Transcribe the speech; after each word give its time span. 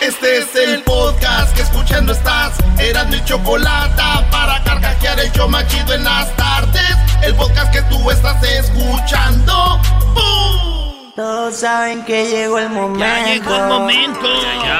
Este 0.00 0.38
es 0.38 0.54
el 0.56 0.82
podcast 0.82 1.54
que 1.54 1.60
escuchando 1.60 2.12
estás. 2.12 2.54
Eran 2.78 3.10
mi 3.10 3.22
chocolate 3.22 4.02
para 4.30 4.62
carcajear 4.64 5.20
el 5.20 5.30
yo 5.32 5.46
machido 5.46 5.92
en 5.92 6.04
las 6.04 6.34
tardes. 6.36 6.96
El 7.22 7.34
podcast 7.34 7.70
que 7.70 7.82
tú 7.82 8.10
estás 8.10 8.42
escuchando. 8.42 9.78
¡Bum! 10.14 11.12
Todos 11.14 11.54
saben 11.54 12.02
que 12.06 12.24
llegó 12.30 12.58
el 12.58 12.70
momento. 12.70 13.04
Ya 13.04 13.26
llegó 13.26 13.54
el 13.54 13.66
momento. 13.66 14.28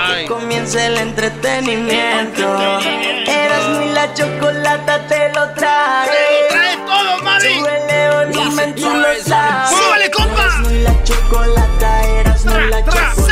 Que 0.09 0.25
comience 0.27 0.87
el 0.87 0.97
entretenimiento. 0.97 2.81
Eras 3.27 3.79
mi 3.79 3.93
la 3.93 4.15
chocolata, 4.15 5.07
te 5.07 5.33
lo 5.35 5.51
trae. 5.51 6.09
¡Te 6.09 6.15
lo 6.33 6.49
trae 6.49 6.77
todo, 6.79 7.23
mami! 7.23 7.59
Súbele 7.59 8.11
volumen, 8.11 8.75
tú 8.75 8.89
lo 8.89 9.15
sabes. 9.27 9.69
¡Súbele, 9.69 10.11
compa! 10.11 10.45
Eras 10.45 10.59
mi 10.61 10.83
la 10.83 11.05
chocolata, 11.05 12.03
eras 12.07 12.45
mi 12.47 12.71
la 12.71 12.85
chocolata. 12.87 13.30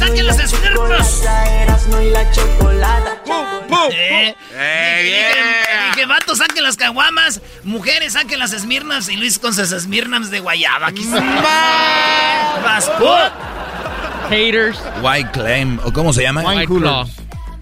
Baby, 0.00 0.26
saquen 0.26 1.90
no 1.90 2.02
y 2.02 2.10
la 2.10 2.30
chocolata. 2.32 3.18
Eh, 3.92 4.34
¡Eh, 4.52 5.90
dije, 5.94 6.06
vatos, 6.06 6.38
saquen 6.38 6.62
las 6.64 6.76
caguamas. 6.76 7.40
Mujeres, 7.62 8.14
saquen 8.14 8.38
las 8.38 8.52
esmirnas. 8.52 9.08
Y 9.08 9.16
Luis 9.16 9.38
con 9.38 9.54
sus 9.54 9.70
esmirnams 9.70 10.30
de 10.30 10.40
guayaba. 10.40 10.88
Aquí 10.88 11.04
Vas, 12.64 12.90
put. 12.98 13.32
Haters. 14.30 14.78
White 15.02 15.30
Claim, 15.32 15.78
¿o 15.84 15.92
cómo 15.92 16.12
se 16.12 16.22
llama? 16.22 16.42
White 16.42 16.66
Claw. 16.66 17.06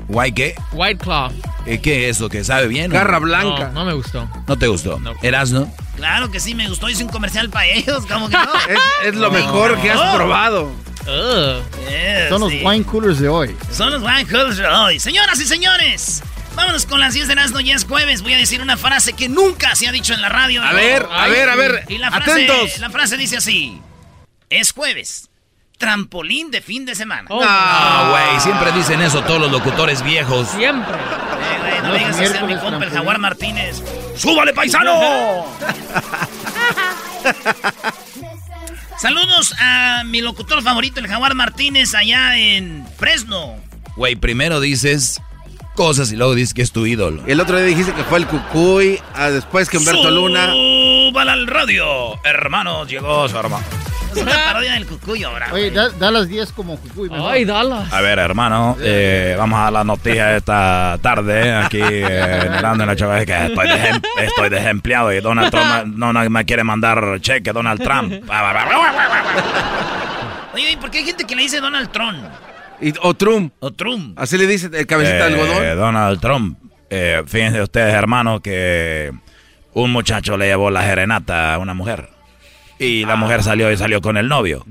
¿White 0.08 0.34
qué? 0.34 0.54
White 0.72 1.04
Claw. 1.04 1.30
Eh, 1.66 1.80
¿Qué 1.80 2.08
es 2.08 2.16
eso? 2.16 2.28
¿Que 2.28 2.44
sabe 2.44 2.66
bien? 2.66 2.90
Garra 2.90 3.18
blanca. 3.18 3.68
No, 3.68 3.80
no 3.80 3.84
me 3.84 3.92
gustó. 3.92 4.28
¿No 4.46 4.56
te 4.56 4.68
gustó? 4.68 4.98
No. 5.00 5.12
¿Erasno? 5.22 5.72
Claro 5.96 6.30
que 6.30 6.40
sí, 6.40 6.54
me 6.54 6.68
gustó. 6.68 6.88
Hice 6.88 7.04
un 7.04 7.10
comercial 7.10 7.50
para 7.50 7.66
ellos. 7.66 8.04
¿Cómo 8.06 8.28
que 8.28 8.36
no? 8.36 8.54
Es, 8.68 9.08
es 9.08 9.14
lo 9.16 9.30
mejor 9.30 9.80
que 9.80 9.90
has 9.90 10.14
probado. 10.14 10.70
Eh, 11.06 12.26
Son 12.28 12.40
los 12.40 12.52
wine 12.52 12.84
coolers 12.84 13.18
de 13.18 13.28
hoy. 13.28 13.56
Son 13.70 13.90
los 13.92 14.02
wine 14.02 14.26
coolers 14.26 14.56
de 14.56 14.66
hoy. 14.66 14.98
Señoras 15.00 15.40
y 15.40 15.44
señores, 15.44 16.22
vámonos 16.54 16.86
con 16.86 17.00
las 17.00 17.14
10 17.14 17.26
de 17.26 17.32
Erasmo. 17.34 17.60
Ya 17.60 17.74
es 17.74 17.84
jueves. 17.84 18.22
Voy 18.22 18.34
a 18.34 18.36
decir 18.38 18.62
una 18.62 18.76
frase 18.76 19.12
que 19.12 19.28
nunca 19.28 19.74
se 19.74 19.88
ha 19.88 19.92
dicho 19.92 20.14
en 20.14 20.22
la 20.22 20.28
radio. 20.28 20.62
A 20.62 20.72
ver, 20.72 21.06
a 21.10 21.26
ver, 21.28 21.48
a 21.50 21.56
ver. 21.56 21.84
Y 21.88 21.98
la 21.98 22.10
frase, 22.10 22.44
Atentos. 22.44 22.78
la 22.78 22.90
frase 22.90 23.16
dice 23.16 23.36
así: 23.38 23.80
Es 24.50 24.72
jueves. 24.72 25.28
Trampolín 25.78 26.50
de 26.52 26.60
fin 26.60 26.84
de 26.86 26.94
semana. 26.94 27.24
Oh, 27.28 27.40
Ah, 27.44 28.08
güey, 28.10 28.40
siempre 28.40 28.70
dicen 28.70 29.00
eso 29.02 29.20
todos 29.22 29.40
los 29.40 29.50
locutores 29.50 30.02
viejos. 30.02 30.48
Siempre. 30.50 30.94
Eh, 30.94 31.58
güey, 31.60 31.80
no 31.82 31.88
Los 31.88 31.92
vengas 31.98 32.14
a 32.16 32.18
ser 32.32 32.44
mi 32.44 32.56
compa 32.56 32.84
el. 32.84 32.90
Jaguar 32.92 33.18
Martínez. 33.18 33.82
¡Súbale, 34.16 34.52
paisano! 34.52 34.92
Saludos 38.98 39.54
a 39.58 40.02
mi 40.04 40.20
locutor 40.20 40.62
favorito, 40.62 41.00
el 41.00 41.08
Jaguar 41.08 41.34
Martínez, 41.34 41.94
allá 41.94 42.36
en 42.36 42.86
Fresno. 42.96 43.56
Güey, 43.96 44.16
primero 44.16 44.60
dices 44.60 45.20
cosas 45.74 46.12
y 46.12 46.16
luego 46.16 46.34
dices 46.34 46.54
que 46.54 46.62
es 46.62 46.72
tu 46.72 46.86
ídolo. 46.86 47.24
El 47.26 47.40
otro 47.40 47.56
día 47.56 47.66
dijiste 47.66 47.92
que 47.92 48.04
fue 48.04 48.18
el 48.18 48.26
Cucuy, 48.26 49.00
ah, 49.14 49.30
después 49.30 49.68
que 49.68 49.78
Humberto 49.78 50.10
Luna. 50.10 50.52
Súbala 50.52 51.32
al 51.32 51.46
radio, 51.46 52.22
hermanos, 52.24 52.88
llegó 52.88 53.28
su 53.28 53.36
hermano. 53.36 53.64
Es 54.14 54.22
una 54.22 54.44
parodia 54.44 54.72
del 54.74 54.86
cucuyo 54.86 55.28
ahora. 55.28 55.48
Oye, 55.52 55.70
da, 55.70 55.88
da 55.90 56.10
las 56.10 56.28
10 56.28 56.52
como 56.52 56.76
Cucuy. 56.78 57.08
mejor. 57.10 57.32
Ay, 57.32 57.44
Dallas. 57.44 57.92
A 57.92 58.00
ver, 58.00 58.18
hermano, 58.18 58.76
eh, 58.80 59.34
vamos 59.38 59.58
a 59.58 59.70
la 59.70 59.84
noticia 59.84 60.36
esta 60.36 60.98
tarde 61.02 61.52
aquí 61.54 61.80
eh, 61.80 62.40
en 62.46 62.54
y 62.54 62.86
la 62.86 62.96
Chava, 62.96 63.24
que 63.24 63.46
estoy, 63.46 63.68
estoy 64.18 64.48
desempleado 64.48 65.12
y 65.12 65.20
Donald 65.20 65.50
Trump 65.50 65.86
no, 65.96 66.12
no 66.12 66.30
me 66.30 66.44
quiere 66.44 66.64
mandar 66.64 67.18
cheque, 67.20 67.52
Donald 67.52 67.82
Trump. 67.82 68.12
Oye, 70.54 70.72
¿y 70.72 70.76
por 70.76 70.90
qué 70.90 70.98
hay 70.98 71.04
gente 71.04 71.24
que 71.24 71.34
le 71.34 71.42
dice 71.42 71.60
Donald 71.60 71.90
Trump? 71.90 72.18
Y, 72.80 72.92
o 73.00 73.14
Trump. 73.14 73.52
O 73.60 73.70
Trump. 73.70 74.18
Así 74.18 74.36
le 74.36 74.46
dice 74.46 74.68
el 74.72 74.86
cabecita 74.86 75.28
de 75.28 75.36
Eh, 75.36 75.40
algodón. 75.40 75.78
Donald 75.78 76.20
Trump. 76.20 76.58
Eh, 76.90 77.22
fíjense 77.26 77.62
ustedes, 77.62 77.94
hermano, 77.94 78.40
que 78.40 79.12
un 79.72 79.90
muchacho 79.92 80.36
le 80.36 80.46
llevó 80.46 80.70
la 80.70 80.82
serenata 80.82 81.54
a 81.54 81.58
una 81.58 81.74
mujer. 81.74 82.10
Y 82.84 83.04
la 83.04 83.16
mujer 83.16 83.42
salió 83.42 83.70
y 83.70 83.76
salió 83.76 84.00
con 84.00 84.16
el 84.16 84.28
novio. 84.28 84.64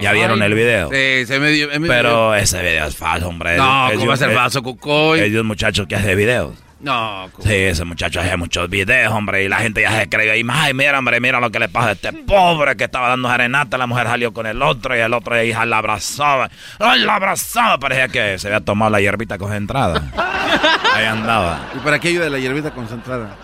Ya 0.00 0.12
vieron 0.12 0.42
el 0.42 0.54
video. 0.54 0.88
Sí, 0.90 1.26
se 1.26 1.40
me 1.40 1.50
dio- 1.50 1.68
me 1.68 1.78
dio- 1.78 1.88
Pero 1.88 2.34
ese 2.34 2.60
video 2.62 2.86
es 2.86 2.96
falso, 2.96 3.28
hombre. 3.28 3.56
No, 3.56 3.88
Es 3.90 3.94
¿cómo 3.96 4.08
va 4.08 4.14
a 4.14 4.16
ser 4.18 4.30
es- 4.30 4.36
falso, 4.36 4.62
Cucuy? 4.62 5.20
Es 5.20 5.32
de 5.32 5.40
un 5.40 5.46
muchacho 5.46 5.86
que 5.86 5.96
hace 5.96 6.14
videos. 6.14 6.54
No, 6.78 7.28
Cucuy. 7.32 7.50
Sí, 7.50 7.56
ese 7.56 7.84
muchacho 7.84 8.20
hace 8.20 8.36
muchos 8.36 8.68
videos, 8.68 9.10
hombre, 9.12 9.42
y 9.42 9.48
la 9.48 9.56
gente 9.58 9.80
ya 9.80 9.98
se 9.98 10.08
creyó. 10.10 10.34
Y 10.34 10.46
ay, 10.48 10.74
mira, 10.74 10.98
hombre, 10.98 11.18
mira 11.20 11.40
lo 11.40 11.50
que 11.50 11.58
le 11.58 11.68
pasa 11.70 11.88
a 11.88 11.92
este 11.92 12.12
pobre 12.12 12.76
que 12.76 12.84
estaba 12.84 13.08
dando 13.08 13.30
serenata. 13.30 13.78
La 13.78 13.86
mujer 13.86 14.06
salió 14.06 14.32
con 14.32 14.46
el 14.46 14.60
otro 14.62 14.94
y 14.94 15.00
el 15.00 15.12
otro 15.14 15.42
hija 15.42 15.64
la 15.64 15.78
abrazaba. 15.78 16.50
¡Ay, 16.78 17.00
la 17.00 17.14
abrazaba! 17.16 17.78
Parecía 17.78 18.08
que 18.08 18.38
se 18.38 18.48
había 18.48 18.60
tomado 18.60 18.90
la 18.90 19.00
hierbita 19.00 19.38
concentrada. 19.38 20.02
Ahí 20.94 21.04
andaba. 21.06 21.70
¿Y 21.74 21.78
para 21.78 21.98
qué 21.98 22.08
ayuda 22.08 22.28
la 22.30 22.38
hierbita 22.38 22.70
concentrada? 22.70 23.34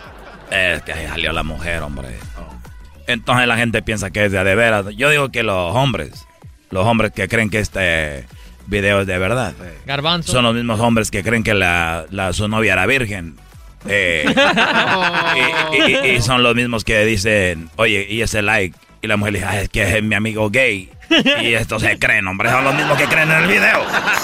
Es 0.50 0.82
que 0.82 0.92
ahí 0.92 1.06
salió 1.06 1.32
la 1.32 1.42
mujer, 1.42 1.80
hombre. 1.80 2.08
Entonces 3.12 3.46
la 3.46 3.56
gente 3.56 3.82
piensa 3.82 4.10
que 4.10 4.24
es 4.26 4.32
de, 4.32 4.42
veras. 4.54 4.86
Yo 4.96 5.10
digo 5.10 5.30
que 5.30 5.42
los 5.42 5.74
hombres, 5.74 6.26
los 6.70 6.86
hombres 6.86 7.12
que 7.12 7.28
creen 7.28 7.50
que 7.50 7.58
este 7.60 8.26
video 8.66 9.00
es 9.00 9.06
de 9.06 9.18
verdad, 9.18 9.54
Garbanzo. 9.86 10.32
son 10.32 10.44
los 10.44 10.54
mismos 10.54 10.78
hombres 10.80 11.10
que 11.10 11.22
creen 11.22 11.42
que 11.42 11.54
la, 11.54 12.04
la- 12.10 12.32
su 12.32 12.48
novia 12.48 12.72
era 12.74 12.86
virgen. 12.86 13.36
Eh, 13.88 14.24
y, 15.72 15.90
y- 16.06 16.10
y 16.16 16.22
son 16.22 16.42
los 16.42 16.54
mismos 16.54 16.84
que 16.84 17.04
dicen, 17.04 17.68
oye, 17.76 18.06
y 18.08 18.22
ese 18.22 18.42
like. 18.42 18.76
Y 19.02 19.08
la 19.08 19.16
mujer 19.16 19.34
dice, 19.34 19.46
"Ah, 19.48 19.60
es 19.60 19.68
que 19.68 19.96
es 19.98 20.02
mi 20.04 20.14
amigo 20.14 20.48
gay. 20.50 20.88
Y 21.40 21.54
esto 21.54 21.80
se 21.80 21.98
creen, 21.98 22.26
hombre. 22.28 22.48
Son 22.50 22.62
los 22.62 22.72
mismos 22.74 22.96
que 22.96 23.06
creen 23.06 23.30
en 23.32 23.38
el 23.42 23.48
video. 23.48 23.82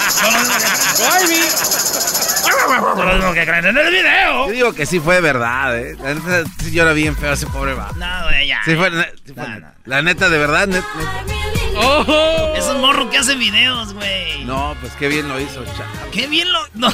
Son 0.09 0.33
los 0.33 0.41
mismos 0.41 0.57
que, 0.57 2.08
los 2.49 3.15
mismos 3.15 3.33
que 3.33 3.45
creen 3.45 3.65
en 3.67 3.77
el 3.77 3.91
video. 3.91 4.47
Yo 4.47 4.51
digo 4.51 4.73
que 4.73 4.85
sí 4.85 4.99
fue 4.99 5.21
verdad, 5.21 5.77
¿eh? 5.77 5.95
La 6.01 6.13
neta 6.13 6.43
sí 6.63 6.71
llora 6.71 6.93
bien 6.93 7.15
feo 7.15 7.33
ese 7.33 7.47
pobre 7.47 7.73
vato. 7.73 7.95
No, 7.95 8.23
güey, 8.23 8.47
ya. 8.47 8.59
Sí 8.65 8.75
fue, 8.75 8.89
sí 9.25 9.33
fue 9.33 9.43
No, 9.43 9.49
neta. 9.55 9.67
no. 9.67 9.73
La 9.85 10.01
neta, 10.01 10.29
de 10.29 10.37
verdad, 10.37 10.67
net- 10.67 10.83
net- 10.97 11.35
Oh. 11.81 12.53
Es 12.57 12.65
un 12.65 12.81
morro 12.81 13.09
que 13.09 13.17
hace 13.19 13.35
videos, 13.35 13.93
güey. 13.93 14.43
No, 14.43 14.75
pues 14.81 14.91
qué 14.99 15.07
bien 15.07 15.29
lo 15.29 15.39
hizo, 15.39 15.63
chavo. 15.65 16.11
Qué 16.11 16.27
bien 16.27 16.51
lo. 16.51 16.59
No. 16.73 16.89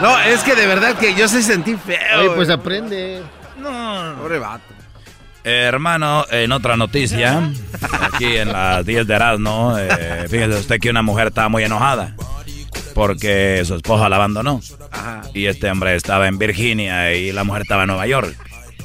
No, 0.00 0.18
es 0.20 0.42
que 0.42 0.54
de 0.54 0.66
verdad 0.66 0.96
que 0.96 1.14
yo 1.14 1.26
sí 1.28 1.42
sentí 1.42 1.74
feo. 1.76 2.20
Oye, 2.20 2.30
pues 2.30 2.48
güey. 2.48 2.52
aprende. 2.58 3.22
No. 3.58 4.14
Pobre 4.20 4.38
vato. 4.38 4.62
Eh, 5.42 5.62
hermano, 5.64 6.24
en 6.30 6.50
otra 6.52 6.76
noticia, 6.76 7.40
aquí 8.00 8.36
en 8.36 8.52
las 8.52 8.84
10 8.84 9.06
de 9.06 9.14
Erasmo, 9.14 9.76
eh, 9.78 10.26
fíjese 10.28 10.58
usted 10.58 10.80
que 10.80 10.90
una 10.90 11.02
mujer 11.02 11.28
estaba 11.28 11.48
muy 11.48 11.62
enojada 11.64 12.14
porque 12.96 13.62
su 13.66 13.74
esposa 13.74 14.08
la 14.08 14.16
abandonó. 14.16 14.62
Ajá. 14.90 15.20
Y 15.34 15.46
este 15.46 15.70
hombre 15.70 15.94
estaba 15.94 16.28
en 16.28 16.38
Virginia 16.38 17.12
y 17.14 17.30
la 17.30 17.44
mujer 17.44 17.62
estaba 17.62 17.82
en 17.82 17.88
Nueva 17.88 18.06
York. 18.06 18.34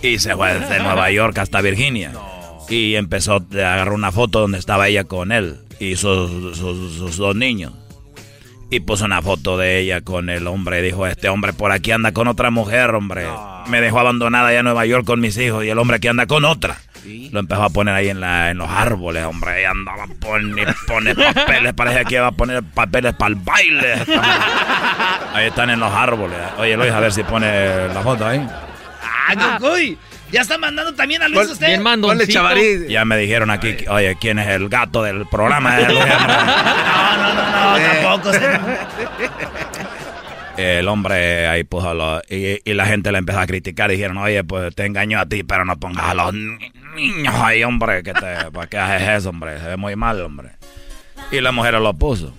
Y 0.04 0.19
se 0.19 0.36
fue 0.36 0.54
desde 0.60 0.80
Nueva 0.84 1.10
York 1.12 1.38
hasta 1.38 1.62
Virginia. 1.62 2.12
Y 2.68 2.96
empezó, 2.96 3.36
a 3.36 3.74
agarrar 3.74 3.94
una 3.94 4.12
foto 4.12 4.42
donde 4.42 4.58
estaba 4.60 4.90
ella 4.90 5.06
con 5.06 5.31
él 5.31 5.60
y 5.80 5.96
sus, 5.96 6.58
sus- 6.58 6.94
sus 6.98 7.16
dos 7.18 7.36
niños. 7.38 7.72
Y 8.69 8.81
puso 8.81 9.06
una 9.06 9.22
foto 9.22 9.58
de 9.58 9.80
ella 9.80 10.02
con 10.02 10.30
el 10.30 10.46
hombre. 10.48 10.81
Dijo, 10.81 11.08
este 11.08 11.30
hombre 11.30 11.54
por 11.54 11.72
aquí 11.72 11.92
anda 11.92 12.12
con 12.12 12.28
otra 12.28 12.52
mujer, 12.52 12.90
hombre. 12.96 13.28
Me 13.68 13.80
dejó 13.80 14.00
abandonada 14.02 14.50
allá 14.50 14.60
en 14.60 14.66
Nueva 14.66 14.86
York 14.86 15.06
con 15.06 15.22
mis 15.22 15.38
hijos 15.38 15.63
y 15.63 15.69
el 15.69 15.78
hombre 15.80 15.98
aquí 15.98 16.10
anda 16.10 16.25
con 16.28 16.44
otra. 16.44 16.78
Lo 17.31 17.39
empezó 17.39 17.63
a 17.63 17.69
poner 17.69 17.95
ahí 17.95 18.09
en, 18.09 18.19
la, 18.19 18.51
en 18.51 18.57
los 18.57 18.69
árboles, 18.69 19.24
hombre. 19.25 19.51
Ahí 19.51 19.63
andaba, 19.65 20.06
pone, 20.19 20.65
pone 20.88 21.15
papeles. 21.15 21.74
Parece 21.74 22.06
que 22.06 22.15
iba 22.15 22.27
a 22.27 22.31
poner 22.31 22.62
papeles 22.63 23.13
para 23.15 23.30
el 23.30 23.36
baile. 23.36 23.94
Ahí 25.33 25.48
están 25.48 25.69
en 25.69 25.80
los 25.80 25.92
árboles. 25.92 26.38
Oye, 26.57 26.75
Luis, 26.77 26.92
a 26.92 27.00
ver 27.00 27.12
si 27.12 27.24
pone 27.24 27.88
la 27.88 28.01
foto 28.01 28.27
ahí. 28.27 28.45
¡Ah, 29.01 29.57
Cucuy! 29.57 29.98
Ya 30.31 30.42
está 30.42 30.57
mandando 30.57 30.94
también 30.94 31.21
a 31.24 31.27
Luis 31.30 31.50
usted. 31.50 31.68
Bien 31.68 32.27
chavarín. 32.27 32.88
Ya 32.88 33.03
me 33.06 33.18
dijeron 33.18 33.50
aquí, 33.50 33.75
que, 33.75 33.89
oye, 33.89 34.15
¿quién 34.19 34.39
es 34.39 34.48
el 34.50 34.69
gato 34.69 35.03
del 35.03 35.25
programa? 35.27 35.77
El, 35.80 35.88
No, 35.94 36.00
no, 37.18 37.33
no, 37.33 37.51
no, 37.51 37.77
Eh. 37.77 38.00
tampoco. 38.01 38.31
el 40.57 40.88
hombre 40.88 41.48
ahí 41.48 41.63
puso 41.63 41.94
los... 41.94 42.21
Y, 42.30 42.59
y 42.69 42.74
la 42.74 42.86
gente 42.86 43.12
le 43.12 43.18
empezó 43.18 43.39
a 43.39 43.48
criticar. 43.48 43.89
Dijeron, 43.89 44.18
oye, 44.18 44.44
pues 44.44 44.75
te 44.75 44.86
engañó 44.86 45.19
a 45.19 45.25
ti, 45.25 45.44
pero 45.44 45.65
no 45.65 45.77
pongas 45.80 46.06
a 46.06 46.13
los 46.13 46.33
ahí, 47.44 47.64
hombre. 47.64 48.04
Que 48.04 48.14
te, 48.14 48.52
¿Para 48.52 48.68
qué 48.68 48.78
haces 48.78 49.10
eso, 49.10 49.30
hombre? 49.30 49.60
Se 49.60 49.68
ve 49.68 49.78
muy 49.78 49.96
mal, 49.96 50.22
hombre. 50.22 50.52
Y 51.32 51.40
la 51.42 51.52
mujer 51.52 51.76
lo 51.76 51.94
puso. 51.94 52.34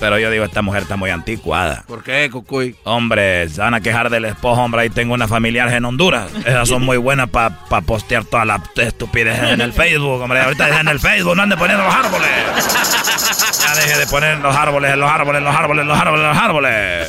Pero 0.00 0.18
yo 0.18 0.30
digo, 0.30 0.44
esta 0.44 0.62
mujer 0.62 0.82
está 0.82 0.96
muy 0.96 1.10
anticuada. 1.10 1.84
¿Por 1.86 2.02
qué, 2.02 2.30
Cucuy? 2.30 2.74
Hombre, 2.84 3.48
se 3.50 3.60
van 3.60 3.74
a 3.74 3.80
quejar 3.80 4.08
del 4.08 4.24
esposo, 4.24 4.60
hombre. 4.60 4.80
Ahí 4.80 4.90
tengo 4.90 5.12
una 5.14 5.28
familiar 5.28 5.72
en 5.72 5.84
Honduras. 5.84 6.30
Esas 6.44 6.68
son 6.68 6.82
muy 6.82 6.96
buenas 6.96 7.28
para 7.28 7.50
postear 7.86 8.24
toda 8.24 8.44
la 8.44 8.62
estupidez 8.76 9.38
en 9.42 9.60
el 9.60 9.72
Facebook, 9.72 10.22
hombre. 10.22 10.40
Ahorita 10.40 10.68
es 10.68 10.80
en 10.80 10.88
el 10.88 10.98
Facebook, 10.98 11.36
no 11.36 11.42
ande 11.42 11.56
poniendo 11.56 11.84
los 11.84 11.94
árboles. 11.94 12.30
Ya 13.60 13.74
deje 13.74 13.98
de 13.98 14.06
poner 14.06 14.38
los 14.38 14.56
árboles, 14.56 14.96
los 14.96 15.10
árboles, 15.10 15.42
los 15.42 15.54
árboles, 15.54 15.86
los 15.86 15.98
árboles, 15.98 16.26
los 16.26 16.36
árboles. 16.36 17.08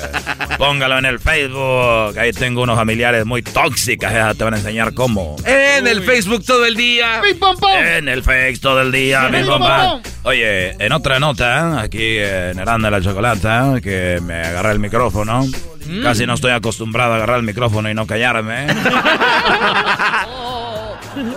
Póngalo 0.57 0.97
en 0.99 1.05
el 1.05 1.19
Facebook. 1.19 2.17
Ahí 2.19 2.33
tengo 2.33 2.63
unos 2.63 2.77
familiares 2.77 3.25
muy 3.25 3.41
tóxicas. 3.41 4.11
Esas 4.11 4.37
te 4.37 4.43
van 4.43 4.55
a 4.55 4.57
enseñar 4.57 4.93
cómo. 4.93 5.37
En 5.45 5.87
el 5.87 6.03
Facebook 6.03 6.43
todo 6.45 6.65
el 6.65 6.75
día. 6.75 7.21
En 7.79 8.09
el 8.09 8.23
Face 8.23 8.57
todo 8.61 8.81
el 8.81 8.91
día, 8.91 9.29
mi. 9.29 9.39
Oye, 10.23 10.71
en 10.83 10.91
otra 10.91 11.19
nota, 11.19 11.81
aquí 11.81 12.17
en 12.19 12.59
Heranda 12.81 12.97
la 12.97 13.03
Chocolata, 13.03 13.81
que 13.81 14.19
me 14.23 14.41
agarré 14.41 14.71
el 14.71 14.79
micrófono. 14.79 15.45
Casi 16.01 16.25
no 16.25 16.33
estoy 16.33 16.51
acostumbrado 16.51 17.13
a 17.13 17.17
agarrar 17.17 17.37
el 17.37 17.43
micrófono 17.43 17.89
y 17.89 17.93
no 17.93 18.07
callarme. 18.07 18.67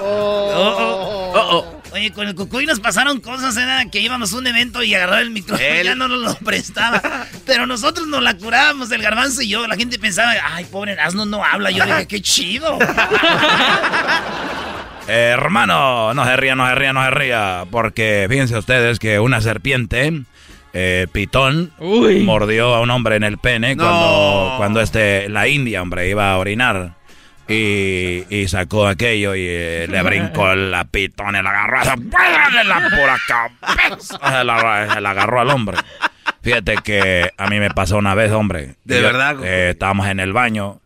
Oh, 0.00 1.32
oh. 1.34 1.82
Oye, 1.92 2.12
con 2.12 2.26
el 2.28 2.34
Cucuy 2.34 2.64
nos 2.64 2.80
pasaron 2.80 3.20
cosas, 3.20 3.56
era 3.56 3.84
que 3.90 4.00
íbamos 4.00 4.32
a 4.32 4.36
un 4.36 4.46
evento 4.46 4.82
y 4.82 4.94
agarraba 4.94 5.20
el 5.20 5.30
micrófono 5.30 5.68
Él. 5.68 5.86
ya 5.86 5.94
no 5.94 6.08
nos 6.08 6.20
lo 6.20 6.34
prestaba. 6.46 7.02
Pero 7.44 7.66
nosotros 7.66 8.06
nos 8.06 8.22
la 8.22 8.34
curábamos, 8.36 8.90
el 8.92 9.02
garbanzo 9.02 9.42
y 9.42 9.48
yo. 9.48 9.66
La 9.66 9.76
gente 9.76 9.98
pensaba, 9.98 10.32
ay, 10.44 10.64
pobre 10.64 10.98
asno 10.98 11.26
no 11.26 11.44
habla. 11.44 11.70
Yo 11.70 11.84
dije, 11.84 12.06
qué 12.06 12.22
chido. 12.22 12.78
Eh, 15.06 15.32
hermano, 15.34 16.14
no 16.14 16.24
se 16.24 16.34
ría, 16.36 16.54
no 16.54 16.66
se 16.66 16.74
ría, 16.76 16.94
no 16.94 17.04
se 17.04 17.10
ría. 17.10 17.64
Porque 17.70 18.26
fíjense 18.30 18.56
ustedes 18.56 18.98
que 18.98 19.20
una 19.20 19.42
serpiente, 19.42 20.22
eh, 20.74 21.06
pitón, 21.12 21.72
Uy. 21.78 22.20
mordió 22.24 22.74
a 22.74 22.80
un 22.80 22.90
hombre 22.90 23.16
en 23.16 23.22
el 23.24 23.38
pene 23.38 23.74
No. 23.76 23.84
cuando, 23.84 24.54
cuando 24.58 24.80
este, 24.82 25.28
la 25.28 25.48
India, 25.48 25.80
hombre, 25.80 26.08
iba 26.10 26.32
a 26.32 26.36
orinar. 26.38 26.92
Y, 27.46 28.24
y 28.30 28.48
sacó 28.48 28.86
aquello 28.86 29.34
y 29.34 29.44
eh, 29.46 29.86
le 29.88 30.02
brincó 30.02 30.54
la 30.54 30.84
pitón 30.84 31.36
y 31.36 31.42
la 31.42 31.50
agarró 31.50 31.82
esa- 31.82 31.96
de 31.96 32.64
la 32.64 32.80
pura 32.88 33.16
cabeza. 33.28 34.18
Se 34.38 34.44
la, 34.44 34.94
se 34.94 35.00
la 35.00 35.10
agarró 35.10 35.40
al 35.40 35.50
hombre. 35.50 35.76
Fíjate 36.42 36.76
que 36.82 37.30
a 37.36 37.46
mí 37.48 37.60
me 37.60 37.70
pasó 37.70 37.98
una 37.98 38.14
vez, 38.14 38.32
hombre. 38.32 38.76
¿De 38.84 38.96
Yo- 38.96 39.02
verdad? 39.02 39.36
eh, 39.44 39.70
estábamos 39.70 40.06
en 40.08 40.20
el 40.20 40.32
baño 40.32 40.80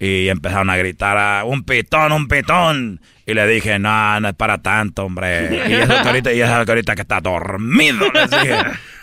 y 0.00 0.28
empezaron 0.28 0.68
a 0.70 0.76
gritar 0.76 1.16
a 1.16 1.44
un 1.44 1.62
pitón, 1.62 2.10
un 2.12 2.26
pitón. 2.26 3.00
Y 3.24 3.34
le 3.34 3.46
dije, 3.46 3.78
no, 3.78 4.18
no 4.18 4.28
es 4.30 4.34
para 4.34 4.58
tanto, 4.58 5.04
hombre. 5.04 5.48
Y 5.68 5.72
eso 5.74 5.92
que 6.02 6.08
ahorita, 6.08 6.32
y 6.32 6.40
eso 6.40 6.64
que 6.64 6.72
ahorita 6.72 6.96
que 6.96 7.02
está 7.02 7.20
dormido, 7.20 8.10
les 8.12 8.30
dije. 8.30 8.56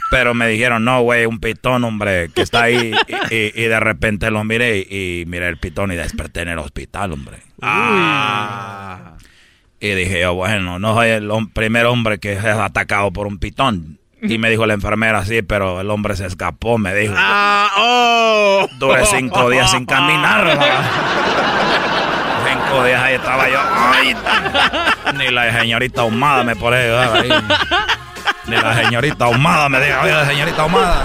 Pero 0.10 0.34
me 0.34 0.48
dijeron, 0.48 0.86
no, 0.86 1.02
güey, 1.02 1.26
un 1.26 1.40
pitón, 1.40 1.84
hombre, 1.84 2.30
que 2.34 2.42
está 2.42 2.64
ahí. 2.64 2.94
Y, 3.30 3.36
y- 3.36 3.52
y 3.56 3.64
de 3.64 3.80
repente 3.80 4.32
lo 4.32 4.44
miré 4.44 4.78
y, 4.90 5.22
y 5.22 5.26
miré 5.26 5.48
el 5.50 5.58
pitón 5.58 5.92
y 5.92 5.96
desperté 5.96 6.42
en 6.42 6.50
el 6.50 6.60
hospital, 6.60 7.12
hombre. 7.12 7.40
Ah. 7.62 9.14
Y 9.80 9.90
dije 9.90 10.22
yo, 10.22 10.34
bueno, 10.34 10.80
no 10.80 10.94
soy 10.96 11.10
el 11.10 11.30
primer 11.54 11.86
hombre 11.86 12.20
que 12.20 12.34
es 12.34 12.44
atacado 12.44 13.12
por 13.12 13.28
un 13.28 13.38
pitón. 13.38 14.00
Y 14.20 14.40
me 14.40 14.50
dijo 14.50 14.66
la 14.66 14.74
enfermera, 14.74 15.24
sí, 15.26 15.44
pero 15.44 15.80
el 15.80 15.92
hombre 15.92 16.16
se 16.16 16.26
escapó, 16.26 16.80
me 16.80 16.96
dijo. 16.96 17.14
Ah, 17.16 17.70
oh. 17.78 18.68
Duré 18.80 19.06
cinco 19.06 19.48
días 19.50 19.70
sin 19.70 19.86
caminar. 19.86 20.58
cinco 22.50 22.84
días 22.84 23.02
ahí 23.04 23.14
estaba 23.16 23.48
yo. 23.48 23.60
Ay, 23.62 24.16
ni 25.18 25.28
la 25.30 25.52
señorita 25.60 26.02
ahumada 26.02 26.44
me 26.44 26.56
pone 26.56 26.78
ahí. 26.78 27.30
Ni 28.48 28.56
la 28.56 28.74
señorita 28.76 29.26
ahumada 29.26 29.68
me 29.70 29.80
dijo, 29.80 30.00
oye, 30.04 30.12
la 30.12 30.26
señorita 30.26 30.62
ahumada. 30.62 31.04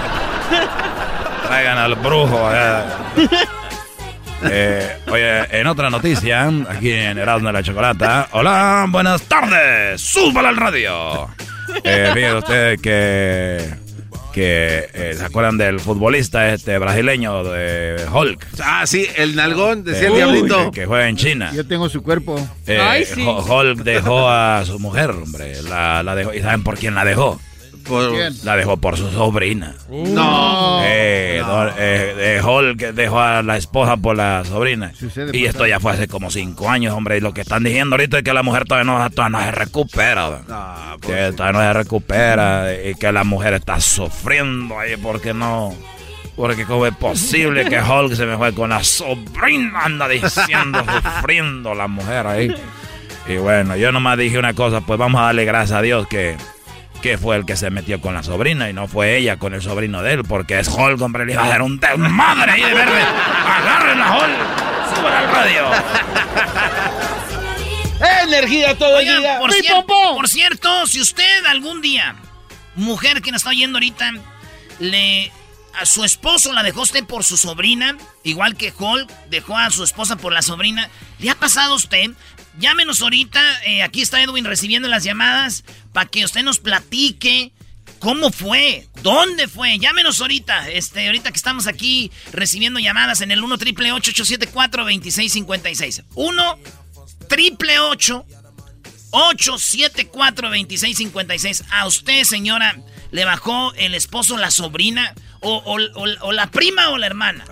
Traigan 1.47 1.77
al 1.77 1.95
brujo. 1.95 2.49
eh. 2.53 2.83
Eh, 4.45 4.97
oye, 5.09 5.59
en 5.59 5.67
otra 5.67 5.89
noticia, 5.89 6.49
aquí 6.69 6.91
en 6.91 7.17
Erasmo 7.17 7.47
de 7.47 7.53
la 7.53 7.63
Chocolata. 7.63 8.27
Hola, 8.31 8.85
buenas 8.89 9.21
tardes. 9.23 10.01
Súbala 10.01 10.49
al 10.49 10.57
radio. 10.57 11.29
Eh, 11.83 12.11
fíjense 12.13 12.35
ustedes 12.37 12.81
que. 12.81 13.82
Que 14.33 14.89
eh, 14.93 15.13
se 15.17 15.23
acuerdan 15.23 15.57
del 15.57 15.79
futbolista 15.79 16.51
este 16.53 16.77
brasileño 16.79 17.43
de 17.43 18.03
Hulk. 18.11 18.47
Ah, 18.63 18.85
sí, 18.87 19.05
el 19.15 19.35
nalgón, 19.35 19.83
decía 19.83 20.07
el 20.07 20.13
Eh, 20.13 20.15
diablito. 20.17 20.71
Que, 20.71 20.81
que 20.81 20.85
juega 20.87 21.07
en 21.07 21.15
China. 21.17 21.51
Yo 21.53 21.65
tengo 21.67 21.87
su 21.87 22.01
cuerpo. 22.01 22.35
Eh, 22.65 22.79
Ay, 22.81 23.05
sí. 23.05 23.23
Ho- 23.27 23.41
Hulk 23.43 23.83
dejó 23.83 24.27
a 24.27 24.63
su 24.65 24.79
mujer, 24.79 25.11
hombre. 25.11 25.61
La, 25.63 26.01
la 26.03 26.15
dejó. 26.15 26.33
¿Y 26.33 26.41
saben 26.41 26.63
por 26.63 26.77
quién 26.79 26.95
la 26.95 27.05
dejó? 27.05 27.39
Por- 27.87 28.11
¿Quién? 28.13 28.33
La 28.43 28.55
dejó 28.55 28.77
por 28.77 28.97
su 28.97 29.09
sobrina. 29.11 29.75
No. 29.89 30.81
Eh, 30.83 31.41
don- 31.45 31.69
eh, 31.77 32.15
eh, 32.17 32.41
Hulk 32.43 32.79
dejó 32.93 33.19
a 33.19 33.41
la 33.43 33.57
esposa 33.57 33.97
por 33.97 34.15
la 34.17 34.43
sobrina. 34.45 34.91
Sucede 34.97 35.35
y 35.37 35.45
esto 35.45 35.65
ya 35.67 35.79
fue 35.79 35.91
hace 35.93 36.07
como 36.07 36.31
cinco 36.31 36.69
años, 36.69 36.93
hombre. 36.93 37.17
Y 37.17 37.21
lo 37.21 37.33
que 37.33 37.41
están 37.41 37.63
diciendo 37.63 37.95
ahorita 37.95 38.17
es 38.19 38.23
que 38.23 38.33
la 38.33 38.43
mujer 38.43 38.65
todavía 38.65 38.91
no, 38.91 39.09
todavía 39.09 39.37
no 39.39 39.45
se 39.45 39.51
recupera. 39.51 40.29
No, 40.47 40.97
que 41.01 41.07
pues, 41.07 41.35
todavía 41.35 41.59
no 41.59 41.67
se 41.67 41.73
recupera 41.73 42.67
y 42.83 42.95
que 42.95 43.11
la 43.11 43.23
mujer 43.23 43.53
está 43.53 43.79
sufriendo 43.79 44.79
ahí 44.79 44.95
porque 44.97 45.33
no. 45.33 45.73
Porque 46.35 46.65
cómo 46.65 46.87
es 46.87 46.95
posible 46.95 47.65
que 47.69 47.79
Hulk 47.79 48.13
se 48.15 48.25
me 48.25 48.37
fue 48.37 48.53
con 48.55 48.71
la 48.71 48.83
sobrina, 48.83 49.81
anda 49.85 50.07
diciendo, 50.07 50.83
sufriendo 51.17 51.75
la 51.75 51.87
mujer 51.87 52.25
ahí. 52.25 52.55
Y 53.27 53.37
bueno, 53.37 53.75
yo 53.77 53.91
nomás 53.91 54.17
dije 54.17 54.39
una 54.39 54.53
cosa, 54.53 54.81
pues 54.81 54.97
vamos 54.97 55.21
a 55.21 55.25
darle 55.25 55.45
gracias 55.45 55.77
a 55.77 55.81
Dios 55.83 56.07
que, 56.07 56.35
que 57.03 57.17
fue 57.17 57.35
el 57.35 57.45
que 57.45 57.55
se 57.57 57.69
metió 57.69 57.99
con 58.01 58.13
la 58.15 58.23
sobrina 58.23 58.69
y 58.69 58.73
no 58.73 58.87
fue 58.87 59.17
ella 59.17 59.37
con 59.37 59.53
el 59.53 59.61
sobrino 59.61 60.01
de 60.01 60.13
él, 60.13 60.23
porque 60.23 60.57
es 60.57 60.69
Hulk, 60.69 60.99
hombre, 61.01 61.25
le 61.25 61.33
iba 61.33 61.43
a 61.43 61.47
hacer 61.47 61.61
un 61.61 61.77
desmadre 61.79 62.51
ahí 62.53 62.63
de 62.63 62.73
verde. 62.73 63.01
Agarren 63.45 64.01
a 64.01 64.17
Hulk, 64.17 64.95
suban 64.95 65.13
al 65.13 65.27
radio. 65.29 65.69
Energía 68.23 68.77
todo 68.77 68.99
el 68.99 69.07
Oigan, 69.07 69.19
día. 69.21 69.39
por, 69.39 69.49
¡Pi, 69.51 69.57
cier- 69.67 69.85
por 69.85 70.27
cierto, 70.29 70.87
si 70.87 71.01
usted 71.01 71.45
algún 71.45 71.81
día, 71.81 72.15
mujer 72.75 73.21
que 73.21 73.31
nos 73.31 73.41
está 73.41 73.49
oyendo 73.51 73.77
ahorita, 73.77 74.11
le 74.79 75.31
a 75.79 75.85
su 75.87 76.03
esposo 76.03 76.53
la 76.53 76.61
dejó 76.63 76.81
usted 76.83 77.03
por 77.03 77.23
su 77.23 77.35
sobrina, 77.35 77.97
igual 78.23 78.55
que 78.55 78.71
Hulk 78.77 79.09
dejó 79.29 79.57
a 79.57 79.71
su 79.71 79.83
esposa 79.83 80.15
por 80.17 80.31
la 80.31 80.41
sobrina, 80.41 80.89
¿le 81.19 81.29
ha 81.31 81.35
pasado 81.35 81.73
a 81.73 81.75
usted? 81.75 82.11
Llámenos 82.59 83.01
ahorita, 83.01 83.41
eh, 83.65 83.81
aquí 83.83 84.01
está 84.01 84.21
Edwin 84.21 84.45
recibiendo 84.45 84.87
las 84.87 85.03
llamadas 85.03 85.63
para 85.91 86.09
que 86.09 86.23
usted 86.25 86.43
nos 86.43 86.59
platique 86.59 87.51
cómo 87.99 88.31
fue, 88.31 88.87
dónde 89.01 89.47
fue. 89.47 89.77
Llámenos 89.79 90.21
ahorita, 90.21 90.69
este, 90.69 91.07
ahorita 91.07 91.31
que 91.31 91.37
estamos 91.37 91.67
aquí 91.67 92.11
recibiendo 92.31 92.79
llamadas 92.79 93.21
en 93.21 93.31
el 93.31 93.43
1 93.43 93.57
triple 93.57 93.91
874 93.91 94.83
2656 94.83 96.03
1 96.15 96.59
triple 97.27 97.75
874-2656. 99.11 101.63
A 101.71 101.87
usted, 101.87 102.23
señora, 102.23 102.77
le 103.11 103.25
bajó 103.25 103.73
el 103.75 103.95
esposo, 103.95 104.37
la 104.37 104.51
sobrina, 104.51 105.13
o, 105.41 105.55
o- 105.57 105.79
o- 106.01 106.27
o 106.27 106.31
la 106.31 106.49
prima 106.51 106.89
o 106.89 106.97
la 106.97 107.07
hermana. 107.07 107.43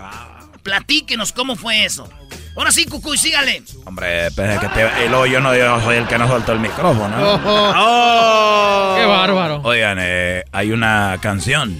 Platíquenos 0.62 1.32
cómo 1.32 1.56
fue 1.56 1.84
eso. 1.84 2.08
Ahora 2.56 2.70
sí, 2.70 2.84
Cucuy, 2.86 3.16
sígale. 3.16 3.62
Hombre, 3.84 4.30
pensé 4.32 4.58
que 4.60 4.68
te, 4.68 5.04
y 5.04 5.08
luego 5.08 5.26
yo 5.26 5.40
no 5.40 5.54
yo 5.56 5.80
soy 5.80 5.96
el 5.96 6.06
que 6.06 6.18
no 6.18 6.28
soltó 6.28 6.52
el 6.52 6.60
micrófono. 6.60 7.16
Oh. 7.74 8.94
Qué 8.96 9.06
bárbaro. 9.06 9.60
Oigan, 9.64 9.98
eh, 10.00 10.44
hay 10.52 10.72
una 10.72 11.18
canción, 11.20 11.76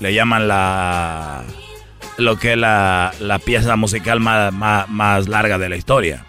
le 0.00 0.14
llaman 0.14 0.48
la 0.48 1.42
lo 2.16 2.38
que 2.38 2.52
es 2.52 2.58
la, 2.58 3.12
la 3.20 3.38
pieza 3.38 3.76
musical 3.76 4.20
más, 4.20 4.52
más, 4.52 4.88
más 4.88 5.28
larga 5.28 5.58
de 5.58 5.68
la 5.68 5.76
historia. 5.76 6.24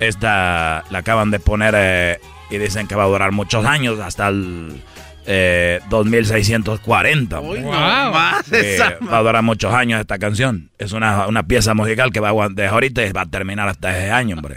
Esta 0.00 0.84
la 0.90 0.98
acaban 0.98 1.30
de 1.30 1.38
poner 1.38 1.74
eh, 1.76 2.20
y 2.50 2.58
dicen 2.58 2.88
que 2.88 2.96
va 2.96 3.04
a 3.04 3.06
durar 3.06 3.30
muchos 3.32 3.64
años, 3.64 4.00
hasta 4.00 4.28
el 4.28 4.82
eh, 5.26 5.80
2640. 5.90 7.40
Uy, 7.40 7.60
no 7.60 7.66
Wow. 7.68 7.74
más 8.12 8.52
Eh, 8.52 8.78
va 9.10 9.18
a 9.18 9.22
durar 9.22 9.42
muchos 9.42 9.72
años 9.72 10.00
esta 10.00 10.18
canción. 10.18 10.70
Es 10.78 10.92
una, 10.92 11.26
una 11.26 11.42
pieza 11.44 11.74
musical 11.74 12.12
que 12.12 12.20
va 12.20 12.28
a 12.28 12.30
aguantar 12.30 12.66
ahorita 12.66 13.04
y 13.04 13.12
va 13.12 13.22
a 13.22 13.26
terminar 13.26 13.68
hasta 13.68 13.96
ese 13.96 14.10
año, 14.10 14.36
hombre. 14.36 14.56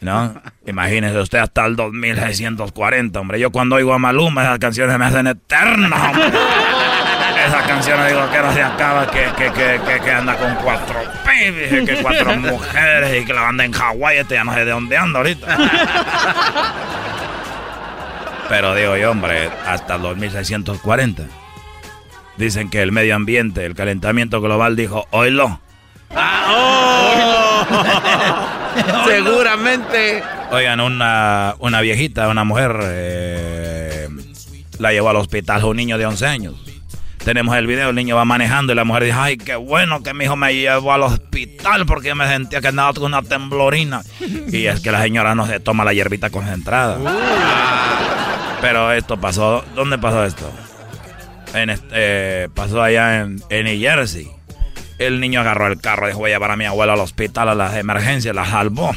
¿No? 0.00 0.34
Imagínese 0.66 1.16
usted 1.18 1.38
hasta 1.38 1.64
el 1.64 1.76
2640, 1.76 3.20
hombre. 3.20 3.38
Yo 3.38 3.50
cuando 3.52 3.76
oigo 3.76 3.94
a 3.94 3.98
Maluma, 3.98 4.42
esas 4.42 4.58
canciones 4.58 4.98
me 4.98 5.04
hacen 5.04 5.28
eternas, 5.28 6.00
hombre. 6.10 6.32
Esas 7.46 7.62
canciones 7.66 8.08
digo 8.08 8.28
que 8.30 8.38
no 8.38 8.52
se 8.52 8.62
acaba, 8.62 9.06
que, 9.10 9.24
que, 9.36 9.50
que, 9.52 9.80
que, 9.86 10.00
que 10.00 10.10
anda 10.10 10.36
con 10.36 10.54
cuatro 10.56 10.96
pibes, 11.24 11.84
que 11.88 11.96
cuatro 12.02 12.36
mujeres 12.36 13.22
y 13.22 13.24
que 13.24 13.32
la 13.32 13.42
banda 13.42 13.64
en 13.64 13.72
Hawái, 13.72 14.18
este 14.18 14.34
ya 14.34 14.44
no 14.44 14.52
sé 14.54 14.64
de 14.64 14.70
dónde 14.72 14.96
anda 14.96 15.18
ahorita. 15.20 15.58
Pero 18.48 18.74
digo 18.74 18.96
yo, 18.96 19.10
hombre, 19.10 19.50
hasta 19.66 19.96
el 19.96 20.02
2640. 20.02 21.24
Dicen 22.36 22.70
que 22.70 22.82
el 22.82 22.92
medio 22.92 23.14
ambiente, 23.14 23.64
el 23.64 23.74
calentamiento 23.74 24.40
global 24.40 24.76
dijo, 24.76 25.06
oílo. 25.10 25.60
Ah, 26.14 27.64
oh. 27.66 27.66
Seguramente. 29.06 30.22
Oigan, 30.50 30.80
una, 30.80 31.54
una 31.58 31.80
viejita, 31.80 32.28
una 32.28 32.44
mujer, 32.44 32.76
eh, 32.82 34.08
la 34.78 34.92
llevó 34.92 35.10
al 35.10 35.16
hospital 35.16 35.64
un 35.64 35.76
niño 35.76 35.98
de 35.98 36.06
11 36.06 36.26
años. 36.26 36.54
Tenemos 37.24 37.56
el 37.56 37.68
video, 37.68 37.90
el 37.90 37.94
niño 37.94 38.16
va 38.16 38.24
manejando 38.24 38.72
y 38.72 38.76
la 38.76 38.84
mujer 38.84 39.04
dice, 39.04 39.16
ay, 39.16 39.36
qué 39.36 39.54
bueno 39.54 40.02
que 40.02 40.12
mi 40.12 40.24
hijo 40.24 40.34
me 40.34 40.52
llevó 40.54 40.92
al 40.92 41.02
hospital 41.02 41.86
porque 41.86 42.16
me 42.16 42.26
sentía 42.26 42.60
que 42.60 42.68
andaba 42.68 42.92
con 42.92 43.04
una 43.04 43.22
temblorina. 43.22 44.02
Y 44.50 44.66
es 44.66 44.80
que 44.80 44.90
la 44.90 45.00
señora 45.02 45.34
no 45.36 45.46
se 45.46 45.60
toma 45.60 45.84
la 45.84 45.92
hierbita 45.92 46.30
concentrada. 46.30 46.98
Pero 48.62 48.92
esto 48.92 49.16
pasó, 49.20 49.64
¿dónde 49.74 49.98
pasó 49.98 50.24
esto? 50.24 50.48
En 51.52 51.68
este, 51.68 51.88
eh, 51.92 52.48
pasó 52.54 52.80
allá 52.80 53.20
en, 53.20 53.42
en 53.50 53.64
New 53.64 53.78
Jersey. 53.78 54.30
El 54.98 55.18
niño 55.18 55.40
agarró 55.40 55.66
el 55.66 55.80
carro, 55.80 56.06
dijo, 56.06 56.20
voy 56.20 56.30
a 56.30 56.34
llevar 56.34 56.52
a 56.52 56.56
mi 56.56 56.64
abuelo 56.64 56.92
al 56.92 57.00
hospital 57.00 57.48
a 57.48 57.54
las 57.56 57.74
emergencias, 57.74 58.32
la 58.34 58.46
salvó. 58.46 58.94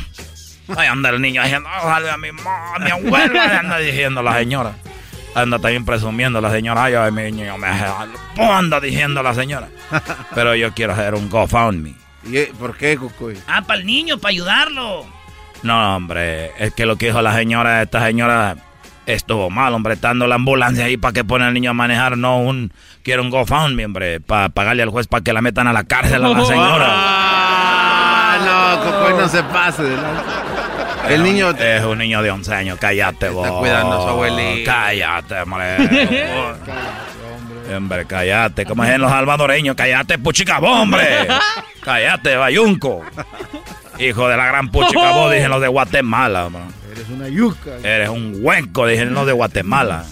Ahí 0.77 0.88
anda 0.88 1.10
el 1.10 1.19
niño 1.19 1.41
diciendo, 1.41 1.67
oh, 1.81 1.81
salve 1.81 2.12
a 2.12 2.17
mi, 2.17 2.29
a 2.29 2.79
mi 2.79 2.91
abuelo, 2.91 3.41
anda 3.41 3.79
diciendo 3.79 4.22
la 4.22 4.38
señora. 4.38 4.74
Anda 5.34 5.57
también 5.57 5.84
presumiendo 5.84 6.39
la 6.39 6.51
señora, 6.51 6.84
ay, 6.84 7.12
mi 7.12 7.24
niño 7.31 7.57
me 7.57 7.67
salvó, 7.67 8.53
anda 8.53 8.79
diciendo 8.79 9.24
la 9.24 9.34
señora. 9.34 9.67
Pero 10.36 10.53
yo 10.53 10.75
quiero 10.75 10.93
hacer 10.93 11.15
un 11.15 11.27
GoFundMe. 11.27 11.95
¿Y 12.24 12.45
por 12.53 12.77
qué, 12.77 12.98
Cucuy? 12.98 13.36
Ah, 13.48 13.63
para 13.63 13.79
el 13.79 13.86
niño, 13.88 14.19
para 14.19 14.29
ayudarlo. 14.29 15.05
No, 15.63 15.95
hombre, 15.95 16.51
es 16.63 16.72
que 16.75 16.86
lo 16.86 16.98
que 16.98 17.07
dijo 17.07 17.24
la 17.24 17.34
señora, 17.34 17.81
esta 17.81 18.05
señora 18.05 18.55
estuvo 19.06 19.50
mal, 19.50 19.74
hombre, 19.74 19.94
estando 19.94 20.28
la 20.28 20.36
ambulancia 20.36 20.86
ahí 20.86 20.98
para 20.98 21.14
que 21.14 21.24
pone 21.24 21.46
al 21.46 21.54
niño 21.54 21.72
a 21.72 21.74
manejar, 21.74 22.18
no 22.18 22.40
un, 22.40 22.72
quiero 23.04 23.22
un 23.22 23.30
GoFundMe, 23.30 23.86
hombre, 23.86 24.20
para 24.20 24.50
pagarle 24.50 24.84
al 24.84 24.90
juez 24.90 25.08
para 25.08 25.24
que 25.24 25.34
la 25.34 25.42
metan 25.42 25.68
a 25.68 25.74
la 25.74 25.84
cárcel 25.84 26.24
a 26.24 26.30
la 26.30 26.46
señora. 26.46 26.86
Ah, 26.88 28.38
no, 28.46 28.92
Cucuy, 28.92 29.18
no 29.18 29.28
se 29.28 29.44
pase. 29.44 29.84
El 31.10 31.24
niño 31.24 31.52
es 31.52 31.84
un 31.84 32.00
niño 32.00 32.22
de 32.24 32.32
11 32.32 32.54
años, 32.54 32.78
cállate 32.80 33.30
vos. 33.30 33.46
Está 33.46 33.60
cuidando 33.60 34.00
a 34.00 34.02
su 34.02 34.10
abuelita. 34.10 34.72
Cállate, 34.74 35.36
hombre. 35.42 35.78
hombre, 37.76 38.06
cállate. 38.06 38.66
Como 38.66 38.84
es 38.84 38.90
en 38.92 39.02
los 39.02 39.12
salvadoreños, 39.12 39.76
cállate, 39.76 40.18
puchicabó, 40.18 40.82
hombre. 40.82 41.28
cállate, 41.84 42.36
bayunco. 42.38 43.04
Hijo 44.00 44.28
de 44.28 44.36
la 44.36 44.48
gran 44.48 44.70
puchicabó, 44.70 45.30
dicen 45.30 45.50
los 45.52 45.62
de 45.62 45.68
Guatemala, 45.68 46.48
hombre. 46.48 46.64
Eres 47.06 47.10
una 47.18 47.28
yuca. 47.30 47.72
Eres 47.84 48.10
un 48.10 48.38
hueco, 48.42 48.88
dicen 48.88 49.14
los 49.14 49.26
de 49.26 49.34
Guatemala. 49.34 50.06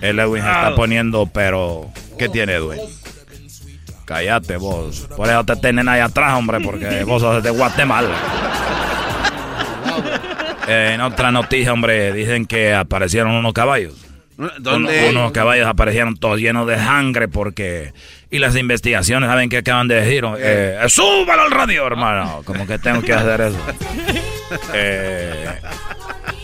El 0.00 0.18
Edwin 0.18 0.42
se 0.42 0.48
está 0.48 0.74
poniendo, 0.74 1.26
pero 1.26 1.90
¿qué 2.18 2.28
tiene 2.28 2.54
Edwin? 2.54 2.80
Cállate 4.04 4.56
vos. 4.56 5.08
Por 5.16 5.28
eso 5.28 5.44
te 5.44 5.56
tienen 5.56 5.88
ahí 5.88 6.00
atrás, 6.00 6.34
hombre, 6.34 6.60
porque 6.60 7.02
vos 7.06 7.20
sos 7.22 7.42
de 7.42 7.50
Guatemala. 7.50 8.14
Eh, 10.68 10.92
en 10.94 11.00
otra 11.00 11.30
noticia, 11.30 11.72
hombre, 11.72 12.12
dicen 12.12 12.46
que 12.46 12.74
aparecieron 12.74 13.32
unos 13.32 13.52
caballos. 13.52 13.94
¿Dónde? 14.58 15.08
Uno- 15.10 15.20
unos 15.20 15.32
caballos 15.32 15.66
aparecieron 15.66 16.16
todos 16.16 16.38
llenos 16.38 16.66
de 16.66 16.76
sangre 16.76 17.26
porque... 17.28 17.92
Y 18.30 18.38
las 18.38 18.54
investigaciones, 18.56 19.28
¿saben 19.28 19.48
qué 19.48 19.58
acaban 19.58 19.88
de 19.88 19.94
decir? 20.02 20.24
Eh, 20.38 20.78
¡Súbalo 20.88 21.42
al 21.42 21.50
radio, 21.52 21.86
hermano! 21.86 22.42
Como 22.44 22.66
que 22.66 22.78
tengo 22.78 23.00
que 23.02 23.12
hacer 23.14 23.40
eso. 23.40 23.58
Eh, 24.72 25.58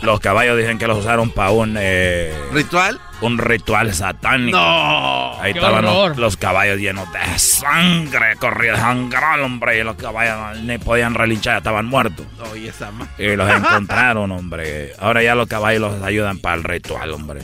los 0.02 0.18
caballos 0.20 0.58
dicen 0.58 0.78
que 0.78 0.86
los 0.86 0.98
usaron 0.98 1.30
para 1.30 1.50
un... 1.50 1.76
eh, 1.78 2.34
¿Ritual? 2.52 2.98
un 3.20 3.38
ritual 3.38 3.94
satánico. 3.94 4.58
No. 4.58 5.40
Ahí 5.40 5.52
¡Qué 5.52 5.60
estaban 5.60 5.84
los, 6.16 6.36
caballos 6.36 6.78
llenos 6.80 7.06
de 7.12 7.38
sangre, 7.38 8.34
corría 8.40 8.74
sangral, 8.74 9.42
hombre, 9.42 9.78
y 9.78 9.84
los 9.84 9.94
caballos 9.94 10.58
ni 10.62 10.76
podían 10.78 11.14
relinchar, 11.14 11.58
estaban 11.58 11.86
muertos. 11.86 12.26
Esa 12.56 12.90
ma- 12.90 13.06
Y 13.18 13.36
los 13.36 13.48
encontraron, 13.48 14.32
hombre. 14.32 14.92
Ahora 14.98 15.22
ya 15.22 15.36
los 15.36 15.46
caballos 15.46 15.80
los 15.82 16.02
ayudan 16.02 16.38
para 16.38 16.56
el 16.56 16.64
ritual, 16.64 17.12
hombre. 17.12 17.42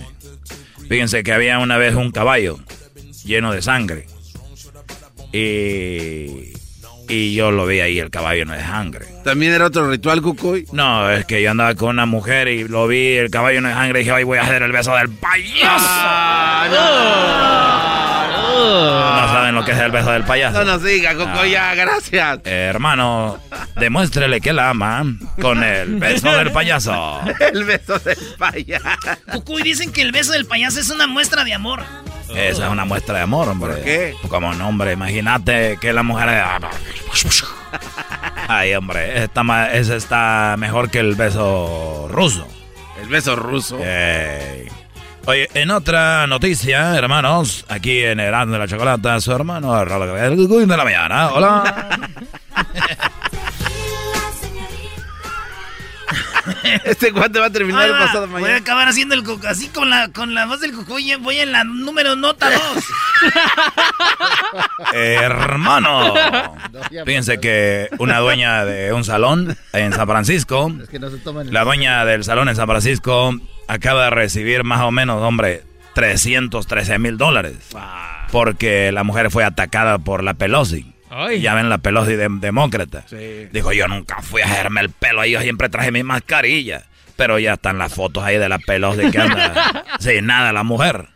Fíjense 0.88 1.22
que 1.22 1.32
había 1.32 1.60
una 1.60 1.76
vez 1.76 1.94
un 1.94 2.10
caballo 2.10 2.58
lleno 3.24 3.52
de 3.52 3.62
sangre. 3.62 4.06
Y, 5.32 6.54
y 7.08 7.34
yo 7.34 7.50
lo 7.50 7.66
vi 7.66 7.80
ahí, 7.80 7.98
el 7.98 8.10
caballo 8.10 8.44
no 8.44 8.52
de 8.52 8.60
sangre. 8.60 9.06
¿También 9.24 9.52
era 9.52 9.66
otro 9.66 9.90
ritual, 9.90 10.22
Cucuy? 10.22 10.66
No, 10.72 11.10
es 11.10 11.24
que 11.24 11.42
yo 11.42 11.50
andaba 11.50 11.74
con 11.74 11.90
una 11.90 12.06
mujer 12.06 12.48
y 12.48 12.68
lo 12.68 12.86
vi, 12.86 13.16
el 13.16 13.30
caballo 13.30 13.60
no 13.60 13.68
de 13.68 13.74
sangre, 13.74 14.00
y 14.00 14.04
dije, 14.04 14.14
ay, 14.14 14.24
voy 14.24 14.38
a 14.38 14.42
hacer 14.42 14.62
el 14.62 14.72
beso 14.72 14.94
del 14.94 15.08
payaso. 15.08 15.88
No 18.58 19.28
saben 19.32 19.54
lo 19.54 19.64
que 19.64 19.72
es 19.72 19.78
el 19.78 19.90
beso 19.90 20.10
del 20.10 20.24
payaso. 20.24 20.58
No 20.58 20.64
nos 20.64 20.82
diga, 20.82 21.14
Cucuy, 21.14 21.50
ya, 21.50 21.74
gracias. 21.74 22.40
Eh, 22.44 22.66
hermano, 22.70 23.38
demuéstrele 23.76 24.40
que 24.40 24.52
la 24.52 24.70
ama 24.70 25.04
con 25.40 25.62
el 25.62 25.96
beso 25.96 26.30
del 26.36 26.50
payaso. 26.52 27.20
El 27.52 27.64
beso 27.64 27.98
del 28.00 28.18
payaso. 28.38 28.84
Cucuy, 29.32 29.62
dicen 29.62 29.92
que 29.92 30.02
el 30.02 30.12
beso 30.12 30.32
del 30.32 30.46
payaso 30.46 30.80
es 30.80 30.90
una 30.90 31.06
muestra 31.06 31.44
de 31.44 31.54
amor. 31.54 31.82
Esa 32.34 32.66
es 32.66 32.70
una 32.72 32.84
muestra 32.84 33.16
de 33.16 33.22
amor, 33.22 33.48
hombre. 33.48 33.74
¿Por 33.74 33.82
qué? 33.84 34.14
Como 34.28 34.52
no, 34.54 34.68
hombre, 34.68 34.92
imagínate 34.92 35.78
que 35.80 35.92
la 35.92 36.02
mujer... 36.02 36.28
Ay, 38.48 38.74
hombre, 38.74 39.24
está, 39.24 39.42
ma- 39.42 39.70
ese 39.70 39.96
está 39.96 40.54
mejor 40.58 40.90
que 40.90 41.00
el 41.00 41.14
beso 41.14 42.08
ruso. 42.10 42.46
El 43.00 43.08
beso 43.08 43.36
ruso. 43.36 43.78
Oye, 45.26 45.48
en 45.52 45.70
otra 45.70 46.26
noticia, 46.26 46.96
hermanos, 46.96 47.66
aquí 47.68 48.02
en 48.02 48.18
Erasmo 48.20 48.54
de 48.54 48.58
la 48.60 48.68
Chocolata, 48.68 49.20
su 49.20 49.32
hermano, 49.32 49.78
el 49.80 49.88
de 50.68 50.76
la 50.76 50.84
mañana. 50.84 51.28
Hola. 51.32 51.98
Este 56.84 57.12
cuate 57.12 57.38
va 57.40 57.46
a 57.46 57.50
terminar 57.50 57.86
el 57.86 57.92
pasado 57.92 58.26
Voy 58.28 58.36
a 58.38 58.40
mañana. 58.42 58.56
acabar 58.60 58.88
haciendo 58.88 59.14
el 59.14 59.24
cucu, 59.24 59.46
así 59.46 59.68
con 59.68 59.88
la, 59.90 60.08
con 60.08 60.34
la 60.34 60.46
voz 60.46 60.60
del 60.60 60.72
cucuy. 60.72 61.14
Voy 61.16 61.38
en 61.38 61.52
la 61.52 61.64
número 61.64 62.16
nota 62.16 62.50
2. 62.50 62.60
Hermano. 64.92 66.14
Fíjense 67.04 67.38
que 67.40 67.88
una 67.98 68.18
dueña 68.18 68.64
de 68.64 68.92
un 68.92 69.04
salón 69.04 69.56
en 69.72 69.92
San 69.92 70.06
Francisco, 70.06 70.72
Es 70.82 70.88
que 70.88 70.98
no 70.98 71.10
se 71.10 71.18
toman 71.18 71.48
el- 71.48 71.54
la 71.54 71.64
dueña 71.64 72.04
del 72.04 72.24
salón 72.24 72.48
en 72.48 72.56
San 72.56 72.66
Francisco, 72.66 73.34
acaba 73.66 74.04
de 74.04 74.10
recibir 74.10 74.64
más 74.64 74.80
o 74.82 74.90
menos, 74.90 75.22
hombre, 75.22 75.62
313 75.94 76.98
mil 76.98 77.16
dólares. 77.18 77.56
Porque 78.30 78.92
la 78.92 79.04
mujer 79.04 79.30
fue 79.30 79.44
atacada 79.44 79.98
por 79.98 80.22
la 80.22 80.34
Pelosi. 80.34 80.92
Ay. 81.20 81.40
Ya 81.40 81.54
ven 81.54 81.68
la 81.68 81.78
Pelosi 81.78 82.14
de- 82.14 82.28
demócrata. 82.30 83.04
Sí. 83.08 83.48
Dijo, 83.52 83.72
yo 83.72 83.88
nunca 83.88 84.22
fui 84.22 84.40
a 84.42 84.46
hacerme 84.46 84.80
el 84.82 84.90
pelo 84.90 85.20
ahí, 85.22 85.32
yo 85.32 85.40
siempre 85.40 85.68
traje 85.68 85.90
mi 85.90 86.02
mascarilla. 86.02 86.84
Pero 87.16 87.40
ya 87.40 87.54
están 87.54 87.78
las 87.78 87.92
fotos 87.92 88.22
ahí 88.22 88.38
de 88.38 88.48
la 88.48 88.60
Pelosi 88.60 89.10
que 89.10 89.18
anda 89.18 89.84
sin 89.98 90.26
nada 90.26 90.52
la 90.52 90.62
mujer. 90.62 91.08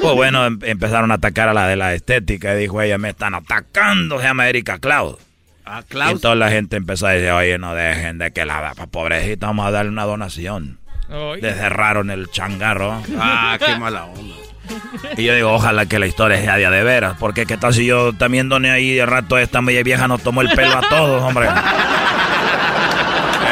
Pues 0.00 0.14
bueno, 0.14 0.46
em- 0.46 0.60
empezaron 0.62 1.10
a 1.10 1.14
atacar 1.14 1.48
a 1.48 1.54
la 1.54 1.66
de 1.66 1.74
la 1.74 1.92
estética 1.94 2.54
y 2.54 2.58
dijo 2.60 2.80
ella, 2.80 2.96
me 2.98 3.08
están 3.10 3.34
atacando, 3.34 4.18
se 4.20 4.24
llama 4.26 4.48
Erika 4.48 4.78
Cloud. 4.78 5.16
Ah, 5.64 5.82
Y 5.84 5.88
Klaus. 5.90 6.20
toda 6.20 6.34
la 6.36 6.50
gente 6.50 6.76
empezó 6.76 7.06
a 7.08 7.10
decir, 7.10 7.30
oye, 7.30 7.58
no 7.58 7.74
dejen 7.74 8.18
de 8.18 8.32
que 8.32 8.44
la 8.44 8.72
pobrecita, 8.90 9.46
vamos 9.48 9.66
a 9.66 9.70
darle 9.72 9.90
una 9.90 10.04
donación. 10.04 10.78
Ay. 11.08 11.40
Le 11.40 11.52
cerraron 11.54 12.10
el 12.10 12.30
changarro. 12.30 13.02
Ah, 13.18 13.58
qué 13.64 13.74
mala 13.76 14.04
onda. 14.04 14.34
Y 15.16 15.24
yo 15.24 15.34
digo, 15.34 15.52
ojalá 15.52 15.86
que 15.86 15.98
la 15.98 16.06
historia 16.06 16.40
sea 16.40 16.56
de 16.56 16.70
de 16.70 16.82
veras, 16.82 17.16
porque 17.18 17.46
qué 17.46 17.56
tal 17.56 17.74
si 17.74 17.86
yo 17.86 18.12
también 18.12 18.48
doné 18.48 18.70
ahí 18.70 18.94
de 18.94 19.06
rato 19.06 19.38
esta 19.38 19.60
media 19.60 19.82
vieja 19.82 20.08
nos 20.08 20.22
tomó 20.22 20.42
el 20.42 20.48
pelo 20.50 20.76
a 20.76 20.88
todos, 20.88 21.22
hombre. 21.22 21.48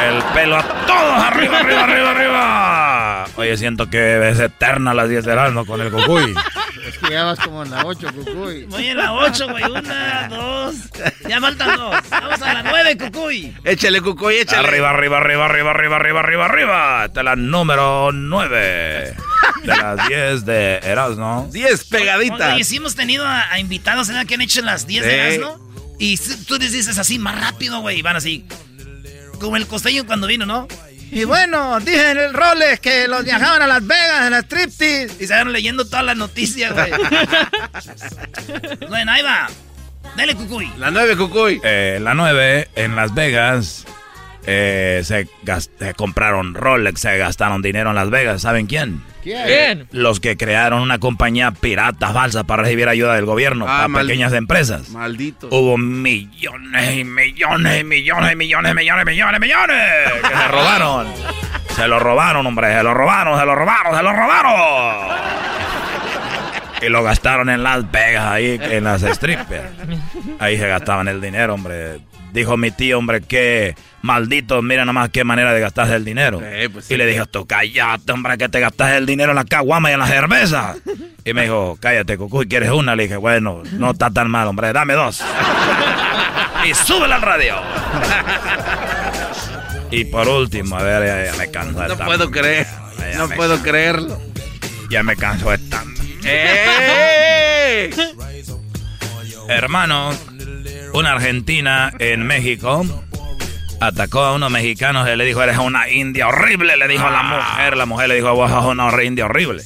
El 0.07 0.23
pelo 0.33 0.57
a 0.57 0.63
todos, 0.63 1.23
arriba, 1.23 1.59
arriba, 1.59 1.83
arriba, 1.83 2.11
arriba. 2.11 3.25
Oye, 3.35 3.57
siento 3.57 3.89
que 3.89 4.29
es 4.29 4.39
eterna 4.39 4.93
las 4.93 5.09
10 5.09 5.23
de 5.23 5.31
verano 5.31 5.65
con 5.65 5.81
el 5.81 5.91
cucuy. 5.91 6.33
Es 6.91 6.97
que 6.97 7.09
ya 7.11 7.23
vas 7.23 7.39
como 7.39 7.63
en 7.63 7.71
la 7.71 7.85
8, 7.85 8.07
Cucuy. 8.13 8.63
Voy 8.65 8.87
en 8.87 8.97
la 8.97 9.13
8, 9.13 9.47
güey. 9.49 9.63
Una, 9.63 10.27
dos. 10.29 10.75
Ya 11.27 11.39
faltan 11.39 11.77
dos. 11.77 11.95
Vamos 12.09 12.41
a 12.41 12.53
la 12.53 12.63
9, 12.63 12.97
cucuy. 12.97 13.55
Échale, 13.63 14.01
Cucuy, 14.01 14.35
échale. 14.37 14.67
Arriba, 14.67 14.89
arriba, 14.89 15.17
arriba, 15.17 15.45
arriba, 15.45 15.71
arriba, 15.71 15.95
arriba, 15.97 16.19
arriba, 16.19 16.45
arriba. 16.45 17.05
Es 17.05 17.23
la 17.23 17.35
número 17.35 18.11
9 18.11 19.15
de 19.63 19.67
las 19.67 20.07
10 20.07 20.45
de 20.45 20.77
Erasmo. 20.83 21.49
10 21.51 21.85
pegaditas. 21.85 22.55
Oye, 22.55 22.63
sí 22.63 22.77
hemos 22.77 22.95
tenido 22.95 23.25
a, 23.25 23.51
a 23.51 23.59
invitados 23.59 24.07
¿verdad? 24.07 24.25
que 24.25 24.35
han 24.35 24.41
hecho 24.41 24.61
las 24.61 24.85
10 24.87 25.03
Sí. 25.03 25.09
de 25.09 25.15
Erasmo. 25.35 25.71
Y 25.99 26.17
si- 26.17 26.45
tú 26.45 26.57
les 26.57 26.71
dices 26.71 26.97
así 26.97 27.19
más 27.19 27.39
rápido, 27.39 27.79
güey. 27.81 27.99
Y 27.99 28.01
van 28.01 28.15
así. 28.15 28.45
como 29.39 29.55
el 29.57 29.65
costeño 29.67 30.05
cuando 30.05 30.27
vino, 30.27 30.45
¿no? 30.45 30.67
Y 31.11 31.25
bueno, 31.25 31.79
dije 31.81 32.11
en 32.11 32.17
el 32.17 32.33
Rolex 32.33 32.79
que 32.79 33.07
los 33.07 33.25
viajaban 33.25 33.61
a 33.61 33.67
Las 33.67 33.85
Vegas 33.85 34.27
en 34.27 34.31
la 34.31 34.39
striptease. 34.39 35.09
Y 35.19 35.27
se 35.27 35.33
van 35.33 35.51
leyendo 35.51 35.85
todas 35.85 36.05
las 36.05 36.15
noticias, 36.15 36.73
güey. 36.73 36.89
bueno, 38.89 39.11
ahí 39.11 39.21
va. 39.21 39.49
Dale, 40.15 40.35
Cucuy. 40.35 40.71
La 40.77 40.89
9, 40.89 41.17
Cucuy. 41.17 41.59
Eh, 41.63 41.99
la 42.01 42.13
9, 42.13 42.69
en 42.75 42.95
Las 42.95 43.13
Vegas, 43.13 43.85
eh, 44.45 45.01
se, 45.03 45.27
compraron 45.95 46.53
Rolex, 46.55 47.01
se 47.01 47.17
gastaron 47.17 47.61
dinero 47.61 47.89
en 47.89 47.95
Las 47.95 48.09
Vegas. 48.09 48.41
¿Saben 48.41 48.65
quién? 48.67 49.01
¿Quién? 49.23 49.87
Los 49.91 50.19
que 50.19 50.35
crearon 50.35 50.81
una 50.81 50.97
compañía 50.97 51.51
pirata 51.51 52.11
falsa 52.11 52.43
para 52.43 52.63
recibir 52.63 52.89
ayuda 52.89 53.13
del 53.15 53.25
gobierno 53.25 53.65
Ah, 53.67 53.75
para 53.77 53.87
mal- 53.87 54.07
pequeñas 54.07 54.33
empresas. 54.33 54.89
Maldito. 54.89 55.47
Hubo 55.51 55.77
millones 55.77 56.95
y 56.97 57.03
millones 57.03 57.81
y 57.81 57.83
millones 57.83 58.31
y 58.31 58.35
millones, 58.35 58.75
millones, 58.75 59.05
millones, 59.05 59.39
millones 59.39 59.77
que 60.21 60.35
se 60.35 60.47
robaron. 60.47 61.07
Se 61.75 61.87
lo 61.87 61.99
robaron, 61.99 62.45
hombre, 62.45 62.73
se 62.75 62.83
lo 62.83 62.93
robaron, 62.93 63.39
se 63.39 63.45
lo 63.45 63.55
robaron, 63.55 63.95
se 63.95 64.03
lo 64.03 64.11
robaron. 64.11 65.17
Y 66.81 66.89
lo 66.89 67.01
gastaron 67.03 67.49
en 67.49 67.63
Las 67.63 67.89
Vegas, 67.91 68.25
ahí 68.25 68.59
en 68.61 68.83
las 68.83 69.01
strippers. 69.03 69.69
Ahí 70.39 70.57
se 70.57 70.67
gastaban 70.67 71.07
el 71.07 71.21
dinero, 71.21 71.53
hombre. 71.53 71.99
Dijo 72.33 72.57
mi 72.57 72.71
tío, 72.71 72.97
hombre, 72.97 73.21
que 73.21 73.75
maldito, 74.01 74.61
mira 74.61 74.85
nomás 74.85 75.09
qué 75.09 75.23
manera 75.23 75.53
de 75.53 75.59
gastarse 75.59 75.95
el 75.95 76.05
dinero. 76.05 76.39
Eh, 76.43 76.69
pues 76.71 76.85
sí. 76.85 76.93
y 76.93 76.97
le 76.97 77.05
dije, 77.05 77.25
tú 77.29 77.45
cállate, 77.45 78.11
hombre, 78.11 78.37
que 78.37 78.49
te 78.49 78.59
gastas 78.59 78.93
el 78.93 79.05
dinero 79.05 79.31
en 79.31 79.35
la 79.35 79.45
caguama 79.45 79.89
y 79.89 79.93
en 79.93 79.99
la 79.99 80.07
cerveza. 80.07 80.75
Y 81.23 81.35
me 81.35 81.43
dijo, 81.43 81.77
cállate, 81.79 82.17
Cucuy, 82.17 82.47
¿quieres 82.47 82.71
una? 82.71 82.95
Le 82.95 83.03
dije, 83.03 83.15
bueno, 83.15 83.61
no 83.73 83.91
está 83.91 84.09
tan 84.09 84.27
mal, 84.27 84.47
hombre, 84.47 84.73
dame 84.73 84.95
dos. 84.95 85.21
y 86.67 86.73
súbela 86.73 87.17
al 87.17 87.21
radio. 87.21 87.57
y 89.91 90.05
por 90.05 90.27
último, 90.27 90.77
a 90.77 90.81
ver, 90.81 91.05
ya, 91.05 91.31
ya 91.31 91.37
me 91.37 91.51
canso 91.51 91.79
de 91.79 91.89
No 91.89 91.97
puedo 91.97 92.31
creer. 92.31 92.65
Ya 92.97 93.19
No 93.19 93.29
puedo 93.29 93.61
creerlo. 93.61 94.19
Ya 94.89 95.03
me 95.03 95.15
canso 95.15 95.49
de 95.49 95.55
esta 95.57 95.83
¡Eh! 96.23 97.91
Hermano, 99.47 100.11
una 100.93 101.13
argentina 101.13 101.93
en 101.99 102.25
México 102.25 102.83
atacó 103.81 104.19
a 104.21 104.33
unos 104.35 104.51
mexicanos 104.51 105.09
y 105.09 105.15
le 105.15 105.25
dijo, 105.25 105.41
eres 105.43 105.57
una 105.57 105.89
india 105.89 106.27
horrible, 106.27 106.77
le 106.77 106.87
dijo 106.87 107.05
a 107.05 107.11
la 107.11 107.23
mujer. 107.23 107.75
La 107.75 107.85
mujer 107.85 108.07
le 108.09 108.15
dijo, 108.15 108.33
vos 108.33 108.49
sos 108.49 108.65
una 108.65 108.89
india 109.03 109.25
horrible. 109.25 109.63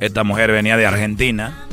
Esta 0.00 0.24
mujer 0.24 0.50
venía 0.50 0.76
de 0.78 0.86
Argentina 0.86 1.66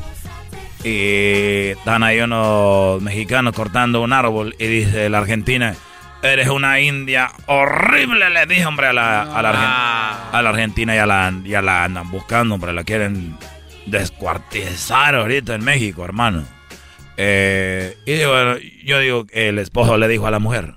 y 0.83 1.69
están 1.69 2.03
ahí 2.03 2.19
unos 2.19 3.01
mexicanos 3.01 3.53
cortando 3.55 4.01
un 4.01 4.11
árbol 4.13 4.53
y 4.59 4.67
dice 4.67 5.09
la 5.09 5.19
argentina, 5.19 5.75
eres 6.21 6.49
una 6.49 6.79
india 6.81 7.31
horrible, 7.45 8.29
le 8.29 8.45
dijo, 8.45 8.67
hombre, 8.67 8.87
a 8.87 8.93
la, 8.93 9.21
a 9.21 9.41
la, 9.41 9.53
Argen- 9.53 10.35
a 10.35 10.41
la 10.41 10.49
argentina 10.49 10.93
y 10.93 10.97
a 10.97 11.05
la, 11.05 11.33
ya 11.45 11.61
la 11.61 11.85
andan 11.85 12.11
buscando, 12.11 12.55
hombre, 12.55 12.73
la 12.73 12.83
quieren 12.83 13.37
descuartizar 13.85 15.15
ahorita 15.15 15.55
en 15.55 15.63
México, 15.63 16.03
hermano. 16.03 16.43
Eh, 17.15 17.97
y 18.05 18.23
bueno, 18.25 18.57
yo 18.83 18.99
digo, 18.99 19.25
el 19.31 19.57
esposo 19.59 19.97
le 19.97 20.07
dijo 20.09 20.27
a 20.27 20.31
la 20.31 20.39
mujer, 20.39 20.73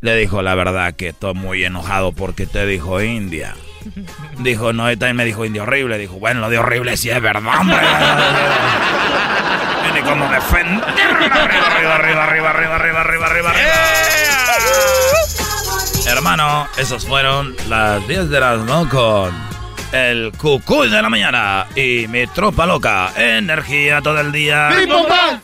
le 0.00 0.16
dijo 0.16 0.42
la 0.42 0.54
verdad 0.54 0.94
que 0.94 1.08
estoy 1.08 1.34
muy 1.34 1.64
enojado 1.64 2.12
porque 2.12 2.46
te 2.46 2.64
dijo 2.66 3.02
India. 3.02 3.54
Dijo, 4.38 4.72
no, 4.72 4.90
y 4.90 4.96
también 4.96 5.16
me 5.16 5.24
dijo 5.24 5.44
India 5.44 5.62
horrible. 5.62 5.98
Dijo, 5.98 6.14
bueno, 6.14 6.40
lo 6.40 6.50
de 6.50 6.58
horrible 6.58 6.96
sí 6.96 7.10
es 7.10 7.20
verdad, 7.20 7.60
hombre. 7.60 7.76
Tiene 9.82 10.00
como 10.02 10.28
defender. 10.28 10.84
Arriba, 10.84 11.94
arriba, 11.94 11.94
arriba, 11.94 12.24
arriba, 12.24 12.50
arriba, 12.50 12.76
arriba, 12.76 13.00
arriba, 13.00 13.26
arriba, 13.26 13.52
yeah. 13.54 16.12
Hermano, 16.12 16.66
esos 16.76 17.06
fueron 17.06 17.54
las 17.68 18.06
10 18.08 18.30
de 18.30 18.40
las 18.40 18.58
no 18.60 18.88
con 18.88 19.49
el 19.92 20.32
cucuy 20.36 20.88
de 20.88 21.02
la 21.02 21.08
mañana 21.08 21.66
y 21.74 22.06
mi 22.08 22.26
tropa 22.26 22.66
loca. 22.66 23.12
Energía 23.16 24.00
todo 24.00 24.20
el 24.20 24.32
día. 24.32 24.70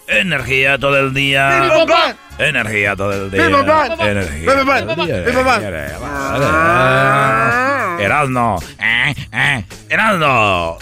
Energía 0.07 0.79
todo 0.79 0.99
el 0.99 1.13
día. 1.13 1.59
Energía 2.39 2.97
todo 2.97 3.13
el 3.13 3.31
día. 3.31 3.47
Energía. 3.47 3.87
Todo 3.97 4.03
el 4.03 5.07
día. 5.07 5.19
Erasno. 7.99 8.59
Eh, 8.79 9.15
eh. 9.33 9.65
Erasno. 9.89 10.79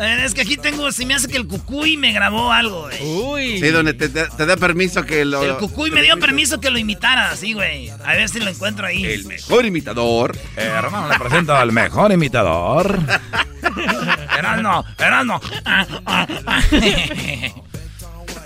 Eh, 0.00 0.22
es 0.24 0.34
que 0.34 0.42
aquí 0.42 0.56
tengo, 0.56 0.90
se 0.92 1.04
me 1.04 1.14
hace 1.14 1.28
que 1.28 1.36
el 1.36 1.46
Cucuy 1.46 1.96
me 1.96 2.12
grabó 2.12 2.52
algo, 2.52 2.82
güey. 2.82 3.02
Uy. 3.02 3.60
Sí, 3.60 3.68
donde 3.70 3.94
te, 3.94 4.08
te- 4.08 4.28
te 4.28 4.46
da 4.46 4.56
permiso 4.56 5.04
que 5.04 5.24
lo. 5.24 5.42
El 5.42 5.56
Cucuy 5.56 5.90
me 5.90 6.02
dio 6.02 6.16
permiso 6.18 6.60
que 6.60 6.70
lo 6.70 6.78
imitara, 6.78 7.30
así, 7.30 7.52
güey. 7.52 7.90
A 7.90 8.12
ver 8.14 8.28
si 8.28 8.38
lo 8.38 8.48
encuentro 8.48 8.86
ahí. 8.86 9.04
El 9.04 9.24
mejor 9.26 9.66
imitador. 9.66 10.36
Eh, 10.56 10.62
hermano, 10.72 11.08
le 11.08 11.18
presento 11.18 11.54
al 11.56 11.72
mejor 11.72 12.12
imitador. 12.12 12.98
Erasno. 14.38 14.84
Erasno. 14.98 15.40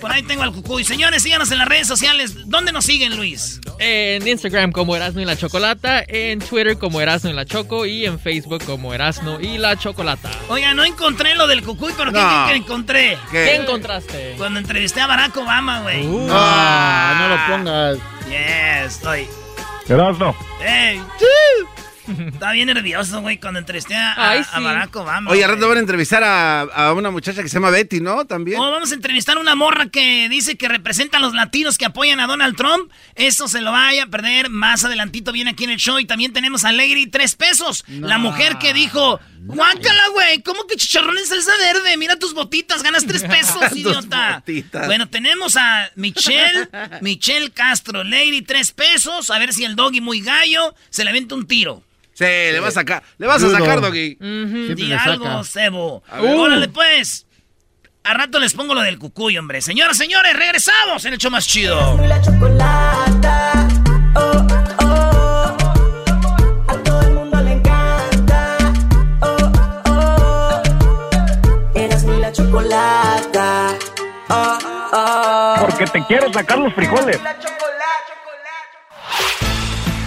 Por 0.02 0.10
ahí 0.10 0.24
tengo 0.24 0.42
al 0.42 0.52
Cucuy. 0.52 0.82
Señores, 0.84 1.22
síganos 1.22 1.52
en 1.52 1.58
las 1.58 1.68
redes 1.68 1.86
sociales. 1.86 2.34
¿Dónde 2.46 2.72
nos 2.72 2.84
siguen, 2.84 3.16
Luis? 3.16 3.60
En 3.78 4.26
Instagram 4.26 4.72
como 4.72 4.96
Erasno 4.96 5.20
y 5.22 5.24
la 5.24 5.36
Chocolata, 5.36 6.02
en 6.08 6.40
Twitter 6.40 6.76
como 6.76 7.00
Erasno 7.00 7.30
y 7.30 7.32
la 7.32 7.44
Choco 7.46 7.86
y 7.86 8.04
en 8.04 8.18
Facebook 8.18 8.64
como 8.66 8.92
Erasno 8.92 9.40
y 9.40 9.58
la 9.58 9.76
Chocolata. 9.78 10.28
Oiga, 10.48 10.74
no 10.74 10.84
encontré 10.84 11.36
lo 11.36 11.46
del 11.46 11.62
Cucuy, 11.62 11.92
pero 11.96 12.12
¿qué 12.12 12.18
No. 12.18 12.28
creen 12.46 12.46
que 12.48 12.56
encontré? 12.56 13.18
¿Qué? 13.30 13.44
¿Qué 13.44 13.54
encontraste? 13.54 14.34
Cuando 14.38 14.58
entrevisté 14.58 15.00
a 15.00 15.06
Barack 15.06 15.36
Obama, 15.36 15.82
güey. 15.82 16.04
Uh. 16.04 16.28
Ah, 16.32 17.16
no 17.20 17.28
lo 17.28 17.56
pongas. 17.56 17.98
Yes, 18.28 18.94
estoy. 18.96 19.28
Erasno. 19.88 20.34
¡Ey! 20.64 21.00
Estaba 22.08 22.52
bien 22.52 22.66
nervioso, 22.66 23.20
güey, 23.20 23.38
cuando 23.38 23.60
entrevisté 23.60 23.94
a, 23.94 24.30
Ay, 24.30 24.40
a 24.40 24.56
sí. 24.58 24.62
Barack 24.62 24.96
Obama. 24.96 25.30
Oye, 25.30 25.44
al 25.44 25.50
rato 25.52 25.68
van 25.68 25.76
a 25.76 25.80
entrevistar 25.80 26.22
a, 26.24 26.62
a 26.62 26.92
una 26.92 27.10
muchacha 27.10 27.42
que 27.42 27.48
se 27.48 27.54
llama 27.54 27.70
Betty, 27.70 28.00
¿no? 28.00 28.24
También. 28.26 28.60
Oh, 28.60 28.70
vamos 28.70 28.90
a 28.90 28.94
entrevistar 28.94 29.36
a 29.36 29.40
una 29.40 29.54
morra 29.54 29.86
que 29.88 30.28
dice 30.28 30.56
que 30.56 30.68
representa 30.68 31.18
a 31.18 31.20
los 31.20 31.34
latinos 31.34 31.78
que 31.78 31.84
apoyan 31.84 32.20
a 32.20 32.26
Donald 32.26 32.56
Trump. 32.56 32.90
Eso 33.14 33.48
se 33.48 33.60
lo 33.60 33.72
vaya 33.72 34.04
a 34.04 34.06
perder 34.06 34.50
más 34.50 34.84
adelantito 34.84 35.32
viene 35.32 35.50
aquí 35.50 35.64
en 35.64 35.70
el 35.70 35.78
show. 35.78 35.98
Y 35.98 36.04
también 36.04 36.32
tenemos 36.32 36.64
a 36.64 36.72
Lady 36.72 37.06
Tres 37.06 37.36
Pesos. 37.36 37.84
La 37.88 38.18
mujer 38.18 38.58
que 38.58 38.72
dijo, 38.74 39.20
guácala, 39.40 40.08
güey, 40.12 40.42
¿cómo 40.42 40.66
que 40.66 40.76
chicharrón 40.76 41.16
en 41.18 41.26
salsa 41.26 41.52
verde? 41.58 41.96
Mira 41.96 42.16
tus 42.18 42.34
botitas, 42.34 42.82
ganas 42.82 43.06
tres 43.06 43.22
pesos, 43.22 43.60
idiota. 43.76 44.36
botitas. 44.36 44.86
Bueno, 44.86 45.08
tenemos 45.08 45.56
a 45.56 45.90
Michelle, 45.96 46.68
Michelle 47.00 47.50
Castro, 47.50 48.02
Lady 48.04 48.42
Tres 48.42 48.72
Pesos. 48.72 49.30
A 49.30 49.38
ver 49.38 49.52
si 49.52 49.64
el 49.64 49.76
doggy 49.76 50.00
muy 50.00 50.20
gallo 50.20 50.74
se 50.90 51.04
le 51.04 51.10
avienta 51.10 51.34
un 51.34 51.46
tiro. 51.46 51.82
Sí, 52.14 52.24
le 52.24 52.60
vas 52.60 52.76
a 52.76 52.80
sacar. 52.80 53.02
Le 53.18 53.26
vas 53.26 53.42
a 53.42 53.50
sacar, 53.50 53.80
Doggy. 53.80 54.16
Di 54.20 54.86
le 54.86 54.94
algo. 54.96 55.26
A 55.26 56.20
ver. 56.20 56.36
Órale, 56.36 56.68
pues. 56.68 57.26
A 58.04 58.14
rato 58.14 58.40
les 58.40 58.52
pongo 58.52 58.74
lo 58.74 58.80
del 58.80 58.98
cucuy, 58.98 59.38
hombre. 59.38 59.62
Señoras, 59.62 59.96
señores, 59.96 60.34
regresamos 60.36 61.04
en 61.04 61.12
el 61.12 61.18
show 61.18 61.30
más 61.30 61.46
chido. 61.46 62.02
y 62.02 62.08
la 62.08 62.20
chocolata. 62.20 63.68
Oh, 64.16 64.46
oh, 64.80 65.56
a 66.66 66.76
todo 66.84 67.00
el 67.02 67.12
mundo 67.14 67.40
le 67.42 67.52
encanta. 67.52 68.58
Oh, 69.20 69.52
oh, 69.86 70.62
eras 71.76 72.04
mi 72.04 72.18
la 72.18 72.32
chocolata. 72.32 73.68
Oh, 74.28 74.58
oh. 74.92 75.54
Porque 75.60 75.86
te 75.86 76.04
quiero 76.06 76.32
sacar 76.32 76.58
los 76.58 76.74
frijoles. 76.74 77.22
La. 77.22 77.36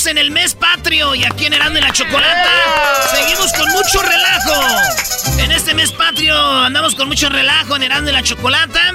Estamos 0.00 0.06
en 0.06 0.18
el 0.18 0.30
mes 0.30 0.54
patrio 0.54 1.14
y 1.14 1.24
aquí 1.24 1.44
en 1.46 1.52
Herando 1.52 1.78
y 1.78 1.82
la 1.82 1.92
Chocolata 1.92 2.50
seguimos 3.10 3.52
con 3.52 3.70
mucho 3.72 4.00
relajo. 4.00 5.40
En 5.40 5.52
este 5.52 5.74
mes 5.74 5.92
patrio 5.92 6.34
andamos 6.36 6.94
con 6.94 7.06
mucho 7.08 7.28
relajo 7.28 7.76
en 7.76 7.82
Herando 7.82 8.10
y 8.10 8.14
la 8.14 8.22
Chocolata. 8.22 8.94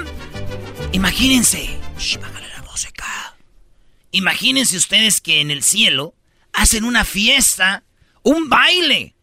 Imagínense. 0.92 1.78
Shh, 1.96 2.18
bájale 2.18 2.48
la 2.48 2.62
música. 2.62 3.36
Imagínense 4.10 4.76
ustedes 4.76 5.20
que 5.20 5.40
en 5.40 5.52
el 5.52 5.62
cielo 5.62 6.14
hacen 6.52 6.84
una 6.84 7.04
fiesta, 7.04 7.84
un 8.22 8.48
baile. 8.48 9.14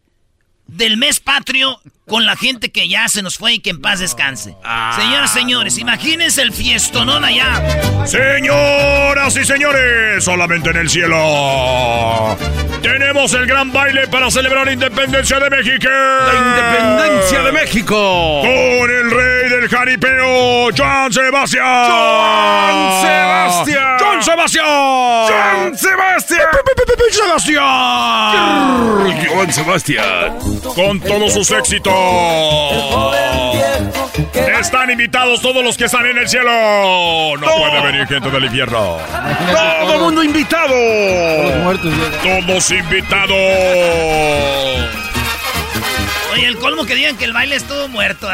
del 0.66 0.96
mes 0.96 1.20
patrio 1.20 1.82
con 2.06 2.26
la 2.26 2.36
gente 2.36 2.70
que 2.70 2.88
ya 2.88 3.08
se 3.08 3.22
nos 3.22 3.38
fue 3.38 3.54
y 3.54 3.58
que 3.60 3.70
en 3.70 3.80
paz 3.80 4.00
descanse. 4.00 4.56
Ah. 4.62 4.96
Señoras, 5.00 5.32
señores, 5.32 5.78
imagínense 5.78 6.42
el 6.42 6.52
fiestonón 6.52 7.24
allá. 7.24 8.06
Señoras 8.06 9.36
y 9.36 9.44
señores, 9.44 10.22
solamente 10.22 10.70
en 10.70 10.76
el 10.76 10.90
cielo. 10.90 12.36
Tenemos 12.82 13.32
el 13.32 13.46
gran 13.46 13.72
baile 13.72 14.06
para 14.08 14.30
celebrar 14.30 14.66
la 14.66 14.72
independencia 14.72 15.40
de 15.40 15.48
México. 15.48 15.88
La 15.88 16.34
independencia 16.34 17.42
de 17.42 17.52
México. 17.52 18.42
Con 18.42 18.90
el 18.90 19.10
rey 19.10 19.48
del 19.48 19.68
jaripeo, 19.68 20.68
Joan 20.76 21.12
Sebastián. 21.12 21.90
Joan 21.90 23.02
Sebastián. 23.02 23.96
Joan 23.98 24.22
Sebastián. 24.22 24.66
Joan 24.66 25.78
Sebastián. 25.78 26.50
Sebastián. 27.10 27.64
Joan 29.26 29.52
Sebastián. 29.52 30.38
Con 30.74 31.00
todos 31.00 31.32
sus 31.32 31.50
éxitos. 31.50 31.93
Están 34.60 34.90
invitados 34.90 35.40
todos 35.42 35.62
los 35.62 35.76
que 35.76 35.84
están 35.84 36.06
en 36.06 36.18
el 36.18 36.28
cielo. 36.28 36.50
No 37.38 37.46
puede 37.46 37.82
venir 37.82 38.06
gente 38.06 38.30
del 38.30 38.44
infierno. 38.46 38.98
Todo 39.82 39.98
mundo 39.98 40.22
invitado. 40.22 40.74
Todos 42.22 42.70
invitados. 42.70 43.38
Oye, 46.34 46.46
el 46.48 46.58
colmo 46.58 46.84
que 46.84 46.96
digan 46.96 47.16
que 47.16 47.26
el 47.26 47.32
baile 47.32 47.54
estuvo 47.54 47.86
muerto. 47.86 48.28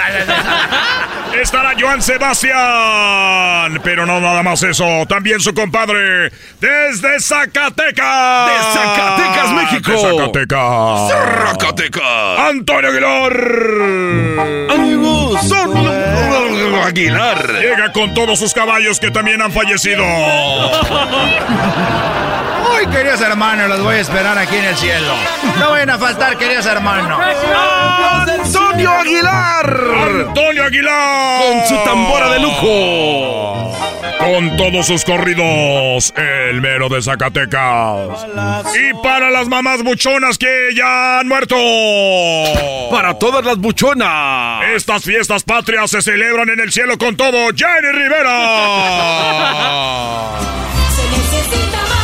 Estará 1.42 1.74
Joan 1.78 2.00
Sebastián. 2.00 3.78
Pero 3.84 4.06
no 4.06 4.18
nada 4.20 4.42
más 4.42 4.62
eso. 4.62 5.04
También 5.06 5.38
su 5.40 5.52
compadre 5.52 6.32
desde 6.60 7.20
Zacatecas. 7.20 8.46
De 8.46 8.52
Zacatecas, 8.72 9.50
México. 9.52 9.92
De 9.92 9.98
Zacatecas. 9.98 11.10
Zacatecas. 11.50 12.38
Antonio 12.38 12.88
Aguilar. 12.88 13.36
Amigos, 14.70 15.42
son 15.46 15.76
Aguilar. 16.82 17.52
Llega 17.60 17.92
con 17.92 18.14
todos 18.14 18.38
sus 18.38 18.54
caballos 18.54 18.98
que 18.98 19.10
también 19.10 19.42
han 19.42 19.52
fallecido. 19.52 20.02
Ay, 22.72 22.86
queridos 22.86 23.20
hermanos, 23.20 23.68
los 23.68 23.82
voy 23.82 23.96
a 23.96 24.00
esperar 24.00 24.38
aquí 24.38 24.56
en 24.56 24.64
el 24.64 24.76
cielo. 24.76 25.12
No 25.58 25.72
vayan 25.72 25.90
a 25.90 25.98
faltar, 25.98 26.38
queridos 26.38 26.64
hermanos. 26.64 27.20
Antonio 27.90 28.90
Aguilar. 28.90 29.80
Antonio 30.26 30.64
Aguilar. 30.64 31.42
Con 31.42 31.66
su 31.66 31.84
tambora 31.84 32.30
de 32.30 32.40
lujo. 32.40 33.76
Con 34.18 34.56
todos 34.56 34.86
sus 34.86 35.04
corridos, 35.04 36.12
el 36.16 36.60
mero 36.60 36.88
de 36.88 37.00
Zacatecas. 37.02 38.26
Y 38.74 38.94
para 39.02 39.30
las 39.30 39.48
mamás 39.48 39.82
buchonas 39.82 40.36
que 40.36 40.68
ya 40.76 41.20
han 41.20 41.28
muerto. 41.28 41.56
Para 42.90 43.18
todas 43.18 43.44
las 43.44 43.56
buchonas. 43.56 44.62
Estas 44.74 45.02
fiestas 45.04 45.42
patrias 45.42 45.90
se 45.90 46.02
celebran 46.02 46.48
en 46.50 46.60
el 46.60 46.70
cielo 46.70 46.98
con 46.98 47.16
todo. 47.16 47.48
Jenny 47.54 47.92
Rivera. 47.92 48.38
Se 50.94 51.02
necesita 51.16 51.78
más 51.88 51.99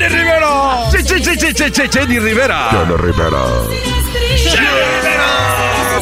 Jenny 0.00 0.14
Rivera. 0.14 0.90
Sí, 0.90 0.98
sí, 1.04 1.22
sí, 1.22 1.34
sí, 1.38 1.52
sí, 1.54 1.64
sí, 1.74 1.82
Jenny 1.92 2.18
Rivera. 2.18 2.70
Jenny 2.70 2.96
Rivera. 2.96 3.42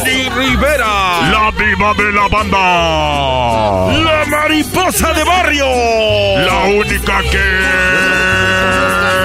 Jenny 0.04 0.28
Rivera. 0.30 0.86
La 1.32 1.50
diva 1.58 1.94
de 1.94 2.12
la 2.12 2.28
banda. 2.28 2.58
La 4.04 4.24
mariposa 4.26 5.12
de 5.14 5.24
barrio. 5.24 5.66
La 6.46 6.60
única 6.78 7.22
que 7.22 7.42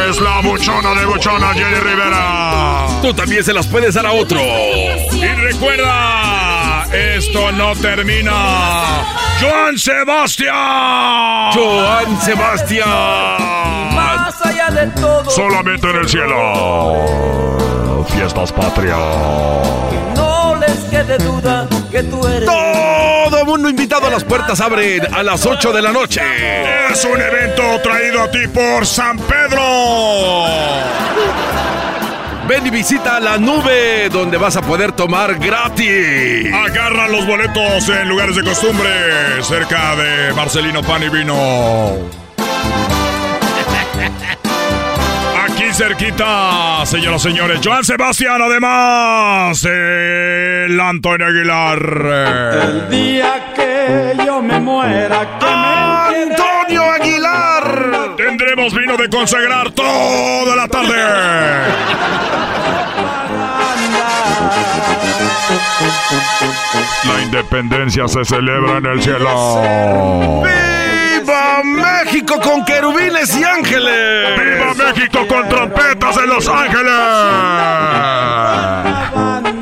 es 0.09 0.19
la 0.19 0.41
buchona 0.41 0.95
de 0.99 1.05
buchona, 1.05 1.53
Jenny 1.53 1.75
Rivera. 1.75 2.87
Tú 3.03 3.13
también 3.13 3.43
se 3.43 3.53
las 3.53 3.67
puedes 3.67 3.93
dar 3.93 4.07
a 4.07 4.13
otro. 4.13 4.39
Y 4.41 5.25
recuerda, 5.35 6.52
esto 6.93 7.51
no 7.51 7.75
termina. 7.75 9.05
Joan 9.41 9.77
Sebastián. 9.77 11.51
Joan 11.53 12.21
Sebastián. 12.21 13.95
Más 13.95 14.45
allá 14.45 14.69
de 14.69 14.87
todo. 14.99 15.29
Solamente 15.29 15.89
en 15.89 15.95
el 15.95 16.07
cielo. 16.07 18.05
Fiestas 18.09 18.51
patrias. 18.51 18.97
No 20.15 20.55
les 20.55 20.77
quede 20.85 21.17
duda 21.17 21.67
que 21.91 22.03
tú 22.03 22.27
eres. 22.27 22.47
Todo 22.49 23.45
mundo 23.45 23.69
invitado 23.69 24.07
a 24.07 24.09
las 24.09 24.23
puertas 24.23 24.61
abren 24.61 25.01
a 25.13 25.23
las 25.23 25.45
8 25.45 25.73
de 25.73 25.81
la 25.81 25.91
noche. 25.91 26.21
Es 26.91 27.03
un 27.05 27.19
evento 27.19 27.63
traído 27.81 28.21
a 28.23 28.31
ti 28.31 28.47
por 28.47 28.85
San 28.85 29.17
Pedro. 29.17 29.61
Ven 32.47 32.67
y 32.67 32.69
visita 32.69 33.19
la 33.21 33.37
nube 33.37 34.09
donde 34.09 34.37
vas 34.37 34.57
a 34.57 34.61
poder 34.61 34.91
tomar 34.91 35.39
gratis. 35.39 36.53
Agarra 36.53 37.07
los 37.07 37.25
boletos 37.25 37.87
en 37.87 38.09
lugares 38.09 38.35
de 38.35 38.43
costumbre, 38.43 38.89
cerca 39.41 39.95
de 39.95 40.33
Marcelino 40.33 40.81
Pan 40.81 41.03
y 41.03 41.09
Vino. 41.09 41.97
Cerquita, 45.73 46.85
señoras 46.85 47.25
y 47.25 47.29
señores, 47.29 47.59
Joan 47.63 47.83
Sebastián, 47.83 48.39
además, 48.39 49.65
el 49.65 50.79
Antonio 50.79 51.25
Aguilar. 51.25 51.79
El 52.61 52.89
día 52.89 53.53
que 53.55 54.13
yo 54.23 54.39
me 54.43 54.59
muera, 54.59 55.39
que 55.39 55.45
Antonio 55.45 56.91
Aguilar. 56.91 58.15
Tendremos 58.15 58.71
vino 58.75 58.95
de 58.97 59.09
consagrar 59.09 59.71
toda 59.71 60.55
la 60.55 60.67
tarde. 60.67 60.93
La 67.03 67.21
independencia 67.23 68.07
se 68.07 68.23
celebra 68.23 68.77
en 68.77 68.85
el 68.85 69.01
cielo. 69.01 70.43
¡Viva 71.43 71.63
México 71.63 72.39
con 72.39 72.63
querubines 72.63 73.35
y 73.35 73.43
ángeles! 73.43 74.39
¡Viva 74.39 74.73
México 74.75 75.27
con 75.27 75.49
trompetas 75.49 76.17
en 76.17 76.29
Los 76.29 76.47
Ángeles! 76.47 76.93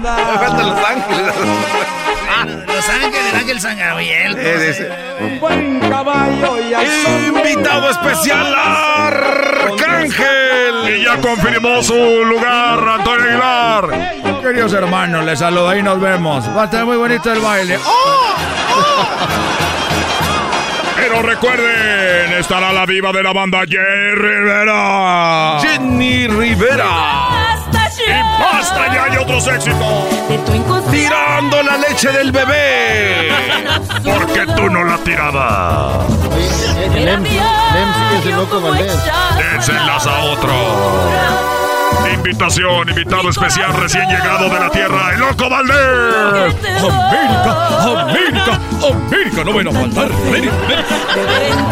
Me 0.03 0.39
faltan 0.39 0.69
Los 0.69 0.85
Ángeles. 0.85 1.33
Los 2.67 2.89
Ángeles, 2.89 3.33
Ángel 3.33 3.59
San 3.59 3.77
Gabriel. 3.77 4.37
un 5.19 5.39
buen 5.39 5.79
caballo 5.79 6.57
y 6.59 6.73
Invitado 7.27 7.89
especial 7.89 8.53
Arcángel. 8.55 10.19
Y 10.89 11.03
ya 11.03 11.17
confirmó 11.17 11.81
su 11.81 11.95
lugar, 11.95 12.79
Antonio 12.79 13.25
Aguilar. 13.25 14.41
Queridos 14.41 14.73
hermanos, 14.73 15.25
les 15.25 15.39
saludo 15.39 15.69
ahí 15.69 15.81
nos 15.81 15.99
vemos. 15.99 16.47
Va 16.55 16.63
a 16.63 16.65
estar 16.65 16.85
muy 16.85 16.97
bonito 16.97 17.31
el 17.31 17.39
baile. 17.39 17.79
¡Oh! 17.85 19.80
Pero 21.01 21.21
recuerden, 21.23 22.33
estará 22.33 22.71
la 22.71 22.85
diva 22.85 23.11
de 23.11 23.23
la 23.23 23.33
banda 23.33 23.61
Jenny 23.67 24.11
Rivera. 24.13 25.59
Jenny 25.59 26.27
Rivera. 26.27 27.57
Y 28.07 28.41
basta, 28.41 28.93
ya 28.93 29.05
hay 29.05 29.17
otros 29.17 29.47
éxitos. 29.47 30.05
Tirando 30.91 31.63
la 31.63 31.77
leche 31.77 32.11
del 32.11 32.31
bebé. 32.31 33.31
Porque 34.03 34.45
tú 34.55 34.69
no 34.69 34.83
la 34.83 34.97
tirabas. 34.99 36.05
El 36.77 37.05
Lem, 37.05 37.23
Lem 37.23 37.23
sí 37.23 38.15
es 38.19 38.25
el 38.27 38.35
loco 38.35 38.61
Valdés. 38.61 38.97
Invitación, 42.13 42.89
invitado 42.89 43.29
especial 43.29 43.73
recién 43.73 44.07
llegado 44.07 44.49
de 44.49 44.59
la 44.59 44.69
tierra, 44.69 45.13
el 45.13 45.19
Loco 45.19 45.49
Valdés. 45.49 46.55
América, 46.83 47.69
América, 48.01 48.59
América, 48.89 49.43
no 49.43 49.53
van 49.53 49.67
a 49.67 49.71
faltar. 49.71 50.09
Ven, 50.31 50.43
ven. 50.43 50.85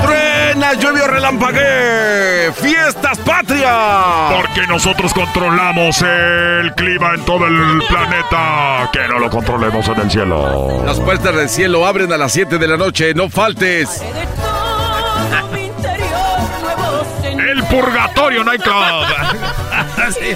Truena, 0.04 0.74
llueve 0.74 1.02
o 1.02 1.08
relampaguee. 1.08 2.52
Fiestas 2.54 3.18
patrias. 3.20 4.34
Porque 4.36 4.68
nosotros 4.68 5.14
controlamos 5.14 6.02
el 6.02 6.74
clima 6.74 7.14
en 7.16 7.26
todo 7.26 7.46
el 7.48 7.82
planeta. 7.88 8.90
Que 8.92 9.08
no 9.08 9.20
lo 9.20 9.30
controlemos 9.30 9.88
en 9.88 10.00
el 10.00 10.12
cielo. 10.12 10.84
Las 10.86 11.00
puertas 11.00 11.36
del 11.36 11.50
cielo 11.50 11.86
abren 11.86 12.12
a 12.14 12.18
las 12.18 12.32
7 12.32 12.58
de 12.58 12.68
la 12.68 12.78
noche. 12.78 13.14
No 13.14 13.30
faltes. 13.30 14.04
El 17.24 17.64
Purgatorio 17.64 18.44
Nightclub. 18.44 19.06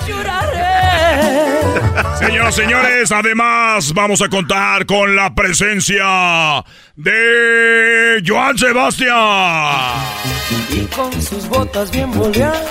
Juraré. 0.05 0.59
Señoras 2.25 2.57
y 2.57 2.61
señores, 2.61 3.11
además 3.11 3.93
vamos 3.93 4.21
a 4.21 4.29
contar 4.29 4.85
con 4.85 5.15
la 5.15 5.33
presencia 5.33 6.63
de 6.95 8.23
Joan 8.25 8.57
Sebastián. 8.57 9.93
Y 10.69 10.85
con 10.85 11.11
sus 11.21 11.47
botas 11.47 11.91
bien 11.91 12.11
boleadas. 12.11 12.61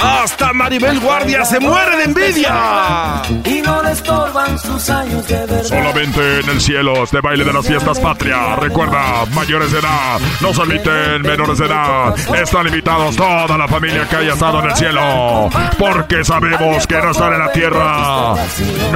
Hasta 0.00 0.52
Maribel 0.52 1.00
Guardia 1.00 1.44
se 1.44 1.58
muere 1.58 1.96
de 1.96 2.04
envidia. 2.04 3.22
Y 3.44 3.60
no 3.62 3.82
le 3.82 3.92
estorban 3.92 4.58
sus 4.58 4.88
años 4.90 5.26
de 5.26 5.38
verdad. 5.38 5.64
Solamente 5.64 6.40
en 6.40 6.50
el 6.50 6.60
cielo, 6.60 7.02
este 7.02 7.20
baile 7.20 7.44
de 7.44 7.52
las 7.52 7.66
fiestas 7.66 7.98
patrias. 7.98 8.58
Recuerda, 8.60 9.24
mayores 9.32 9.72
de 9.72 9.80
edad, 9.80 10.20
no 10.40 10.54
se 10.54 10.62
admiten 10.62 11.22
menores 11.22 11.58
de 11.58 11.66
edad. 11.66 12.14
Están 12.36 12.66
invitados 12.68 13.16
toda 13.16 13.58
la 13.58 13.66
familia 13.66 14.06
que 14.08 14.16
haya 14.16 14.34
estado 14.34 14.60
en 14.60 14.70
el 14.70 14.76
cielo. 14.76 15.50
Porque 15.78 16.24
sabemos 16.24 16.86
que 16.86 16.96
no 16.96 17.10
están 17.10 17.32
en 17.32 17.38
la 17.40 17.52
tierra 17.52 17.58
tierra 17.58 18.34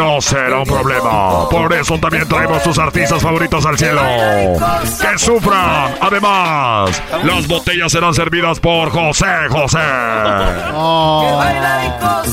no 0.02 0.20
será 0.20 0.58
un 0.58 0.64
problema. 0.64 1.48
Por 1.48 1.72
eso 1.72 1.96
también 1.98 2.26
traemos 2.28 2.62
tus 2.62 2.76
artistas 2.78 3.22
favoritos 3.22 3.64
al 3.64 3.78
cielo. 3.78 4.02
Que 5.00 5.18
sufran. 5.18 5.94
Además, 6.00 7.00
las 7.22 7.46
botellas 7.46 7.92
serán 7.92 8.12
servidas 8.12 8.58
por 8.58 8.90
José 8.90 9.26
José. 9.48 9.78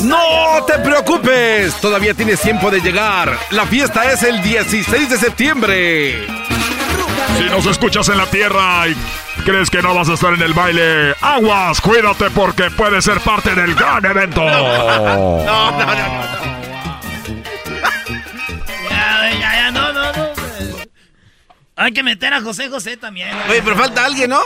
No 0.04 0.66
te 0.66 0.80
preocupes, 0.80 1.76
todavía 1.80 2.14
tienes 2.16 2.42
tiempo 2.42 2.72
de 2.72 2.80
llegar. 2.82 3.38
La 3.52 3.66
fiesta 3.66 4.12
es 4.12 4.24
el 4.24 4.42
16 4.42 5.10
de 5.10 5.18
septiembre. 5.18 6.28
Si 7.38 7.44
nos 7.52 7.66
escuchas 7.68 8.10
en 8.10 8.18
la 8.18 8.26
tierra 8.26 8.88
y 8.88 8.96
crees 9.44 9.70
que 9.70 9.82
no 9.82 9.94
vas 9.94 10.10
a 10.10 10.14
estar 10.14 10.34
en 10.34 10.42
el 10.42 10.54
baile, 10.54 11.14
aguas, 11.22 11.80
cuídate 11.82 12.32
porque 12.32 12.72
puede 12.72 13.02
ser 13.02 13.20
parte 13.20 13.54
del 13.54 13.76
gran 13.76 14.04
evento. 14.04 14.44
No, 14.44 15.46
no, 15.46 15.72
no, 15.72 15.86
no. 15.86 16.59
Ya, 19.22 19.32
ya, 19.32 19.56
ya, 19.56 19.72
no, 19.72 19.94
no, 19.94 20.04
no. 20.14 20.30
Hay 21.76 21.94
que 21.94 22.04
meter 22.04 22.34
a 22.34 22.42
José 22.42 22.68
José 22.68 22.98
también. 22.98 23.30
Oye, 23.50 23.62
pero 23.64 23.78
falta 23.78 24.06
alguien, 24.06 24.30
¿no? 24.30 24.42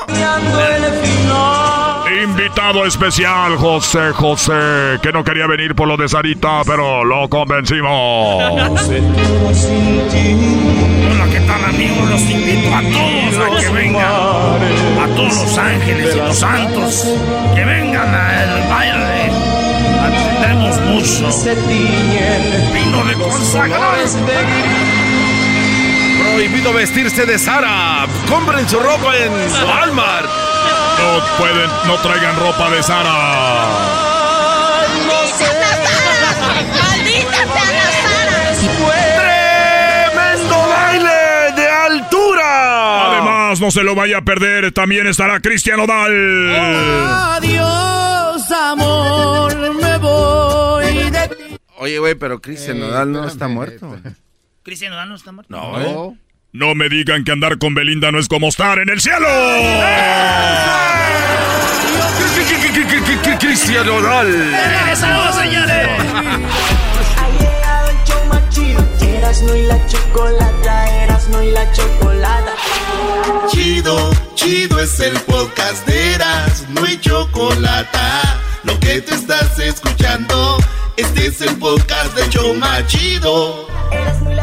Invitado 2.24 2.86
especial, 2.86 3.56
José 3.58 4.12
José, 4.12 5.00
que 5.02 5.12
no 5.12 5.24
quería 5.24 5.48
venir 5.48 5.74
por 5.74 5.88
lo 5.88 5.98
de 5.98 6.08
Sarita, 6.08 6.62
pero 6.64 7.04
lo 7.04 7.28
convencimos. 7.30 8.44
Hola, 8.44 8.68
¿qué 11.32 11.40
tal 11.40 11.66
amigos? 11.66 12.10
Los 12.10 12.22
invito 12.22 12.76
a 12.76 12.82
todos 12.82 13.36
a 13.40 13.62
que 13.62 13.70
vengan. 13.70 14.04
A 14.04 15.08
todos 15.16 15.36
los 15.36 15.58
ángeles 15.58 16.16
y 16.16 16.20
los 16.20 16.38
santos. 16.38 17.08
Que 17.56 17.66
vengan 17.66 18.14
al 18.14 18.70
baile. 18.70 19.23
Tendremos 21.04 21.44
mucho. 21.44 22.74
Vino 22.74 23.04
de 23.06 23.14
consagrar. 23.16 23.96
Prohibido 26.20 26.74
vestirse 26.74 27.26
de 27.26 27.38
Sara. 27.38 28.08
Compren 28.30 28.68
su 28.70 28.80
ropa 28.80 29.16
en 29.18 29.32
Walmart. 29.68 30.30
No 30.98 31.38
pueden, 31.38 31.70
no 31.86 31.96
traigan 31.98 32.40
ropa 32.40 32.70
de 32.70 32.84
Sara. 32.84 34.14
¡Tremendo 39.16 40.68
baile 40.70 41.52
de 41.56 41.68
altura! 41.70 43.12
Además, 43.12 43.60
no 43.60 43.72
se 43.72 43.84
lo 43.84 43.96
vaya 43.96 44.20
a 44.20 44.22
perder, 44.22 44.72
también 44.72 45.08
estará 45.08 45.40
Cristian 45.42 45.80
Odal. 45.82 46.56
Adiós, 47.36 48.52
amor, 48.52 49.54
Oye, 51.84 52.00
güey, 52.00 52.16
pero 52.16 52.40
Cristian 52.40 52.80
Nodal 52.80 53.12
no 53.12 53.28
está 53.28 53.50
muerto. 53.50 54.00
Cristiano 54.64 54.96
Dano 54.96 55.16
está 55.16 55.34
muerto. 55.34 55.54
No, 55.54 55.82
¿eh? 55.82 56.18
No 56.54 56.76
me 56.76 56.88
digan 56.88 57.26
que 57.26 57.34
andar 57.34 57.58
con 57.58 57.76
Belinda 57.76 58.10
no 58.10 58.20
es 58.20 58.30
como 58.30 58.48
estar 58.48 58.80
en 58.80 58.88
el 58.88 59.02
cielo. 59.02 59.28
Cristian 63.38 63.86
Nodal. 63.86 64.32
¡Regresamos, 64.32 65.36
señores! 65.36 65.90
Ha 67.18 67.30
llegado 67.38 67.90
el 67.90 67.98
show 68.06 68.26
más 68.30 68.50
chido. 68.50 68.82
Erasmo 69.02 69.54
y 69.54 69.64
la 69.64 69.86
chocolata, 69.86 71.04
Erasmo 71.04 71.42
y 71.42 71.52
la 71.52 71.70
chocolata. 71.74 72.54
Chido, 73.50 74.12
chido 74.36 74.80
es 74.80 75.02
el 75.02 75.20
podcast 75.20 75.86
de 75.86 76.14
Eras, 76.14 76.66
no 76.70 76.86
hay 76.86 76.98
chocolate. 77.02 78.00
Lo 78.64 78.80
que 78.80 79.02
te 79.02 79.16
estás 79.16 79.60
escuchando, 79.60 80.58
este 80.98 81.28
es 81.28 81.42
el 81.42 81.58
podcast 81.58 82.16
de 82.16 82.30
Choma 82.30 82.86
Chido. 82.86 83.68
Erasmo 83.92 84.32
y 84.32 84.36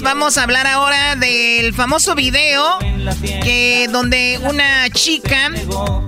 vamos 0.00 0.38
a 0.38 0.44
hablar 0.44 0.66
ahora 0.66 1.16
del 1.16 1.74
famoso 1.74 2.14
video 2.14 2.78
que 3.42 3.88
donde 3.90 4.40
una 4.42 4.88
chica, 4.90 5.50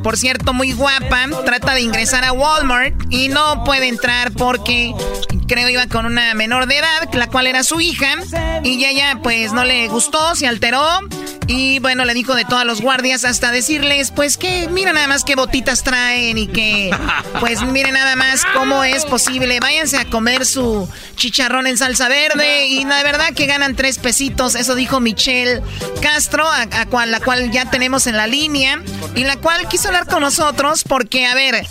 por 0.03 0.17
cierto 0.17 0.55
muy 0.55 0.73
guapa, 0.73 1.29
trata 1.45 1.75
de 1.75 1.83
ingresar 1.83 2.25
a 2.25 2.33
Walmart 2.33 2.95
y 3.11 3.29
no 3.29 3.63
puede 3.65 3.89
entrar 3.89 4.33
porque 4.33 4.95
creo 5.47 5.69
iba 5.69 5.87
con 5.87 6.07
una 6.07 6.35
menor 6.35 6.67
de 6.67 6.79
edad, 6.79 7.13
la 7.13 7.29
cual 7.29 7.47
era 7.47 7.65
su 7.65 7.81
hija, 7.81 8.17
y 8.63 8.85
ella 8.85 9.19
pues 9.23 9.53
no 9.53 9.65
le 9.65 9.89
gustó, 9.89 10.35
se 10.35 10.47
alteró 10.47 10.83
y 11.47 11.79
bueno, 11.81 12.05
le 12.05 12.15
dijo 12.15 12.35
de 12.35 12.45
todos 12.45 12.65
los 12.65 12.81
guardias 12.81 13.25
hasta 13.25 13.51
decirles 13.51 14.11
pues 14.11 14.37
que 14.37 14.69
mira 14.69 14.93
nada 14.93 15.09
más 15.09 15.25
qué 15.25 15.35
botitas 15.35 15.83
traen 15.83 16.39
y 16.39 16.47
que 16.47 16.91
pues 17.41 17.63
miren 17.63 17.95
nada 17.95 18.17
más 18.17 18.45
cómo 18.55 18.85
es 18.85 19.05
posible, 19.05 19.61
váyanse 19.61 19.99
a 19.99 20.07
comer 20.07 20.47
su 20.47 20.89
chicharrón 21.17 21.67
en 21.67 21.77
salsa 21.77 22.09
verde 22.09 22.67
y 22.67 22.85
la 22.85 23.03
verdad 23.03 23.35
que 23.35 23.47
ganan 23.47 23.77
tres 23.77 23.99
pesitos, 23.99 24.55
eso 24.55 24.75
dijo 24.75 25.01
Michelle 25.01 25.63
Castro, 26.01 26.49
a, 26.49 26.63
a 26.63 26.87
cual, 26.87 27.11
la 27.11 27.21
cual 27.21 27.51
ya 27.51 27.71
tenemos 27.71 28.07
en 28.07 28.17
la 28.17 28.27
línea 28.27 28.81
y 29.15 29.25
la 29.25 29.37
cual 29.37 29.69
quiso 29.69 29.89
hablar 29.89 30.07
con 30.07 30.21
nosotros 30.21 30.85
porque 30.85 31.27
a 31.27 31.35
ver, 31.35 31.67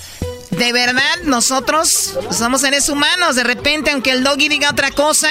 de 0.58 0.74
verdad, 0.74 1.22
nosotros 1.26 2.18
somos 2.32 2.62
seres 2.62 2.90
humanos. 2.90 3.36
De 3.36 3.44
repente, 3.44 3.92
aunque 3.92 4.12
el 4.12 4.24
doggy 4.24 4.50
diga 4.50 4.72
otra 4.72 4.92
cosa, 4.92 5.30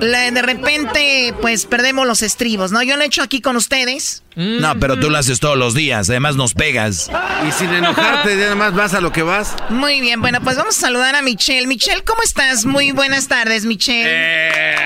de 0.00 0.42
repente, 0.42 1.34
pues 1.40 1.66
perdemos 1.66 2.06
los 2.06 2.22
estribos, 2.22 2.72
¿no? 2.72 2.82
Yo 2.82 2.96
lo 2.96 3.02
he 3.02 3.06
hecho 3.06 3.22
aquí 3.22 3.40
con 3.40 3.56
ustedes. 3.56 4.23
No, 4.36 4.78
pero 4.80 4.98
tú 4.98 5.10
lo 5.10 5.18
haces 5.18 5.38
todos 5.40 5.56
los 5.56 5.74
días, 5.74 6.10
además 6.10 6.34
nos 6.36 6.54
pegas. 6.54 7.10
Y 7.46 7.52
sin 7.52 7.72
enojarte, 7.72 8.30
ya 8.36 8.44
nada 8.44 8.54
más 8.56 8.74
vas 8.74 8.94
a 8.94 9.00
lo 9.00 9.12
que 9.12 9.22
vas. 9.22 9.54
Muy 9.70 10.00
bien, 10.00 10.20
bueno, 10.20 10.40
pues 10.42 10.56
vamos 10.56 10.76
a 10.76 10.80
saludar 10.80 11.14
a 11.14 11.22
Michelle. 11.22 11.66
Michelle, 11.66 12.02
¿cómo 12.04 12.22
estás? 12.22 12.64
Muy 12.64 12.90
buenas 12.92 13.28
tardes, 13.28 13.64
Michelle. 13.64 14.76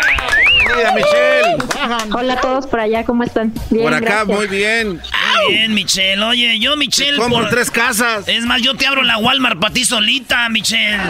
Mira, 0.76 0.92
Michelle. 0.92 1.56
Hola 2.14 2.34
a 2.34 2.40
todos 2.40 2.66
por 2.66 2.80
allá, 2.80 3.04
¿cómo 3.04 3.22
están? 3.24 3.52
Bien, 3.70 3.84
Por 3.84 3.94
acá, 3.94 4.24
gracias. 4.24 4.36
muy 4.36 4.46
bien. 4.48 4.88
Muy 4.88 5.54
bien, 5.54 5.74
Michelle. 5.74 6.22
Oye, 6.24 6.58
yo, 6.58 6.76
Michelle. 6.76 7.12
Te 7.12 7.22
compro 7.22 7.48
tres 7.48 7.70
casas. 7.70 8.28
Es 8.28 8.44
más, 8.44 8.60
yo 8.60 8.74
te 8.74 8.86
abro 8.86 9.02
la 9.02 9.16
Walmart 9.18 9.58
para 9.58 9.72
ti 9.72 9.84
solita, 9.84 10.48
Michelle. 10.50 10.98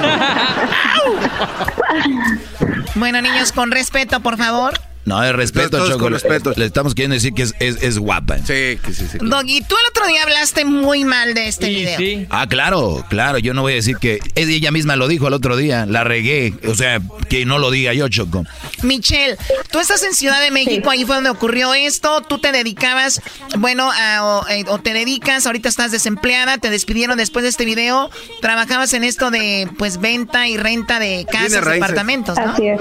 Bueno, 2.94 3.20
niños, 3.22 3.52
con 3.52 3.70
respeto, 3.70 4.20
por 4.20 4.36
favor. 4.36 4.72
No, 5.08 5.20
de 5.20 5.32
respeto, 5.32 5.70
Todos 5.78 5.88
Choco. 5.90 6.00
con 6.04 6.12
le- 6.12 6.18
respeto. 6.18 6.52
Le 6.56 6.66
estamos 6.66 6.94
queriendo 6.94 7.14
decir 7.14 7.32
que 7.32 7.42
es, 7.42 7.54
es, 7.58 7.82
es 7.82 7.98
guapa. 7.98 8.38
Sí, 8.38 8.44
que 8.84 8.92
sí, 8.92 9.06
sí. 9.10 9.18
Doggy, 9.20 9.62
tú 9.62 9.74
el 9.74 9.90
otro 9.90 10.06
día 10.06 10.22
hablaste 10.22 10.64
muy 10.64 11.04
mal 11.04 11.34
de 11.34 11.48
este 11.48 11.68
video. 11.68 12.26
Ah, 12.30 12.46
claro, 12.48 13.04
claro. 13.08 13.38
Yo 13.38 13.54
no 13.54 13.62
voy 13.62 13.72
a 13.72 13.76
decir 13.76 13.96
que. 13.96 14.18
Ella 14.34 14.70
misma 14.70 14.96
lo 14.96 15.08
dijo 15.08 15.28
el 15.28 15.34
otro 15.34 15.56
día. 15.56 15.86
La 15.86 16.04
regué. 16.04 16.54
O 16.68 16.74
sea, 16.74 17.00
que 17.28 17.44
no 17.46 17.58
lo 17.58 17.70
diga 17.70 17.92
yo, 17.94 18.08
Choco. 18.08 18.44
Michelle, 18.82 19.36
tú 19.70 19.80
estás 19.80 20.02
en 20.04 20.14
Ciudad 20.14 20.40
de 20.40 20.50
México, 20.50 20.90
ahí 20.90 21.04
fue 21.04 21.16
donde 21.16 21.30
ocurrió 21.30 21.74
esto. 21.74 22.22
Tú 22.22 22.38
te 22.38 22.52
dedicabas, 22.52 23.20
bueno, 23.58 23.90
a- 23.92 24.24
o, 24.24 24.48
eh, 24.48 24.64
o 24.68 24.78
te 24.78 24.92
dedicas, 24.92 25.46
ahorita 25.46 25.68
estás 25.68 25.90
desempleada, 25.90 26.58
te 26.58 26.70
despidieron 26.70 27.16
después 27.16 27.42
de 27.42 27.48
este 27.48 27.64
video. 27.64 28.10
Trabajabas 28.40 28.92
en 28.94 29.04
esto 29.04 29.30
de, 29.30 29.68
pues, 29.78 29.98
venta 30.00 30.46
y 30.48 30.56
renta 30.56 30.98
de 30.98 31.26
casas, 31.30 31.64
departamentos, 31.64 32.36
¿no? 32.38 32.52
Así 32.52 32.66
es, 32.68 32.78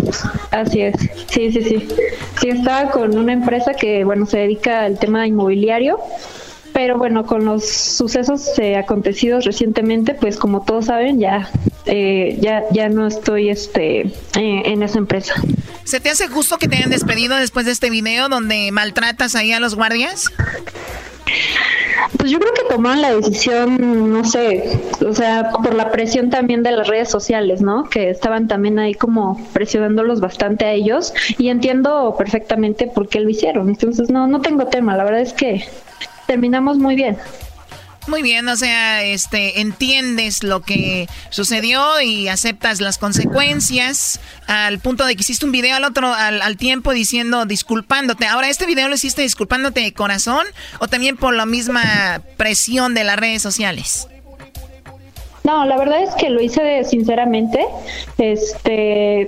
así 0.52 0.82
es. 0.82 0.96
Sí, 1.30 1.52
sí, 1.52 1.64
sí. 1.64 1.88
Sí, 2.40 2.50
estaba 2.50 2.92
con 2.92 3.18
una 3.18 3.34
empresa 3.34 3.74
que, 3.74 4.04
bueno, 4.04 4.26
se 4.26 4.40
dedica 4.40 4.84
al 4.84 5.00
tema 5.00 5.26
inmobiliario, 5.26 6.00
pero 6.78 6.96
bueno, 6.96 7.26
con 7.26 7.44
los 7.44 7.68
sucesos 7.68 8.60
eh, 8.60 8.76
acontecidos 8.76 9.46
recientemente, 9.46 10.14
pues 10.14 10.38
como 10.38 10.64
todos 10.64 10.86
saben, 10.86 11.20
ya, 11.20 11.50
eh, 11.88 12.38
ya, 12.40 12.66
ya 12.72 12.88
no 12.88 13.08
estoy, 13.08 13.50
este, 13.50 14.02
eh, 14.02 14.12
en 14.36 14.84
esa 14.84 15.00
empresa. 15.00 15.34
¿Se 15.86 16.00
te 16.00 16.12
hace 16.12 16.28
justo 16.28 16.60
que 16.60 16.68
te 16.68 16.76
hayan 16.76 16.92
despedido 16.92 17.36
después 17.36 17.66
de 17.66 17.72
este 17.72 17.90
video 17.90 18.30
donde 18.30 18.72
maltratas 18.72 19.34
ahí 19.34 19.54
a 19.54 19.60
los 19.60 19.74
guardias? 19.74 20.32
Pues 22.16 22.30
yo 22.30 22.40
creo 22.40 22.54
que 22.54 22.62
tomaron 22.70 23.02
la 23.02 23.16
decisión, 23.16 24.14
no 24.14 24.24
sé, 24.24 24.80
o 25.04 25.16
sea, 25.16 25.50
por 25.50 25.74
la 25.74 25.90
presión 25.92 26.30
también 26.30 26.62
de 26.62 26.74
las 26.74 26.88
redes 26.88 27.10
sociales, 27.10 27.60
¿no? 27.60 27.86
Que 27.86 28.12
estaban 28.12 28.48
también 28.48 28.78
ahí 28.78 28.94
como 28.94 29.44
presionándolos 29.52 30.20
bastante 30.20 30.66
a 30.66 30.74
ellos 30.74 31.12
y 31.40 31.50
entiendo 31.50 32.14
perfectamente 32.20 32.86
por 32.86 33.10
qué 33.10 33.20
lo 33.20 33.30
hicieron. 33.30 33.68
Entonces, 33.68 34.12
no, 34.12 34.28
no 34.28 34.42
tengo 34.42 34.68
tema, 34.68 34.96
la 34.96 35.06
verdad 35.06 35.22
es 35.22 35.34
que 35.34 35.66
terminamos 36.28 36.78
muy 36.78 36.96
bien. 36.96 37.18
Muy 38.08 38.22
bien, 38.22 38.48
o 38.48 38.56
sea, 38.56 39.04
este, 39.04 39.60
entiendes 39.60 40.42
lo 40.42 40.62
que 40.62 41.10
sucedió 41.30 42.00
y 42.00 42.30
aceptas 42.30 42.80
las 42.80 42.98
consecuencias 42.98 44.22
al 44.48 44.80
punto 44.80 45.06
de 45.06 45.16
que 45.16 45.22
hiciste 45.22 45.46
un 45.46 45.52
video 45.52 45.76
al 45.76 45.84
otro, 45.84 46.14
al, 46.14 46.42
al 46.42 46.56
tiempo 46.56 46.94
diciendo, 46.94 47.46
disculpándote. 47.46 48.26
Ahora, 48.26 48.48
¿este 48.48 48.66
video 48.66 48.88
lo 48.88 48.96
hiciste 48.96 49.24
disculpándote 49.24 49.82
de 49.82 49.92
corazón 49.92 50.46
o 50.80 50.88
también 50.88 51.18
por 51.18 51.34
la 51.34 51.46
misma 51.46 52.22
presión 52.38 52.94
de 52.94 53.04
las 53.04 53.18
redes 53.18 53.42
sociales? 53.42 54.08
No, 55.44 55.66
la 55.66 55.78
verdad 55.78 56.04
es 56.04 56.14
que 56.16 56.30
lo 56.30 56.42
hice 56.42 56.84
sinceramente. 56.86 57.66
Este, 58.18 59.28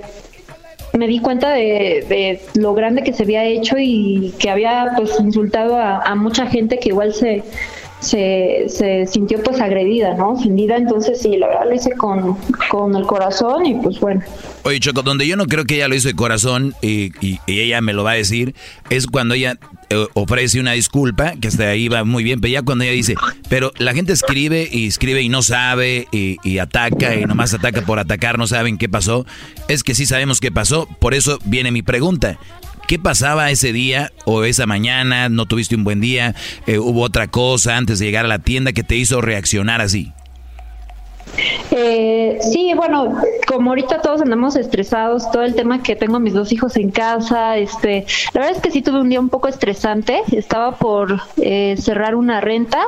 me 0.92 1.06
di 1.06 1.20
cuenta 1.20 1.50
de, 1.50 2.04
de, 2.08 2.40
lo 2.54 2.74
grande 2.74 3.02
que 3.02 3.12
se 3.12 3.22
había 3.22 3.44
hecho 3.44 3.76
y 3.78 4.34
que 4.38 4.50
había 4.50 4.92
pues 4.96 5.18
insultado 5.20 5.76
a, 5.76 6.14
mucha 6.14 6.46
gente 6.46 6.78
que 6.78 6.90
igual 6.90 7.14
se, 7.14 7.42
se, 8.00 8.66
se, 8.68 9.06
sintió 9.06 9.42
pues 9.42 9.60
agredida, 9.60 10.14
¿no? 10.14 10.30
Ofendida, 10.30 10.76
entonces 10.76 11.20
sí, 11.20 11.36
la 11.36 11.48
verdad 11.48 11.64
lo 11.66 11.74
hice 11.74 11.92
con, 11.92 12.36
con 12.68 12.94
el 12.96 13.04
corazón 13.04 13.66
y 13.66 13.74
pues 13.74 14.00
bueno. 14.00 14.22
Oye, 14.64 14.80
Choco, 14.80 15.02
donde 15.02 15.26
yo 15.26 15.36
no 15.36 15.46
creo 15.46 15.64
que 15.64 15.76
ella 15.76 15.88
lo 15.88 15.94
hizo 15.94 16.08
de 16.08 16.14
corazón 16.14 16.74
y, 16.82 17.12
y, 17.24 17.38
y 17.46 17.60
ella 17.60 17.80
me 17.80 17.92
lo 17.92 18.04
va 18.04 18.12
a 18.12 18.14
decir, 18.14 18.54
es 18.90 19.06
cuando 19.06 19.34
ella 19.34 19.58
ofrece 20.14 20.60
una 20.60 20.72
disculpa, 20.72 21.34
que 21.40 21.48
hasta 21.48 21.68
ahí 21.68 21.88
va 21.88 22.04
muy 22.04 22.22
bien, 22.22 22.40
pero 22.40 22.52
ya 22.52 22.62
cuando 22.62 22.84
ella 22.84 22.92
dice, 22.92 23.14
pero 23.48 23.72
la 23.78 23.92
gente 23.94 24.12
escribe 24.12 24.68
y 24.70 24.86
escribe 24.86 25.22
y 25.22 25.28
no 25.28 25.42
sabe 25.42 26.06
y, 26.12 26.36
y 26.44 26.58
ataca 26.58 27.16
y 27.16 27.24
nomás 27.24 27.54
ataca 27.54 27.82
por 27.82 27.98
atacar, 27.98 28.38
no 28.38 28.46
saben 28.46 28.78
qué 28.78 28.88
pasó, 28.88 29.26
es 29.68 29.82
que 29.82 29.94
sí 29.94 30.06
sabemos 30.06 30.40
qué 30.40 30.52
pasó, 30.52 30.86
por 31.00 31.14
eso 31.14 31.38
viene 31.44 31.70
mi 31.70 31.82
pregunta. 31.82 32.38
¿Qué 32.86 32.98
pasaba 32.98 33.52
ese 33.52 33.72
día 33.72 34.10
o 34.24 34.42
esa 34.42 34.66
mañana? 34.66 35.28
¿No 35.28 35.46
tuviste 35.46 35.76
un 35.76 35.84
buen 35.84 36.00
día? 36.00 36.34
Eh, 36.66 36.80
¿Hubo 36.80 37.02
otra 37.02 37.28
cosa 37.28 37.76
antes 37.76 38.00
de 38.00 38.06
llegar 38.06 38.24
a 38.24 38.28
la 38.28 38.40
tienda 38.40 38.72
que 38.72 38.82
te 38.82 38.96
hizo 38.96 39.20
reaccionar 39.20 39.80
así? 39.80 40.12
Eh, 41.70 42.38
sí, 42.40 42.72
bueno, 42.74 43.20
como 43.46 43.70
ahorita 43.70 44.02
todos 44.02 44.22
andamos 44.22 44.56
estresados, 44.56 45.30
todo 45.30 45.42
el 45.42 45.54
tema 45.54 45.82
que 45.82 45.96
tengo 45.96 46.18
mis 46.18 46.34
dos 46.34 46.52
hijos 46.52 46.76
en 46.76 46.90
casa, 46.90 47.56
este, 47.56 48.06
la 48.32 48.40
verdad 48.40 48.56
es 48.56 48.62
que 48.62 48.70
sí 48.70 48.82
tuve 48.82 49.00
un 49.00 49.08
día 49.08 49.20
un 49.20 49.28
poco 49.28 49.48
estresante, 49.48 50.22
estaba 50.32 50.76
por 50.76 51.20
eh, 51.36 51.76
cerrar 51.80 52.14
una 52.14 52.40
renta, 52.40 52.80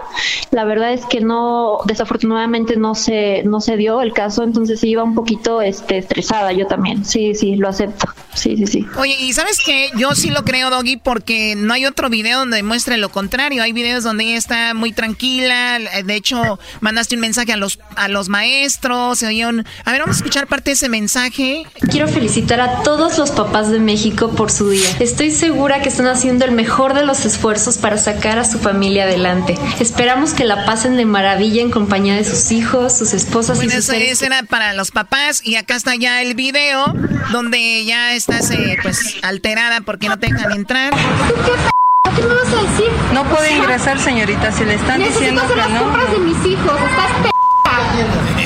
la 0.50 0.64
verdad 0.64 0.92
es 0.92 1.04
que 1.06 1.20
no, 1.20 1.78
desafortunadamente 1.86 2.76
no 2.76 2.94
se, 2.94 3.42
no 3.44 3.60
se 3.60 3.76
dio 3.76 4.02
el 4.02 4.12
caso, 4.12 4.42
entonces 4.42 4.80
sí 4.80 4.90
iba 4.90 5.04
un 5.04 5.14
poquito 5.14 5.62
este, 5.62 5.98
estresada 5.98 6.52
yo 6.52 6.66
también, 6.66 7.04
sí, 7.04 7.34
sí, 7.34 7.56
lo 7.56 7.68
acepto, 7.68 8.06
sí, 8.34 8.56
sí, 8.56 8.66
sí. 8.66 8.86
Oye, 8.98 9.16
y 9.20 9.32
sabes 9.32 9.58
que 9.64 9.90
yo 9.96 10.14
sí 10.14 10.30
lo 10.30 10.44
creo, 10.44 10.70
Doggy, 10.70 10.96
porque 10.96 11.54
no 11.56 11.74
hay 11.74 11.86
otro 11.86 12.08
video 12.08 12.40
donde 12.40 12.56
demuestre 12.56 12.96
lo 12.96 13.10
contrario, 13.10 13.62
hay 13.62 13.72
videos 13.72 14.04
donde 14.04 14.24
ella 14.24 14.36
está 14.36 14.74
muy 14.74 14.92
tranquila, 14.92 15.78
de 16.04 16.14
hecho, 16.14 16.58
mandaste 16.80 17.14
un 17.14 17.20
mensaje 17.20 17.52
a 17.52 17.56
los, 17.56 17.78
a 17.96 18.08
los 18.08 18.28
maestros, 18.32 19.20
se 19.20 19.26
oyeron... 19.26 19.64
A 19.84 19.92
ver, 19.92 20.00
vamos 20.00 20.16
a 20.16 20.18
escuchar 20.18 20.46
parte 20.48 20.70
de 20.70 20.74
ese 20.74 20.88
mensaje. 20.88 21.64
Quiero 21.90 22.08
felicitar 22.08 22.60
a 22.60 22.82
todos 22.82 23.18
los 23.18 23.30
papás 23.30 23.70
de 23.70 23.78
México 23.78 24.30
por 24.30 24.50
su 24.50 24.70
día. 24.70 24.88
Estoy 24.98 25.30
segura 25.30 25.82
que 25.82 25.88
están 25.88 26.06
haciendo 26.08 26.44
el 26.44 26.52
mejor 26.52 26.94
de 26.94 27.04
los 27.04 27.24
esfuerzos 27.24 27.78
para 27.78 27.98
sacar 27.98 28.38
a 28.38 28.44
su 28.44 28.58
familia 28.58 29.04
adelante. 29.04 29.56
Esperamos 29.78 30.32
que 30.32 30.44
la 30.44 30.64
pasen 30.64 30.96
de 30.96 31.04
maravilla 31.04 31.62
en 31.62 31.70
compañía 31.70 32.16
de 32.16 32.24
sus 32.24 32.50
hijos, 32.50 32.96
sus 32.96 33.12
esposas 33.12 33.58
bueno, 33.58 33.72
y 33.72 33.76
sus 33.76 33.90
eso, 33.90 33.92
eso 33.92 34.24
era 34.24 34.42
para 34.42 34.72
los 34.72 34.90
papás 34.90 35.42
y 35.44 35.56
acá 35.56 35.76
está 35.76 35.94
ya 35.94 36.22
el 36.22 36.34
video 36.34 36.94
donde 37.30 37.84
ya 37.84 38.14
estás 38.14 38.50
eh, 38.50 38.78
pues 38.82 39.16
alterada 39.22 39.82
porque 39.82 40.08
no 40.08 40.18
te 40.18 40.32
dejan 40.32 40.52
entrar. 40.52 40.94
¿Qué 42.16 42.22
me 42.22 42.34
vas 42.34 42.48
a 42.48 42.62
decir? 42.70 42.90
No 43.14 43.24
puede 43.24 43.52
ingresar, 43.56 43.98
señorita, 43.98 44.52
si 44.52 44.64
le 44.64 44.74
están 44.74 44.98
Necesito 44.98 45.20
diciendo 45.20 45.42
hacer 45.42 45.54
que 45.54 45.60
las 45.60 45.70
no. 45.70 45.82
compras 45.82 46.10
de 46.12 46.18
mis 46.18 46.46
hijos. 46.46 46.72
Estás 46.90 47.31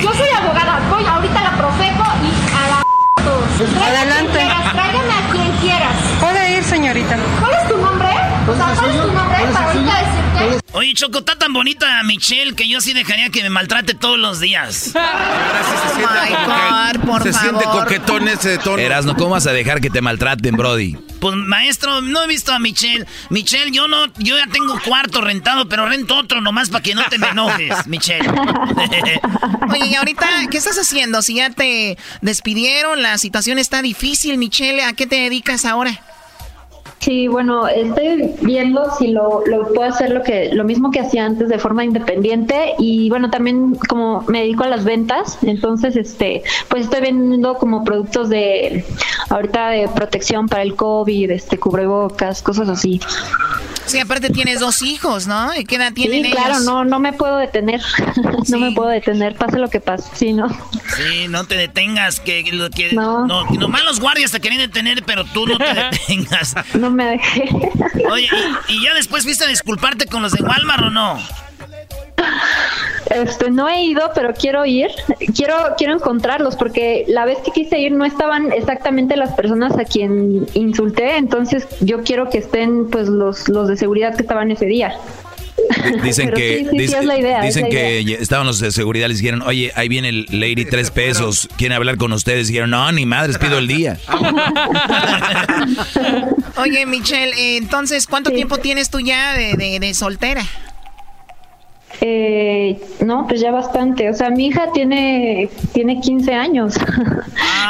Yo 0.03 0.13
soy 0.15 0.29
abogada. 0.29 0.81
Voy 0.91 1.05
ahorita 1.05 1.41
a 1.41 1.45
la 1.45 1.51
Profeco 1.57 2.05
y 2.23 2.31
a 2.55 2.69
la 2.71 2.83
todos. 3.25 3.45
Adelante. 3.83 4.39
quien 4.39 4.47
quieras, 4.47 4.73
Tráigame 4.73 5.13
a 5.13 5.33
quien 5.33 5.53
quieras. 5.59 5.97
Puede 6.21 6.57
ir, 6.57 6.65
señorita. 6.65 7.17
¿Cuál 7.41 7.53
es 7.55 7.69
tu 7.69 7.77
nombre? 7.79 8.09
O 8.49 8.55
sea, 8.55 8.75
¿cuál 8.77 8.91
es 8.91 9.03
tu 9.03 9.13
nombre 9.13 9.39
para 9.53 9.67
ahorita 9.67 9.93
decirte? 9.99 10.26
Oye, 10.73 10.93
Choco, 10.95 11.21
está 11.21 11.39
tan 11.39 11.53
bonita 11.53 12.03
Michelle 12.03 12.55
que 12.55 12.69
yo 12.69 12.81
sí 12.81 12.93
dejaría 12.93 13.31
que 13.31 13.43
me 13.43 13.51
maltrate 13.51 13.95
todos 13.95 14.19
los 14.19 14.41
días. 14.41 14.93
Oh 14.95 15.99
my 15.99 16.35
God, 16.45 17.07
por 17.07 17.23
Se 17.23 17.33
siente 17.33 17.65
coquetón 17.65 18.29
ese 18.29 18.59
tono. 18.59 18.79
Erasno, 18.79 19.17
¿cómo 19.17 19.31
vas 19.31 19.47
a 19.47 19.53
dejar 19.53 19.81
que 19.81 19.89
te 19.89 20.03
maltraten, 20.03 20.57
Brody? 20.57 20.97
Pues 21.21 21.35
maestro, 21.37 22.03
no 22.03 22.23
he 22.23 22.27
visto 22.27 22.53
a 22.53 22.59
Michelle. 22.59 23.07
Michelle, 23.31 23.71
yo 23.71 23.89
no, 23.89 24.07
yo 24.19 24.37
ya 24.37 24.47
tengo 24.49 24.79
cuarto 24.85 25.23
rentado, 25.23 25.69
pero 25.69 25.89
rento 25.89 26.17
otro 26.17 26.41
nomás 26.41 26.69
para 26.69 26.83
que 26.83 26.95
no 26.95 27.03
te 27.05 27.19
me 27.19 27.29
enojes, 27.29 27.75
Michelle. 27.87 28.29
Oye, 29.71 29.87
y 29.87 29.95
ahorita, 29.95 30.27
¿qué 30.51 30.59
estás 30.59 30.79
haciendo? 30.79 31.23
Si 31.23 31.37
ya 31.37 31.51
te 31.51 31.97
despidieron, 32.21 33.03
la 33.03 33.17
situación 33.19 33.59
está 33.59 33.81
difícil, 33.81 34.37
Michelle, 34.37 34.83
¿a 34.85 34.93
qué 34.93 35.07
te 35.07 35.17
dedicas 35.17 35.65
ahora? 35.65 36.01
Sí, 37.01 37.29
bueno, 37.29 37.69
estoy 37.69 38.35
viendo 38.41 38.91
si 38.99 39.09
lo, 39.09 39.43
lo 39.47 39.73
puedo 39.73 39.89
hacer 39.89 40.11
lo 40.11 40.23
que 40.23 40.51
lo 40.53 40.65
mismo 40.65 40.91
que 40.91 41.01
hacía 41.01 41.25
antes 41.25 41.49
de 41.49 41.59
forma 41.59 41.85
independiente 41.85 42.73
y 42.79 43.09
bueno, 43.11 43.31
también 43.31 43.77
como 43.89 44.23
me 44.29 44.41
dedico 44.41 44.65
a 44.65 44.69
las 44.69 44.83
ventas, 44.85 45.39
entonces 45.43 45.95
este 45.97 46.43
pues 46.69 46.85
estoy 46.85 47.03
vendiendo 47.03 47.59
como 47.59 47.85
productos 47.85 48.29
de 48.29 48.85
ahorita 49.31 49.69
de 49.71 49.89
protección 49.89 50.49
para 50.49 50.63
el 50.63 50.75
COVID, 50.75 51.31
este 51.31 51.59
cubrebocas, 51.59 52.43
cosas 52.43 52.69
así. 52.69 53.01
Sí, 53.85 54.01
aparte 54.01 54.31
tienes 54.31 54.59
dos 54.59 54.83
hijos, 54.83 55.29
¿no? 55.29 55.55
¿Y 55.55 55.65
¿Qué 55.65 55.77
edad 55.77 55.93
tienen 55.93 56.25
Sí, 56.25 56.27
ellos? 56.33 56.37
claro, 56.45 56.61
no 56.61 56.85
no 56.85 56.99
me 56.99 57.13
puedo 57.13 57.37
detener. 57.37 57.81
no 58.49 58.59
me 58.59 58.73
puedo 58.73 58.89
detener, 58.89 59.37
pase 59.37 59.59
lo 59.59 59.69
que 59.71 59.79
pase. 59.79 60.11
Sí, 60.13 60.33
no. 60.33 60.49
Sí, 60.97 61.29
no 61.29 61.45
te 61.45 61.57
detengas, 61.57 62.19
que, 62.19 62.43
lo 62.53 62.69
que 62.71 62.93
no. 62.95 63.27
nomás 63.27 63.85
los 63.85 64.01
guardias 64.01 64.33
te 64.33 64.41
querían 64.41 64.61
detener, 64.63 65.05
pero 65.05 65.25
tú 65.25 65.47
no 65.47 65.57
te 65.59 65.67
detengas. 66.09 66.57
No 66.75 66.86
me 66.91 67.07
dejé. 67.07 67.49
Oye, 68.11 68.29
¿y, 68.69 68.75
y 68.75 68.85
ya 68.85 68.95
después 68.95 69.25
fuiste 69.25 69.45
a 69.45 69.49
disculparte 69.49 70.07
con 70.07 70.23
los 70.23 70.33
de 70.33 70.43
Walmart 70.43 70.83
o 70.85 70.91
no? 70.91 71.19
Este, 73.11 73.51
no 73.51 73.69
he 73.69 73.85
ido, 73.85 74.11
pero 74.15 74.35
quiero 74.35 74.67
ir. 74.67 74.91
Quiero 75.35 75.57
quiero 75.79 75.95
encontrarlos 75.95 76.57
porque 76.57 77.05
la 77.09 77.25
vez 77.25 77.39
que 77.39 77.53
quise 77.53 77.79
ir 77.79 77.93
no 77.93 78.05
estaban 78.05 78.53
exactamente 78.53 79.17
las 79.17 79.33
personas 79.35 79.79
a 79.79 79.85
quien 79.85 80.47
insulté, 80.55 81.17
entonces 81.17 81.67
yo 81.81 82.03
quiero 82.03 82.29
que 82.31 82.39
estén 82.39 82.91
pues 82.91 83.09
los 83.09 83.49
los 83.49 83.69
de 83.69 83.77
seguridad 83.77 84.17
que 84.17 84.23
estaban 84.23 84.51
ese 84.51 84.67
día. 84.67 84.99
Dicen 86.03 86.27
Pero 86.27 86.37
que, 86.37 86.59
sí, 86.59 86.65
sí, 86.65 86.71
sí, 86.71 86.79
dice- 86.79 86.99
es 86.99 87.05
la 87.05 87.19
idea, 87.19 87.39
es 87.41 87.47
dicen 87.47 87.63
la 87.65 87.69
que 87.71 88.01
idea. 88.03 88.19
estaban 88.21 88.47
los 88.47 88.59
de 88.61 88.71
seguridad, 88.73 89.09
les 89.09 89.19
dijeron, 89.19 89.43
oye, 89.43 89.73
ahí 89.75 89.89
viene 89.89 90.09
el 90.11 90.27
Lady 90.31 90.65
tres 90.65 90.91
pesos, 90.91 91.49
quiere 91.57 91.75
hablar 91.75 91.97
con 91.97 92.13
ustedes. 92.13 92.49
Dijeron, 92.49 92.71
no, 92.71 92.91
ni 92.93 93.07
madres, 93.07 93.39
pido 93.39 93.59
el 93.59 93.67
día. 93.69 93.99
Oye, 96.57 96.87
Michelle, 96.87 97.33
eh, 97.37 97.57
entonces, 97.59 98.07
¿cuánto 98.07 98.31
tiempo 98.31 98.59
tienes 98.59 98.91
tú 98.91 99.01
ya 99.01 99.35
de, 99.35 99.55
de- 99.55 99.79
de 99.81 99.95
soltera? 99.95 100.45
Eh, 102.01 102.79
no, 103.05 103.27
pues 103.27 103.41
ya 103.41 103.51
bastante. 103.51 104.11
O 104.11 104.15
sea, 104.15 104.31
mi 104.31 104.47
hija 104.47 104.71
tiene 104.73 105.49
tiene 105.73 106.01
15 106.01 106.35
años. 106.35 106.75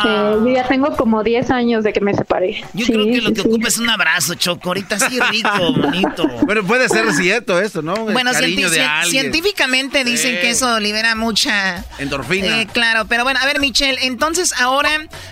Eh, 0.06 0.32
yo 0.40 0.48
ya 0.48 0.68
tengo 0.68 0.94
como 0.94 1.24
10 1.24 1.50
años 1.50 1.82
de 1.82 1.92
que 1.92 2.00
me 2.02 2.12
separé. 2.12 2.62
Yo 2.74 2.84
Sí, 2.84 2.92
creo 2.92 3.06
que 3.06 3.20
lo 3.22 3.32
que 3.32 3.40
sí. 3.40 3.48
ocupa 3.48 3.68
es 3.68 3.78
un 3.78 3.88
abrazo, 3.88 4.34
Choco. 4.34 4.68
Ahorita 4.68 4.98
sí 4.98 5.18
rico, 5.32 5.72
bonito. 5.80 6.28
Bueno, 6.44 6.62
puede 6.64 6.88
ser 6.90 7.10
cierto 7.14 7.58
esto, 7.58 7.80
¿no? 7.80 8.06
El 8.06 8.12
Bueno, 8.12 8.30
de 8.32 8.86
científicamente 9.08 10.04
dicen 10.04 10.34
Sí. 10.34 10.40
que 10.42 10.50
eso 10.50 10.78
libera 10.80 11.14
mucha... 11.14 11.82
Endorfina. 11.98 12.60
Eh, 12.60 12.66
claro, 12.70 13.06
pero 13.08 13.24
bueno, 13.24 13.40
a 13.42 13.46
ver, 13.46 13.58
Michelle, 13.58 13.98
entonces 14.06 14.52
ahora 14.60 14.90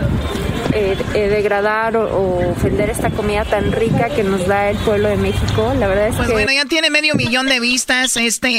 eh, 0.79 0.97
eh, 1.14 1.29
degradar 1.29 1.97
o, 1.97 2.05
o 2.05 2.51
ofender 2.53 2.89
esta 2.91 3.11
comida 3.11 3.45
tan 3.45 3.72
rica 3.72 4.09
que 4.11 4.22
nos 4.22 4.47
da 4.47 4.70
el 4.70 4.76
pueblo 4.79 5.09
de 5.09 5.16
México. 5.16 5.74
La 5.79 5.87
verdad 5.89 6.09
es 6.09 6.16
Pues 6.16 6.29
que... 6.29 6.33
bueno, 6.35 6.53
ya 6.53 6.64
tiene 6.66 6.91
medio 6.91 7.14
millón 7.14 7.47
de 7.47 7.61
vistas 7.61 8.16
este, 8.16 8.51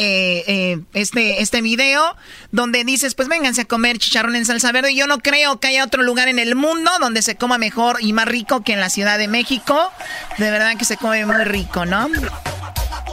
eh, 0.72 0.80
este, 0.94 1.42
este 1.42 1.62
video 1.62 2.16
donde 2.52 2.84
dices, 2.84 3.16
pues 3.16 3.28
vénganse 3.28 3.62
a 3.62 3.66
comer 3.66 3.98
chicharrón 4.00 4.36
en 4.36 4.46
salsa 4.46 4.72
verde. 4.72 4.94
Yo 4.96 5.08
no 5.08 5.20
creo 5.20 5.60
que 5.60 5.70
haya 5.70 5.84
otro 5.84 6.04
lugar 6.04 6.28
en 6.28 6.40
el 6.40 6.56
mundo 6.56 6.92
donde 7.00 7.22
se 7.22 7.36
coma 7.36 7.58
mejor 7.58 7.98
y 8.02 8.14
más 8.14 8.28
rico 8.28 8.64
que 8.64 8.74
en 8.74 8.80
la 8.80 8.90
Ciudad 8.90 9.18
de 9.18 9.28
México. 9.28 9.92
De 10.40 10.50
verdad 10.52 10.78
que 10.78 10.86
se 10.86 10.98
come 10.98 11.26
muy 11.26 11.44
rico, 11.44 11.86
¿no? 11.86 12.08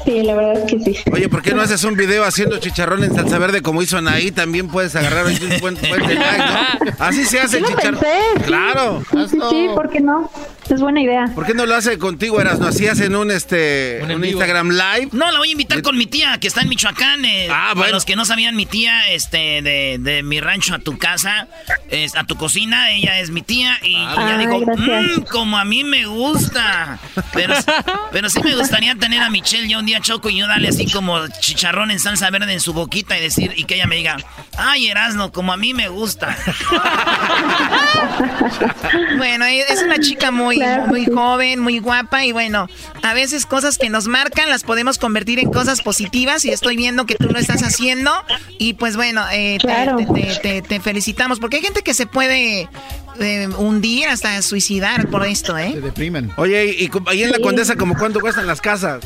Sí, 0.05 0.23
la 0.23 0.37
verdad 0.37 0.63
es 0.63 0.71
que 0.71 0.79
sí. 0.79 0.97
Oye, 1.13 1.29
¿por 1.29 1.43
qué 1.43 1.53
no 1.53 1.63
haces 1.63 1.83
un 1.83 1.97
video 1.97 2.23
haciendo 2.25 2.59
chicharrón 2.59 3.03
en 3.03 3.13
salsa 3.13 3.39
verde 3.39 3.61
como 3.61 3.83
hizo 3.83 3.99
Anaí? 3.99 4.31
También 4.31 4.69
puedes 4.69 4.95
agarrar 4.95 5.27
un 5.27 5.39
buen, 5.61 5.75
buen 5.75 6.01
like, 6.03 6.39
¿no? 6.39 6.93
Así 7.01 7.25
se 7.25 7.41
hace 7.41 7.59
Sí 7.59 7.65
el 7.65 7.65
chicharrón. 7.65 7.99
pensé, 8.01 8.17
sí. 8.37 8.43
Claro. 8.45 9.03
Sí, 9.51 9.69
¿por 9.75 9.91
qué 9.91 10.01
no? 10.01 10.31
Es 10.69 10.81
buena 10.81 11.01
idea. 11.01 11.27
¿Por 11.35 11.47
qué 11.47 11.55
no 11.55 11.65
lo 11.65 11.75
hace 11.77 11.97
contigo, 11.99 12.41
Erasno? 12.41 12.67
Así 12.67 12.87
hacen 12.89 13.15
un, 13.15 13.31
este, 13.31 14.01
un, 14.03 14.25
Instagram 14.25 14.71
live. 14.71 15.09
No, 15.13 15.31
la 15.31 15.39
voy 15.39 15.49
a 15.49 15.53
invitar 15.53 15.81
con 15.83 15.97
mi 15.97 16.07
tía, 16.07 16.39
que 16.41 16.49
está 16.49 16.63
en 16.63 16.69
Michoacán. 16.69 17.25
eh, 17.25 17.49
Ah, 17.51 17.69
Para 17.69 17.75
bueno. 17.75 17.93
los 17.95 18.05
que 18.05 18.17
no 18.17 18.25
sabían, 18.25 18.57
mi 18.57 18.67
tía, 18.67 19.09
este, 19.11 19.63
de, 19.63 19.99
de 20.01 20.23
mi 20.25 20.41
rancho 20.41 20.75
a 20.75 20.79
tu 20.81 20.99
casa, 20.99 21.47
es, 21.89 22.17
a 22.17 22.25
tu 22.25 22.37
cocina, 22.37 22.91
ella 22.91 23.21
es 23.21 23.31
mi 23.31 23.43
tía. 23.43 23.79
Y 23.83 23.95
ella 23.97 24.37
Ay, 24.39 24.47
dijo, 24.47 24.61
gracias. 24.61 25.19
"Mm, 25.19 25.23
como 25.31 25.57
a 25.59 25.65
mí 25.65 25.85
me 25.85 26.07
gusta. 26.07 26.99
Pero, 27.33 27.55
pero 28.13 28.29
sí 28.29 28.41
me 28.43 28.55
gustaría 28.57 28.95
tener 28.97 29.23
a 29.23 29.31
Michelle 29.31 29.69
ya 29.69 29.79
un 29.79 29.87
día 29.87 30.01
choco 30.01 30.31
y 30.31 30.39
yo 30.39 30.47
darle 30.49 30.69
así 30.69 30.91
como 30.91 31.27
chicharrón 31.41 31.91
en 31.91 32.01
salsa 32.01 32.29
verde 32.31 32.53
en 32.53 32.61
su 32.61 32.73
boquita 32.73 33.17
y 33.17 33.21
decir, 33.21 33.53
y 33.57 33.65
que 33.65 33.75
ella 33.77 33.87
me 33.87 33.97
diga, 33.97 34.17
ay, 34.59 34.89
Erasno, 34.89 35.31
como 35.33 35.53
a 35.53 35.57
mí 35.57 35.75
me 35.75 35.89
gusta. 35.89 36.37
Bueno, 39.17 39.45
es 39.45 39.83
una 39.83 39.99
chica 39.99 40.31
muy, 40.31 40.56
muy 40.89 41.07
joven, 41.07 41.61
muy 41.61 41.79
guapa 41.79 42.25
y 42.25 42.33
bueno, 42.33 42.69
a 43.03 43.15
veces 43.15 43.47
cosas 43.47 43.79
que 43.79 43.89
nos 43.91 44.07
marcan 44.09 44.49
las 44.51 44.63
podemos 44.63 44.99
convertir 44.99 45.39
en 45.39 45.51
cosas 45.51 45.83
positivas 45.83 46.45
y 46.45 46.51
estoy 46.51 46.77
viendo 46.77 47.07
que 47.07 47.15
tú 47.17 47.29
lo 47.31 47.39
estás 47.39 47.63
haciendo 47.63 48.13
y 48.59 48.75
pues 48.75 48.97
bueno, 48.97 49.25
eh, 49.33 49.59
te- 49.61 49.67
Claro. 49.67 49.97
te, 49.97 50.07
te- 50.07 50.39
te- 50.41 50.63
te 50.63 50.81
felicitamos 50.81 51.41
porque 51.41 51.57
hay 51.57 51.63
gente 51.63 51.83
que 51.83 51.95
se 51.95 52.07
puede 52.07 52.69
eh, 53.21 53.49
hundir 53.59 54.09
hasta 54.09 54.41
suicidar 54.43 55.09
por 55.09 55.25
esto, 55.27 55.57
¿eh? 55.57 55.79
deprimen. 55.81 56.31
Oye, 56.37 56.67
y, 56.67 56.91
y 57.15 57.23
en 57.23 57.31
la 57.31 57.37
Sí. 57.37 57.43
Condesa, 57.43 57.77
¿como 57.77 57.97
cuánto 57.97 58.21
cuestan 58.21 58.47
las 58.47 58.61
casas? 58.61 59.01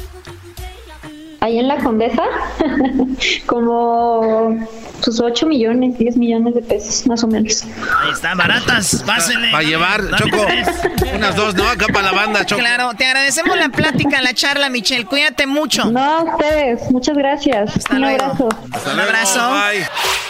Ahí 1.41 1.59
en 1.59 1.68
la 1.68 1.76
Condesa, 1.78 2.22
como 3.47 4.57
sus 5.03 5.20
8 5.20 5.47
millones, 5.47 5.97
10 5.99 6.16
millones 6.18 6.55
de 6.55 6.61
pesos, 6.62 7.07
más 7.07 7.24
o 7.24 7.28
menos. 7.28 7.64
Ahí 8.03 8.11
están, 8.12 8.36
baratas, 8.36 9.03
pásenle. 9.07 9.51
Para 9.51 9.62
llevar, 9.64 10.03
Dame 10.11 10.18
Choco. 10.30 10.45
tres. 10.47 10.68
Unas 11.14 11.34
dos, 11.36 11.55
¿no? 11.55 11.66
Acá 11.66 11.86
para 11.93 12.11
la 12.11 12.12
banda, 12.12 12.45
Choco. 12.45 12.61
Claro, 12.61 12.91
te 12.97 13.07
agradecemos 13.07 13.57
la 13.57 13.70
plática, 13.70 14.20
la 14.20 14.34
charla, 14.34 14.68
Michelle. 14.68 15.07
Cuídate 15.07 15.47
mucho. 15.47 15.86
No, 15.86 16.01
a 16.01 16.22
ustedes, 16.24 16.91
muchas 16.91 17.16
gracias. 17.16 17.72
Un 17.91 18.01
luego. 18.03 18.22
abrazo. 18.24 18.49
Un 18.93 19.01
abrazo. 19.01 19.51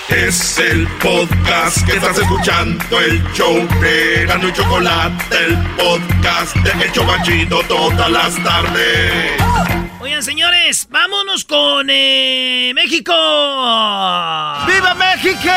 Es 0.09 0.59
el 0.59 0.87
podcast 1.03 1.85
que 1.87 1.97
estás 1.97 2.19
escuchando, 2.19 2.85
el 3.01 3.23
show 3.33 3.55
de 3.81 4.27
Gano 4.27 4.49
y 4.49 4.53
Chocolate, 4.53 5.25
el 5.47 5.57
podcast 5.77 6.55
de 6.57 6.85
El 6.85 6.93
Chobachito 6.93 7.61
todas 7.69 8.11
las 8.11 8.35
tardes. 8.43 9.90
Oigan, 10.01 10.23
señores, 10.23 10.87
vámonos 10.91 11.45
con 11.45 11.89
eh, 11.91 12.73
México. 12.75 13.13
¡Viva 13.13 14.95
México! 14.95 15.51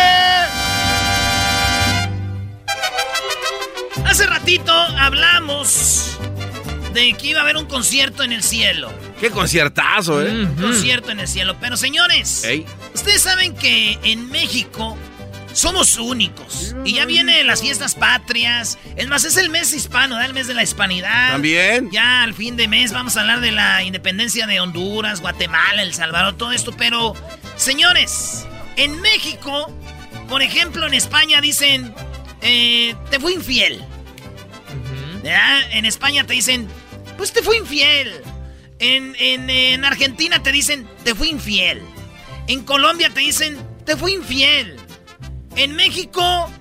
Hace 4.06 4.28
ratito 4.28 4.74
hablamos 4.74 6.20
de 6.94 7.14
que 7.14 7.28
iba 7.28 7.40
a 7.40 7.44
haber 7.44 7.56
un 7.56 7.68
concierto 7.68 8.24
en 8.24 8.34
el 8.34 8.44
cielo. 8.44 8.92
Qué 9.22 9.32
conciertazo, 9.32 10.22
¿eh? 10.22 10.30
Un 10.30 10.56
concierto 10.56 11.12
en 11.12 11.22
el 11.22 11.28
cielo. 11.30 11.56
Pero 11.62 11.78
señores, 11.78 12.44
Ey. 12.44 12.66
ustedes 12.94 13.22
saben 13.22 13.56
que 13.56 13.98
en 14.04 14.30
México 14.30 14.98
somos 15.54 15.98
únicos. 15.98 16.76
Y 16.84 16.96
ya 16.96 17.06
vienen 17.06 17.48
las 17.48 17.62
fiestas 17.62 17.96
patrias. 17.96 18.78
Es 18.96 19.08
más, 19.08 19.24
es 19.24 19.38
el 19.38 19.50
mes 19.50 19.74
hispano, 19.74 20.16
¿verdad? 20.16 20.28
el 20.30 20.34
mes 20.34 20.48
de 20.48 20.54
la 20.54 20.64
hispanidad. 20.64 21.32
También. 21.32 21.90
Ya 21.92 22.24
al 22.24 22.34
fin 22.34 22.58
de 22.58 22.68
mes 22.68 22.92
vamos 22.92 23.16
a 23.18 23.22
hablar 23.22 23.40
de 23.40 23.52
la 23.52 23.84
independencia 23.84 24.48
de 24.48 24.60
Honduras, 24.60 25.22
Guatemala, 25.22 25.82
El 25.84 25.94
Salvador, 25.94 26.36
todo 26.38 26.52
esto. 26.52 26.74
Pero, 26.78 27.14
señores, 27.56 28.46
en 28.76 29.00
México, 29.02 29.72
por 30.28 30.42
ejemplo, 30.42 30.86
en 30.88 30.94
España 30.96 31.40
dicen, 31.40 31.94
eh, 32.42 32.96
te 33.12 33.20
fui 33.20 33.34
infiel. 33.34 33.82
¿Verdad? 35.24 35.62
En 35.72 35.86
España 35.86 36.26
te 36.26 36.34
dicen, 36.34 36.68
pues 37.18 37.32
te 37.32 37.42
fui 37.42 37.58
infiel. 37.58 38.22
En, 38.80 39.16
en- 39.20 39.50
en 39.50 39.86
Argentina 39.86 40.42
te 40.44 40.52
dicen, 40.52 40.88
te 41.04 41.16
fui 41.16 41.30
infiel. 41.30 41.82
En 42.48 42.64
Colombia 42.64 43.10
te 43.14 43.22
dicen, 43.22 43.58
te 43.86 43.96
fui 43.96 44.14
infiel. 44.14 44.78
En 45.56 45.76
México... 45.76 46.52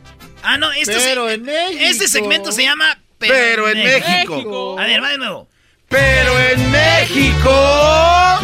Ah, 0.42 0.58
no, 0.58 0.72
este, 0.72 0.94
Pero 0.94 1.28
se- 1.28 1.34
en 1.34 1.42
México. 1.42 1.80
este 1.80 2.08
segmento 2.08 2.52
se 2.52 2.62
llama... 2.64 2.98
Pero 3.18 3.68
en 3.68 3.78
México. 3.84 4.76
A 4.78 4.84
ver, 4.84 5.00
va 5.02 5.10
de 5.10 5.18
nuevo. 5.18 5.48
Pero 5.88 6.38
en 6.40 6.70
México. 6.72 8.40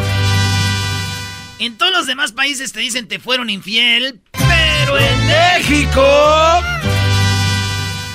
En 1.59 1.77
todos 1.77 1.91
los 1.93 2.07
demás 2.07 2.31
países 2.31 2.73
te 2.73 2.79
dicen 2.79 3.09
te 3.09 3.19
fueron 3.19 3.51
infiel, 3.51 4.21
pero 4.31 4.97
en 4.99 5.27
México. 5.27 6.63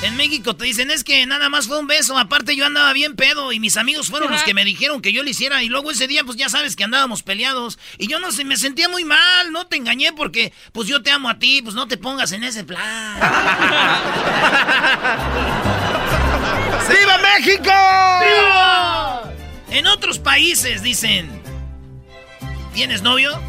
En 0.04 0.18
México 0.18 0.54
te 0.54 0.66
dicen 0.66 0.92
es 0.92 1.06
que 1.06 1.26
nada 1.26 1.48
más 1.48 1.68
fue 1.68 1.80
un 1.80 1.88
beso, 1.88 2.18
aparte 2.18 2.58
yo 2.58 2.66
andaba 2.66 2.92
bien 2.92 3.16
pedo 3.16 3.54
y 3.54 3.62
mis 3.62 3.78
amigos 3.78 4.10
fueron 4.10 4.34
los 4.34 4.44
que 4.44 4.54
me 4.54 4.66
dijeron 4.66 5.02
que 5.02 5.14
yo 5.14 5.24
lo 5.24 5.30
hiciera 5.30 5.64
y 5.64 5.70
luego 5.70 5.92
ese 5.92 6.08
día 6.08 6.26
pues 6.26 6.36
ya 6.38 6.50
sabes 6.50 6.76
que 6.76 6.84
andábamos 6.84 7.24
peleados 7.24 7.80
y 7.98 8.08
yo 8.08 8.20
no 8.20 8.34
sé, 8.34 8.44
me 8.44 8.58
sentía 8.58 8.90
muy 8.90 9.06
mal, 9.06 9.54
no 9.54 9.66
te 9.68 9.78
engañé 9.78 10.12
porque 10.12 10.52
pues 10.74 10.90
yo 10.90 11.02
te 11.02 11.10
amo 11.10 11.30
a 11.30 11.40
ti, 11.40 11.62
pues 11.62 11.74
no 11.74 11.88
te 11.88 11.96
pongas 11.96 12.34
en 12.34 12.44
ese 12.44 12.66
plan. 12.66 12.82
¡Viva 16.90 17.18
México! 17.38 17.72
En 19.72 19.88
otros 19.88 20.20
países 20.20 20.84
dicen 20.84 21.30
¿Tienes 22.74 23.04
novio? 23.04 23.42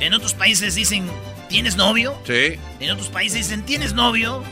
En 0.00 0.14
otros 0.14 0.32
países 0.32 0.74
dicen 0.74 1.10
¿Tienes 1.50 1.76
novio? 1.76 2.18
Sí. 2.26 2.58
En 2.80 2.90
otros 2.90 3.10
países 3.10 3.40
dicen 3.40 3.66
¿Tienes 3.66 3.92
novio? 3.92 4.42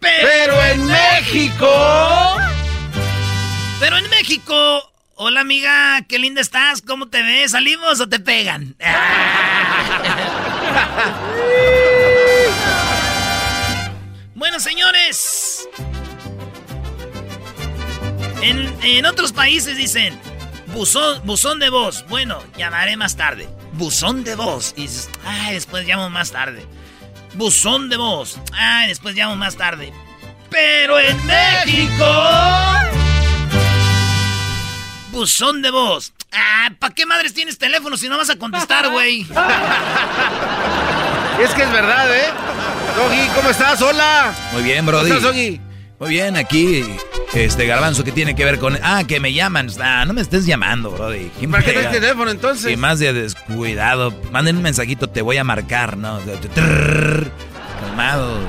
Pero 0.00 0.62
en 0.64 0.86
México. 0.86 2.36
Pero 3.80 3.98
en 3.98 4.08
México, 4.10 4.92
hola 5.16 5.40
amiga, 5.40 6.02
qué 6.08 6.18
linda 6.18 6.40
estás, 6.40 6.82
¿cómo 6.82 7.08
te 7.08 7.22
ves? 7.22 7.50
¿Salimos 7.52 8.00
o 8.00 8.08
te 8.08 8.18
pegan? 8.20 8.74
bueno, 14.34 14.60
señores. 14.60 15.68
En, 18.42 18.74
en 18.82 19.06
otros 19.06 19.32
países 19.32 19.76
dicen, 19.76 20.18
buzón, 20.68 21.20
buzón 21.24 21.58
de 21.58 21.70
voz. 21.70 22.04
Bueno, 22.08 22.42
llamaré 22.56 22.96
más 22.96 23.16
tarde. 23.16 23.48
Buzón 23.72 24.24
de 24.24 24.34
voz. 24.36 24.72
Y 24.76 24.82
dices, 24.82 25.10
ay, 25.24 25.54
después 25.54 25.86
llamo 25.86 26.10
más 26.10 26.30
tarde. 26.32 26.66
Buzón 27.36 27.90
de 27.90 27.98
voz. 27.98 28.38
Ay, 28.52 28.88
después 28.88 29.14
llamo 29.14 29.36
más 29.36 29.56
tarde. 29.56 29.92
Pero 30.50 30.98
en 30.98 31.16
México. 31.26 32.04
Buzón 35.12 35.60
de 35.60 35.70
voz. 35.70 36.14
Ah, 36.32 36.70
¿para 36.78 36.94
qué 36.94 37.04
madres 37.04 37.34
tienes 37.34 37.58
teléfono 37.58 37.98
si 37.98 38.08
no 38.08 38.16
vas 38.16 38.30
a 38.30 38.36
contestar, 38.36 38.90
güey? 38.90 39.26
Es 41.42 41.50
que 41.50 41.64
es 41.64 41.70
verdad, 41.70 42.16
¿eh? 42.16 42.32
Doggy, 42.96 43.28
¿cómo 43.34 43.50
estás? 43.50 43.82
Hola. 43.82 44.34
Muy 44.52 44.62
bien, 44.62 44.86
Brody. 44.86 45.10
¿Cómo 45.10 45.18
estás, 45.18 45.34
Doggy? 45.34 45.60
Muy 45.98 46.08
bien, 46.08 46.34
aquí, 46.34 46.82
este 47.44 47.66
garbanzo 47.66 48.04
que 48.04 48.12
tiene 48.12 48.34
que 48.34 48.44
ver 48.44 48.58
con. 48.58 48.78
Ah, 48.82 49.04
que 49.06 49.20
me 49.20 49.32
llaman. 49.32 49.68
Ah, 49.80 50.04
no 50.06 50.12
me 50.12 50.20
estés 50.22 50.46
llamando, 50.46 50.90
Brody. 50.90 51.30
¿Quién 51.38 51.50
¿Para 51.50 51.64
qué 51.64 51.72
traes 51.72 51.90
teléfono 51.90 52.30
entonces? 52.30 52.72
Y 52.72 52.76
más 52.76 52.98
de 52.98 53.12
descuidado. 53.12 54.12
Manden 54.30 54.56
un 54.56 54.62
mensajito, 54.62 55.08
te 55.08 55.22
voy 55.22 55.36
a 55.36 55.44
marcar, 55.44 55.96
¿no? 55.96 56.18
Trrr. 56.18 57.30
Calmados. 57.80 58.40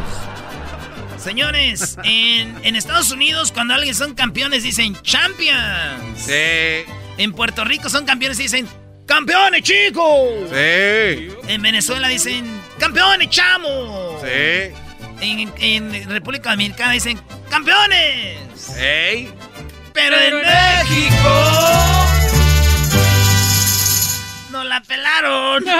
Señores, 1.18 1.98
en, 2.04 2.56
en 2.64 2.76
Estados 2.76 3.12
Unidos, 3.12 3.52
cuando 3.52 3.74
alguien 3.74 3.94
son 3.94 4.14
campeones, 4.14 4.64
dicen 4.64 4.96
champions. 5.02 6.18
Sí. 6.18 6.86
En 7.18 7.34
Puerto 7.34 7.66
Rico 7.66 7.90
son 7.90 8.06
campeones 8.06 8.40
y 8.40 8.44
dicen 8.44 8.68
¡Campeones, 9.06 9.64
chicos! 9.64 10.50
Sí. 10.50 11.30
En 11.48 11.62
Venezuela 11.62 12.08
dicen 12.08 12.46
¡Campeones, 12.78 13.30
chamos! 13.30 14.22
Sí 14.22 14.74
en, 15.22 16.10
República 16.10 16.52
Dominicana 16.52 16.92
dicen 16.92 17.20
¡Campeones! 17.50 18.70
¡Ey! 18.78 19.34
Pero, 19.94 20.16
en 20.16 20.36
México... 20.42 21.30
no 24.52 24.64
la 24.64 24.82
pelaron! 24.82 25.64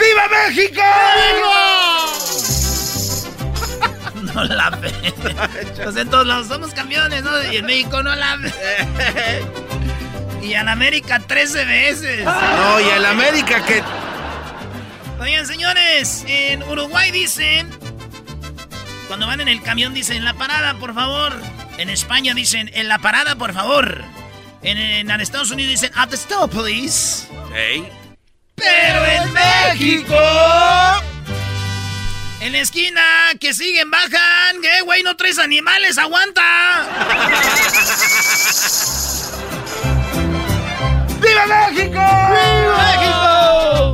¡Viva 0.00 0.28
México! 0.48 0.82
no 4.34 4.44
la 4.44 4.70
ve. 4.70 4.92
Pues 5.82 5.96
en 5.96 6.10
todos 6.10 6.26
lados 6.26 6.48
somos 6.48 6.72
campeones, 6.72 7.22
¿no? 7.22 7.52
Y 7.52 7.58
en 7.58 7.66
México 7.66 8.02
no 8.02 8.14
la 8.14 8.36
ve. 8.36 8.52
Y 10.42 10.54
en 10.54 10.68
América 10.68 11.20
13 11.20 11.64
veces. 11.64 12.24
No, 12.24 12.80
y 12.80 12.88
en 12.90 13.04
América 13.04 13.64
que 13.64 13.82
Oigan, 15.20 15.46
señores, 15.46 16.24
en 16.26 16.62
Uruguay 16.62 17.10
dicen... 17.10 17.70
Cuando 19.08 19.26
van 19.26 19.40
en 19.40 19.48
el 19.48 19.62
camión 19.62 19.94
dicen, 19.94 20.24
la 20.24 20.34
parada, 20.34 20.74
por 20.74 20.94
favor. 20.94 21.40
En 21.78 21.88
España 21.88 22.34
dicen, 22.34 22.70
en 22.74 22.88
la 22.88 22.98
parada, 22.98 23.36
por 23.36 23.54
favor. 23.54 24.02
En, 24.62 24.78
en 24.78 25.10
Estados 25.20 25.50
Unidos 25.50 25.70
dicen, 25.70 25.90
at 25.94 26.08
the 26.08 26.16
stop, 26.16 26.50
please. 26.50 27.26
Ey. 27.54 27.88
Pero 28.56 29.04
en 29.06 29.32
México... 29.32 30.16
En 32.40 32.52
la 32.52 32.58
esquina, 32.58 33.02
que 33.40 33.54
siguen, 33.54 33.90
bajan. 33.90 34.60
¿Qué, 34.60 34.82
güey? 34.82 35.02
No 35.02 35.16
traes 35.16 35.38
animales, 35.38 35.96
aguanta. 35.98 36.42
¡Viva 41.20 41.46
México! 41.46 41.98
¡Viva 41.98 42.76
México! 42.76 43.85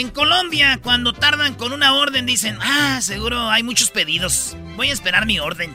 En 0.00 0.08
Colombia, 0.08 0.80
cuando 0.82 1.12
tardan 1.12 1.56
con 1.56 1.74
una 1.74 1.92
orden, 1.92 2.24
dicen, 2.24 2.56
ah, 2.62 3.00
seguro 3.02 3.50
hay 3.50 3.62
muchos 3.62 3.90
pedidos. 3.90 4.56
Voy 4.74 4.88
a 4.88 4.94
esperar 4.94 5.26
mi 5.26 5.38
orden. 5.38 5.70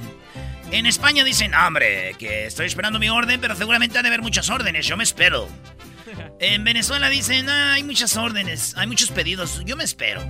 En 0.72 0.88
España 0.88 1.24
dicen, 1.24 1.54
hombre, 1.54 2.16
que 2.18 2.48
estoy 2.48 2.66
esperando 2.66 2.98
mi 2.98 3.08
orden, 3.08 3.40
pero 3.40 3.56
seguramente 3.56 4.00
ha 4.00 4.02
de 4.02 4.08
haber 4.08 4.24
muchas 4.24 4.50
órdenes, 4.50 4.88
yo 4.88 4.98
me 4.98 5.04
espero. 5.04 5.48
En 6.40 6.64
Venezuela 6.64 7.08
dicen, 7.10 7.48
ah, 7.50 7.74
hay 7.74 7.84
muchas 7.84 8.18
órdenes, 8.18 8.74
hay 8.76 8.88
muchos 8.88 9.12
pedidos, 9.12 9.62
yo 9.64 9.76
me 9.76 9.84
espero. 9.84 10.22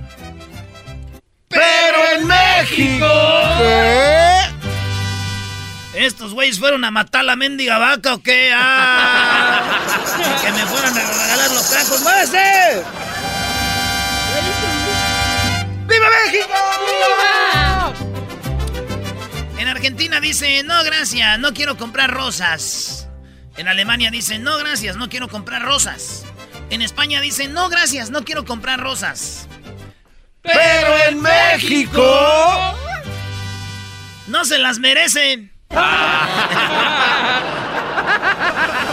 Pero 1.48 1.98
en 2.18 2.26
México. 2.26 3.06
¿Estos 5.94 6.34
güeyes 6.34 6.58
fueron 6.58 6.84
a 6.84 6.90
matar 6.90 7.24
la 7.24 7.34
mendiga 7.34 7.78
vaca 7.78 8.12
o 8.12 8.22
qué? 8.22 8.52
¡Ah! 8.54 9.80
que 10.44 10.52
me 10.52 10.66
fueran 10.66 10.98
a 10.98 11.00
regalar 11.00 11.50
los 11.50 11.70
tacos. 11.70 12.02
¡Muévese! 12.02 13.15
¡Viva 15.86 16.08
México! 16.24 16.54
En 19.58 19.68
Argentina 19.68 20.20
dice, 20.20 20.62
no 20.64 20.84
gracias, 20.84 21.38
no 21.38 21.54
quiero 21.54 21.76
comprar 21.76 22.10
rosas. 22.10 23.08
En 23.56 23.68
Alemania 23.68 24.10
dicen, 24.10 24.42
no 24.42 24.58
gracias, 24.58 24.96
no 24.96 25.08
quiero 25.08 25.28
comprar 25.28 25.62
rosas. 25.62 26.24
En 26.70 26.82
España 26.82 27.20
dicen, 27.20 27.52
no 27.52 27.68
gracias, 27.68 28.10
no 28.10 28.24
quiero 28.24 28.44
comprar 28.44 28.80
rosas. 28.80 29.48
Pero 30.42 30.96
en 31.08 31.22
México. 31.22 32.02
No 34.26 34.44
se 34.44 34.58
las 34.58 34.78
merecen. 34.78 35.52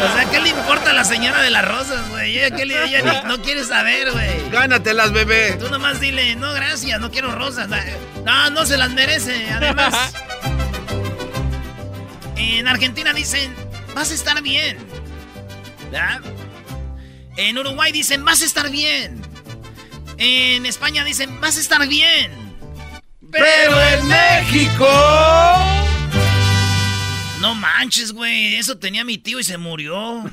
o 0.06 0.14
sea, 0.14 0.26
¿qué 0.32 0.39
le 0.39 0.49
importa 0.49 0.91
a 0.91 0.93
la 0.93 1.04
señora 1.04 1.41
de 1.41 1.49
las 1.49 1.66
rosas, 1.66 2.10
güey? 2.10 2.38
Ella, 2.38 2.56
¿qué 2.56 2.66
le- 2.66 2.84
ella 2.86 3.01
ni- 3.01 3.28
no 3.30 3.41
quiere 3.41 3.64
saber, 3.64 4.12
güey. 4.12 4.49
Gánatelas, 4.49 5.12
bebé. 5.12 5.54
Tú 5.60 5.70
nomás 5.70 5.99
dile, 5.99 6.36
no, 6.36 6.54
gracias, 6.54 6.99
no 6.99 7.10
quiero 7.12 7.32
rosas. 7.34 7.68
No, 8.26 8.49
no 8.49 8.66
se 8.66 8.78
las 8.78 8.91
merece, 8.91 9.49
además. 9.51 10.14
En 12.36 12.68
Argentina 12.68 13.14
dicen, 13.14 13.54
vas 13.95 14.12
a 14.12 14.14
estar 14.14 14.41
bien. 14.41 14.78
¿Verdad? 15.91 16.22
En 17.38 17.58
Uruguay 17.58 17.91
dicen, 17.91 18.24
vas 18.26 18.41
a 18.41 18.45
estar 18.45 18.70
bien. 18.70 19.22
En 20.18 20.66
España 20.66 21.04
dicen, 21.04 21.39
vas 21.41 21.58
a 21.58 21.60
estar 21.62 21.88
bien. 21.88 22.32
Pero 23.32 23.82
en 23.82 24.08
México. 24.08 24.86
No 27.84 27.88
manches, 27.88 28.14
güey. 28.14 28.56
Eso 28.56 28.78
tenía 28.78 29.04
mi 29.04 29.18
tío 29.18 29.42
y 29.42 29.44
se 29.44 29.58
murió. 29.58 30.24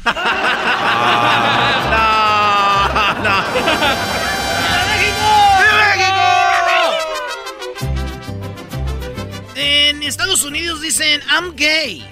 En 9.57 10.03
Estados 10.05 10.45
Unidos 10.45 10.81
dicen, 10.81 11.21
I'm 11.29 11.57
gay. 11.57 12.09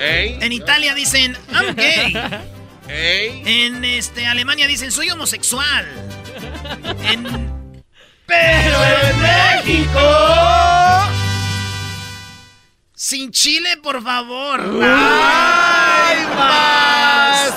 En 0.00 0.50
Italia 0.50 0.92
dicen, 0.94 1.36
I'm 1.52 1.76
gay. 1.76 2.16
En 2.88 3.84
este, 3.84 4.26
Alemania 4.26 4.66
dicen, 4.66 4.90
soy 4.90 5.08
homosexual. 5.10 5.86
En... 7.04 7.52
Pero 8.26 8.76
en 8.84 9.22
México... 9.22 10.81
Sin 13.02 13.32
chile, 13.32 13.76
por 13.78 14.00
favor. 14.00 14.60
¡Ay, 14.80 16.24
más! 16.36 17.52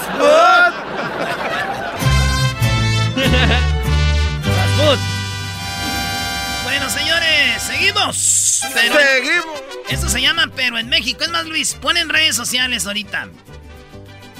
Bueno, 6.64 6.90
señores, 6.90 7.62
seguimos. 7.62 8.18
Seguimos. 8.18 9.62
Esto 9.88 10.10
se 10.10 10.20
llama 10.20 10.50
Pero 10.56 10.80
en 10.80 10.90
México. 10.90 11.24
Es 11.24 11.30
más, 11.30 11.46
Luis, 11.46 11.76
ponen 11.76 12.10
redes 12.10 12.36
sociales 12.36 12.88
ahorita. 12.88 13.30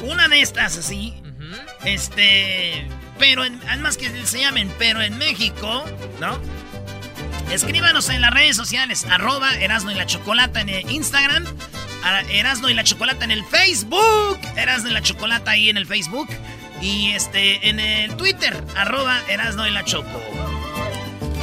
Una 0.06 0.28
de 0.28 0.42
estas 0.42 0.76
así. 0.76 1.14
Este. 1.84 2.88
Pero 3.20 3.46
en. 3.46 3.62
Además 3.70 3.98
que 3.98 4.26
se 4.26 4.40
llamen 4.40 4.74
Pero 4.80 5.04
en 5.04 5.20
México, 5.20 5.86
¿no? 6.20 6.40
Escríbanos 7.52 8.10
en 8.10 8.22
las 8.22 8.32
redes 8.32 8.56
sociales. 8.56 9.06
Arroba 9.10 9.54
Erasno 9.56 9.92
y 9.92 9.96
la 9.96 10.06
Chocolata 10.06 10.62
en 10.62 10.70
el 10.70 10.90
Instagram. 10.92 11.46
a- 12.04 12.22
Erasno 12.32 12.70
y 12.70 12.74
la 12.76 12.84
Chocolata 12.84 13.26
en 13.26 13.32
el 13.32 13.44
Facebook. 13.44 14.38
Erasno 14.56 14.90
y 14.90 14.94
la 14.94 15.02
Chocolata 15.02 15.52
ahí 15.52 15.70
en 15.70 15.78
el 15.78 15.88
Facebook. 15.88 16.28
Y 16.82 17.12
este 17.12 17.68
en 17.70 17.80
el 17.80 18.16
Twitter. 18.16 18.56
Arroba 18.76 19.20
Erasno 19.30 19.66
y 19.68 19.72
la 19.72 19.84
Choco. 19.86 20.22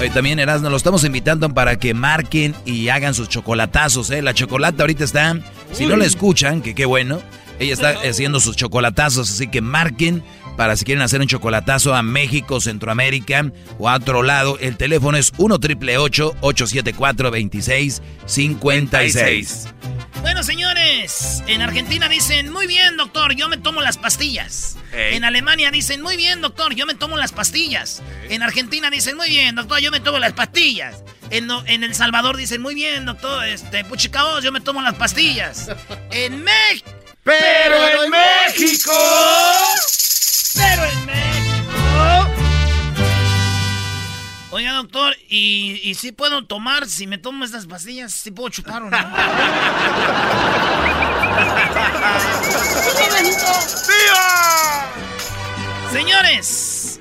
Hoy 0.00 0.10
también, 0.10 0.38
Erasmo, 0.38 0.68
lo 0.70 0.76
estamos 0.76 1.04
invitando 1.04 1.52
para 1.52 1.78
que 1.78 1.94
marquen 1.94 2.54
y 2.64 2.88
hagan 2.88 3.14
sus 3.14 3.28
chocolatazos, 3.28 4.10
¿eh? 4.10 4.22
La 4.22 4.34
chocolata 4.34 4.82
ahorita 4.82 5.04
está, 5.04 5.36
si 5.72 5.86
no 5.86 5.96
la 5.96 6.04
escuchan, 6.06 6.60
que 6.62 6.74
qué 6.74 6.84
bueno, 6.86 7.20
ella 7.60 7.72
está 7.74 7.90
haciendo 8.08 8.40
sus 8.40 8.56
chocolatazos, 8.56 9.30
así 9.30 9.46
que 9.48 9.60
marquen 9.60 10.24
para 10.56 10.76
si 10.76 10.84
quieren 10.84 11.02
hacer 11.02 11.20
un 11.20 11.26
chocolatazo 11.26 11.94
a 11.94 12.02
México, 12.02 12.60
Centroamérica 12.60 13.50
o 13.78 13.88
a 13.88 13.96
otro 13.96 14.22
lado. 14.22 14.58
El 14.60 14.76
teléfono 14.76 15.18
es 15.18 15.32
1 15.36 15.58
triple 15.58 15.98
874 15.98 17.30
2656 17.30 19.68
Bueno, 20.20 20.42
señores, 20.42 21.42
en 21.46 21.62
Argentina 21.62 22.08
dicen, 22.08 22.52
muy 22.52 22.66
bien, 22.66 22.96
doctor, 22.96 23.34
yo 23.34 23.48
me 23.48 23.56
tomo 23.56 23.80
las 23.80 23.96
pastillas. 23.98 24.76
En 24.92 25.24
Alemania 25.24 25.70
dicen, 25.70 26.02
muy 26.02 26.16
bien, 26.16 26.42
doctor, 26.42 26.74
yo 26.74 26.86
me 26.86 26.94
tomo 26.94 27.16
las 27.16 27.32
pastillas. 27.32 28.02
En 28.28 28.42
Argentina 28.42 28.90
dicen, 28.90 29.16
muy 29.16 29.30
bien, 29.30 29.54
doctor, 29.54 29.80
yo 29.80 29.90
me 29.90 30.00
tomo 30.00 30.18
las 30.18 30.34
pastillas. 30.34 31.02
En 31.30 31.82
El 31.82 31.94
Salvador 31.94 32.36
dicen, 32.36 32.60
muy 32.60 32.74
bien, 32.74 33.06
doctor, 33.06 33.46
este, 33.46 33.86
puchicaos, 33.86 34.44
yo 34.44 34.52
me 34.52 34.60
tomo 34.60 34.82
las 34.82 34.94
pastillas. 34.94 35.70
En 36.10 36.44
México... 36.44 36.90
Pero 37.24 38.04
en 38.04 38.10
México. 38.10 38.92
Pero 40.54 40.84
en 40.84 41.06
México... 41.06 42.28
Oiga, 44.50 44.72
doctor, 44.74 45.16
¿y, 45.30 45.80
y 45.82 45.94
si 45.94 46.12
puedo 46.12 46.44
tomar, 46.44 46.86
si 46.86 47.06
me 47.06 47.16
tomo 47.16 47.44
estas 47.44 47.66
pastillas, 47.66 48.12
si 48.12 48.30
puedo 48.30 48.50
chupar 48.50 48.82
o 48.82 48.90
no? 48.90 48.98
Señores, 55.92 57.00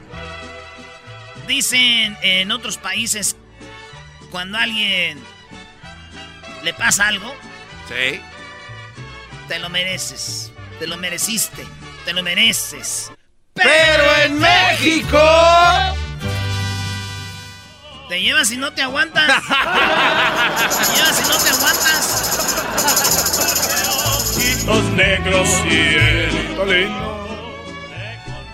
dicen 1.47 2.17
en 2.21 2.51
otros 2.51 2.77
países, 2.77 3.35
cuando 4.31 4.57
a 4.57 4.63
alguien 4.63 5.19
le 6.63 6.73
pasa 6.73 7.07
algo, 7.07 7.33
Sí. 7.87 8.21
te 9.47 9.59
lo 9.59 9.69
mereces, 9.69 10.51
te 10.79 10.87
lo 10.87 10.97
mereciste, 10.97 11.65
te 12.05 12.13
lo 12.13 12.21
mereces. 12.23 13.11
Pero 13.63 14.15
en 14.25 14.39
México. 14.39 15.19
Te 18.09 18.21
llevas 18.21 18.51
y 18.51 18.57
no 18.57 18.73
te 18.73 18.81
aguantas. 18.81 19.25
Te 19.27 20.95
llevas 20.95 21.19
y 21.19 21.29
no 21.29 21.37
te 21.37 21.49
aguantas. 21.49 22.03
Ojitos 24.35 24.83
negros 24.91 25.49
y 25.65 25.77
el 25.77 26.33
lindo. 26.67 27.57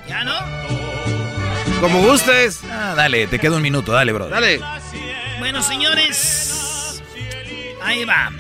¿Ya 0.08 0.24
no? 0.24 0.36
Como 1.82 2.02
gustes. 2.02 2.62
Ah, 2.72 2.94
dale, 2.96 3.28
te 3.28 3.40
queda 3.40 3.56
un 3.56 3.62
minuto, 3.62 3.92
dale, 3.94 4.12
bro. 4.14 4.30
Dale. 4.30 4.62
Bueno, 5.40 5.62
señores, 5.64 7.02
ahí 7.84 8.06
va. 8.06 8.32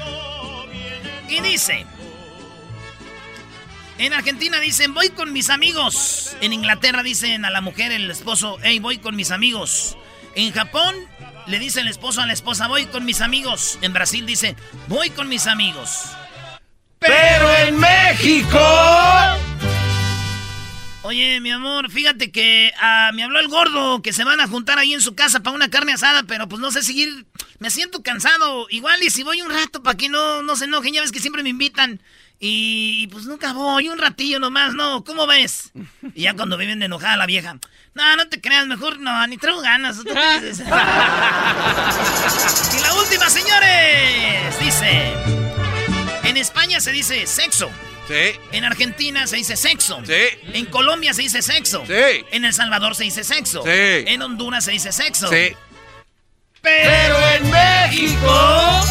Y 1.30 1.42
dice, 1.42 1.86
en 3.98 4.14
Argentina 4.14 4.60
dicen, 4.60 4.94
voy 4.94 5.10
con 5.10 5.34
mis 5.34 5.50
amigos. 5.50 6.36
En 6.42 6.54
Inglaterra 6.54 7.04
dicen 7.04 7.46
a 7.46 7.50
la 7.50 7.62
mujer, 7.62 7.92
el 7.92 8.10
esposo, 8.10 8.58
hey, 8.64 8.80
voy 8.80 8.98
con 8.98 9.16
mis 9.16 9.32
amigos. 9.32 9.98
En 10.36 10.52
Japón 10.52 10.96
Le 11.48 11.60
dice 11.60 11.80
el 11.80 11.88
esposo 11.88 12.22
a 12.22 12.26
la 12.26 12.34
esposa, 12.34 12.68
voy 12.68 12.88
con 12.88 13.06
mis 13.06 13.22
amigos. 13.22 13.80
En 13.82 13.94
Brasil 13.94 14.26
dice, 14.26 14.58
voy 14.90 15.10
con 15.12 15.30
mis 15.30 15.48
amigos. 15.48 16.04
Pero 17.00 17.56
en 17.56 17.80
México. 17.80 18.60
Oye, 21.04 21.40
mi 21.40 21.52
amor, 21.52 21.90
fíjate 21.90 22.34
que 22.34 22.74
ah, 22.82 23.12
me 23.14 23.24
habló 23.24 23.40
el 23.40 23.48
gordo 23.48 24.02
que 24.02 24.12
se 24.12 24.26
van 24.26 24.42
a 24.42 24.48
juntar 24.50 24.78
ahí 24.78 24.94
en 24.94 25.00
su 25.00 25.16
casa 25.16 25.40
para 25.40 25.56
una 25.56 25.70
carne 25.70 25.94
asada, 25.94 26.24
pero 26.24 26.50
pues 26.50 26.60
no 26.60 26.70
sé 26.70 26.84
seguir. 26.84 27.26
Me 27.60 27.72
siento 27.72 28.04
cansado. 28.04 28.68
Igual 28.70 29.02
y 29.02 29.10
si 29.10 29.24
voy 29.24 29.42
un 29.42 29.50
rato 29.50 29.82
para 29.82 29.96
que 29.96 30.10
no, 30.10 30.44
no 30.44 30.58
se 30.58 30.66
enojen, 30.66 30.96
ya 30.96 31.02
ves 31.02 31.14
que 31.14 31.22
siempre 31.22 31.44
me 31.44 31.50
invitan. 31.50 32.02
Y, 32.40 33.02
y, 33.04 33.08
pues 33.08 33.26
nunca 33.26 33.54
voy, 33.54 33.90
un 33.90 33.98
ratillo 33.98 34.40
nomás, 34.40 34.76
¿no? 34.76 35.04
¿Cómo 35.04 35.26
ves? 35.26 35.72
Y 36.14 36.22
ya 36.24 36.36
cuando 36.36 36.56
viven 36.58 36.80
de 36.80 36.86
enojada 36.86 37.18
la 37.18 37.26
vieja. 37.26 37.58
No, 37.96 38.16
no 38.16 38.28
te 38.28 38.40
creas, 38.40 38.68
mejor 38.68 39.00
no, 39.00 39.26
ni 39.26 39.38
traigo 39.38 39.60
ganas. 39.62 39.98
¿tú 39.98 40.04
qué 40.04 40.12
dices? 40.46 40.60
y 40.60 40.70
la 42.82 42.94
última, 42.94 43.30
señores, 43.30 44.60
dice... 44.60 45.14
En 46.24 46.38
España 46.38 46.80
se 46.80 46.92
dice 46.92 47.26
sexo. 47.26 47.72
Sí. 48.08 48.40
En 48.52 48.64
Argentina 48.66 49.26
se 49.28 49.38
dice 49.38 49.58
sexo. 49.58 50.02
Sí. 50.06 50.14
En 50.54 50.66
Colombia 50.68 51.14
se 51.14 51.24
dice 51.24 51.42
sexo. 51.42 51.84
Sí. 51.88 52.26
En 52.32 52.46
El 52.46 52.54
Salvador 52.54 52.96
se 52.96 53.04
dice 53.06 53.24
sexo. 53.24 53.64
Sí. 53.64 53.70
En 53.72 54.22
Honduras 54.22 54.66
se 54.66 54.72
dice 54.72 54.92
sexo. 54.92 55.30
Sí. 55.30 55.56
Pero 56.62 57.18
en 57.30 57.50
México. 57.50 58.84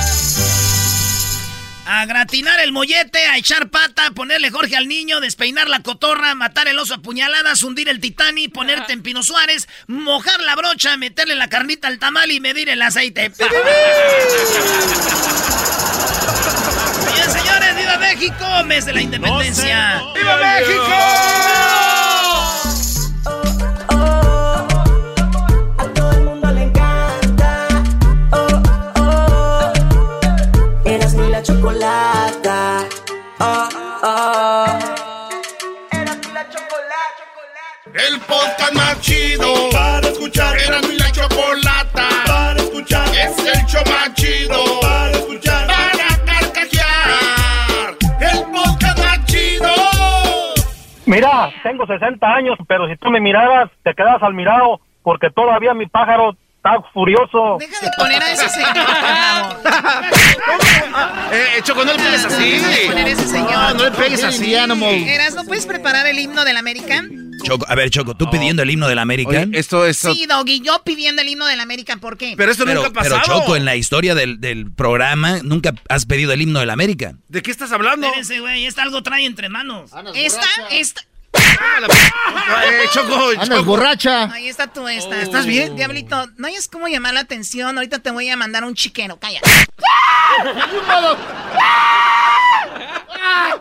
A 1.96 2.04
gratinar 2.04 2.60
el 2.60 2.72
mollete, 2.72 3.26
a 3.26 3.38
echar 3.38 3.70
pata, 3.70 4.08
a 4.08 4.10
ponerle 4.10 4.50
Jorge 4.50 4.76
al 4.76 4.86
niño, 4.86 5.18
despeinar 5.20 5.66
la 5.70 5.80
cotorra, 5.80 6.34
matar 6.34 6.68
el 6.68 6.78
oso 6.78 6.92
a 6.92 6.98
puñaladas, 6.98 7.62
hundir 7.62 7.88
el 7.88 8.00
titani, 8.00 8.48
ponerte 8.48 8.92
en 8.92 9.02
Pino 9.02 9.22
Suárez, 9.22 9.66
mojar 9.86 10.38
la 10.42 10.54
brocha, 10.56 10.98
meterle 10.98 11.36
la 11.36 11.48
carnita 11.48 11.88
al 11.88 11.98
tamal 11.98 12.30
y 12.30 12.38
medir 12.38 12.68
el 12.68 12.82
aceite. 12.82 13.30
Bien, 13.30 13.50
señores, 17.30 17.76
¡Viva 17.76 17.96
México! 17.96 18.44
Mes 18.66 18.84
de 18.84 18.92
la 18.92 19.00
independencia. 19.00 20.02
¡Viva 20.14 20.36
México! 20.36 21.55
Podcast 38.26 38.72
más 38.74 39.00
chido 39.00 39.70
para 39.72 40.08
escuchar. 40.08 40.56
Era 40.58 40.80
mi 40.82 40.96
la 40.96 41.10
chocolata 41.10 42.08
para 42.26 42.60
escuchar. 42.60 43.08
Es 43.08 43.38
el 43.38 43.66
show 43.66 43.82
más 43.86 44.14
chido 44.14 44.80
para 44.80 45.10
escuchar. 45.12 45.66
Para 45.66 46.24
carcajear. 46.24 47.96
El 48.20 48.42
podcast 48.52 48.98
más 48.98 49.24
chido. 49.26 49.72
Mira, 51.06 51.50
tengo 51.62 51.86
60 51.86 52.26
años, 52.26 52.58
pero 52.68 52.88
si 52.88 52.96
tú 52.96 53.10
me 53.10 53.20
miraras, 53.20 53.70
te 53.82 53.94
quedas 53.94 54.22
al 54.22 54.34
mirado, 54.34 54.80
porque 55.02 55.30
todavía 55.30 55.72
mi 55.74 55.86
pájaro 55.86 56.36
está 56.56 56.82
furioso. 56.92 57.58
Deja 57.60 57.80
de 57.80 57.90
poner 57.96 58.22
a 58.22 58.32
ese 58.32 58.48
señor. 58.48 58.86
Eh, 61.32 61.60
Choco, 61.62 61.84
no 61.84 61.92
le 61.92 61.98
pegues 61.98 62.24
así. 62.24 62.50
Deja 62.50 62.68
de 62.68 62.86
poner 62.86 63.06
a 63.06 63.10
ese 63.10 63.26
señor. 63.26 63.52
No, 63.52 63.74
no 63.74 63.84
le 63.84 63.90
pegues 63.92 64.24
así. 64.24 64.54
Eras, 64.54 65.34
¿no 65.34 65.44
puedes 65.44 65.66
preparar 65.66 66.06
el 66.06 66.18
himno 66.18 66.44
del 66.44 66.56
América? 66.56 67.02
Choco, 67.46 67.66
a 67.68 67.74
ver, 67.74 67.90
Choco, 67.90 68.14
tú 68.16 68.28
pidiendo 68.30 68.62
el 68.62 68.70
himno 68.70 68.88
del 68.88 68.98
América. 68.98 69.30
Oye, 69.30 69.48
esto, 69.52 69.86
esto. 69.86 70.12
Sí, 70.12 70.26
Doggy, 70.26 70.60
yo 70.60 70.82
pidiendo 70.84 71.22
el 71.22 71.28
himno 71.28 71.46
del 71.46 71.60
América, 71.60 71.96
¿por 71.96 72.16
qué? 72.16 72.34
Pero 72.36 72.50
esto 72.52 72.64
nunca 72.64 72.88
ha 72.88 72.92
pasado. 72.92 73.20
Pero 73.24 73.38
Choco, 73.40 73.56
en 73.56 73.64
la 73.64 73.76
historia 73.76 74.14
del, 74.14 74.40
del 74.40 74.70
programa, 74.72 75.38
nunca 75.42 75.74
has 75.88 76.06
pedido 76.06 76.32
el 76.32 76.42
himno 76.42 76.60
del 76.60 76.70
América. 76.70 77.14
¿De 77.28 77.42
qué 77.42 77.50
estás 77.50 77.72
hablando? 77.72 78.06
Espérense, 78.06 78.40
güey, 78.40 78.66
esta 78.66 78.82
algo 78.82 79.02
trae 79.02 79.24
entre 79.24 79.48
manos. 79.48 79.90
Esta, 80.14 80.46
esta. 80.70 81.02
Eh, 81.34 82.84
Choco, 82.92 83.30
Andas 83.30 83.48
Choco. 83.48 83.64
borracha. 83.64 84.32
Ahí 84.32 84.48
está 84.48 84.68
tú, 84.68 84.88
esta. 84.88 85.20
¿Estás 85.20 85.44
bien? 85.46 85.76
Diablito, 85.76 86.26
no 86.36 86.46
hayas 86.46 86.68
cómo 86.68 86.88
llamar 86.88 87.14
la 87.14 87.20
atención. 87.20 87.76
Ahorita 87.76 87.98
te 87.98 88.10
voy 88.10 88.28
a 88.28 88.36
mandar 88.36 88.64
un 88.64 88.74
chiquero. 88.74 89.18
Calla. 89.18 89.40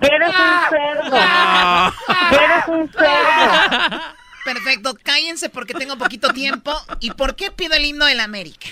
Eres 0.02 0.30
un 0.30 0.70
cerdo. 0.70 1.18
Ah. 1.20 1.94
Eres 2.32 2.68
un 2.68 2.92
cerdo. 2.92 4.02
Perfecto, 4.46 4.96
cállense 5.02 5.50
porque 5.50 5.74
tengo 5.74 5.98
poquito 5.98 6.30
tiempo. 6.30 6.72
¿Y 7.00 7.12
por 7.12 7.36
qué 7.36 7.50
pido 7.50 7.74
el 7.74 7.84
himno 7.86 8.06
del 8.06 8.20
América? 8.20 8.68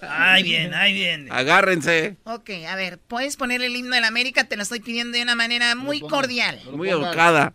Ay, 0.00 0.42
bien, 0.42 0.72
ay, 0.72 0.94
bien. 0.94 1.30
Agárrense. 1.30 2.16
Ok, 2.24 2.50
a 2.66 2.74
ver, 2.74 2.98
puedes 2.98 3.36
poner 3.36 3.60
el 3.62 3.76
himno 3.76 3.94
del 3.94 4.04
América, 4.04 4.44
te 4.44 4.56
lo 4.56 4.62
estoy 4.62 4.80
pidiendo 4.80 5.16
de 5.18 5.22
una 5.22 5.34
manera 5.34 5.74
muy 5.74 6.00
cordial. 6.00 6.58
Muy 6.72 6.88
educada. 6.88 7.52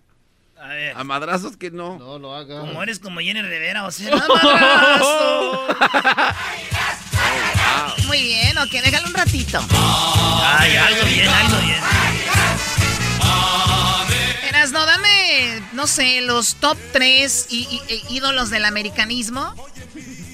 A 0.62 0.68
ver, 0.70 0.94
A 0.96 1.04
madrazos 1.04 1.58
que 1.58 1.70
no. 1.72 1.98
No 1.98 2.18
lo 2.20 2.36
haga. 2.36 2.60
como 2.60 2.82
eres 2.84 3.00
como 3.00 3.20
Jenny 3.20 3.42
Rivera, 3.42 3.86
o 3.86 3.92
sea, 3.92 4.10
¡no, 4.12 4.28
madrazo! 4.36 5.68
Muy 8.08 8.22
bien, 8.22 8.58
ok, 8.58 8.72
déjalo 8.72 9.08
un 9.08 9.14
ratito. 9.14 9.60
Ay, 10.44 10.76
algo 10.76 11.06
bien, 11.06 11.28
algo 11.28 11.58
bien. 11.58 11.80
Eras, 14.48 14.72
no, 14.72 14.86
dame, 14.86 15.62
no 15.74 15.88
sé, 15.88 16.22
los 16.22 16.56
top 16.56 16.78
3 16.94 17.48
ídolos 18.10 18.50
del 18.50 18.66
americanismo. 18.66 19.54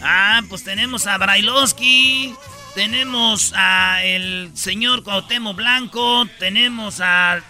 Ah, 0.01 0.41
pues 0.49 0.63
tenemos 0.63 1.07
a 1.07 1.17
Brailovsky, 1.17 2.33
tenemos 2.75 3.53
a 3.55 4.03
el 4.03 4.51
señor 4.55 5.03
Cuauhtémoc 5.03 5.55
Blanco, 5.55 6.25
tenemos 6.39 6.99
a... 7.01 7.41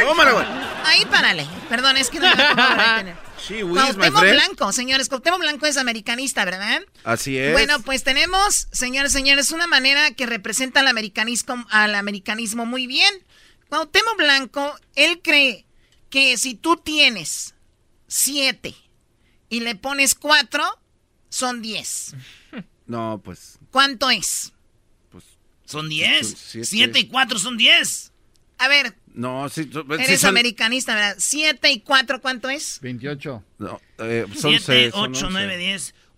Tómala, 0.00 0.32
güey. 0.32 0.46
Ahí 0.84 1.04
párale. 1.06 1.46
Perdón, 1.68 1.96
es 1.96 2.08
que 2.08 2.18
no 2.20 2.26
me. 2.26 3.14
Sí, 3.46 3.64
my 3.64 3.74
Cuauhtémoc. 3.74 4.22
Blanco, 4.22 4.72
señores. 4.72 5.08
Cuauhtémoc 5.08 5.40
Blanco 5.40 5.66
es 5.66 5.76
americanista, 5.76 6.44
¿verdad? 6.44 6.82
Así 7.04 7.36
es. 7.36 7.52
Bueno, 7.52 7.80
pues 7.80 8.02
tenemos, 8.04 8.68
señores, 8.72 9.12
señores, 9.12 9.50
una 9.50 9.66
manera 9.66 10.12
que 10.12 10.26
representa 10.26 10.80
al 10.80 10.88
americanismo, 10.88 11.66
al 11.70 11.94
americanismo 11.94 12.64
muy 12.66 12.86
bien. 12.86 13.12
Cuauhtémoc 13.72 14.18
Blanco, 14.18 14.74
él 14.96 15.22
cree 15.22 15.64
que 16.10 16.36
si 16.36 16.54
tú 16.54 16.76
tienes 16.76 17.54
siete 18.06 18.74
y 19.48 19.60
le 19.60 19.74
pones 19.76 20.14
cuatro, 20.14 20.62
son 21.30 21.62
diez. 21.62 22.14
No, 22.86 23.22
pues. 23.24 23.58
¿Cuánto 23.70 24.10
es? 24.10 24.52
Son 25.64 25.88
10. 25.88 26.26
Son 26.28 26.36
siete. 26.36 26.66
7 26.66 26.98
y 26.98 27.06
4 27.08 27.38
son 27.38 27.56
10. 27.56 28.12
A 28.58 28.68
ver, 28.68 28.94
No, 29.14 29.48
sí. 29.48 29.64
sí 29.64 29.80
eres 29.98 30.20
son- 30.20 30.28
americanista, 30.28 30.94
¿verdad? 30.94 31.16
Siete 31.18 31.72
y 31.72 31.80
cuatro, 31.80 32.20
¿cuánto 32.20 32.50
es? 32.50 32.78
28. 32.82 33.42
No, 33.58 33.80
eh, 34.00 34.26
son 34.34 34.50
7, 34.50 34.64
seis, 34.66 34.92
son 34.92 35.12
8, 35.12 35.30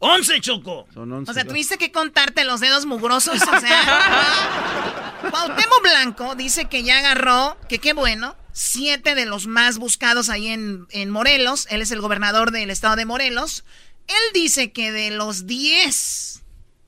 once. 0.04 0.32
9, 0.32 0.40
10. 0.40 0.40
11, 0.40 0.40
Choco. 0.40 0.86
Son 0.92 1.12
once. 1.12 1.30
O 1.30 1.34
sea, 1.34 1.44
tuviste 1.44 1.78
que 1.78 1.92
contarte 1.92 2.44
los 2.44 2.60
dedos 2.60 2.86
mugrosos, 2.86 3.40
o 3.42 3.60
sea. 3.60 5.20
Cuauhtémoc 5.30 5.82
Blanco 5.82 6.34
dice 6.34 6.66
que 6.66 6.82
ya 6.82 6.98
agarró, 6.98 7.56
que 7.68 7.78
qué 7.78 7.92
bueno, 7.92 8.36
siete 8.52 9.14
de 9.14 9.26
los 9.26 9.46
más 9.46 9.78
buscados 9.78 10.28
ahí 10.28 10.48
en, 10.48 10.86
en 10.90 11.10
Morelos. 11.10 11.66
Él 11.70 11.82
es 11.82 11.90
el 11.90 12.00
gobernador 12.00 12.50
del 12.50 12.70
estado 12.70 12.96
de 12.96 13.06
Morelos. 13.06 13.64
Él 14.06 14.32
dice 14.34 14.72
que 14.72 14.92
de 14.92 15.10
los 15.10 15.46
diez 15.46 16.42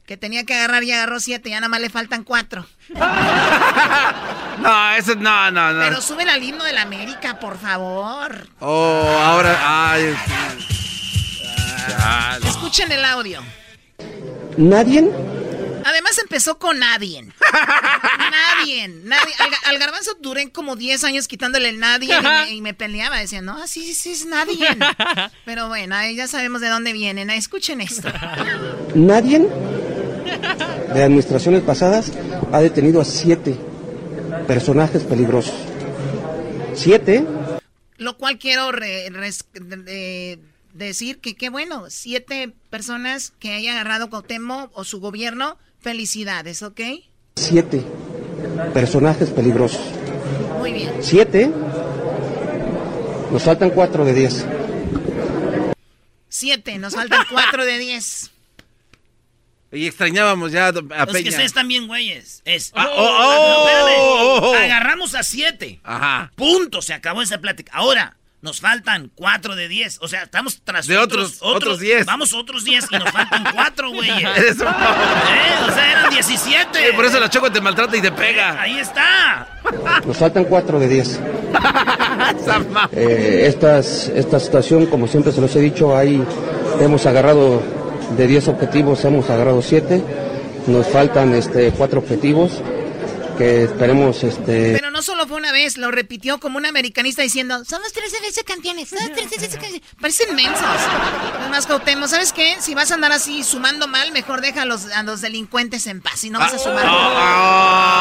que 0.07 0.17
tenía 0.17 0.45
que 0.45 0.55
agarrar, 0.55 0.85
ya 0.85 0.97
agarró 0.97 1.19
siete, 1.19 1.51
ya 1.51 1.57
nada 1.57 1.69
más 1.69 1.81
le 1.81 1.91
faltan 1.91 2.25
cuatro. 2.25 2.67
No, 4.57 4.91
eso 4.93 5.15
no, 5.17 5.51
no, 5.51 5.73
no. 5.75 5.81
Pero 5.81 6.01
sube 6.01 6.23
al 6.23 6.43
himno 6.43 6.65
de 6.65 6.73
la 6.73 6.81
América, 6.83 7.39
por 7.39 7.59
favor. 7.59 8.49
Oh, 8.59 9.19
ahora. 9.23 9.93
Ay, 9.93 10.17
Escuchen 12.47 12.91
el 12.93 13.05
audio. 13.05 13.41
¿Nadie? 14.57 15.11
Además 15.85 16.19
empezó 16.19 16.59
con 16.59 16.79
nadie. 16.81 17.23
nadie. 17.23 18.89
nadie. 18.89 19.33
Al, 19.39 19.51
ga- 19.51 19.61
al 19.67 19.79
garbanzo 19.79 20.13
duré 20.21 20.51
como 20.51 20.75
10 20.77 21.05
años 21.05 21.29
quitándole 21.29 21.69
el 21.69 21.79
nadie 21.79 22.13
y 22.19 22.23
me, 22.23 22.51
y 22.55 22.61
me 22.61 22.75
peleaba. 22.75 23.19
Decía, 23.19 23.41
no, 23.41 23.67
sí, 23.69 23.83
sí, 23.85 23.95
sí, 23.95 24.11
es 24.13 24.27
nadie. 24.27 24.67
Pero 25.45 25.69
bueno, 25.69 25.95
ahí 25.95 26.17
ya 26.17 26.27
sabemos 26.27 26.61
de 26.61 26.69
dónde 26.69 26.93
vienen. 26.93 27.31
Escuchen 27.31 27.81
esto. 27.81 28.09
¿Nadie 28.95 29.39
de 30.93 31.03
administraciones 31.05 31.63
pasadas 31.63 32.11
ha 32.53 32.61
detenido 32.61 33.01
a 33.01 33.05
siete 33.05 33.57
personajes 34.49 35.05
peligrosos? 35.05 35.55
¿Siete? 36.75 37.25
Lo 37.99 38.17
cual 38.19 38.39
quiero 38.39 38.73
re- 38.73 39.09
res- 39.11 39.45
de- 39.55 40.39
decir 40.77 41.19
que 41.19 41.37
qué 41.37 41.49
bueno. 41.51 41.91
Siete 41.91 42.53
personas 42.71 43.33
que 43.39 43.53
haya 43.53 43.73
agarrado 43.73 44.11
Cuauhtémoc 44.11 44.71
o 44.77 44.85
su 44.85 45.01
gobierno, 45.01 45.59
felicidades, 45.81 46.63
¿ok? 46.63 46.81
Siete 47.37 47.85
personajes 48.73 49.31
peligrosos. 49.31 49.81
Muy 50.59 50.73
bien. 50.73 50.93
¿Siete? 51.01 51.51
Nos 53.31 53.43
faltan 53.43 53.71
cuatro 53.71 54.05
de 54.05 54.15
diez. 54.15 54.47
Siete, 56.29 56.79
nos 56.79 56.95
faltan 56.95 57.25
cuatro 57.31 57.65
de 57.65 57.79
diez. 57.79 58.31
Y 59.73 59.87
extrañábamos 59.87 60.53
ya 60.53 60.69
a 60.69 60.73
Peña. 60.73 61.05
Es 61.07 61.23
que 61.23 61.29
ustedes 61.29 61.47
están 61.47 61.69
bien, 61.69 61.87
güeyes. 61.87 62.41
Es. 62.45 62.73
Ah, 62.75 62.89
oh, 62.89 63.03
oh, 63.03 63.67
oh, 63.99 64.51
oh. 64.51 64.55
Agarramos 64.55 65.15
a 65.15 65.23
siete. 65.23 65.81
Ajá. 65.83 66.33
Punto. 66.37 66.81
Se 66.83 66.95
acabó 66.95 67.21
esa 67.23 67.39
plática. 67.39 67.73
Ahora. 67.75 68.17
Nos 68.47 68.61
faltan 68.61 69.11
cuatro 69.13 69.57
de 69.57 69.67
diez. 69.67 69.99
O 70.01 70.07
sea, 70.07 70.23
estamos 70.23 70.61
tras 70.63 70.87
De 70.87 70.97
otros- 70.97 71.39
otros 71.41 71.81
diez. 71.81 72.07
Vamos 72.07 72.33
otros 72.33 72.63
diez 72.63 72.87
y 72.89 72.97
nos 72.97 73.11
faltan 73.11 73.43
cuatro, 73.53 73.91
güeyes. 73.91 74.23
Eres 74.37 74.61
un- 74.61 74.69
¿Eh? 74.69 75.69
O 75.69 75.75
sea, 75.75 75.91
eran 75.91 76.11
diecisiete. 76.11 76.79
Sí, 76.79 76.93
por 76.95 77.07
eso 77.07 77.19
la 77.19 77.29
Choco 77.29 77.51
te 77.51 77.61
maltrata 77.61 77.97
y 77.97 78.01
te 78.01 78.13
pega. 78.13 78.61
Ahí 78.63 78.79
está. 78.79 79.49
Nos 80.07 80.17
faltan 80.17 80.45
cuatro 80.45 80.79
de 80.79 80.87
10. 80.89 81.21
Eh, 82.93 83.45
estas, 83.49 84.09
esta 84.09 84.39
situación, 84.39 84.87
como 84.87 85.09
siempre 85.09 85.33
se 85.33 85.41
los 85.41 85.55
he 85.57 85.61
dicho, 85.61 85.97
ahí 85.97 86.23
hemos 86.81 87.05
agarrado 87.07 87.61
de 88.17 88.27
10 88.29 88.49
objetivos, 88.49 89.05
hemos 89.05 89.29
agarrado 89.29 89.61
7. 89.61 90.03
Nos 90.69 90.87
faltan 90.87 91.35
este, 91.35 91.73
cuatro 91.73 91.99
objetivos 92.01 92.53
que 93.37 93.65
esperemos 93.65 94.25
este, 94.25 94.73
Pero 94.73 94.91
no 94.91 95.03
solo 95.03 95.27
fue 95.27 95.37
una 95.37 95.53
vez, 95.53 95.77
lo 95.77 95.91
repitió 95.91 96.39
como 96.41 96.59
un 96.59 96.67
americanista 96.67 97.23
diciendo, 97.23 97.65
somos 97.65 97.93
13 97.93 98.21
veces 98.21 98.45
campeones, 98.45 98.89
somos 98.89 99.13
13 99.13 99.29
veces 99.37 99.51
campeones. 99.51 99.83
Parecen 100.01 100.35
mensos. 100.35 100.65
Además, 101.41 101.67
Cuauhtémoc, 101.67 102.09
¿sabes 102.09 102.33
qué? 102.33 102.57
Si 102.61 102.75
vas 102.75 102.91
a 102.91 102.95
andar 102.95 103.13
así 103.13 103.45
sumando 103.45 103.87
mal, 103.89 104.13
mejor 104.13 104.41
deja 104.41 104.63
a 104.63 104.65
los, 104.65 104.87
a 104.87 105.03
los 105.03 105.21
delincuentes 105.21 105.87
en 105.87 106.01
paz 106.01 106.25
y 106.25 106.31
no 106.31 106.39
vas 106.39 106.55
a 106.55 106.59
sumar. 106.59 106.85
Ah, 106.87 107.99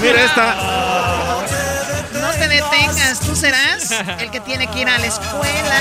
mira 0.00 0.24
esta. 0.24 0.56
No 2.20 2.30
te 2.32 2.48
detengas, 2.48 3.20
tú 3.20 3.36
serás 3.36 3.90
el 4.20 4.30
que 4.30 4.40
tiene 4.40 4.68
que 4.70 4.80
ir 4.80 4.88
a 4.88 4.98
la 4.98 5.06
escuela. 5.06 5.80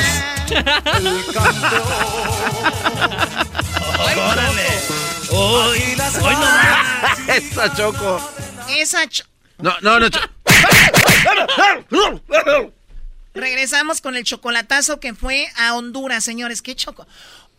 Órale. 4.31 5.04
Hoy, 5.37 5.79
hoy 6.21 6.33
no 6.33 6.39
más. 6.39 7.19
Esa 7.27 7.73
Choco. 7.75 8.21
Esa... 8.69 9.03
ch- 9.03 9.25
No, 9.57 9.73
no, 9.81 9.99
no. 9.99 10.09
Cho- 10.09 10.19
Regresamos 13.33 13.99
con 14.01 14.15
el 14.15 14.23
chocolatazo 14.23 14.99
que 15.01 15.13
fue 15.13 15.47
a 15.57 15.73
Honduras, 15.75 16.23
señores. 16.23 16.61
¿Qué 16.61 16.73
choco? 16.75 17.05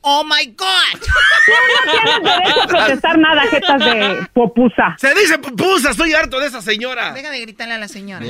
¡Oh, 0.01 0.25
my 0.25 0.47
God! 0.57 1.01
No 1.01 1.93
tienes 1.93 2.23
derecho 2.23 2.63
a 2.63 2.67
protestar 2.67 3.19
nada, 3.19 3.43
jetas 3.51 3.79
de 3.81 4.27
popusa. 4.33 4.95
Se 4.99 5.13
dice 5.15 5.37
pupusa, 5.39 5.91
estoy 5.91 6.15
harto 6.15 6.39
de 6.41 6.47
esa 6.47 6.63
señora. 6.63 7.13
Deja 7.13 7.31
de 7.31 7.41
gritarle 7.41 7.75
a 7.75 7.79
la 7.79 7.89
señora. 7.89 8.25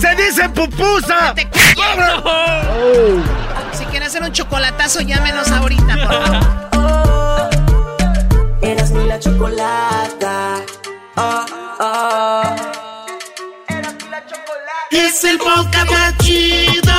Se 0.00 0.14
dice 0.16 0.48
pupusa. 0.48 1.34
¡Te 1.34 1.48
calles! 1.50 3.24
Si 3.72 3.84
quieren 3.84 4.04
hacer 4.08 4.22
un 4.22 4.32
chocolatazo, 4.32 5.02
llámenos 5.02 5.48
ahorita, 5.50 5.96
por 6.08 6.26
favor. 6.26 6.67
Eras 9.08 9.16
mi 9.16 9.16
la 9.16 9.20
chocolata. 9.20 10.64
Oh, 11.16 11.46
oh. 11.80 12.42
Es 14.90 15.24
el 15.24 15.38
podcast 15.38 15.90
más 15.90 16.18
chido. 16.18 16.92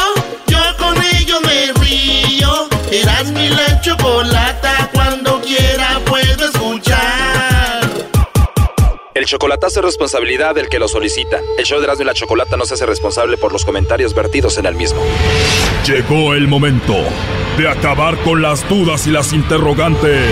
Yo 0.47 0.57
con 0.80 0.97
ello 1.16 1.39
me 1.41 1.72
río. 1.84 2.68
Eras 2.91 3.32
mi 3.32 3.49
la 3.49 3.80
chocolata. 3.82 4.89
Cuando 4.91 5.39
quiera 5.41 5.99
puedo 6.05 6.45
escuchar. 6.45 7.88
El 9.14 9.26
chocolatazo 9.26 9.80
es 9.82 9.86
responsabilidad 9.86 10.55
del 10.55 10.68
que 10.68 10.80
lo 10.80 10.88
solicita. 10.88 11.39
El 11.60 11.66
show 11.66 11.78
de 11.78 11.86
Erasmo 11.86 12.03
y 12.03 12.05
la 12.07 12.14
Chocolata 12.16 12.57
no 12.57 12.66
se 12.66 12.74
hace 12.74 12.88
responsable 12.88 13.38
por 13.38 13.53
los 13.53 13.66
comentarios 13.66 14.16
vertidos 14.16 14.57
en 14.57 14.66
el 14.66 14.74
mismo. 14.74 15.01
Llegó 15.86 16.34
el 16.34 16.47
momento 16.47 16.95
de 17.57 17.70
acabar 17.70 18.18
con 18.24 18.41
las 18.41 18.68
dudas 18.68 19.05
y 19.05 19.12
las 19.12 19.32
interrogantes. 19.34 20.32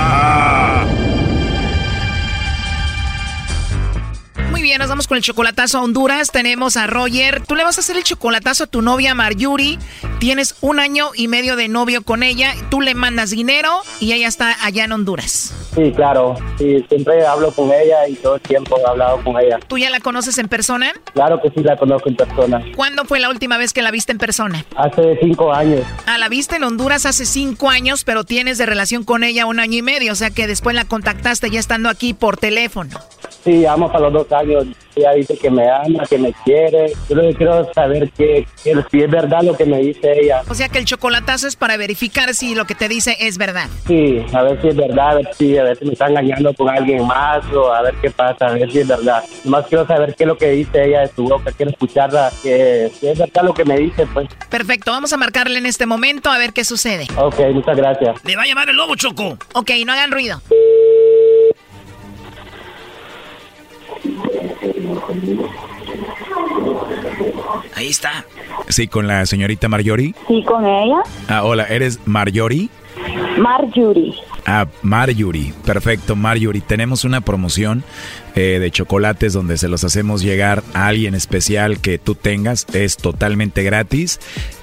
bien, 4.71 4.79
nos 4.79 4.87
vamos 4.87 5.07
con 5.07 5.17
el 5.17 5.23
chocolatazo 5.23 5.79
a 5.79 5.81
Honduras. 5.81 6.31
Tenemos 6.31 6.77
a 6.77 6.87
Roger. 6.87 7.45
Tú 7.45 7.55
le 7.55 7.65
vas 7.65 7.77
a 7.77 7.81
hacer 7.81 7.97
el 7.97 8.05
chocolatazo 8.05 8.63
a 8.63 8.67
tu 8.67 8.81
novia 8.81 9.13
Marjuri. 9.13 9.77
Tienes 10.19 10.55
un 10.61 10.79
año 10.79 11.09
y 11.13 11.27
medio 11.27 11.57
de 11.57 11.67
novio 11.67 12.03
con 12.03 12.23
ella. 12.23 12.53
Tú 12.69 12.79
le 12.79 12.95
mandas 12.95 13.31
dinero 13.31 13.81
y 13.99 14.13
ella 14.13 14.29
está 14.29 14.55
allá 14.63 14.85
en 14.85 14.93
Honduras. 14.93 15.53
Sí, 15.75 15.91
claro. 15.93 16.35
Sí, 16.57 16.85
siempre 16.87 17.25
hablo 17.25 17.51
con 17.51 17.69
ella 17.73 18.07
y 18.07 18.15
todo 18.15 18.35
el 18.35 18.41
tiempo 18.41 18.77
he 18.79 18.89
hablado 18.89 19.21
con 19.25 19.37
ella. 19.37 19.59
¿Tú 19.67 19.77
ya 19.77 19.89
la 19.89 19.99
conoces 19.99 20.37
en 20.37 20.47
persona? 20.47 20.93
Claro 21.13 21.41
que 21.41 21.49
sí 21.49 21.63
la 21.63 21.75
conozco 21.75 22.07
en 22.07 22.15
persona. 22.15 22.63
¿Cuándo 22.73 23.03
fue 23.03 23.19
la 23.19 23.29
última 23.29 23.57
vez 23.57 23.73
que 23.73 23.81
la 23.81 23.91
viste 23.91 24.13
en 24.13 24.19
persona? 24.19 24.63
Hace 24.77 25.17
cinco 25.21 25.51
años. 25.51 25.81
Ah, 26.05 26.17
la 26.17 26.29
viste 26.29 26.55
en 26.55 26.63
Honduras 26.63 27.05
hace 27.05 27.25
cinco 27.25 27.69
años, 27.69 28.05
pero 28.05 28.23
tienes 28.23 28.57
de 28.57 28.65
relación 28.65 29.03
con 29.03 29.25
ella 29.25 29.45
un 29.47 29.59
año 29.59 29.79
y 29.79 29.81
medio. 29.81 30.13
O 30.13 30.15
sea 30.15 30.29
que 30.29 30.47
después 30.47 30.77
la 30.77 30.85
contactaste 30.85 31.49
ya 31.49 31.59
estando 31.59 31.89
aquí 31.89 32.13
por 32.13 32.37
teléfono. 32.37 32.97
Sí, 33.43 33.65
amo 33.65 33.91
para 33.91 34.09
los 34.09 34.13
dos 34.13 34.31
años. 34.31 34.67
Ella 34.95 35.13
dice 35.13 35.37
que 35.37 35.49
me 35.49 35.69
ama, 35.69 36.03
que 36.09 36.17
me 36.17 36.33
quiere. 36.43 36.93
Yo 37.09 37.15
lo 37.15 37.21
que 37.23 37.35
quiero 37.35 37.61
es 37.61 37.67
saber 37.73 38.09
que, 38.11 38.45
que 38.63 38.75
si 38.91 39.01
es 39.01 39.09
verdad 39.09 39.41
lo 39.41 39.55
que 39.55 39.65
me 39.65 39.79
dice 39.79 40.19
ella. 40.19 40.41
O 40.49 40.53
sea 40.53 40.69
que 40.69 40.79
el 40.79 40.85
chocolatazo 40.85 41.47
es 41.47 41.55
para 41.55 41.77
verificar 41.77 42.33
si 42.33 42.55
lo 42.55 42.65
que 42.65 42.75
te 42.75 42.89
dice 42.89 43.15
es 43.19 43.37
verdad. 43.37 43.69
Sí, 43.87 44.25
a 44.33 44.43
ver 44.43 44.61
si 44.61 44.67
es 44.69 44.75
verdad, 44.75 45.11
a 45.11 45.15
ver 45.15 45.29
si, 45.37 45.57
a 45.57 45.63
ver 45.63 45.77
si 45.77 45.85
me 45.85 45.93
está 45.93 46.07
engañando 46.07 46.53
con 46.53 46.69
alguien 46.69 47.05
más 47.07 47.45
o 47.53 47.71
a 47.71 47.81
ver 47.81 47.95
qué 48.01 48.11
pasa, 48.11 48.47
a 48.47 48.53
ver 48.53 48.71
si 48.71 48.79
es 48.79 48.87
verdad. 48.87 49.23
Más 49.45 49.65
quiero 49.67 49.87
saber 49.87 50.15
qué 50.15 50.23
es 50.23 50.27
lo 50.27 50.37
que 50.37 50.51
dice 50.51 50.83
ella 50.83 51.01
de 51.01 51.07
su 51.07 51.23
boca, 51.23 51.51
quiero 51.51 51.71
escucharla, 51.71 52.31
que 52.43 52.91
si 52.99 53.07
es 53.07 53.17
verdad 53.17 53.43
lo 53.43 53.53
que 53.53 53.65
me 53.65 53.77
dice, 53.77 54.05
pues. 54.13 54.27
Perfecto, 54.49 54.91
vamos 54.91 55.13
a 55.13 55.17
marcarle 55.17 55.57
en 55.57 55.65
este 55.65 55.85
momento 55.85 56.29
a 56.29 56.37
ver 56.37 56.53
qué 56.53 56.63
sucede. 56.65 57.07
Ok, 57.17 57.39
muchas 57.53 57.77
gracias. 57.77 58.23
Le 58.25 58.35
va 58.35 58.43
a 58.43 58.45
llamar 58.45 58.69
el 58.69 58.75
lobo, 58.75 58.95
Choco. 58.95 59.37
Ok, 59.53 59.71
no 59.85 59.93
hagan 59.93 60.11
ruido. 60.11 60.41
Ahí 67.75 67.87
está. 67.87 68.25
Sí, 68.69 68.87
con 68.87 69.07
la 69.07 69.25
señorita 69.25 69.67
Marjorie. 69.67 70.13
Sí, 70.27 70.43
con 70.43 70.65
ella. 70.65 71.01
Ah, 71.27 71.43
hola, 71.43 71.65
¿eres 71.65 71.99
Marjorie? 72.05 72.69
Marjorie. 73.37 74.13
Ah, 74.45 74.67
Marjorie. 74.81 75.53
Perfecto, 75.65 76.15
Marjorie. 76.15 76.61
Tenemos 76.61 77.03
una 77.03 77.21
promoción 77.21 77.83
eh, 78.35 78.57
de 78.59 78.71
chocolates 78.71 79.33
donde 79.33 79.57
se 79.57 79.67
los 79.67 79.83
hacemos 79.83 80.21
llegar 80.21 80.63
a 80.73 80.87
alguien 80.87 81.15
especial 81.15 81.79
que 81.79 81.97
tú 81.97 82.15
tengas. 82.15 82.65
Es 82.73 82.97
totalmente 82.97 83.63
gratis. 83.63 84.19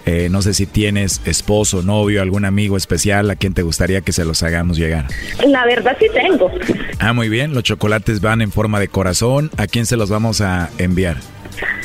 Eh, 0.06 0.28
no 0.30 0.42
sé 0.42 0.54
si 0.54 0.66
tienes 0.66 1.20
esposo, 1.26 1.82
novio, 1.82 2.22
algún 2.22 2.44
amigo 2.44 2.76
especial 2.76 3.30
a 3.30 3.36
quien 3.36 3.54
te 3.54 3.62
gustaría 3.62 4.00
que 4.00 4.12
se 4.12 4.24
los 4.24 4.42
hagamos 4.42 4.78
llegar. 4.78 5.06
La 5.46 5.66
verdad 5.66 5.96
sí 5.98 6.06
tengo. 6.12 6.50
Ah, 6.98 7.12
muy 7.12 7.28
bien. 7.28 7.54
Los 7.54 7.62
chocolates 7.62 8.20
van 8.20 8.42
en 8.42 8.50
forma 8.50 8.80
de 8.80 8.88
corazón. 8.88 9.50
¿A 9.56 9.66
quién 9.66 9.86
se 9.86 9.96
los 9.96 10.10
vamos 10.10 10.40
a 10.40 10.70
enviar? 10.78 11.18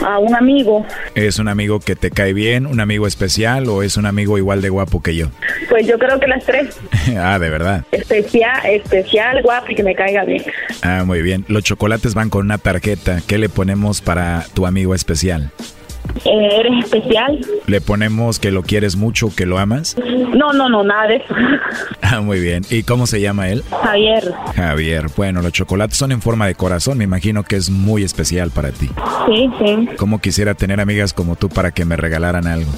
A 0.05 0.19
un 0.19 0.35
amigo. 0.35 0.85
¿Es 1.15 1.39
un 1.39 1.47
amigo 1.47 1.79
que 1.79 1.95
te 1.95 2.11
cae 2.11 2.33
bien, 2.33 2.65
un 2.65 2.79
amigo 2.79 3.07
especial 3.07 3.67
o 3.67 3.83
es 3.83 3.97
un 3.97 4.05
amigo 4.05 4.37
igual 4.37 4.61
de 4.61 4.69
guapo 4.69 5.01
que 5.01 5.15
yo? 5.15 5.27
Pues 5.69 5.87
yo 5.87 5.97
creo 5.97 6.19
que 6.19 6.27
las 6.27 6.43
tres. 6.45 6.77
ah, 7.17 7.39
de 7.39 7.49
verdad. 7.49 7.85
Especial, 7.91 8.65
especial, 8.65 9.41
guapo 9.41 9.71
y 9.71 9.75
que 9.75 9.83
me 9.83 9.95
caiga 9.95 10.23
bien. 10.25 10.43
Ah, 10.81 11.03
muy 11.05 11.21
bien. 11.21 11.45
Los 11.47 11.63
chocolates 11.63 12.13
van 12.13 12.29
con 12.29 12.45
una 12.45 12.57
tarjeta. 12.57 13.21
¿Qué 13.27 13.37
le 13.37 13.49
ponemos 13.49 14.01
para 14.01 14.45
tu 14.53 14.65
amigo 14.65 14.95
especial? 14.95 15.51
Eh, 16.25 16.49
¿Eres 16.59 16.85
especial? 16.85 17.39
¿Le 17.67 17.81
ponemos 17.81 18.39
que 18.39 18.51
lo 18.51 18.63
quieres 18.63 18.95
mucho, 18.95 19.29
que 19.35 19.45
lo 19.45 19.57
amas? 19.57 19.95
No, 20.35 20.53
no, 20.53 20.69
no, 20.69 20.83
nada 20.83 21.07
de 21.07 21.15
eso. 21.17 21.35
Ah, 22.05 22.21
muy 22.21 22.39
bien. 22.39 22.63
¿Y 22.69 22.83
cómo 22.83 23.07
se 23.07 23.21
llama 23.21 23.49
él? 23.49 23.63
Javier. 23.81 24.31
Javier. 24.55 25.05
Bueno, 25.17 25.41
los 25.41 25.51
chocolates 25.51 25.97
son 25.97 26.11
en 26.11 26.21
forma 26.21 26.45
de 26.45 26.53
corazón. 26.53 26.97
Me 26.99 27.05
imagino 27.05 27.41
que 27.43 27.55
es 27.55 27.71
muy 27.71 28.03
especial 28.03 28.51
para 28.51 28.69
ti. 28.71 28.89
Sí, 29.25 29.49
sí, 29.57 29.89
¿Cómo 29.97 30.19
quisiera 30.19 30.53
tener 30.53 30.79
amigas 30.79 31.13
como 31.13 31.35
tú 31.35 31.49
para 31.49 31.71
que 31.71 31.85
me 31.85 31.95
regalaran 31.95 32.45
algo? 32.45 32.69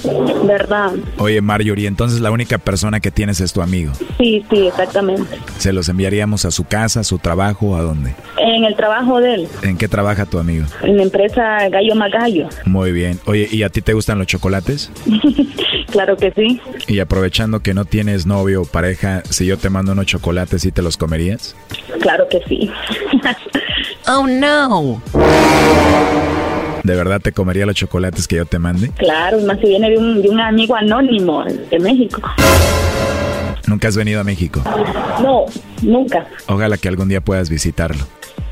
verdad. 0.46 0.92
Oye, 1.18 1.40
Marjorie, 1.42 1.86
entonces 1.88 2.20
la 2.20 2.30
única 2.30 2.56
persona 2.58 3.00
que 3.00 3.10
tienes 3.10 3.40
es 3.40 3.52
tu 3.52 3.60
amigo. 3.60 3.92
Sí, 4.16 4.44
sí, 4.48 4.68
exactamente. 4.68 5.36
¿Se 5.58 5.72
los 5.72 5.88
enviaríamos 5.90 6.44
a 6.46 6.50
su 6.50 6.64
casa, 6.64 7.00
a 7.00 7.04
su 7.04 7.18
trabajo, 7.18 7.76
a 7.76 7.82
dónde? 7.82 8.14
En 8.38 8.64
el 8.64 8.74
trabajo 8.76 9.20
de 9.20 9.34
él, 9.34 9.48
¿En 9.62 9.76
qué 9.76 9.88
trabaja 9.88 10.24
tu 10.24 10.38
amigo? 10.38 10.64
en 10.82 10.96
la 10.96 11.02
empresa 11.02 11.68
Gallo 11.68 11.94
Magallo. 11.96 12.48
Muy 12.64 12.92
bien. 12.92 13.15
Oye, 13.24 13.48
¿y 13.50 13.62
a 13.62 13.68
ti 13.68 13.82
te 13.82 13.92
gustan 13.92 14.18
los 14.18 14.26
chocolates? 14.26 14.90
claro 15.90 16.16
que 16.16 16.32
sí. 16.32 16.60
Y 16.86 17.00
aprovechando 17.00 17.60
que 17.60 17.74
no 17.74 17.84
tienes 17.84 18.26
novio 18.26 18.62
o 18.62 18.64
pareja, 18.64 19.22
si 19.28 19.46
yo 19.46 19.58
te 19.58 19.70
mando 19.70 19.92
unos 19.92 20.06
chocolates, 20.06 20.62
¿sí 20.62 20.72
te 20.72 20.82
los 20.82 20.96
comerías? 20.96 21.56
Claro 22.00 22.26
que 22.28 22.40
sí. 22.48 22.70
oh, 24.08 24.26
no. 24.26 25.02
¿De 26.84 26.94
verdad 26.94 27.20
te 27.20 27.32
comería 27.32 27.66
los 27.66 27.74
chocolates 27.74 28.28
que 28.28 28.36
yo 28.36 28.46
te 28.46 28.58
mande? 28.58 28.90
Claro, 28.90 29.40
más 29.40 29.58
si 29.60 29.66
viene 29.66 29.90
de 29.90 29.98
un, 29.98 30.22
de 30.22 30.28
un 30.28 30.40
amigo 30.40 30.76
anónimo 30.76 31.44
de 31.44 31.78
México. 31.80 32.22
¿Nunca 33.66 33.88
has 33.88 33.96
venido 33.96 34.20
a 34.20 34.24
México? 34.24 34.62
No, 35.20 35.46
nunca. 35.82 36.28
Ojalá 36.46 36.78
que 36.78 36.88
algún 36.88 37.08
día 37.08 37.20
puedas 37.20 37.50
visitarlo. 37.50 38.06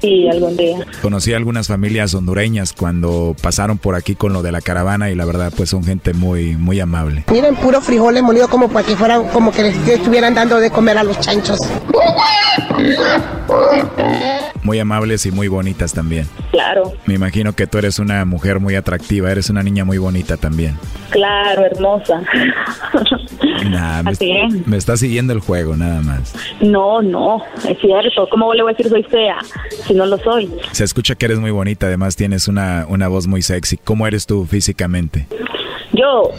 Sí, 0.05 0.28
algún 0.28 0.55
día. 0.55 0.76
Conocí 1.00 1.32
a 1.32 1.38
algunas 1.38 1.66
familias 1.68 2.12
hondureñas 2.12 2.74
cuando 2.74 3.34
pasaron 3.40 3.78
por 3.78 3.94
aquí 3.94 4.14
con 4.14 4.34
lo 4.34 4.42
de 4.42 4.52
la 4.52 4.61
caravana 4.61 5.11
y 5.11 5.14
la 5.14 5.24
verdad 5.24 5.50
pues 5.57 5.70
son 5.70 5.82
gente 5.82 6.12
muy 6.12 6.57
muy 6.59 6.78
amable. 6.78 7.24
Miren, 7.32 7.57
puro 7.57 7.80
frijoles 7.80 8.22
molido 8.22 8.48
como 8.48 8.68
para 8.68 8.86
que 8.86 8.96
fueran, 8.96 9.28
como 9.28 9.50
que 9.50 9.62
les 9.62 9.88
estuvieran 9.88 10.34
dando 10.34 10.59
de 10.61 10.70
comer 10.70 10.98
a 10.98 11.05
los 11.05 11.18
chanchos. 11.20 11.59
Muy 14.62 14.78
amables 14.78 15.24
y 15.26 15.30
muy 15.30 15.48
bonitas 15.48 15.92
también. 15.92 16.26
Claro, 16.50 16.92
Me 17.07 17.14
imagino 17.14 17.52
que 17.55 17.66
tú 17.66 17.78
eres 17.78 17.98
una 17.98 18.24
mujer 18.24 18.61
muy 18.61 18.74
atractiva, 18.76 19.30
eres 19.30 19.50
una 19.50 19.62
niña 19.62 19.84
muy 19.84 19.98
bonita 19.98 20.36
también. 20.36 20.76
claro, 21.11 21.64
hermosa. 21.64 22.22
Nah, 23.70 24.02
me, 24.02 24.11
Así 24.11 24.30
es. 24.30 24.66
me 24.66 24.76
está 24.76 24.96
siguiendo 24.96 25.32
el 25.32 25.40
juego 25.40 25.74
nada 25.76 26.00
más. 26.02 26.34
No, 26.61 27.00
no, 27.02 27.42
es 27.68 27.78
cierto. 27.80 28.28
¿Cómo 28.30 28.52
le 28.55 28.62
voy 28.62 28.72
a 28.72 28.76
decir 28.76 28.90
soy 28.90 29.02
fea 29.05 29.36
si 29.86 29.93
no 29.95 30.07
lo 30.07 30.18
soy? 30.18 30.51
Se 30.72 30.84
escucha 30.84 31.14
que 31.14 31.26
eres 31.26 31.38
muy 31.38 31.51
bonita, 31.51 31.86
además 31.86 32.16
tienes 32.16 32.49
una, 32.49 32.86
una 32.88 33.09
voz 33.09 33.26
muy 33.26 33.42
sexy. 33.42 33.76
¿Cómo 33.78 34.07
eres 34.07 34.26
tú 34.26 34.45
físicamente? 34.47 35.26
Yo 35.92 36.30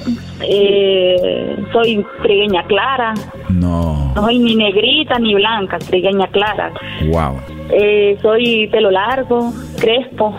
eh, 0.42 1.56
soy 1.72 2.06
trigueña 2.24 2.66
clara, 2.68 3.14
No, 3.50 4.12
no 4.14 4.22
soy 4.24 4.38
ni 4.40 4.56
negrita 4.56 5.18
ni 5.18 5.34
blanca, 5.34 5.80
trigueña 5.80 6.28
clara. 6.28 6.74
wow. 7.10 7.40
Eh, 7.72 8.18
soy 8.22 8.68
pelo 8.68 8.92
largo, 8.92 9.54
crespo, 9.80 10.36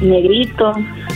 negrito, 0.00 0.72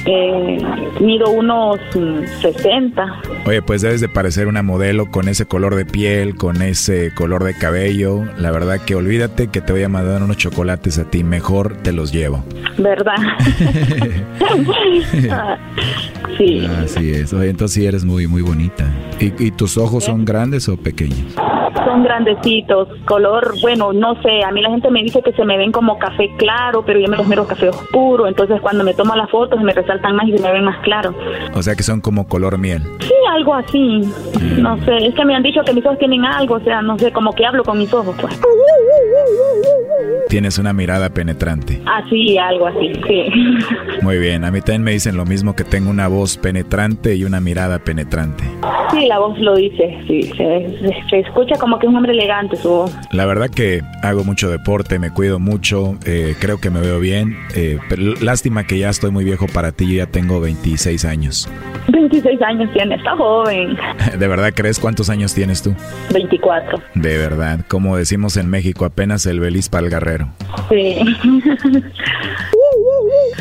eh, 0.07 0.59
mido 1.01 1.31
unos 1.31 1.79
mm, 1.95 2.25
60. 2.41 3.21
Oye, 3.45 3.63
pues 3.63 3.83
debes 3.83 4.01
de 4.01 4.09
parecer 4.09 4.47
una 4.47 4.63
modelo 4.63 5.11
con 5.11 5.29
ese 5.29 5.47
color 5.47 5.75
de 5.75 5.85
piel, 5.85 6.37
con 6.37 6.63
ese 6.63 7.13
color 7.15 7.45
de 7.45 7.57
cabello. 7.57 8.25
La 8.39 8.51
verdad 8.51 8.81
que 8.85 8.95
olvídate 8.95 9.49
que 9.49 9.61
te 9.61 9.73
voy 9.73 9.83
a 9.83 9.89
mandar 9.89 10.23
unos 10.23 10.37
chocolates 10.37 10.99
a 10.99 11.05
ti, 11.05 11.25
mejor 11.25 11.77
te 11.83 11.93
los 11.93 12.13
llevo. 12.13 12.45
¿Verdad? 12.79 13.17
Sí, 16.37 16.67
Así 16.67 17.13
es. 17.13 17.33
Oye, 17.33 17.49
entonces 17.49 17.75
sí 17.75 17.87
eres 17.87 18.05
muy, 18.05 18.27
muy 18.27 18.43
bonita. 18.43 18.85
¿Y, 19.19 19.33
y 19.43 19.51
tus 19.53 19.79
ojos 19.79 20.05
son 20.05 20.25
grandes 20.25 20.69
o 20.69 20.77
pequeños? 20.77 21.35
son 21.87 22.03
grandecitos, 22.03 22.89
color, 23.05 23.55
bueno, 23.61 23.93
no 23.93 24.21
sé, 24.23 24.43
a 24.45 24.51
mí 24.51 24.61
la 24.61 24.71
gente 24.71 24.91
me 24.91 25.03
dice 25.03 25.23
que 25.23 25.33
se 25.33 25.45
me 25.45 25.57
ven 25.57 25.71
como 25.71 25.99
café 25.99 26.31
claro, 26.37 26.83
pero 26.85 26.99
yo 26.99 27.09
me 27.09 27.17
los 27.17 27.29
miro 27.29 27.47
café 27.47 27.69
oscuro, 27.69 28.27
entonces 28.27 28.61
cuando 28.61 28.83
me 28.83 28.95
tomo 28.95 29.15
las 29.15 29.31
fotos 29.31 29.61
me 29.61 29.73
resaltan 29.97 30.17
más 30.17 30.29
y 30.29 30.37
se 30.37 30.43
me 30.43 30.53
ven 30.53 30.65
más 30.65 30.79
claros. 30.83 31.15
O 31.55 31.63
sea 31.63 31.75
que 31.75 31.83
son 31.83 32.01
como 32.01 32.27
color 32.29 32.59
miel. 32.59 32.83
Sí, 33.01 33.13
algo 33.35 33.55
así, 33.55 34.01
no 34.59 34.77
sé, 34.85 34.97
es 35.07 35.15
que 35.15 35.25
me 35.25 35.35
han 35.35 35.43
dicho 35.43 35.61
que 35.65 35.73
mis 35.73 35.85
ojos 35.85 35.99
tienen 35.99 36.25
algo, 36.25 36.55
o 36.57 36.61
sea, 36.61 36.83
no 36.83 36.99
sé, 36.99 37.13
como 37.13 37.33
que 37.35 37.45
hablo 37.47 37.63
con 37.65 37.79
mis 37.79 37.93
ojos, 37.93 38.15
pues. 38.21 38.39
Tienes 40.29 40.59
una 40.59 40.73
mirada 40.73 41.09
penetrante. 41.11 41.81
Así, 41.87 42.37
algo 42.37 42.67
así, 42.67 42.93
sí. 43.07 43.31
Muy 44.03 44.19
bien, 44.19 44.45
a 44.45 44.51
mí 44.51 44.61
también 44.61 44.83
me 44.83 44.91
dicen 44.93 45.17
lo 45.17 45.25
mismo 45.25 45.55
que 45.55 45.63
tengo 45.63 45.89
una 45.89 46.09
voz 46.09 46.37
penetrante 46.37 47.15
y 47.15 47.25
una 47.25 47.41
mirada 47.41 47.79
penetrante. 47.79 48.43
Sí, 48.91 49.07
la 49.07 49.19
voz 49.21 49.39
lo 49.39 49.55
dice, 49.55 49.99
sí, 50.09 50.23
se, 50.25 50.35
se- 50.37 51.05
se 51.09 51.19
escucha 51.21 51.57
como 51.59 51.79
que 51.79 51.87
es 51.87 51.91
un 51.91 51.97
hombre 51.97 52.13
elegante 52.13 52.57
su 52.57 52.69
voz. 52.69 52.97
La 53.13 53.25
verdad 53.27 53.49
que 53.49 53.83
hago 54.03 54.25
mucho 54.25 54.51
deporte, 54.51 54.99
me 54.99 55.11
cuido 55.11 55.39
mucho, 55.39 55.97
eh, 56.05 56.35
creo 56.41 56.59
que 56.61 56.71
me 56.71 56.81
veo 56.81 56.99
bien, 56.99 57.37
eh, 57.55 57.79
pero 57.89 58.03
lástima 58.21 58.65
que 58.65 58.79
ya 58.79 58.89
estoy 58.91 59.13
muy 59.13 59.25
viejo 59.25 59.47
para 59.47 59.71
ti, 59.77 59.87
yo 59.87 59.99
ya 59.99 60.07
tengo 60.07 60.41
26 60.41 61.05
años. 61.05 61.49
26 61.89 62.43
años 62.43 62.73
tiene, 62.73 62.95
está 62.97 63.17
joven. 63.17 63.77
¿De 64.19 64.29
verdad 64.29 64.53
crees 64.55 64.79
cuántos 64.79 65.11
años 65.11 65.35
tienes 65.35 65.63
tú? 65.63 65.75
24. 66.13 66.83
De 66.95 67.19
verdad, 67.19 67.61
como 67.69 67.97
decimos 67.97 68.37
en 68.37 68.49
México, 68.49 68.85
apenas 68.85 69.27
el 69.27 69.41
beliz 69.41 69.69
para 69.69 69.85
el 69.87 69.91
guerrero. 69.91 70.29
Sí. 70.69 70.97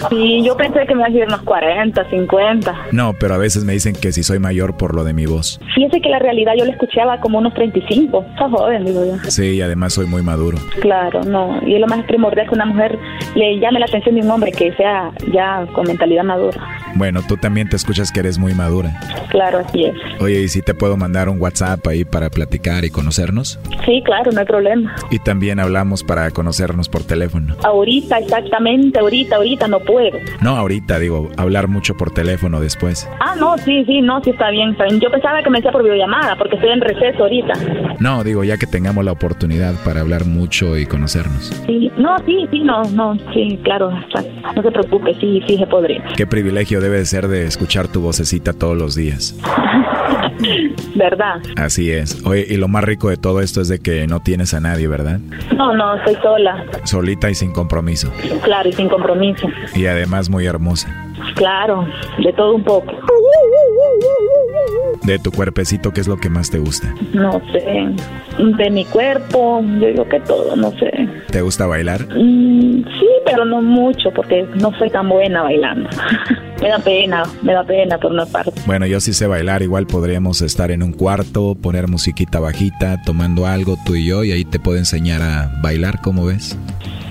Sí, 0.09 0.43
yo 0.43 0.55
pensé 0.57 0.85
que 0.85 0.95
me 0.95 1.01
iba 1.01 1.07
a 1.07 1.09
decir 1.09 1.27
unos 1.27 1.41
40, 1.41 2.09
50. 2.09 2.75
No, 2.91 3.13
pero 3.19 3.35
a 3.35 3.37
veces 3.37 3.63
me 3.63 3.73
dicen 3.73 3.95
que 3.95 4.11
si 4.11 4.23
soy 4.23 4.39
mayor 4.39 4.77
por 4.77 4.95
lo 4.95 5.03
de 5.03 5.13
mi 5.13 5.25
voz. 5.25 5.59
Fíjese 5.73 6.01
que 6.01 6.09
la 6.09 6.19
realidad 6.19 6.53
yo 6.57 6.65
le 6.65 6.71
escuchaba 6.71 7.19
como 7.19 7.39
unos 7.39 7.53
35. 7.53 8.25
Está 8.31 8.49
joven, 8.49 8.85
digo 8.85 9.05
yo. 9.05 9.17
Sí, 9.29 9.55
y 9.55 9.61
además 9.61 9.93
soy 9.93 10.05
muy 10.05 10.21
maduro. 10.21 10.57
Claro, 10.81 11.23
no. 11.23 11.59
Y 11.65 11.75
es 11.75 11.81
lo 11.81 11.87
más 11.87 12.03
primordial 12.05 12.47
que 12.47 12.55
una 12.55 12.65
mujer 12.65 12.97
le 13.35 13.59
llame 13.59 13.79
la 13.79 13.85
atención 13.85 14.15
de 14.15 14.21
un 14.21 14.31
hombre 14.31 14.51
que 14.51 14.73
sea 14.73 15.11
ya 15.31 15.65
con 15.73 15.87
mentalidad 15.87 16.23
madura. 16.23 16.61
Bueno, 16.95 17.21
tú 17.27 17.35
también 17.35 17.67
te 17.67 17.75
escuchas 17.75 18.11
que 18.11 18.21
eres 18.21 18.37
muy 18.37 18.53
madura. 18.53 18.97
Claro, 19.29 19.59
así 19.59 19.83
es. 19.85 19.93
Oye, 20.21 20.41
¿y 20.41 20.47
si 20.47 20.61
te 20.61 20.73
puedo 20.73 20.95
mandar 20.95 21.27
un 21.27 21.41
WhatsApp 21.41 21.85
ahí 21.87 22.05
para 22.05 22.29
platicar 22.29 22.85
y 22.85 22.89
conocernos? 22.89 23.59
Sí, 23.85 24.01
claro, 24.05 24.31
no 24.31 24.39
hay 24.39 24.45
problema. 24.45 24.95
Y 25.11 25.19
también 25.19 25.59
hablamos 25.59 26.03
para 26.03 26.31
conocernos 26.31 26.87
por 26.87 27.03
teléfono. 27.03 27.55
Ahorita, 27.63 28.19
exactamente, 28.19 28.99
ahorita, 28.99 29.35
ahorita 29.35 29.67
no 29.67 29.79
puedo. 29.85 30.17
No 30.41 30.55
ahorita, 30.57 30.99
digo, 30.99 31.29
hablar 31.37 31.67
mucho 31.67 31.95
por 31.95 32.11
teléfono 32.11 32.59
después. 32.59 33.09
Ah, 33.19 33.35
no, 33.37 33.57
sí, 33.57 33.83
sí, 33.85 34.01
no, 34.01 34.21
sí 34.23 34.31
está 34.31 34.49
bien, 34.49 34.71
está 34.71 34.85
bien. 34.85 34.99
Yo 34.99 35.09
pensaba 35.11 35.41
que 35.41 35.49
me 35.49 35.59
decía 35.59 35.71
por 35.71 35.83
videollamada, 35.83 36.35
porque 36.37 36.55
estoy 36.55 36.71
en 36.71 36.81
receso 36.81 37.23
ahorita. 37.23 37.53
No, 37.99 38.23
digo, 38.23 38.43
ya 38.43 38.57
que 38.57 38.67
tengamos 38.67 39.05
la 39.05 39.11
oportunidad 39.11 39.73
para 39.83 40.01
hablar 40.01 40.25
mucho 40.25 40.77
y 40.77 40.85
conocernos. 40.85 41.51
Sí, 41.65 41.91
no, 41.97 42.17
sí, 42.25 42.47
sí, 42.51 42.59
no, 42.59 42.83
no, 42.91 43.17
sí, 43.33 43.59
claro, 43.63 43.91
no 43.91 44.61
se 44.61 44.71
preocupe, 44.71 45.13
sí, 45.19 45.41
sí 45.47 45.57
se 45.57 45.67
podría. 45.67 46.03
Qué 46.15 46.27
privilegio 46.27 46.81
debe 46.81 46.97
de 46.97 47.05
ser 47.05 47.27
de 47.27 47.45
escuchar 47.45 47.87
tu 47.87 48.01
vocecita 48.01 48.53
todos 48.53 48.77
los 48.77 48.95
días. 48.95 49.37
¿Verdad? 50.95 51.41
Así 51.57 51.91
es. 51.91 52.23
Oye, 52.25 52.45
y 52.47 52.57
lo 52.57 52.67
más 52.67 52.83
rico 52.83 53.09
de 53.09 53.17
todo 53.17 53.41
esto 53.41 53.61
es 53.61 53.67
de 53.67 53.79
que 53.79 54.05
no 54.07 54.19
tienes 54.21 54.53
a 54.53 54.59
nadie, 54.59 54.87
¿verdad? 54.87 55.19
No, 55.55 55.73
no, 55.73 55.95
estoy 55.95 56.15
sola, 56.21 56.65
Solita 56.83 57.29
y 57.29 57.35
sin 57.35 57.51
compromiso. 57.51 58.11
claro, 58.43 58.69
y 58.69 58.73
sin 58.73 58.89
compromiso. 58.89 59.47
Y 59.75 59.85
además 59.87 60.29
muy 60.29 60.45
hermosa. 60.45 60.89
Claro, 61.35 61.85
de 62.23 62.31
todo 62.33 62.55
un 62.55 62.63
poco. 62.63 62.91
De 65.03 65.19
tu 65.19 65.31
cuerpecito, 65.31 65.91
¿qué 65.91 66.01
es 66.01 66.07
lo 66.07 66.17
que 66.17 66.29
más 66.29 66.49
te 66.49 66.57
gusta? 66.59 66.93
No 67.13 67.41
sé, 67.51 67.93
de 68.37 68.69
mi 68.71 68.85
cuerpo, 68.85 69.61
yo 69.79 69.87
digo 69.87 70.07
que 70.07 70.19
todo, 70.21 70.55
no 70.55 70.71
sé. 70.71 70.91
¿Te 71.29 71.41
gusta 71.41 71.67
bailar? 71.67 72.01
Mm, 72.07 72.83
sí, 72.83 73.07
pero 73.25 73.45
no 73.45 73.61
mucho, 73.61 74.11
porque 74.11 74.47
no 74.55 74.71
soy 74.77 74.89
tan 74.89 75.09
buena 75.09 75.43
bailando. 75.43 75.89
me 76.61 76.69
da 76.69 76.79
pena, 76.79 77.23
me 77.41 77.53
da 77.53 77.63
pena 77.63 77.97
por 77.97 78.11
una 78.11 78.25
parte. 78.25 78.51
Bueno, 78.65 78.85
yo 78.85 78.99
sí 78.99 79.13
sé 79.13 79.27
bailar, 79.27 79.61
igual 79.61 79.87
podríamos 79.87 80.41
estar 80.41 80.71
en 80.71 80.83
un 80.83 80.93
cuarto, 80.93 81.55
poner 81.55 81.87
musiquita 81.87 82.39
bajita, 82.39 83.01
tomando 83.03 83.45
algo 83.45 83.77
tú 83.85 83.95
y 83.95 84.05
yo, 84.05 84.23
y 84.23 84.31
ahí 84.31 84.45
te 84.45 84.59
puedo 84.59 84.77
enseñar 84.77 85.21
a 85.21 85.51
bailar, 85.61 86.01
¿cómo 86.01 86.25
ves? 86.25 86.57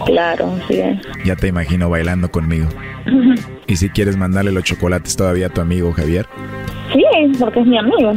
Claro, 0.07 0.53
sí. 0.69 0.81
Ya 1.25 1.37
te 1.37 1.49
imagino 1.49 1.89
bailando 1.89 2.31
conmigo. 2.31 2.69
Y 3.67 3.77
si 3.77 3.89
quieres 3.89 4.19
mandarle 4.19 4.53
los 4.53 4.63
chocolates 4.63 5.17
todavía 5.17 5.47
a 5.47 5.49
tu 5.49 5.63
amigo 5.63 5.91
Javier, 5.95 6.27
Sí, 6.93 7.03
porque 7.41 7.61
es 7.61 7.67
mi 7.67 7.79
amigo. 7.79 8.13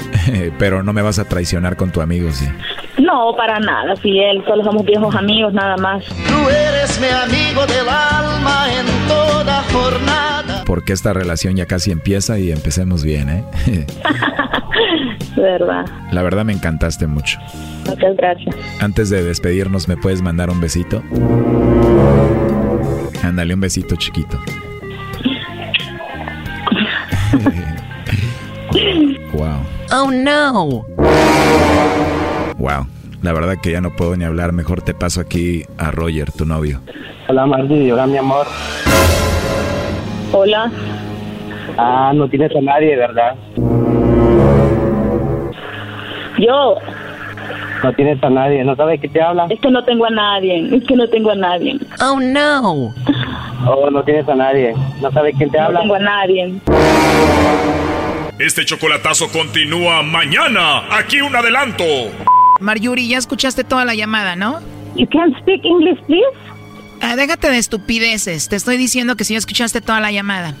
pero 0.58 0.82
no 0.82 0.92
me 0.92 1.02
vas 1.02 1.18
a 1.18 1.24
traicionar 1.26 1.76
con 1.76 1.90
tu 1.90 2.00
amigo, 2.00 2.30
sí. 2.32 2.46
No, 2.98 3.34
para 3.36 3.60
nada, 3.60 3.94
sí, 3.96 4.18
él, 4.18 4.42
solo 4.46 4.64
somos 4.64 4.84
viejos 4.84 5.14
amigos, 5.14 5.52
nada 5.52 5.76
más. 5.76 6.04
Tú 6.04 6.48
eres 6.48 6.98
mi 7.00 7.08
amigo 7.08 7.66
del 7.66 7.88
alma 7.88 8.66
en 8.72 9.08
toda 9.08 9.62
jornada. 9.72 10.35
Porque 10.66 10.92
esta 10.92 11.12
relación 11.14 11.56
ya 11.56 11.64
casi 11.66 11.90
empieza 11.92 12.38
y 12.38 12.50
empecemos 12.52 13.02
bien, 13.04 13.28
¿eh? 13.30 13.44
Verdad, 15.36 15.84
La 16.12 16.22
verdad 16.22 16.44
me 16.44 16.52
encantaste 16.52 17.06
mucho. 17.06 17.38
muchas 17.86 18.16
gracias. 18.16 18.54
Antes 18.80 19.10
de 19.10 19.22
despedirnos, 19.22 19.86
¿me 19.86 19.96
puedes 19.96 20.22
mandar 20.22 20.50
un 20.50 20.60
besito? 20.60 21.02
Ándale, 23.22 23.54
un 23.54 23.60
besito 23.60 23.94
chiquito. 23.96 24.40
wow. 29.34 29.60
Oh 29.92 30.10
no. 30.10 30.84
Wow. 32.58 32.86
La 33.22 33.32
verdad 33.32 33.56
que 33.62 33.72
ya 33.72 33.80
no 33.80 33.94
puedo 33.94 34.16
ni 34.16 34.24
hablar. 34.24 34.52
Mejor 34.52 34.82
te 34.82 34.94
paso 34.94 35.20
aquí 35.20 35.64
a 35.78 35.90
Roger, 35.90 36.32
tu 36.32 36.44
novio. 36.46 36.80
Hola 37.28 37.46
Margie, 37.46 37.92
hola 37.92 38.06
mi 38.06 38.16
amor. 38.16 38.46
Hola, 40.38 40.70
Ah, 41.78 42.12
no 42.14 42.28
tienes 42.28 42.54
a 42.54 42.60
nadie, 42.60 42.94
¿verdad? 42.94 43.34
yo, 46.38 46.74
No 47.82 47.92
tienes 47.94 48.22
a 48.22 48.28
nadie, 48.28 48.62
¿no 48.62 48.76
sabes 48.76 49.00
qué 49.00 49.08
te 49.08 49.22
habla? 49.22 49.46
es 49.48 49.58
que 49.60 49.70
no 49.70 49.82
tengo 49.84 50.04
a 50.04 50.10
nadie, 50.10 50.76
es 50.76 50.84
que 50.84 50.94
no 50.94 51.08
tengo 51.08 51.30
a 51.30 51.34
nadie. 51.36 51.78
Oh 52.02 52.20
no. 52.20 52.92
Oh, 53.66 53.88
no 53.90 54.02
tienes 54.04 54.28
a 54.28 54.34
nadie, 54.34 54.74
¿no 55.00 55.10
sabes 55.10 55.34
quién 55.38 55.50
te 55.50 55.56
No 55.58 55.64
habla? 55.64 55.80
tengo 55.80 55.94
a 55.94 55.98
nadie. 56.00 56.54
Este 58.38 58.66
chocolatazo 58.66 59.28
continúa 59.32 60.02
mañana. 60.02 60.82
Aquí 60.98 61.22
un 61.22 61.34
adelanto. 61.34 61.84
Marjorie, 62.60 63.08
ya 63.08 63.16
escuchaste 63.16 63.64
toda 63.64 63.86
la 63.86 63.94
llamada, 63.94 64.36
¿no? 64.36 64.58
You 64.96 65.06
can 65.08 65.34
speak 65.40 65.64
English, 65.64 65.98
please? 66.06 66.26
Ah, 67.00 67.16
déjate 67.16 67.50
de 67.50 67.58
estupideces. 67.58 68.48
Te 68.48 68.56
estoy 68.56 68.76
diciendo 68.76 69.16
que 69.16 69.24
si 69.24 69.34
ya 69.34 69.38
escuchaste 69.38 69.80
toda 69.80 70.00
la 70.00 70.12
llamada. 70.12 70.54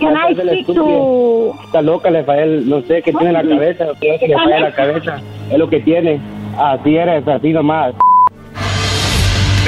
Can 0.00 0.14
I 0.14 0.34
speak 0.34 0.66
to... 0.66 1.54
Está 1.66 1.82
loca, 1.82 2.10
le 2.10 2.24
falla 2.24 2.44
el, 2.44 2.68
no 2.68 2.80
sé 2.82 3.02
qué 3.02 3.12
tiene 3.12 3.28
en 3.28 3.32
la 3.34 3.42
cabeza, 3.42 3.84
que 4.00 4.26
le 4.26 4.34
falla 4.34 4.60
la 4.60 4.74
cabeza, 4.74 5.20
es 5.50 5.58
lo 5.58 5.68
que 5.68 5.80
tiene. 5.80 6.20
Así 6.58 6.96
eres, 6.96 7.26
así 7.28 7.50
nomás. 7.50 7.94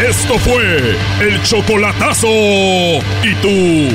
Esto 0.01 0.39
fue 0.39 0.97
el 1.21 1.43
chocolatazo. 1.43 2.29
¿Y 2.29 3.35
tú 3.43 3.95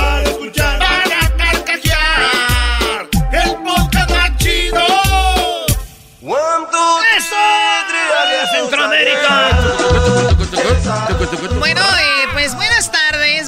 Bueno, 11.59 11.81
eh. 11.99 12.20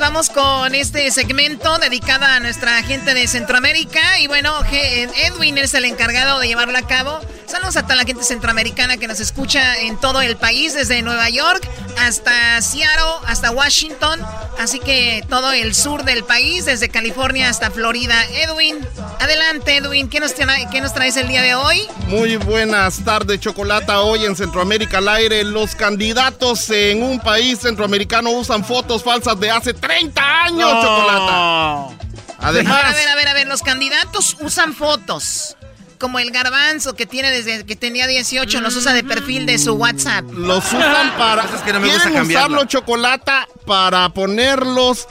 Vamos 0.04 0.30
con 0.30 0.76
este 0.76 1.10
segmento 1.12 1.78
dedicado 1.78 2.26
a 2.26 2.42
nuestra 2.42 2.84
gente 2.84 3.14
de 3.14 3.26
Centroamérica. 3.26 4.20
Y 4.20 4.28
bueno, 4.28 4.52
que 4.70 5.04
Edwin 5.04 5.58
es 5.58 5.74
el 5.76 5.86
encargado 5.86 6.40
de 6.40 6.48
llevarlo 6.48 6.78
a 6.78 6.86
cabo. 6.86 7.22
Saludos 7.46 7.78
a 7.78 7.84
toda 7.84 7.96
la 7.96 8.04
gente 8.04 8.22
centroamericana 8.24 8.98
que 8.98 9.08
nos 9.08 9.22
escucha 9.22 9.80
en 9.80 9.98
todo 9.98 10.22
el 10.22 10.36
país, 10.36 10.74
desde 10.74 11.02
Nueva 11.04 11.30
York 11.30 11.66
hasta 12.00 12.62
Seattle, 12.62 13.26
hasta 13.28 13.52
Washington. 13.52 14.20
Así 14.60 14.80
que 14.80 15.24
todo 15.30 15.52
el 15.52 15.74
sur 15.74 16.04
del 16.04 16.24
país, 16.24 16.66
desde 16.66 16.90
California 16.90 17.50
hasta 17.50 17.72
Florida. 17.72 18.16
Edwin, 18.32 18.78
adelante, 19.20 19.78
Edwin. 19.78 20.10
¿Qué 20.10 20.20
nos, 20.20 20.34
qué 20.34 20.82
nos 20.82 20.94
traes 20.94 21.16
el 21.16 21.28
día 21.28 21.42
de 21.42 21.56
hoy? 21.56 21.84
Muy 22.08 22.36
buenas 22.38 23.04
tardes, 23.04 23.40
Chocolata. 23.40 24.02
Hoy 24.02 24.26
en 24.26 24.36
Centroamérica 24.36 24.98
al 24.98 25.08
aire, 25.08 25.44
los 25.44 25.76
candidatos 25.76 26.70
en 26.72 27.04
un 27.04 27.20
país 27.20 27.60
centroamericano 27.60 28.32
usan 28.32 28.66
fotos 28.66 29.04
falsas 29.04 29.40
de 29.40 29.52
hace 29.52 29.74
30 30.00 30.42
años, 30.44 30.74
No. 30.74 30.82
Chocolata. 30.82 32.06
Además, 32.40 32.84
A 32.86 32.94
ver, 32.94 33.08
a 33.08 33.16
ver, 33.16 33.28
a 33.30 33.34
ver, 33.34 33.48
los 33.48 33.62
candidatos 33.62 34.38
usan 34.42 34.74
fotos. 34.74 35.56
Como 36.00 36.20
el 36.20 36.32
garbanzo 36.32 36.96
que 36.96 37.06
tiene 37.06 37.32
desde 37.32 37.66
que 37.66 37.78
tenía 37.78 38.06
18, 38.08 38.60
los 38.60 38.76
usa 38.76 38.92
de 38.92 39.06
perfil 39.06 39.46
de 39.46 39.58
su 39.58 39.74
WhatsApp. 39.76 40.26
los 40.34 40.66
usan 40.66 41.16
para. 41.18 41.44
que 41.64 41.72
no 41.72 41.80
me 41.80 41.88
gusta 41.88 42.10
quieren 42.10 42.30
usarlo, 42.30 42.66
Chocolata, 42.66 43.48
para 43.66 44.10
ponerlos 44.10 45.08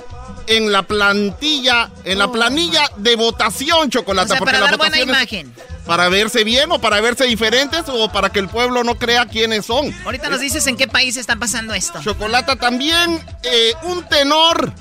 en 0.47 0.71
la 0.71 0.83
plantilla, 0.83 1.91
en 2.05 2.19
la 2.19 2.31
planilla 2.31 2.91
de 2.97 3.17
votación, 3.17 3.89
Chocolata. 3.89 4.27
O 4.27 4.29
sea, 4.29 4.39
porque 4.39 4.53
para 4.53 4.65
la 4.65 4.71
dar 4.73 4.79
buena 4.79 5.01
imagen. 5.01 5.55
Para 5.87 6.09
verse 6.09 6.45
bien 6.45 6.71
o 6.71 6.81
para 6.81 7.01
verse 7.01 7.25
diferentes 7.25 7.85
o 7.89 8.11
para 8.11 8.31
que 8.31 8.39
el 8.39 8.49
pueblo 8.49 8.85
no 8.85 8.97
crea 8.97 9.27
quiénes 9.27 9.67
son. 9.67 9.93
Ahorita 10.05 10.29
nos 10.29 10.41
dices 10.41 10.67
en 10.67 10.77
qué 10.77 10.87
país 10.87 11.17
está 11.17 11.37
pasando 11.37 11.75
esto. 11.75 12.01
Chocolata 12.03 12.57
también, 12.57 13.21
eh, 13.43 13.73
un 13.83 14.05
tenor 14.05 14.73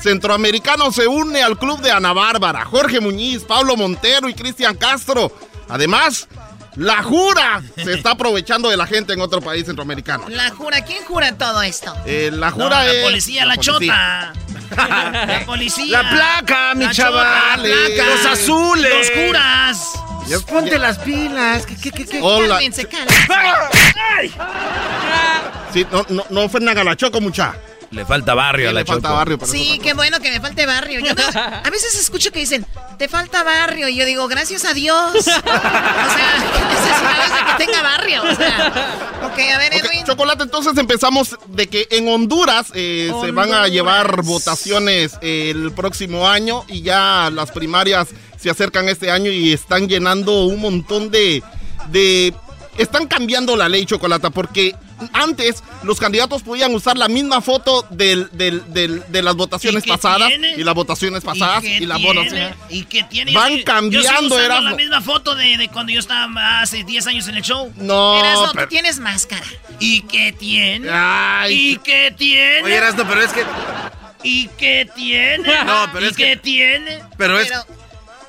centroamericano 0.00 0.92
se 0.92 1.08
une 1.08 1.42
al 1.42 1.58
club 1.58 1.80
de 1.80 1.90
Ana 1.90 2.12
Bárbara. 2.12 2.64
Jorge 2.64 3.00
Muñiz, 3.00 3.42
Pablo 3.42 3.76
Montero 3.76 4.28
y 4.28 4.34
Cristian 4.34 4.76
Castro. 4.76 5.32
Además, 5.68 6.28
la 6.76 7.02
jura 7.02 7.62
se 7.76 7.94
está 7.94 8.10
aprovechando 8.12 8.68
de 8.70 8.76
la 8.76 8.86
gente 8.86 9.12
en 9.12 9.20
otro 9.20 9.40
país 9.40 9.64
centroamericano. 9.66 10.28
La 10.28 10.50
jura, 10.50 10.84
¿quién 10.84 11.04
jura 11.04 11.36
todo 11.36 11.62
esto? 11.62 11.94
Eh, 12.06 12.30
la 12.32 12.50
No, 12.50 12.56
jura 12.56 12.84
la 12.84 12.92
es... 12.92 13.04
policía, 13.04 13.46
la, 13.46 13.56
chota. 13.56 14.32
la 14.76 15.42
policía. 15.46 16.02
La 16.02 16.10
placa, 16.10 16.74
mi 16.74 16.84
La 16.84 16.92
chaval. 16.92 17.62
la. 17.62 18.04
Los 18.04 18.26
azules. 18.26 18.92
Los 18.92 19.10
curas. 19.10 19.92
Ya- 20.28 20.40
Ponte 20.40 20.72
ya- 20.72 20.78
las 20.78 20.98
pilas. 20.98 21.64
¿Qué, 21.66 21.76
qué, 21.76 21.90
qué, 21.92 22.04
qué? 22.04 22.20
Hola. 22.20 22.56
Cálmense, 22.56 22.86
cálmense. 22.86 23.26
Sí, 25.72 25.86
no, 25.92 26.06
no, 26.08 26.24
no 26.30 26.48
fue 26.48 26.60
Nagalachoco, 26.60 27.20
mucha. 27.20 27.54
Le 27.90 28.04
falta 28.04 28.34
barrio 28.34 28.70
a 28.70 28.72
la 28.72 28.80
le 28.80 28.86
falta 28.86 29.08
Choco. 29.08 29.16
barrio. 29.16 29.38
pero 29.38 29.50
Sí, 29.50 29.78
qué 29.82 29.94
bueno 29.94 30.18
que 30.20 30.30
me 30.30 30.40
falte 30.40 30.66
barrio. 30.66 31.00
Yo 31.00 31.12
a 31.34 31.70
veces 31.70 31.94
escucho 32.00 32.32
que 32.32 32.40
dicen, 32.40 32.66
te 32.98 33.08
falta 33.08 33.42
barrio. 33.44 33.88
Y 33.88 33.96
yo 33.96 34.04
digo, 34.04 34.26
gracias 34.28 34.64
a 34.64 34.74
Dios. 34.74 35.14
O 35.16 35.22
sea, 35.22 35.44
necesidad 36.68 37.26
es 37.26 37.32
de 37.34 37.52
que 37.52 37.64
tenga 37.64 37.82
barrio. 37.82 38.22
O 38.22 38.34
sea, 38.34 38.72
ok, 39.24 39.38
a 39.54 39.58
ver, 39.58 39.72
Ok, 39.74 39.84
Edwin. 39.84 40.04
Chocolate, 40.04 40.42
entonces 40.42 40.76
empezamos 40.76 41.36
de 41.48 41.68
que 41.68 41.86
en 41.90 42.08
Honduras, 42.08 42.68
eh, 42.74 43.12
se 43.22 43.30
van 43.30 43.54
a 43.54 43.68
llevar 43.68 44.22
votaciones 44.22 45.18
eh, 45.20 45.50
el 45.54 45.72
próximo 45.72 46.28
año 46.28 46.64
y 46.68 46.82
ya 46.82 47.30
las 47.32 47.50
primarias 47.50 48.08
se 48.36 48.50
acercan 48.50 48.88
este 48.88 49.10
año 49.10 49.30
y 49.30 49.52
están 49.52 49.88
llenando 49.88 50.44
un 50.44 50.60
montón 50.60 51.10
de... 51.10 51.42
de 51.88 52.34
están 52.78 53.06
cambiando 53.06 53.56
la 53.56 53.70
ley, 53.70 53.86
Chocolata, 53.86 54.28
porque 54.28 54.74
antes 55.12 55.62
los 55.82 55.98
candidatos 56.00 56.42
podían 56.42 56.74
usar 56.74 56.96
la 56.96 57.08
misma 57.08 57.40
foto 57.40 57.86
del, 57.90 58.28
del- 58.32 58.62
del- 58.72 59.02
de 59.08 59.22
las 59.22 59.34
votaciones 59.34 59.84
pasadas 59.84 60.28
tiene? 60.28 60.54
y 60.56 60.64
las 60.64 60.74
votaciones 60.74 61.22
pasadas 61.22 61.64
y, 61.64 61.86
las 61.86 62.00
votaciones... 62.00 62.54
¿Y 62.70 62.84
qué 62.84 63.02
tiene? 63.04 63.32
Van 63.32 63.56
Yo 63.56 63.64
cambiando, 63.64 64.38
la 64.48 64.74
misma 64.74 65.00
foto 65.00 65.34
de, 65.34 65.56
de 65.56 65.68
cuando 65.68 65.92
yo 65.92 66.00
estaba 66.00 66.60
hace 66.60 66.84
10 66.84 67.06
años 67.08 67.28
en 67.28 67.36
el 67.36 67.42
show. 67.42 67.72
No, 67.76 68.18
Erasmo, 68.18 68.50
pero- 68.54 68.64
tú 68.66 68.70
tienes 68.70 68.98
máscara. 68.98 69.44
¿Y 69.78 70.02
qué 70.02 70.32
tiene? 70.32 70.88
Ay, 70.90 71.72
¿Y 71.72 71.76
qué 71.78 72.14
tiene? 72.16 72.62
Oye, 72.62 72.74
Erasno, 72.76 73.06
pero 73.06 73.22
es 73.22 73.32
que. 73.32 73.44
¿Y 74.22 74.48
qué 74.58 74.88
tiene? 74.94 75.48
No, 75.64 75.86
pero 75.92 76.06
¿Y 76.06 76.08
es 76.08 76.16
qué 76.16 76.24
que- 76.30 76.36
tiene? 76.38 77.00
Pero 77.16 77.38
es. 77.38 77.50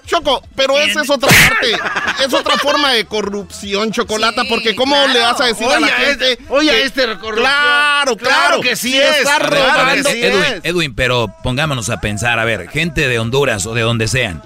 Choco, 0.07 0.41
pero 0.55 0.77
esa 0.79 1.01
es 1.01 1.09
otra 1.09 1.29
parte. 1.29 1.73
es 2.25 2.33
otra 2.33 2.57
forma 2.57 2.91
de 2.93 3.05
corrupción, 3.05 3.91
Chocolata, 3.91 4.41
Sí, 4.43 4.47
porque 4.49 4.75
¿cómo 4.75 4.95
claro. 4.95 5.13
le 5.13 5.19
vas 5.19 5.41
a 5.41 5.45
decir 5.45 5.67
a 5.67 5.79
la 5.79 5.87
gente? 5.87 6.31
este- 6.33 6.45
oye, 6.49 6.71
que- 6.71 6.83
este 6.83 7.01
corrupción. 7.17 7.35
Claro, 7.35 8.17
claro, 8.17 8.35
Claro 8.47 8.61
que 8.61 8.75
sí 8.75 8.97
es. 8.97 9.17
Está 9.17 9.39
robando. 9.39 9.73
claro 9.73 9.95
que 9.95 10.03
sí 10.11 10.23
Edwin, 10.23 10.43
es. 10.43 10.59
Edwin, 10.63 10.95
pero 10.95 11.27
pongámonos 11.43 11.89
a 11.89 11.99
pensar, 11.99 12.39
a 12.39 12.45
ver, 12.45 12.69
gente 12.69 13.07
de 13.07 13.19
Honduras 13.19 13.65
o 13.65 13.73
de 13.73 13.81
donde 13.81 14.07
sean, 14.07 14.41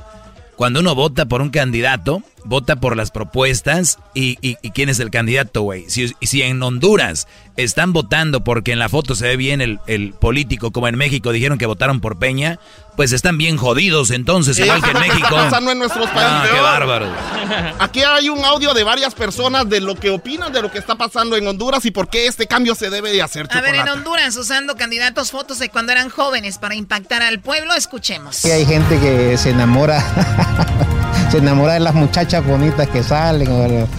cuando 0.56 0.80
uno 0.80 0.94
vota 0.96 1.26
por 1.26 1.42
un 1.42 1.50
candidato, 1.50 2.22
vota 2.44 2.76
por 2.76 2.96
las 2.98 3.12
propuestas 3.12 3.98
y, 4.14 4.38
y- 4.48 4.58
y 4.62 4.72
quién 4.72 4.90
es 4.90 5.00
el 5.00 5.10
candidato, 5.12 5.62
güey. 5.62 5.90
Si, 5.90 6.14
si 6.22 6.42
en 6.42 6.62
Honduras 6.62 7.28
están 7.64 7.94
votando 7.94 8.44
porque 8.44 8.72
en 8.72 8.80
la 8.80 8.90
foto 8.90 9.16
se 9.16 9.28
ve 9.28 9.38
bien 9.38 9.62
el, 9.62 9.80
el 9.88 10.14
político, 10.14 10.72
como 10.72 10.88
en 10.88 10.96
México 10.98 11.32
dijeron 11.32 11.58
que 11.58 11.66
votaron 11.66 12.00
por 12.02 12.18
Peña, 12.20 12.60
pues 12.96 13.12
están 13.14 13.38
bien 13.38 13.58
jodidos 13.58 14.12
entonces, 14.12 14.60
igual 14.60 14.82
que 14.84 14.92
en 14.92 15.00
México. 15.08 15.30
pasando 15.32 15.72
en 15.72 15.80
nuestros 15.80 16.08
Ah, 16.12 16.14
países. 16.44 16.56
qué 16.56 16.62
bárbaro. 16.62 17.08
Aquí 17.80 18.02
hay 18.04 18.30
un 18.30 18.44
audio 18.44 18.74
de 18.74 18.84
varias 18.84 19.14
personas 19.16 19.68
de 19.70 19.80
lo 19.82 19.96
que 19.96 20.10
opinan 20.10 20.52
de 20.52 20.62
lo 20.62 20.72
que 20.72 20.78
está 20.80 20.96
pasando 20.96 21.36
en 21.38 21.48
Honduras 21.48 21.86
y 21.86 21.92
por 21.92 22.10
qué 22.10 22.28
este 22.28 22.48
cambio 22.48 22.76
se 22.76 22.90
debe 22.90 23.12
de 23.12 23.22
hacer, 23.22 23.48
A 23.52 23.62
ver, 23.62 23.76
en. 23.76 23.88
Honduras, 23.90 24.36
usando 24.38 24.76
candidatos 24.76 25.32
fotos 25.32 25.60
de 25.60 25.70
cuando 25.70 25.92
eran 25.92 26.10
jóvenes 26.10 26.58
para 26.58 26.76
impactar 26.76 27.22
al 27.22 27.40
pueblo, 27.40 27.74
escuchemos. 27.74 28.36
Sí, 28.36 28.52
hay 28.52 28.66
gente 28.66 29.00
que 29.00 29.38
se 29.38 29.50
enamora, 29.52 30.02
se 31.32 31.38
enamora 31.38 31.74
de 31.74 31.80
las 31.82 31.94
muchachas 31.96 32.46
bonitas 32.46 32.88
que 32.90 33.04
salen 33.04 33.52
o 33.52 33.60
de 33.62 33.68
los, 33.82 33.90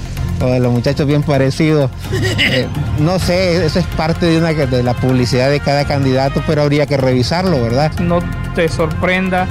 o 0.43 0.51
de 0.51 0.61
los 0.61 0.73
muchachos 0.73 1.07
bien 1.07 1.23
parecidos. 1.23 1.91
Eh, 2.45 2.67
no 2.99 3.19
sé, 3.19 3.65
eso 3.65 3.79
es 3.79 3.87
parte 3.87 4.27
de, 4.27 4.39
una, 4.39 4.53
de 4.53 4.83
la 4.83 4.95
publicidad 4.95 5.51
de 5.51 5.61
cada 5.61 5.87
candidato, 5.87 6.43
pero 6.47 6.63
habría 6.63 6.87
que 6.87 6.97
revisarlo, 6.97 7.63
¿verdad? 7.63 7.93
No 8.01 8.21
te 8.55 8.69
sorprenda 8.69 9.49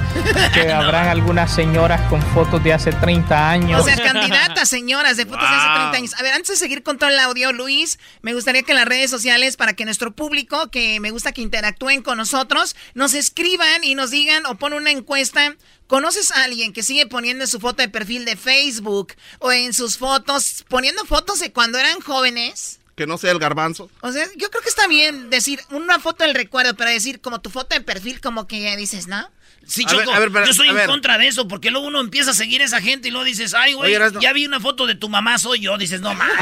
que 0.54 0.72
habrán 0.74 1.08
algunas 1.08 1.54
señoras 1.54 2.02
con 2.10 2.22
fotos 2.22 2.64
de 2.64 2.74
hace 2.74 2.92
30 2.92 3.50
años. 3.50 3.82
O 3.82 3.84
sea, 3.84 3.96
candidatas, 3.96 4.68
señoras, 4.70 5.18
de 5.18 5.26
fotos 5.26 5.50
de 5.50 5.56
hace 5.56 5.68
30 5.76 5.98
años. 5.98 6.14
A 6.20 6.24
ver, 6.24 6.34
antes 6.34 6.50
de 6.50 6.56
seguir 6.58 6.84
con 6.84 6.98
todo 6.98 7.10
el 7.10 7.20
audio, 7.20 7.54
Luis, 7.54 7.98
me 8.22 8.34
gustaría 8.34 8.64
que 8.64 8.72
en 8.72 8.78
las 8.78 8.88
redes 8.88 9.10
sociales, 9.10 9.58
para 9.58 9.74
que 9.74 9.86
nuestro 9.86 10.12
público, 10.12 10.70
que 10.70 11.00
me 11.00 11.12
gusta 11.12 11.32
que 11.32 11.42
interactúen 11.42 12.02
con 12.02 12.18
nosotros, 12.18 12.76
nos 12.94 13.14
escriban 13.14 13.84
y 13.84 13.96
nos 13.96 14.12
digan 14.12 14.46
o 14.46 14.56
pon 14.56 14.74
una 14.74 14.92
encuesta. 14.92 15.56
¿Conoces 15.92 16.32
a 16.32 16.46
alguien 16.46 16.72
que 16.72 16.84
sigue 16.84 17.06
poniendo 17.06 17.44
en 17.44 17.50
su 17.50 17.60
foto 17.60 17.82
de 17.82 17.90
perfil 17.90 18.24
de 18.24 18.38
Facebook 18.38 19.14
o 19.40 19.52
en 19.52 19.74
sus 19.74 19.98
fotos, 19.98 20.64
poniendo 20.70 21.04
fotos 21.04 21.42
de 21.42 21.52
cuando 21.52 21.78
eran 21.78 22.00
jóvenes? 22.00 22.80
Que 22.96 23.06
no 23.06 23.18
sea 23.18 23.32
el 23.32 23.40
garbanzo. 23.40 23.92
O 24.00 24.10
sea, 24.14 24.26
yo 24.38 24.50
creo 24.50 24.64
que 24.64 24.70
está 24.70 24.88
bien 24.88 25.30
decir 25.30 25.60
una 25.70 26.00
foto 26.00 26.24
del 26.24 26.34
recuerdo, 26.34 26.78
pero 26.78 26.90
decir 26.90 27.20
como 27.20 27.42
tu 27.42 27.50
foto 27.50 27.76
de 27.76 27.82
perfil, 27.82 28.22
como 28.22 28.48
que 28.48 28.62
ya 28.62 28.78
dices, 28.78 29.08
¿no? 29.08 29.30
Sí, 29.66 29.86
A 29.88 29.92
ver, 29.94 30.00
Choco, 30.06 30.16
a 30.16 30.20
ver, 30.20 30.32
pero- 30.32 30.46
yo 30.46 30.52
estoy 30.52 30.68
en 30.70 30.76
ver. 30.76 30.88
contra 30.88 31.18
de 31.18 31.28
eso, 31.28 31.48
porque 31.48 31.72
luego 31.72 31.88
uno 31.88 32.02
empieza 32.02 32.32
a 32.32 32.34
seguir 32.34 32.62
a 32.62 32.66
esa 32.66 32.82
gente 32.82 33.08
y 33.08 33.12
luego 33.12 33.24
dices, 33.26 33.54
ay, 33.54 33.74
güey, 33.74 33.96
ya 34.20 34.34
vi 34.34 34.46
una 34.46 34.60
foto 34.60 34.86
de 34.86 34.96
tu 34.96 35.08
mamá, 35.08 35.38
soy 35.38 35.60
yo. 35.62 35.78
Dices, 35.78 36.02
no 36.02 36.14
mames. 36.14 36.36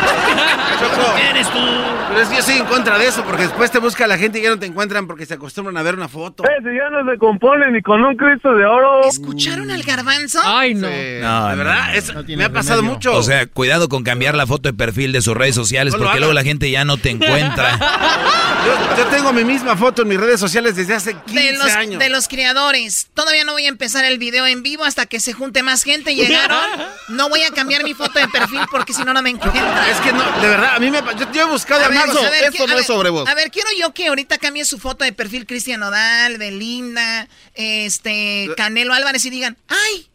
Choco. 0.80 1.16
¿Qué 1.16 1.30
eres 1.30 1.48
tú? 1.52 1.60
Pero 2.08 2.22
es 2.22 2.28
que 2.30 2.34
yo 2.36 2.40
estoy 2.40 2.56
en 2.58 2.66
contra 2.66 2.98
de 2.98 3.08
eso, 3.08 3.24
porque 3.24 3.44
después 3.44 3.70
te 3.72 3.78
busca 3.80 4.08
la 4.08 4.18
gente 4.18 4.40
y 4.40 4.44
ya 4.44 4.50
no 4.50 4.58
te 4.60 4.66
encuentran 4.66 5.06
porque 5.06 5.26
se 5.26 5.36
acostumbran 5.36 5.78
a 5.78 5.84
ver 5.84 5.96
una 5.96 6.08
foto. 6.08 6.44
Eh, 6.46 6.48
si 6.64 6.70
ya 6.76 6.90
no 6.90 7.12
se 7.12 7.18
compone 7.20 7.72
ni 7.72 7.82
con 7.84 8.04
un 8.04 8.16
Cristo 8.16 8.50
de 8.56 8.66
oro. 8.66 9.02
¿Escucharon 9.08 9.70
al 9.70 9.84
garbanzo? 9.84 10.40
Ay, 10.44 10.74
no. 10.74 10.88
No, 10.88 11.50
de 11.50 11.56
verdad, 11.56 11.88
no. 11.88 11.94
es- 11.94 12.28
me 12.38 12.44
ha 12.46 12.52
pasado 12.52 12.82
mucho. 12.82 13.14
O 13.16 13.22
sea, 13.24 13.46
cuidado 13.48 13.90
con 13.90 14.04
cambiar 14.04 14.34
la 14.36 14.48
foto 14.48 14.70
de 14.70 14.74
perfil 14.74 15.12
de 15.12 15.22
sus 15.22 15.36
redes 15.36 15.54
sociales 15.56 15.94
porque 15.96 16.18
luego 16.20 16.34
la 16.34 16.44
gente 16.44 16.72
ya 16.72 16.84
no 16.86 16.98
te 16.98 17.10
encuentra. 17.12 17.78
yo, 18.66 18.98
yo 18.98 19.06
tengo 19.08 19.34
mi 19.34 19.44
misma 19.44 19.76
foto 19.78 20.02
en 20.02 20.08
mis 20.08 20.20
redes 20.20 20.40
sociales 20.40 20.76
desde 20.76 20.96
hace 20.96 21.16
15 21.26 21.40
De 21.52 21.58
los, 21.58 21.68
años. 21.76 22.00
de 22.00 22.10
los 22.10 22.28
creadores. 22.28 23.08
Todavía 23.20 23.44
no 23.44 23.52
voy 23.54 23.66
a 23.66 23.70
empezar 23.70 24.06
el 24.06 24.18
video 24.18 24.48
en 24.48 24.64
vivo 24.64 24.86
hasta 24.86 25.06
que 25.06 25.20
se 25.20 25.34
junte 25.34 25.62
más 25.62 25.84
gente. 25.84 26.16
Llegaron. 26.16 26.60
No 27.10 27.28
voy 27.28 27.42
a 27.42 27.50
cambiar 27.50 27.84
mi 27.84 27.96
foto 27.96 28.20
de 28.20 28.28
perfil 28.28 28.62
porque 28.70 28.94
si 28.94 29.04
no, 29.04 29.14
no 29.16 29.24
me 29.24 29.32
encuentran. 29.32 29.90
Es 29.90 30.00
que 30.00 30.14
no, 30.14 30.24
de 30.42 30.48
verdad, 30.48 30.76
a 30.76 30.80
mí 30.80 30.92
me... 30.92 31.00
Yo, 31.18 31.32
yo 31.32 31.42
he 31.42 31.46
buscado 31.46 31.84
A 31.84 31.88
ver, 31.88 31.98
esto 31.98 32.66
¿qué- 32.66 32.68
no 32.72 32.78
es 32.78 32.86
sobre 32.86 33.10
vos. 33.10 33.28
A 33.28 33.34
ver, 33.34 33.50
quiero 33.50 33.68
yo 33.80 33.96
que 33.96 34.08
ahorita 34.10 34.38
cambie 34.38 34.64
su 34.64 34.78
foto 34.78 35.04
de 35.04 35.12
perfil 35.12 35.48
Cristian 35.48 35.80
Nodal, 35.80 36.38
Belinda, 36.38 37.28
este, 37.56 38.52
Canelo 38.56 38.94
Álvarez 38.94 39.26
y 39.26 39.32
digan, 39.32 39.58
¡ay! 39.68 40.08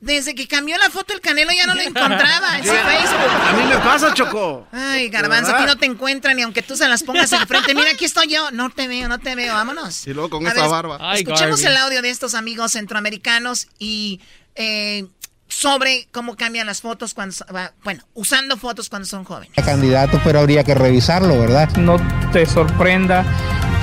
Desde 0.00 0.34
que 0.34 0.46
cambió 0.46 0.76
la 0.78 0.90
foto 0.90 1.12
el 1.12 1.20
Canelo 1.20 1.50
ya 1.52 1.66
no 1.66 1.74
lo 1.74 1.80
encontraba 1.82 2.58
en 2.58 2.64
su 2.64 2.70
Facebook. 2.70 3.30
A 3.48 3.52
mí 3.52 3.64
me 3.64 3.78
pasa, 3.78 4.14
Choco. 4.14 4.68
Ay, 4.70 5.08
garbanzo, 5.08 5.50
¿De 5.50 5.56
aquí 5.58 5.66
no 5.66 5.76
te 5.76 5.86
encuentran 5.86 6.38
y 6.38 6.42
aunque 6.42 6.62
tú 6.62 6.76
se 6.76 6.88
las 6.88 7.02
pongas 7.02 7.32
enfrente, 7.32 7.74
mira, 7.74 7.90
aquí 7.90 8.04
estoy 8.04 8.28
yo. 8.28 8.50
No 8.52 8.70
te 8.70 8.86
veo, 8.86 9.08
no 9.08 9.18
te 9.18 9.34
veo, 9.34 9.54
vámonos. 9.54 10.06
Y 10.06 10.14
luego 10.14 10.30
con 10.30 10.46
A 10.46 10.50
esa 10.50 10.62
ver, 10.62 10.70
barba. 10.70 10.98
Ay, 11.00 11.22
Escuchemos 11.22 11.62
el 11.64 11.76
audio 11.76 12.00
de 12.02 12.10
estos 12.10 12.34
amigos 12.34 12.72
centroamericanos 12.72 13.66
y 13.78 14.20
eh, 14.54 15.06
sobre 15.48 16.08
cómo 16.12 16.36
cambian 16.36 16.66
las 16.66 16.80
fotos 16.80 17.14
cuando, 17.14 17.34
bueno, 17.82 18.02
usando 18.14 18.56
fotos 18.56 18.88
cuando 18.88 19.06
son 19.06 19.24
jóvenes. 19.24 19.52
candidato, 19.64 20.20
pero 20.24 20.40
habría 20.40 20.62
que 20.64 20.74
revisarlo, 20.74 21.38
¿verdad? 21.38 21.68
No 21.76 21.96
te 22.32 22.46
sorprenda 22.46 23.24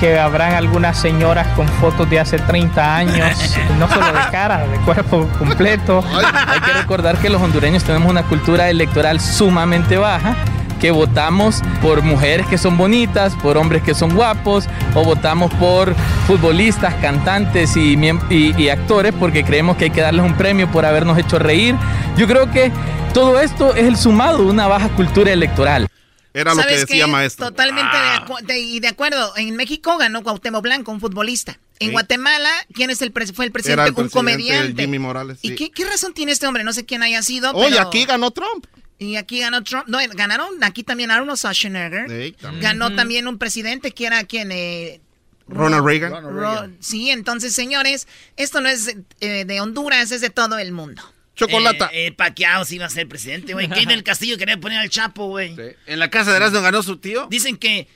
que 0.00 0.18
habrán 0.18 0.54
algunas 0.54 0.98
señoras 0.98 1.46
con 1.56 1.68
fotos 1.68 2.08
de 2.08 2.20
hace 2.20 2.38
30 2.38 2.96
años, 2.96 3.30
no 3.78 3.88
solo 3.88 4.06
de 4.06 4.30
cara, 4.30 4.66
de 4.66 4.78
cuerpo 4.80 5.28
completo. 5.38 6.04
Hay 6.14 6.60
que 6.60 6.72
recordar 6.72 7.18
que 7.18 7.30
los 7.30 7.40
hondureños 7.40 7.84
tenemos 7.84 8.10
una 8.10 8.22
cultura 8.24 8.68
electoral 8.68 9.20
sumamente 9.20 9.96
baja 9.96 10.36
que 10.76 10.90
votamos 10.90 11.62
por 11.82 12.02
mujeres 12.02 12.46
que 12.46 12.58
son 12.58 12.76
bonitas, 12.76 13.34
por 13.36 13.56
hombres 13.56 13.82
que 13.82 13.94
son 13.94 14.14
guapos, 14.14 14.66
o 14.94 15.04
votamos 15.04 15.52
por 15.54 15.94
futbolistas, 16.26 16.94
cantantes 16.96 17.76
y, 17.76 17.96
y- 18.30 18.54
y 18.56 18.68
actores 18.68 19.12
porque 19.18 19.44
creemos 19.44 19.76
que 19.76 19.84
hay 19.84 19.90
que 19.90 20.00
darles 20.00 20.24
un 20.24 20.36
premio 20.36 20.70
por 20.70 20.84
habernos 20.84 21.18
hecho 21.18 21.38
reír. 21.38 21.74
Yo 22.16 22.26
creo 22.26 22.50
que 22.50 22.70
todo 23.14 23.40
esto 23.40 23.74
es 23.74 23.84
el 23.86 23.96
sumado 23.96 24.38
de 24.38 24.44
una 24.44 24.66
baja 24.66 24.88
cultura 24.90 25.32
electoral. 25.32 25.88
Era 26.34 26.50
lo 26.52 26.58
que 26.58 26.62
¿Sabes 26.64 26.80
decía 26.86 27.06
qué? 27.06 27.10
maestro. 27.10 27.46
Totalmente 27.46 27.90
Ah. 27.94 28.24
de, 28.26 28.26
acu- 28.32 28.42
de- 28.46 28.58
y 28.58 28.80
de 28.80 28.88
acuerdo. 28.88 29.32
En 29.36 29.56
México 29.56 29.96
ganó 29.96 30.22
Cuauhtémoc 30.22 30.62
Blanco, 30.62 30.92
un 30.92 31.00
futbolista. 31.00 31.58
En 31.78 31.88
Sí. 31.88 31.92
Guatemala, 31.92 32.50
¿quién 32.74 32.90
es 32.90 33.00
el 33.00 33.12
fue 33.34 33.46
el 33.46 33.52
presidente? 33.52 33.72
Era 33.72 33.84
el 33.84 33.90
un 33.90 33.94
presidente 33.94 34.12
comediante. 34.18 34.82
Jimmy 34.82 34.98
Morales. 34.98 35.38
¿Y 35.40 35.48
sí. 35.50 35.54
qué, 35.54 35.70
qué 35.70 35.84
razón 35.86 36.12
tiene 36.12 36.32
este 36.32 36.46
hombre? 36.46 36.62
No 36.64 36.72
sé 36.74 36.84
quién 36.84 37.02
haya 37.02 37.22
sido. 37.22 37.52
Oye, 37.52 37.70
pero- 37.76 37.88
aquí 37.88 38.04
ganó 38.04 38.30
Trump. 38.32 38.66
Y 38.98 39.16
aquí 39.16 39.40
ganó 39.40 39.62
Trump. 39.62 39.86
No, 39.88 39.98
ganaron 40.14 40.62
aquí 40.64 40.82
también 40.82 41.10
Arnold 41.10 41.38
Schwarzenegger. 41.38 42.08
Sí, 42.08 42.34
también. 42.40 42.62
Ganó 42.62 42.94
también 42.96 43.26
un 43.28 43.38
presidente 43.38 43.90
que 43.92 44.06
era 44.06 44.24
quien... 44.24 44.50
eh, 44.52 45.00
Ronald 45.48 45.84
Reagan. 45.86 46.24
Ro- 46.24 46.68
sí, 46.80 47.10
entonces, 47.10 47.54
señores, 47.54 48.08
esto 48.36 48.60
no 48.60 48.68
es 48.68 48.96
eh, 49.20 49.44
de 49.44 49.60
Honduras, 49.60 50.10
es 50.10 50.20
de 50.20 50.30
todo 50.30 50.58
el 50.58 50.72
mundo. 50.72 51.02
Chocolata. 51.36 51.90
Eh, 51.92 52.06
eh, 52.06 52.12
Pacquiao 52.12 52.64
sí 52.64 52.76
iba 52.76 52.86
a 52.86 52.90
ser 52.90 53.06
presidente, 53.08 53.52
güey. 53.52 53.68
Kate 53.68 53.86
del 53.86 54.02
Castillo 54.02 54.38
quería 54.38 54.56
poner 54.56 54.78
al 54.78 54.88
Chapo, 54.90 55.28
güey. 55.28 55.54
En 55.86 55.98
la 55.98 56.08
casa 56.10 56.30
de 56.30 56.38
Erasmo 56.38 56.62
ganó 56.62 56.82
su 56.82 56.96
tío. 56.96 57.26
Dicen 57.30 57.56
que 57.58 57.88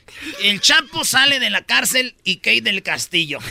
el 0.43 0.61
Chapo 0.61 1.05
sale 1.05 1.41
de 1.41 1.49
la 1.51 1.63
cárcel 1.63 2.15
y 2.23 2.37
Kate 2.37 2.61
del 2.61 2.83
Castillo. 2.83 3.39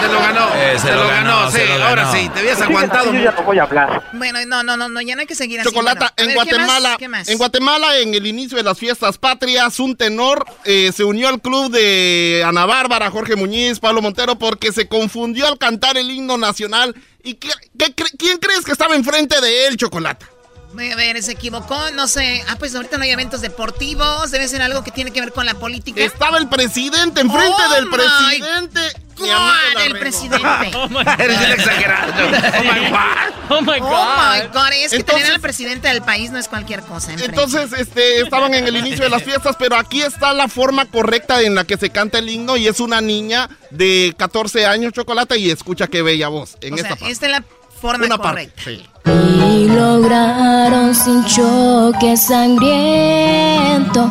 se 0.00 0.08
lo 0.08 0.20
ganó. 0.20 0.54
Eh, 0.54 0.72
se 0.74 0.80
se, 0.80 0.92
lo 0.92 1.02
lo 1.04 1.08
ganó, 1.08 1.36
ganó, 1.36 1.50
se 1.50 1.60
sí. 1.60 1.66
lo 1.66 1.84
Ahora 1.84 2.04
ganó. 2.04 2.12
sí, 2.18 2.28
te 2.28 2.40
habías 2.40 2.60
aguantado. 2.60 3.12
Yo 3.12 3.20
ya 3.22 3.32
no 3.32 3.42
voy 3.42 3.58
a 3.58 3.62
hablar. 3.62 4.10
Bueno, 4.12 4.38
no, 4.46 4.62
no, 4.62 4.76
no, 4.76 4.88
no, 4.88 5.00
ya 5.00 5.14
no 5.14 5.20
hay 5.20 5.26
que 5.26 5.34
seguir 5.34 5.60
así. 5.60 5.68
Chocolata, 5.70 6.12
Bueno, 6.16 6.32
en 6.32 6.38
a 6.38 6.44
ver, 6.44 6.48
¿qué 6.52 6.58
más? 6.58 6.66
Guatemala, 6.66 6.96
¿Qué 6.98 7.08
más? 7.08 7.28
en 7.28 7.38
Guatemala, 7.38 7.98
en 7.98 8.14
el 8.14 8.26
inicio 8.26 8.56
de 8.58 8.64
las 8.64 8.78
fiestas 8.78 9.18
patrias, 9.18 9.78
un 9.80 9.96
tenor 9.96 10.44
eh, 10.64 10.90
se 10.94 11.04
unió 11.04 11.28
al 11.28 11.40
club 11.40 11.70
de 11.70 12.42
Ana 12.46 12.66
Bárbara, 12.66 13.10
Jorge 13.10 13.36
Muñiz, 13.36 13.80
Pablo 13.80 14.02
Montero, 14.02 14.36
porque 14.38 14.72
se 14.72 14.88
confundió 14.88 15.46
al 15.46 15.58
cantar 15.58 15.96
el 15.96 16.10
himno 16.10 16.36
nacional. 16.38 16.81
¿Y 17.22 17.36
quién 17.36 18.38
crees 18.38 18.64
que 18.64 18.72
estaba 18.72 18.96
enfrente 18.96 19.40
de 19.40 19.66
él, 19.66 19.76
Chocolata? 19.76 20.31
A 20.72 20.96
ver, 20.96 21.22
se 21.22 21.32
equivocó, 21.32 21.90
no 21.92 22.06
sé. 22.08 22.42
Ah, 22.48 22.56
pues 22.58 22.74
ahorita 22.74 22.96
no 22.96 23.04
hay 23.04 23.10
eventos 23.10 23.40
deportivos, 23.40 24.30
debe 24.30 24.48
ser 24.48 24.62
algo 24.62 24.82
que 24.82 24.90
tiene 24.90 25.10
que 25.12 25.20
ver 25.20 25.32
con 25.32 25.44
la 25.46 25.54
política. 25.54 26.00
Estaba 26.02 26.38
el 26.38 26.48
presidente 26.48 27.20
enfrente 27.20 27.54
Oh 27.68 27.74
del 27.74 27.86
my 27.86 27.90
presidente. 27.92 28.80
God, 29.16 29.82
el 29.84 29.98
presidente. 29.98 30.42
Eres 31.22 31.38
un 31.38 31.52
exagerado. 31.52 32.12
Oh 32.18 32.62
my 32.62 32.90
God. 32.90 32.98
Oh 33.50 33.60
my 33.60 33.78
God. 33.80 33.88
Oh 33.92 34.32
my 34.32 34.46
God, 34.52 34.72
es 34.72 34.90
que 34.90 34.96
Entonces- 34.96 35.04
tener 35.24 35.32
al 35.34 35.40
presidente 35.40 35.88
del 35.88 36.00
país 36.00 36.30
no 36.30 36.38
es 36.38 36.48
cualquier 36.48 36.80
cosa. 36.80 37.12
enfrente. 37.12 37.34
Entonces, 37.38 37.78
este, 37.78 38.20
estaban 38.22 38.54
en 38.54 38.66
el 38.66 38.76
inicio 38.76 39.04
de 39.04 39.10
las 39.10 39.22
fiestas, 39.22 39.56
pero 39.58 39.76
aquí 39.76 40.00
está 40.00 40.32
la 40.32 40.48
forma 40.48 40.86
correcta 40.86 41.42
en 41.42 41.54
la 41.54 41.64
que 41.64 41.76
se 41.76 41.90
canta 41.90 42.18
el 42.18 42.30
himno 42.30 42.56
y 42.56 42.66
es 42.66 42.80
una 42.80 43.02
niña 43.02 43.50
de 43.70 44.14
14 44.16 44.64
años, 44.64 44.94
Chocolata, 44.94 45.36
y 45.36 45.50
escucha 45.50 45.86
qué 45.88 46.00
bella 46.00 46.28
voz 46.28 46.56
en 46.62 46.72
o 46.72 46.76
sea, 46.78 46.84
esta 46.86 46.96
parte. 46.96 47.12
esta 47.12 47.26
es 47.26 47.32
la 47.32 47.44
forma 47.80 48.06
Una 48.06 48.16
correcta. 48.16 48.54
parte, 48.64 48.76
sí. 48.76 48.88
Y 49.04 49.68
lograron 49.68 50.94
sin 50.94 51.24
choque 51.24 52.16
sangriento 52.16 54.10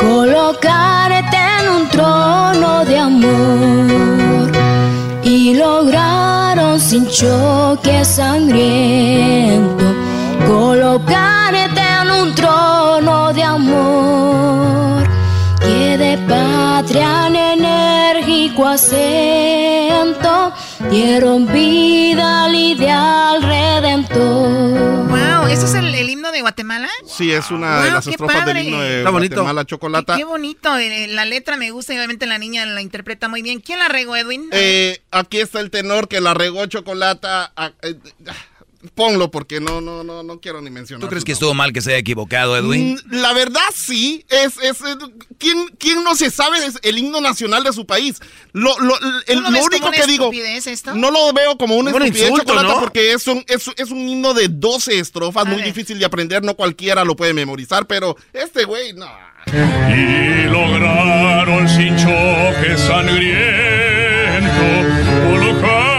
colocarte 0.00 1.36
en 1.36 1.68
un 1.76 1.88
trono 1.88 2.84
de 2.84 2.98
amor. 2.98 4.52
Y 5.22 5.54
lograron 5.54 6.80
sin 6.80 7.06
choque 7.08 8.04
sangriento 8.04 9.84
colocarte 10.46 11.80
en 12.00 12.10
un 12.22 12.34
trono 12.34 13.32
de 13.32 13.42
amor. 13.42 15.02
Que 15.60 15.96
de 15.96 16.18
patria 16.28 17.28
en 17.28 17.36
enérgico 17.36 18.66
acento 18.66 20.52
dieron 20.92 21.50
vida 21.50 22.44
al 22.44 22.54
ideal 22.54 23.42
redentor. 23.42 25.08
Wow, 25.08 25.46
¿eso 25.48 25.64
es 25.64 25.74
el, 25.74 25.94
el 25.94 26.10
himno 26.10 26.30
de 26.30 26.42
Guatemala? 26.42 26.88
Sí, 27.06 27.32
es 27.32 27.50
una 27.50 27.82
de 27.82 27.90
las 27.92 28.06
estrofas 28.06 28.40
padre. 28.40 28.52
del 28.52 28.68
himno 28.68 28.82
de 28.82 28.98
Está 28.98 29.08
bonito. 29.08 29.36
Guatemala, 29.36 29.64
Chocolata. 29.64 30.16
Qué 30.18 30.24
bonito, 30.24 30.76
eh, 30.76 31.06
la 31.08 31.24
letra 31.24 31.56
me 31.56 31.70
gusta 31.70 31.94
y 31.94 31.96
obviamente 31.96 32.26
la 32.26 32.36
niña 32.36 32.66
la 32.66 32.82
interpreta 32.82 33.28
muy 33.28 33.40
bien. 33.40 33.60
¿Quién 33.60 33.78
la 33.78 33.88
regó, 33.88 34.16
Edwin? 34.16 34.50
Eh, 34.52 35.02
aquí 35.10 35.40
está 35.40 35.60
el 35.60 35.70
tenor 35.70 36.08
que 36.08 36.20
la 36.20 36.34
regó 36.34 36.66
Chocolata. 36.66 37.52
Ah, 37.56 37.72
eh, 37.80 37.94
ah, 38.28 38.32
ponlo 38.94 39.30
porque 39.30 39.60
no, 39.60 39.80
no, 39.80 40.02
no, 40.04 40.22
no 40.22 40.40
quiero 40.40 40.60
ni 40.60 40.70
mencionar. 40.70 41.00
¿Tú 41.02 41.08
crees 41.08 41.24
que 41.24 41.32
estuvo 41.32 41.54
mal 41.54 41.72
que 41.72 41.80
se 41.80 41.90
haya 41.90 41.98
equivocado, 41.98 42.56
Edwin? 42.56 42.94
Mm, 43.06 43.14
La 43.16 43.32
verdad 43.32 43.60
sí, 43.74 44.24
es, 44.28 44.56
es, 44.58 44.80
eh, 44.80 44.96
¿quién, 45.38 45.66
quién 45.78 46.02
no 46.04 46.14
se 46.14 46.30
sabe 46.30 46.64
es 46.66 46.78
el 46.82 46.98
himno 46.98 47.20
nacional 47.20 47.62
de 47.64 47.72
su 47.72 47.86
país? 47.86 48.18
Lo, 48.52 48.78
lo, 48.80 48.94
el- 49.26 49.36
¿Tú 49.36 49.40
lo 49.40 49.40
lo 49.42 49.50
ves 49.52 49.64
único 49.66 49.78
como 49.86 49.88
una 49.88 49.96
que 49.98 50.06
digo, 50.10 50.24
estupidez 50.24 50.66
esto? 50.66 50.94
no 50.94 51.10
lo 51.10 51.32
veo 51.32 51.56
como 51.56 51.76
una 51.76 51.92
Como 51.92 52.02
un 52.04 52.08
estupidez 52.08 52.30
insulto, 52.30 52.52
chocolate 52.54 52.74
¿no? 52.74 52.80
porque 52.80 53.12
es 53.12 53.26
un, 53.26 53.44
es, 53.48 53.70
es 53.76 53.90
un 53.90 54.08
himno 54.08 54.34
de 54.34 54.48
12 54.48 54.98
estrofas, 54.98 55.42
A 55.46 55.48
muy 55.48 55.56
ver. 55.58 55.66
difícil 55.66 55.98
de 55.98 56.04
aprender, 56.04 56.42
no 56.42 56.54
cualquiera 56.54 57.04
lo 57.04 57.14
puede 57.16 57.34
memorizar, 57.34 57.86
pero 57.86 58.16
este 58.32 58.64
güey, 58.64 58.92
no. 58.94 59.06
Y 59.48 60.44
lograron 60.48 61.68
sin 61.68 61.96
choque 61.96 62.76
sangriento 62.76 64.62
colocarte 65.28 65.91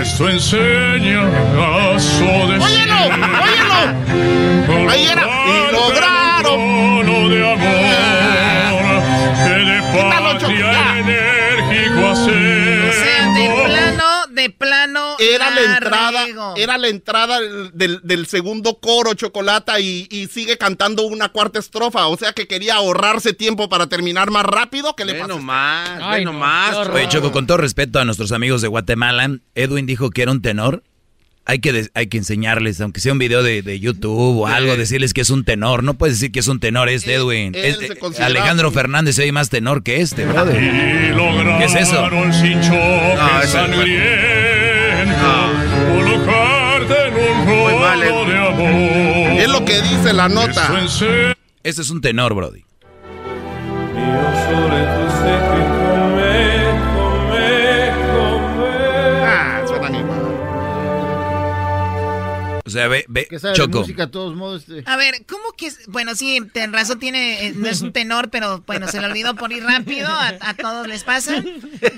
Esto 0.00 0.28
enseña 0.28 1.22
a 1.58 1.98
su 1.98 2.24
¡Óyelo! 2.24 3.00
¡Óyelo! 3.40 4.90
Ahí 4.90 5.06
era. 5.06 5.24
Y 5.44 5.72
lograron. 5.72 7.06
de 7.28 7.42
amor 7.42 9.02
que 9.42 9.48
de 9.64 9.82
patria 9.90 10.98
enérgico 11.00 12.10
O 12.10 12.14
sea, 12.14 13.22
de 13.34 13.46
plano, 13.64 14.08
de 14.30 14.50
plano. 14.50 14.87
Era 15.18 15.50
la 15.50 15.60
entrada, 15.74 16.26
era 16.56 16.78
la 16.78 16.88
entrada 16.88 17.40
del, 17.72 18.00
del 18.02 18.26
segundo 18.26 18.78
coro 18.78 19.14
Chocolata 19.14 19.80
y, 19.80 20.06
y 20.10 20.26
sigue 20.28 20.56
cantando 20.58 21.02
una 21.04 21.28
cuarta 21.30 21.58
estrofa, 21.58 22.06
o 22.06 22.16
sea 22.16 22.32
que 22.32 22.46
quería 22.46 22.74
ahorrarse 22.76 23.32
tiempo 23.32 23.68
para 23.68 23.86
terminar 23.88 24.30
más 24.30 24.44
rápido 24.44 24.94
que 24.94 25.04
le 25.04 25.14
Ve 25.14 25.18
pasa. 25.20 25.34
nomás, 25.34 26.00
Ay, 26.02 26.24
no, 26.24 26.30
horror. 26.30 26.94
Oye, 26.96 27.08
Choco, 27.08 27.32
con 27.32 27.46
todo 27.46 27.56
respeto 27.58 27.98
a 27.98 28.04
nuestros 28.04 28.32
amigos 28.32 28.62
de 28.62 28.68
Guatemala, 28.68 29.28
Edwin 29.54 29.86
dijo 29.86 30.10
que 30.10 30.22
era 30.22 30.30
un 30.32 30.42
tenor. 30.42 30.82
hay 31.44 31.60
que, 31.60 31.88
hay 31.94 32.06
que 32.08 32.18
enseñarles, 32.18 32.78
aunque 32.82 33.00
sea 33.00 33.12
un 33.12 33.18
video 33.18 33.42
de, 33.42 33.62
de 33.62 33.80
YouTube 33.80 34.40
o 34.40 34.46
algo, 34.46 34.76
decirles 34.76 35.14
que 35.14 35.22
es 35.22 35.30
un 35.30 35.44
tenor. 35.44 35.82
No 35.82 35.94
puedes 35.94 36.16
decir 36.20 36.30
que 36.30 36.40
es 36.40 36.48
un 36.48 36.60
tenor 36.60 36.90
este, 36.90 37.14
Edwin. 37.14 37.54
eh, 37.54 37.88
Alejandro 38.20 38.70
Fernández 38.70 39.16
se 39.16 39.22
oye 39.22 39.32
más 39.32 39.48
tenor 39.48 39.82
que 39.82 40.02
este, 40.02 40.26
brother. 40.26 40.58
¿Qué 41.58 41.64
es 41.64 41.74
eso? 41.74 42.10
No, 42.10 42.24
es 43.42 43.54
Es 49.38 49.48
lo 49.48 49.64
que 49.64 49.80
dice 49.82 50.12
la 50.12 50.28
nota. 50.28 50.68
Este 51.62 51.82
es 51.82 51.90
un 51.90 52.00
tenor, 52.00 52.34
Brody. 52.34 52.64
Ah, 53.96 54.47
O 62.68 62.70
sea, 62.70 62.86
ve, 62.88 63.04
ve, 63.08 63.26
Que 63.28 63.38
sabe 63.38 63.54
de 63.54 63.58
Choco. 63.58 63.80
música 63.80 64.06
de 64.06 64.12
todos 64.12 64.36
modos. 64.36 64.64
este. 64.68 64.82
A 64.90 64.96
ver, 64.96 65.24
¿cómo 65.26 65.52
que? 65.56 65.66
es? 65.68 65.86
Bueno, 65.88 66.14
sí, 66.14 66.40
ten 66.52 66.72
razón, 66.72 66.98
tiene, 66.98 67.46
eh, 67.46 67.52
no 67.56 67.66
es 67.68 67.80
un 67.80 67.92
tenor, 67.92 68.28
pero 68.30 68.62
bueno, 68.66 68.86
se 68.88 69.00
le 69.00 69.06
olvidó 69.06 69.34
por 69.34 69.50
ir 69.52 69.64
rápido, 69.64 70.08
a, 70.08 70.32
a 70.40 70.54
todos 70.54 70.86
les 70.86 71.02
pasa. 71.04 71.42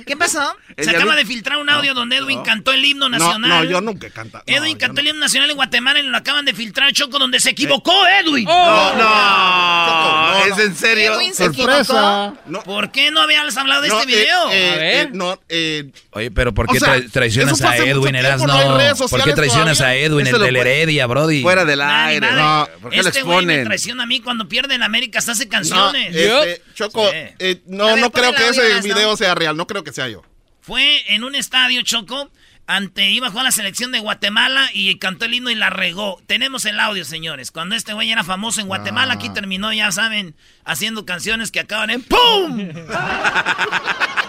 ¿Qué 0.07 0.17
pasó? 0.17 0.57
Se 0.79 0.91
acaba 0.91 1.17
de 1.17 1.25
filtrar 1.27 1.59
un 1.59 1.69
audio 1.69 1.93
donde 1.95 2.17
Edwin 2.17 2.43
cantó 2.43 2.73
el 2.73 2.85
himno 2.85 3.09
No, 3.09 3.19
nacional. 3.19 3.65
no, 3.65 3.65
yo 3.71 3.81
nunca 3.81 4.07
he 4.07 4.11
cantado. 4.11 4.45
No, 4.47 4.55
Edwin 4.57 4.79
cantó 4.79 5.01
el 5.01 5.09
himno 5.09 5.21
nacional 5.21 5.51
en 5.51 5.57
Guatemala 5.57 6.01
y 6.01 6.05
lo 6.05 6.17
acaban 6.17 6.45
de 6.45 6.55
filtrar, 6.55 6.93
Choco, 6.93 7.19
donde 7.19 7.41
se 7.41 7.51
equivocó 7.51 7.93
Edwin. 8.07 8.45
No, 8.45 8.95
no, 8.97 10.45
¿es 10.47 10.59
en 10.59 10.75
serio? 10.77 11.15
Edwin 11.15 11.35
se 11.35 11.45
Sorpresa. 11.47 12.33
equivocó. 12.45 12.63
¿Por 12.65 12.91
qué 12.93 13.11
no 13.11 13.21
habías 13.21 13.57
hablado 13.57 13.83
de 13.83 13.89
No, 13.89 14.01
este 14.01 14.13
eh, 14.13 14.17
video? 14.17 14.51
eh, 14.51 15.01
eh, 15.03 15.09
no, 15.13 15.39
eh, 15.49 15.91
Oye, 16.13 16.31
pero 16.31 16.53
¿por 16.55 16.67
qué 16.69 16.77
O 16.79 16.81
sea, 16.81 16.97
tra- 16.97 17.11
traicionas 17.11 17.61
a 17.63 17.77
Edwin 17.77 18.15
Erasno? 18.15 18.47
no 18.47 18.77
redes 18.79 18.99
¿Por 18.99 19.23
qué 19.25 19.33
traicionas 19.33 19.81
a 19.81 19.95
Edwin, 19.95 20.27
el 20.27 20.57
Heredia, 20.61 21.07
Brody? 21.07 21.43
Fuera 21.43 21.65
del 21.65 21.81
aire. 21.81 22.31
No, 22.33 22.69
¿por 22.81 22.91
qué 22.91 23.01
este 23.01 23.23
güey 23.23 23.47
me 23.47 23.65
traiciona 23.65 24.05
a 24.05 24.07
mí 24.07 24.21
cuando 24.21 24.49
pierde 24.49 24.75
en 24.75 24.83
América, 24.83 25.21
se 25.21 25.33
hace 25.33 25.45
no, 25.47 25.51
canciones. 25.51 26.15
este, 26.15 26.63
Choco, 26.75 27.09
eh, 27.13 27.63
no, 27.67 27.87
ver, 27.87 27.99
no 28.01 28.11
pon 28.11 28.23
creo 28.23 28.35
que 28.35 28.49
ese 28.49 28.81
video 28.81 29.17
sea 29.17 29.35
real, 29.35 29.57
no 29.57 29.67
creo 29.67 29.85
que 29.85 29.93
sea 29.93 30.09
yo. 30.09 30.23
Fue 30.61 31.01
en 31.15 31.25
un 31.25 31.35
estadio, 31.35 31.83
Choco, 31.83 32.31
ante, 32.67 33.11
iba 33.11 33.27
a 33.27 33.31
jugar 33.31 33.45
la 33.45 33.51
selección 33.51 33.91
de 33.91 33.99
Guatemala 33.99 34.71
y 34.73 34.97
cantó 34.99 35.25
el 35.25 35.35
himno 35.35 35.51
y 35.51 35.57
la 35.57 35.71
regó. 35.71 36.23
Tenemos 36.27 36.65
el 36.67 36.79
audio, 36.79 37.05
señores. 37.05 37.51
Cuando 37.51 37.75
este 37.75 37.95
güey 37.95 38.13
era 38.13 38.23
famoso 38.23 38.61
en 38.61 38.69
Guatemala, 38.69 39.15
aquí 39.15 39.29
terminó, 39.31 39.73
ya 39.73 39.91
saben, 39.91 40.37
haciendo 40.65 41.05
canciones 41.05 41.51
que 41.51 41.59
acaban 41.59 41.91
en 41.91 42.03
¡PUM! 42.03 42.69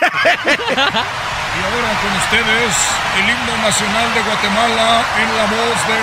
Y 1.50 1.62
ahora 1.64 1.92
con 2.00 2.12
ustedes, 2.16 2.72
el 3.18 3.28
himno 3.28 3.56
nacional 3.58 4.14
de 4.14 4.22
Guatemala 4.22 5.04
en 5.18 5.36
la 5.36 5.44
voz 5.46 5.78
de 5.88 6.00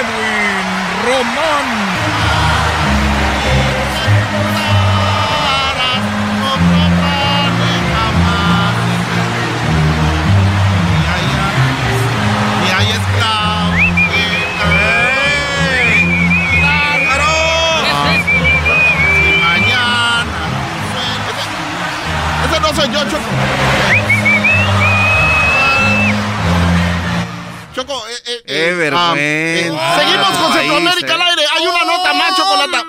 Edwin 0.00 0.66
Román. 1.04 1.66
Yo, 22.90 22.98
Choco. 23.04 23.18
Choco, 27.74 28.08
eh, 28.08 28.12
eh, 28.26 28.42
¡Qué 28.44 28.86
eh, 28.86 28.90
ah, 28.92 29.14
eh, 29.16 29.72
seguimos 29.98 30.28
con 30.30 30.52
Centroamérica 30.52 31.06
eh. 31.06 31.14
al 31.14 31.22
aire. 31.22 31.42
Hay 31.56 31.66
una 31.66 31.84
nota 31.84 32.12
más, 32.12 32.36
Chocolata. 32.36 32.84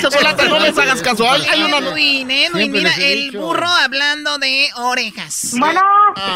Chocolata, 0.00 0.44
no 0.46 0.60
les 0.60 0.76
hagas 0.78 1.02
caso. 1.02 1.30
Hay, 1.30 1.42
hay 1.42 1.62
una. 1.62 1.78
Edwin, 1.78 2.30
Edwin, 2.30 2.52
Siempre 2.52 2.80
mira, 2.80 2.94
el 2.96 3.24
dicho. 3.24 3.40
burro 3.40 3.68
hablando 3.68 4.38
de 4.38 4.68
orejas. 4.76 5.54
Bueno, 5.58 5.80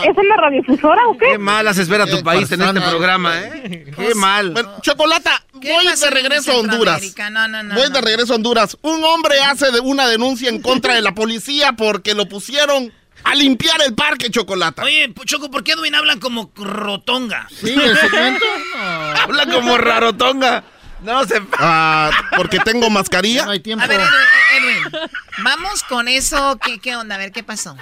¿es 0.02 0.16
en 0.16 0.28
la 0.28 0.36
radiodifusora 0.36 1.06
o 1.08 1.16
qué? 1.16 1.26
Qué 1.32 1.38
malas 1.38 1.78
espera 1.78 2.06
tu 2.06 2.22
país 2.22 2.50
en 2.52 2.62
este 2.62 2.80
programa, 2.80 3.38
¿eh? 3.40 3.92
Qué 3.96 4.14
mal. 4.14 4.50
Bueno, 4.50 4.76
Chocolata, 4.82 5.42
¿Qué 5.60 5.72
voy 5.72 5.86
de 5.86 6.10
regreso 6.10 6.52
a 6.52 6.56
Honduras. 6.56 7.02
No, 7.30 7.48
no, 7.48 7.62
no. 7.62 7.74
Voy 7.74 7.88
no. 7.88 7.94
de 7.94 8.00
regreso 8.00 8.32
a 8.32 8.36
Honduras. 8.36 8.76
Un 8.82 9.02
hombre 9.04 9.40
hace 9.40 9.70
de 9.70 9.80
una 9.80 10.06
denuncia 10.08 10.48
en 10.48 10.60
contra 10.60 10.94
de 10.94 11.02
la 11.02 11.14
policía 11.14 11.72
porque 11.72 12.14
lo 12.14 12.28
pusieron 12.28 12.92
a 13.26 13.34
limpiar 13.34 13.80
el 13.82 13.94
parque 13.94 14.30
Chocolata. 14.30 14.84
Oye, 14.84 15.12
Choco, 15.24 15.50
¿por 15.50 15.64
qué 15.64 15.72
Edwin 15.72 15.94
hablan 15.94 16.20
como 16.20 16.52
rotonga? 16.54 17.48
Sí, 17.50 17.74
el 17.74 17.96
segmento. 17.98 18.44
Habla 19.20 19.46
como 19.46 19.76
rarotonga. 19.76 20.62
No 21.02 21.24
se... 21.24 21.42
Ah, 21.58 22.10
porque 22.36 22.58
tengo 22.60 22.88
mascarilla. 22.88 23.44
No 23.44 23.50
hay 23.50 23.60
tiempo. 23.60 23.84
A 23.84 23.88
ver, 23.88 24.00
Edwin, 24.00 24.82
Edwin, 24.92 25.10
vamos 25.42 25.82
con 25.84 26.06
eso. 26.08 26.58
¿Qué, 26.64 26.78
¿Qué 26.78 26.94
onda? 26.96 27.16
A 27.16 27.18
ver, 27.18 27.32
¿qué 27.32 27.42
pasó? 27.42 27.76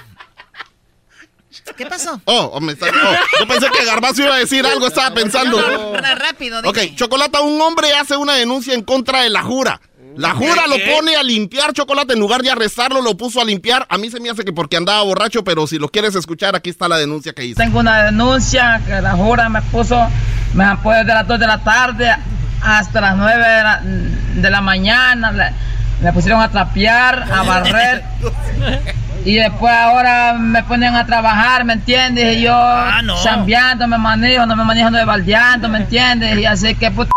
¿Qué 1.77 1.85
pasó? 1.85 2.19
Oh, 2.25 2.51
oh, 2.53 2.59
me 2.59 2.73
está- 2.73 2.87
oh, 2.87 3.39
yo 3.39 3.47
pensé 3.47 3.69
que 3.69 3.85
Garbazo 3.85 4.23
iba 4.23 4.35
a 4.35 4.39
decir 4.39 4.65
algo, 4.65 4.87
estaba 4.87 5.13
pensando. 5.13 5.61
No, 5.61 6.01
no, 6.01 6.15
rápido, 6.15 6.61
dime. 6.61 6.69
Ok, 6.69 6.95
Chocolata, 6.95 7.41
un 7.41 7.59
hombre 7.61 7.93
hace 7.95 8.17
una 8.17 8.33
denuncia 8.33 8.73
en 8.73 8.83
contra 8.83 9.21
de 9.21 9.29
la 9.29 9.41
jura. 9.43 9.79
La 10.17 10.31
jura 10.31 10.67
lo 10.67 10.75
pone 10.95 11.15
a 11.15 11.23
limpiar 11.23 11.73
chocolate 11.73 12.13
en 12.13 12.19
lugar 12.19 12.41
de 12.41 12.49
arrestarlo, 12.51 13.01
lo 13.01 13.17
puso 13.17 13.41
a 13.41 13.45
limpiar. 13.45 13.85
A 13.89 13.97
mí 13.97 14.09
se 14.09 14.19
me 14.19 14.29
hace 14.29 14.43
que 14.43 14.53
porque 14.53 14.77
andaba 14.77 15.01
borracho, 15.03 15.43
pero 15.43 15.67
si 15.67 15.77
lo 15.77 15.89
quieres 15.89 16.15
escuchar, 16.15 16.55
aquí 16.55 16.69
está 16.69 16.87
la 16.87 16.97
denuncia 16.97 17.33
que 17.33 17.43
hizo. 17.45 17.57
Tengo 17.61 17.79
una 17.79 18.03
denuncia 18.03 18.81
que 18.85 19.01
la 19.01 19.11
jura 19.11 19.49
me 19.49 19.61
puso, 19.63 20.07
me 20.53 20.63
apoyó 20.63 20.99
desde 20.99 21.13
las 21.13 21.27
2 21.27 21.39
de 21.39 21.47
la 21.47 21.63
tarde 21.63 22.15
hasta 22.63 23.01
las 23.01 23.17
9 23.17 23.33
de 23.33 23.63
la, 23.63 23.81
de 23.83 24.49
la 24.49 24.61
mañana. 24.61 25.31
Le- 25.31 25.51
me 26.01 26.11
pusieron 26.13 26.41
a 26.41 26.49
trapear, 26.49 27.23
a 27.31 27.43
barrer. 27.43 28.03
Y 29.25 29.37
después 29.37 29.73
ahora 29.73 30.33
me 30.33 30.61
ponen 30.65 30.93
a 30.93 31.03
trabajar, 31.07 31.65
¿me 31.65 31.73
entiendes? 31.73 32.37
Y 32.37 32.41
yo 32.41 32.53
no. 33.03 33.15
chambeando, 33.23 33.87
me 33.87 33.97
manejo, 33.97 34.45
no 34.45 34.55
me 34.55 34.63
manejo 34.63 34.91
de 34.91 35.03
baldeando, 35.03 35.67
¿me 35.67 35.79
entiendes? 35.79 36.37
Y 36.37 36.45
así 36.45 36.75
que 36.75 36.91
puta, 36.91 37.09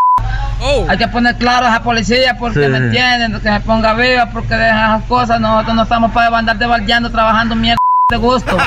hay 0.89 0.99
que 0.99 1.09
poner 1.09 1.36
claro 1.36 1.66
a 1.66 1.70
esa 1.70 1.82
policía 1.82 2.36
porque, 2.39 2.69
¿me 2.69 2.78
entienden? 2.78 3.40
Que 3.40 3.53
se 3.53 3.61
ponga 3.61 3.95
viva 3.95 4.27
porque 4.32 4.55
deja 4.55 4.97
esas 4.97 5.05
cosas. 5.09 5.40
Nosotros 5.40 5.77
no 5.77 5.82
estamos 5.82 6.12
para 6.12 6.36
andar 6.36 6.59
de 6.59 6.66
baldeando, 6.66 7.11
trabajando 7.11 7.55
mierda 7.55 7.78
de 8.11 8.16
gusto. 8.16 8.57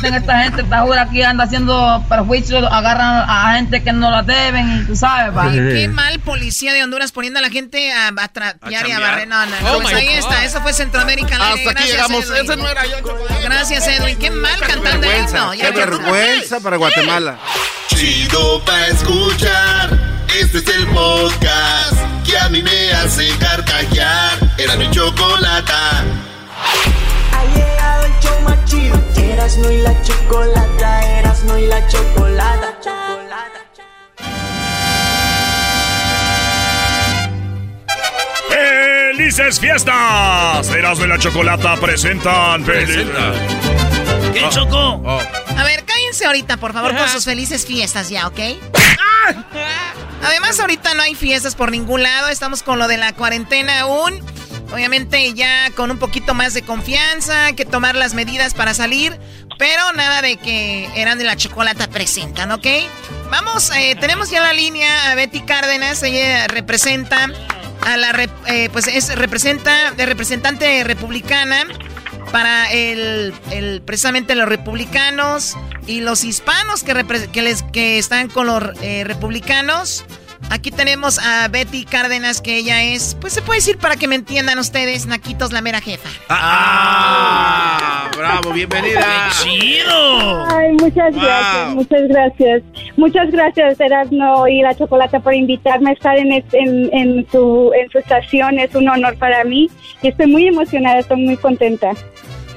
Que 0.00 0.08
esta 0.08 0.42
gente, 0.42 0.62
esta 0.62 0.80
jura 0.82 1.02
aquí 1.02 1.22
anda 1.22 1.44
haciendo 1.44 2.04
perjuicios, 2.08 2.64
agarran 2.70 3.28
a 3.28 3.54
gente 3.56 3.82
que 3.82 3.92
no 3.92 4.10
la 4.10 4.22
deben 4.22 4.80
y 4.80 4.86
tú 4.86 4.94
sabes, 4.94 5.36
va. 5.36 5.44
Ay, 5.44 5.58
qué 5.58 5.88
mal 5.88 6.20
policía 6.20 6.72
de 6.72 6.84
Honduras 6.84 7.10
poniendo 7.10 7.40
a 7.40 7.42
la 7.42 7.50
gente 7.50 7.92
a, 7.92 8.08
a 8.08 8.28
trapear 8.28 8.86
y 8.86 8.92
a 8.92 9.00
barrer. 9.00 9.26
No. 9.26 9.36
Oh 9.72 9.80
pues 9.80 9.94
ahí 9.94 10.06
God. 10.06 10.18
está, 10.18 10.44
eso 10.44 10.60
fue 10.60 10.72
Centroamérica. 10.72 11.34
Hasta 11.34 11.52
aquí 11.52 11.64
Gracias, 11.64 11.90
llegamos. 11.90 12.24
Edwin. 12.26 12.44
Ese 12.44 12.56
no 12.56 12.68
era 12.68 12.86
yo. 12.86 12.96
Gracias, 13.42 13.88
Edwin. 13.88 14.16
Qué 14.18 14.30
mal 14.30 14.58
cantando 14.60 14.88
el 14.88 14.98
vergüenza, 15.00 15.38
himno. 15.38 15.52
qué 15.60 15.70
vergüenza 15.72 16.60
para 16.60 16.76
Guatemala. 16.76 17.38
Chido 17.88 18.64
pa' 18.64 18.86
escuchar. 18.86 20.17
Este 20.34 20.58
es 20.58 20.68
el 20.68 20.86
podcast 20.88 21.94
que 22.24 22.36
a 22.38 22.48
mí 22.48 22.62
me 22.62 22.92
hace 22.92 23.28
carcajear. 23.38 24.38
Era 24.58 24.76
mi 24.76 24.90
chocolata. 24.90 26.04
Ha 27.32 27.44
llegado 27.54 28.04
el 28.06 28.12
show 28.20 28.40
más 28.42 28.64
chido. 28.64 28.98
Erasmo 29.16 29.70
y 29.70 29.78
la 29.82 30.02
chocolata, 30.02 31.18
Erasmo 31.18 31.56
y 31.58 31.66
la 31.66 31.86
chocolata. 31.88 32.74
¡Felices 38.48 39.60
fiestas! 39.60 40.68
Erasmo 40.70 41.04
y 41.04 41.08
la 41.08 41.18
Chocolata 41.18 41.76
presentan... 41.76 42.64
Presenta. 42.64 43.32
¿Qué, 44.32 44.44
Oh. 44.44 44.50
Choco? 44.50 45.20
A 45.56 45.64
ver, 45.64 45.84
cállense 46.08 46.26
ahorita, 46.26 46.56
por 46.56 46.72
favor, 46.72 46.96
con 46.96 47.08
sus 47.08 47.24
felices 47.24 47.66
fiestas 47.66 48.08
ya, 48.08 48.26
¿ok? 48.26 48.38
Además, 50.24 50.58
ahorita 50.58 50.94
no 50.94 51.02
hay 51.02 51.14
fiestas 51.14 51.54
por 51.54 51.70
ningún 51.70 52.02
lado. 52.02 52.28
Estamos 52.28 52.62
con 52.62 52.78
lo 52.78 52.88
de 52.88 52.96
la 52.96 53.12
cuarentena 53.12 53.80
aún. 53.80 54.18
Obviamente 54.72 55.32
ya 55.34 55.70
con 55.74 55.90
un 55.90 55.98
poquito 55.98 56.34
más 56.34 56.54
de 56.54 56.62
confianza, 56.62 57.46
hay 57.46 57.54
que 57.54 57.64
tomar 57.64 57.94
las 57.94 58.14
medidas 58.14 58.54
para 58.54 58.74
salir. 58.74 59.18
Pero 59.58 59.92
nada 59.92 60.22
de 60.22 60.36
que 60.36 60.88
eran 60.94 61.18
de 61.18 61.24
la 61.24 61.36
chocolata 61.36 61.88
presentan, 61.88 62.52
¿ok? 62.52 62.66
Vamos, 63.30 63.70
eh, 63.76 63.96
tenemos 64.00 64.30
ya 64.30 64.40
la 64.40 64.52
línea 64.52 65.10
a 65.10 65.14
Betty 65.14 65.40
Cárdenas. 65.42 66.02
Ella 66.02 66.46
representa 66.46 67.30
a 67.84 67.96
la... 67.96 68.28
eh, 68.46 68.70
pues 68.72 68.86
es 68.86 69.14
representa 69.14 69.90
de 69.92 70.06
representante 70.06 70.84
republicana 70.84 71.66
para 72.32 72.70
el, 72.72 73.32
el- 73.50 73.82
precisamente 73.82 74.34
los 74.34 74.48
republicanos 74.48 75.56
y 75.86 76.00
los 76.00 76.24
hispanos 76.24 76.82
que, 76.84 76.94
que, 77.32 77.42
les, 77.42 77.62
que 77.64 77.98
están 77.98 78.28
con 78.28 78.46
los 78.46 78.62
eh, 78.82 79.04
republicanos. 79.04 80.04
Aquí 80.50 80.70
tenemos 80.70 81.18
a 81.18 81.48
Betty 81.48 81.84
Cárdenas, 81.84 82.40
que 82.40 82.56
ella 82.56 82.82
es, 82.82 83.16
pues 83.20 83.32
se 83.34 83.42
puede 83.42 83.58
decir 83.58 83.76
para 83.76 83.96
que 83.96 84.08
me 84.08 84.14
entiendan 84.14 84.58
ustedes, 84.58 85.04
Naquitos, 85.06 85.52
la 85.52 85.60
mera 85.60 85.80
jefa. 85.80 86.08
¡Ah! 86.28 88.10
¡Bravo! 88.16 88.52
¡Bienvenida! 88.52 89.28
¡Chido! 89.42 90.46
Ay, 90.46 90.72
muchas 90.80 91.14
gracias, 91.14 91.74
muchas 91.74 92.08
gracias. 92.08 92.62
Muchas 92.96 93.30
gracias, 93.30 93.78
Erasmo 93.80 94.48
y 94.48 94.62
la 94.62 94.74
Chocolata, 94.76 95.20
por 95.20 95.34
invitarme 95.34 95.90
a 95.90 95.92
estar 95.92 96.16
en, 96.18 96.32
este- 96.32 96.58
en, 96.58 96.90
en, 96.94 97.26
su, 97.30 97.70
en 97.78 97.90
su 97.90 97.98
estación. 97.98 98.58
Es 98.58 98.74
un 98.74 98.88
honor 98.88 99.16
para 99.18 99.44
mí 99.44 99.70
y 100.02 100.08
estoy 100.08 100.26
muy 100.28 100.46
emocionada, 100.48 101.00
estoy 101.00 101.18
muy 101.18 101.36
contenta. 101.36 101.90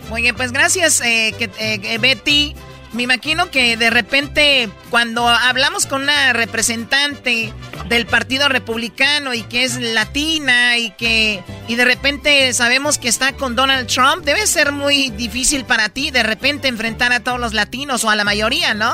Muy 0.09 0.21
bien, 0.23 0.35
pues 0.35 0.51
gracias, 0.51 1.01
eh, 1.01 1.33
que, 1.37 1.49
eh, 1.59 1.97
Betty. 1.99 2.55
Me 2.93 3.03
imagino 3.03 3.49
que 3.51 3.77
de 3.77 3.89
repente 3.89 4.67
cuando 4.89 5.25
hablamos 5.27 5.85
con 5.85 6.03
una 6.03 6.33
representante 6.33 7.53
del 7.87 8.05
Partido 8.05 8.49
Republicano 8.49 9.33
y 9.33 9.43
que 9.43 9.63
es 9.63 9.79
latina 9.79 10.77
y 10.77 10.91
que 10.91 11.41
y 11.69 11.75
de 11.75 11.85
repente 11.85 12.51
sabemos 12.53 12.97
que 12.97 13.07
está 13.07 13.31
con 13.33 13.55
Donald 13.55 13.87
Trump, 13.87 14.25
debe 14.25 14.45
ser 14.45 14.73
muy 14.73 15.09
difícil 15.11 15.63
para 15.63 15.87
ti 15.87 16.11
de 16.11 16.23
repente 16.23 16.67
enfrentar 16.67 17.13
a 17.13 17.21
todos 17.21 17.39
los 17.39 17.53
latinos 17.53 18.03
o 18.03 18.09
a 18.09 18.15
la 18.17 18.25
mayoría, 18.25 18.73
¿no? 18.73 18.91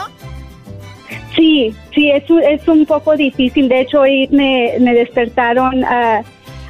Sí, 1.36 1.74
sí, 1.94 2.11
es, 2.11 2.30
un- 2.30 2.44
es 2.44 2.68
un 2.68 2.86
poco 2.86 3.15
difícil. 3.15 3.68
De 3.69 3.82
hecho, 3.82 4.02
hoy 4.02 4.28
me, 4.32 4.74
despertaron 4.80 5.84
ah, 5.86 6.22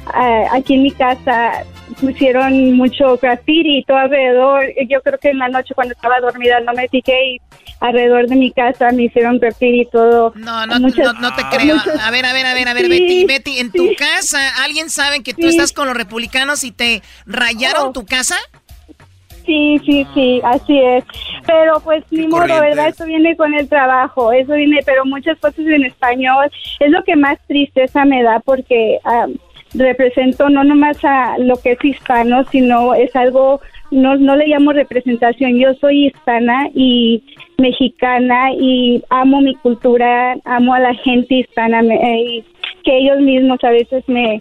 ah, 0.06 0.42
aquí 0.52 0.74
en 0.74 0.82
mi 0.82 0.90
casa. 0.92 1.64
Pusieron 2.00 2.72
mucho 2.76 3.16
graffiti 3.18 3.78
y 3.78 3.84
todo 3.84 3.96
alrededor. 3.98 4.64
Yo 4.88 5.00
creo 5.02 5.18
que 5.18 5.30
en 5.30 5.38
la 5.38 5.48
noche 5.48 5.74
cuando 5.74 5.94
estaba 5.94 6.20
dormida 6.20 6.60
no 6.60 6.72
me 6.74 6.88
fijé 6.88 7.12
y 7.34 7.40
alrededor 7.80 8.26
de 8.28 8.36
mi 8.36 8.52
casa 8.52 8.90
me 8.92 9.04
hicieron 9.04 9.38
graffiti 9.38 9.80
y 9.82 9.86
todo. 9.86 10.32
No, 10.36 10.66
no, 10.66 10.78
Muchas- 10.80 11.14
no, 11.14 11.20
no 11.20 11.34
te 11.34 11.42
creo. 11.56 11.76
muchas- 11.76 12.00
A 12.06 12.10
ver, 12.10 12.24
a 12.26 12.32
ver, 12.32 12.46
a 12.46 12.54
ver, 12.54 12.68
a 12.68 12.74
ver, 12.74 12.84
Sí, 12.84 12.90
Betty, 12.90 13.24
Betty, 13.24 13.58
en 13.60 13.72
tu 13.72 13.88
sí. 13.88 13.96
casa, 13.96 14.62
¿alguien 14.64 14.90
sabe 14.90 15.22
que 15.22 15.34
tú 15.34 15.42
Sí. 15.42 15.48
estás 15.48 15.72
con 15.72 15.86
los 15.88 15.96
republicanos 15.96 16.62
y 16.64 16.72
te 16.72 17.02
rayaron 17.26 17.88
Oh. 17.88 17.92
tu 17.92 18.04
casa? 18.06 18.36
Sí, 19.46 19.80
sí, 19.86 20.06
sí, 20.12 20.40
así 20.44 20.78
es. 20.78 21.04
Pero 21.46 21.80
pues 21.80 22.04
ni 22.10 22.26
modo. 22.26 22.44
¿verdad? 22.46 22.88
Eso 22.88 23.06
viene 23.06 23.34
con 23.34 23.54
el 23.54 23.66
trabajo, 23.66 24.30
eso 24.30 24.52
viene, 24.52 24.80
pero 24.84 25.06
muchas 25.06 25.38
cosas 25.38 25.60
en 25.60 25.84
español. 25.86 26.50
Es 26.80 26.90
lo 26.90 27.02
que 27.02 27.16
más 27.16 27.38
tristeza 27.46 28.04
me 28.04 28.22
da 28.22 28.40
porque 28.44 28.98
am, 29.04 29.36
represento 29.74 30.48
no 30.48 30.64
nomás 30.64 30.98
a 31.04 31.36
lo 31.38 31.56
que 31.56 31.72
es 31.72 31.84
hispano, 31.84 32.44
sino 32.50 32.94
es 32.94 33.14
algo, 33.16 33.60
no, 33.90 34.16
no 34.16 34.36
le 34.36 34.46
llamo 34.48 34.72
representación. 34.72 35.58
Yo 35.58 35.74
soy 35.74 36.06
hispana 36.06 36.68
y 36.74 37.22
mexicana 37.58 38.52
y 38.52 39.02
amo 39.10 39.40
mi 39.40 39.54
cultura, 39.56 40.36
amo 40.44 40.74
a 40.74 40.78
la 40.80 40.94
gente 40.94 41.34
hispana 41.36 41.82
me- 41.82 41.96
eh, 42.38 42.44
que 42.84 42.98
ellos 42.98 43.20
mismos 43.20 43.62
a 43.64 43.70
veces 43.70 44.04
me, 44.08 44.38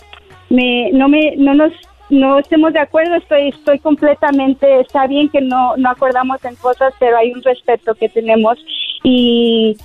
me 0.50 0.92
no 0.94 1.10
me 1.10 1.36
no 1.38 1.54
nos 1.54 1.74
no 2.10 2.40
estemos 2.40 2.72
de 2.72 2.80
acuerdo 2.80 3.16
estoy 3.16 3.50
estoy 3.50 3.80
completamente 3.80 4.80
está 4.80 5.08
bien 5.08 5.28
que 5.28 5.42
no 5.42 5.76
no 5.76 5.90
acordamos 5.90 6.44
en 6.46 6.56
cosas 6.56 6.94
pero 7.00 7.18
hay 7.18 7.34
un 7.34 7.44
respeto 7.44 7.96
que 7.96 8.08
tenemos 8.08 8.58
y 9.04 9.76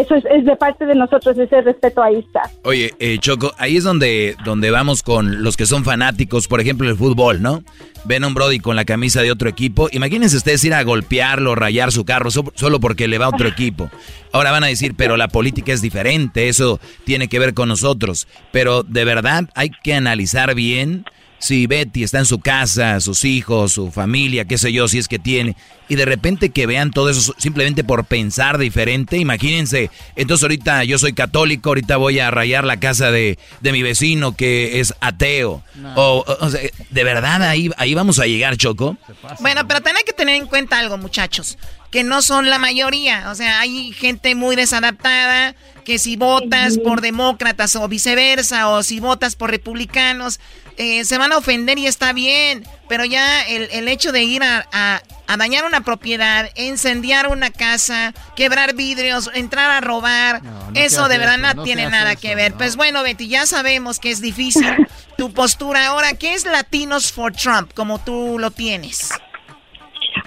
eso 0.00 0.14
es, 0.16 0.24
es 0.30 0.44
de 0.44 0.56
parte 0.56 0.84
de 0.86 0.94
nosotros 0.94 1.38
ese 1.38 1.60
respeto 1.62 2.02
ahí 2.02 2.16
está 2.16 2.42
Oye, 2.64 2.92
eh, 2.98 3.18
Choco, 3.18 3.52
ahí 3.58 3.76
es 3.76 3.84
donde, 3.84 4.36
donde 4.44 4.70
vamos 4.70 5.02
con 5.02 5.42
los 5.44 5.56
que 5.56 5.66
son 5.66 5.84
fanáticos, 5.84 6.48
por 6.48 6.60
ejemplo, 6.60 6.88
el 6.88 6.96
fútbol, 6.96 7.40
¿no? 7.42 7.62
Ven 8.04 8.22
a 8.24 8.28
un 8.28 8.34
Brody 8.34 8.60
con 8.60 8.76
la 8.76 8.84
camisa 8.84 9.20
de 9.22 9.32
otro 9.32 9.48
equipo. 9.48 9.88
Imagínense 9.90 10.36
ustedes 10.36 10.62
ir 10.64 10.74
a 10.74 10.82
golpearlo, 10.84 11.54
rayar 11.56 11.90
su 11.90 12.04
carro 12.04 12.30
so- 12.30 12.52
solo 12.54 12.78
porque 12.78 13.08
le 13.08 13.18
va 13.18 13.26
a 13.26 13.30
otro 13.30 13.48
equipo. 13.48 13.90
Ahora 14.32 14.52
van 14.52 14.62
a 14.62 14.68
decir, 14.68 14.94
pero 14.96 15.16
la 15.16 15.26
política 15.28 15.72
es 15.72 15.82
diferente, 15.82 16.48
eso 16.48 16.78
tiene 17.04 17.26
que 17.28 17.38
ver 17.40 17.52
con 17.54 17.68
nosotros. 17.68 18.28
Pero 18.52 18.82
de 18.84 19.04
verdad 19.04 19.48
hay 19.54 19.70
que 19.82 19.94
analizar 19.94 20.54
bien 20.54 21.04
si 21.38 21.66
Betty 21.66 22.02
está 22.02 22.18
en 22.18 22.24
su 22.26 22.38
casa, 22.40 23.00
sus 23.00 23.24
hijos, 23.24 23.72
su 23.72 23.90
familia, 23.90 24.44
qué 24.46 24.58
sé 24.58 24.72
yo, 24.72 24.88
si 24.88 24.98
es 24.98 25.06
que 25.08 25.18
tiene, 25.18 25.54
y 25.88 25.94
de 25.94 26.04
repente 26.04 26.50
que 26.50 26.66
vean 26.66 26.90
todo 26.90 27.10
eso 27.10 27.34
simplemente 27.38 27.84
por 27.84 28.04
pensar 28.04 28.58
diferente, 28.58 29.18
imagínense, 29.18 29.90
entonces 30.16 30.42
ahorita 30.42 30.82
yo 30.84 30.98
soy 30.98 31.12
católico, 31.12 31.70
ahorita 31.70 31.96
voy 31.98 32.18
a 32.18 32.30
rayar 32.30 32.64
la 32.64 32.78
casa 32.78 33.10
de, 33.10 33.38
de 33.60 33.72
mi 33.72 33.82
vecino 33.82 34.34
que 34.34 34.80
es 34.80 34.94
ateo. 35.00 35.62
O, 35.94 36.24
o- 36.26 36.44
o 36.46 36.50
sea, 36.50 36.60
de 36.90 37.04
verdad 37.04 37.42
ahí, 37.42 37.70
ahí 37.76 37.94
vamos 37.94 38.18
a 38.18 38.26
llegar, 38.26 38.56
Choco. 38.56 38.96
Bueno, 39.40 39.68
pero 39.68 39.80
también 39.80 39.98
hay 39.98 40.04
que 40.04 40.12
tener 40.12 40.34
en 40.36 40.46
cuenta 40.46 40.78
algo, 40.78 40.96
muchachos, 40.98 41.56
que 41.90 42.02
no 42.02 42.20
son 42.22 42.50
la 42.50 42.58
mayoría. 42.58 43.30
O 43.30 43.34
sea, 43.34 43.60
hay 43.60 43.92
gente 43.92 44.34
muy 44.34 44.56
desadaptada 44.56 45.54
que 45.84 45.98
si 46.00 46.16
votas 46.16 46.78
por 46.78 47.00
demócratas 47.00 47.76
o 47.76 47.86
viceversa, 47.86 48.68
o 48.70 48.82
si 48.82 48.98
votas 48.98 49.36
por 49.36 49.50
republicanos, 49.50 50.40
eh, 50.76 51.04
se 51.04 51.18
van 51.18 51.32
a 51.32 51.38
ofender 51.38 51.78
y 51.78 51.86
está 51.86 52.12
bien. 52.12 52.64
Pero 52.88 53.04
ya 53.04 53.42
el, 53.42 53.68
el 53.72 53.88
hecho 53.88 54.12
de 54.12 54.22
ir 54.22 54.42
a, 54.42 54.66
a- 54.72 55.02
a 55.28 55.36
dañar 55.36 55.64
una 55.64 55.80
propiedad, 55.80 56.48
incendiar 56.56 57.26
una 57.28 57.50
casa, 57.50 58.14
quebrar 58.36 58.74
vidrios, 58.76 59.28
entrar 59.34 59.72
a 59.72 59.80
robar, 59.80 60.40
no 60.44 60.68
eso 60.74 61.08
de 61.08 61.18
verdad 61.18 61.34
eso, 61.34 61.42
no, 61.48 61.54
no 61.54 61.62
tiene 61.64 61.88
nada 61.90 62.12
eso, 62.12 62.20
que 62.20 62.36
ver. 62.36 62.54
Pues 62.54 62.76
bueno, 62.76 63.02
Betty, 63.02 63.26
ya 63.26 63.44
sabemos 63.46 63.98
que 63.98 64.10
es 64.12 64.20
difícil 64.20 64.86
tu 65.18 65.32
postura. 65.32 65.86
Ahora, 65.88 66.12
¿qué 66.12 66.34
es 66.34 66.44
Latinos 66.44 67.10
for 67.10 67.32
Trump, 67.32 67.72
como 67.74 67.98
tú 67.98 68.36
lo 68.38 68.52
tienes? 68.52 69.10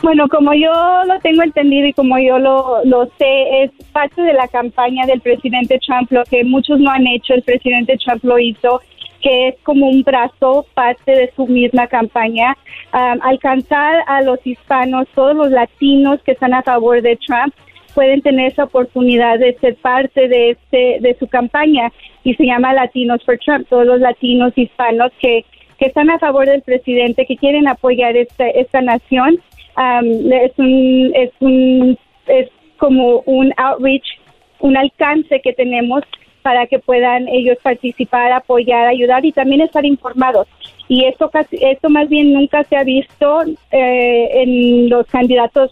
Bueno, 0.02 0.28
como 0.30 0.54
yo 0.54 0.70
lo 1.06 1.20
tengo 1.22 1.44
entendido 1.44 1.88
y 1.88 1.94
como 1.94 2.18
yo 2.20 2.38
lo, 2.40 2.84
lo 2.86 3.06
sé, 3.18 3.64
es 3.64 3.72
parte 3.92 4.22
de 4.22 4.34
la 4.34 4.48
campaña 4.50 5.06
del 5.06 5.20
presidente 5.22 5.80
Trump, 5.86 6.12
lo 6.12 6.24
que 6.26 6.44
muchos 6.44 6.80
no 6.80 6.90
han 6.92 7.06
hecho, 7.08 7.34
el 7.34 7.44
presidente 7.44 7.98
Trump 8.04 8.24
lo 8.24 8.38
hizo, 8.40 8.82
que 9.22 9.50
es 9.50 9.56
como 9.64 9.88
un 9.88 10.04
brazo, 10.04 10.66
parte 10.74 11.12
de 11.12 11.32
su 11.36 11.46
misma 11.48 11.88
campaña, 11.88 12.56
um, 12.94 13.20
alcanzar 13.22 14.04
a 14.08 14.22
los 14.22 14.40
hispanos, 14.46 15.08
todos 15.14 15.36
los 15.36 15.52
latinos 15.52 16.22
que 16.24 16.32
están 16.32 16.54
a 16.54 16.64
favor 16.64 17.02
de 17.02 17.18
Trump, 17.18 17.54
pueden 17.94 18.22
tener 18.22 18.52
esa 18.52 18.66
oportunidad 18.66 19.40
de 19.40 19.58
ser 19.60 19.76
parte 19.76 20.28
de 20.28 20.52
este 20.52 21.00
de 21.02 21.16
su 21.20 21.28
campaña 21.28 21.92
y 22.24 22.34
se 22.36 22.46
llama 22.46 22.74
Latinos 22.74 23.24
for 23.26 23.38
Trump, 23.40 23.68
todos 23.68 23.86
los 23.86 24.00
latinos 24.00 24.54
hispanos 24.56 25.12
que 25.20 25.44
que 25.78 25.88
están 25.88 26.10
a 26.10 26.20
favor 26.20 26.46
del 26.46 26.62
presidente, 26.62 27.26
que 27.26 27.38
quieren 27.38 27.68
apoyar 27.68 28.16
esta, 28.18 28.48
esta 28.50 28.82
nación. 28.82 29.40
Um, 29.78 30.32
es 30.32 30.52
un 30.58 31.12
es 31.16 31.32
un 31.40 31.98
es 32.28 32.50
como 32.78 33.22
un 33.26 33.54
outreach, 33.58 34.20
un 34.60 34.78
alcance 34.78 35.40
que 35.42 35.54
tenemos 35.54 36.04
para 36.42 36.68
que 36.68 36.80
puedan 36.80 37.28
ellos 37.28 37.58
participar, 37.62 38.32
apoyar, 38.32 38.88
ayudar 38.88 39.26
y 39.26 39.32
también 39.32 39.62
estar 39.62 39.86
informados. 39.86 40.48
Y 40.88 41.06
esto 41.06 41.30
esto 41.52 41.90
más 41.90 42.10
bien 42.10 42.34
nunca 42.34 42.64
se 42.64 42.76
ha 42.76 42.84
visto 42.84 43.44
eh, 43.72 44.30
en 44.34 44.90
los 44.90 45.06
candidatos 45.08 45.72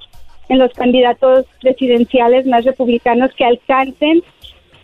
en 0.50 0.60
los 0.60 0.72
candidatos 0.74 1.46
presidenciales 1.62 2.46
más 2.46 2.64
republicanos 2.64 3.34
que 3.34 3.44
alcancen 3.44 4.24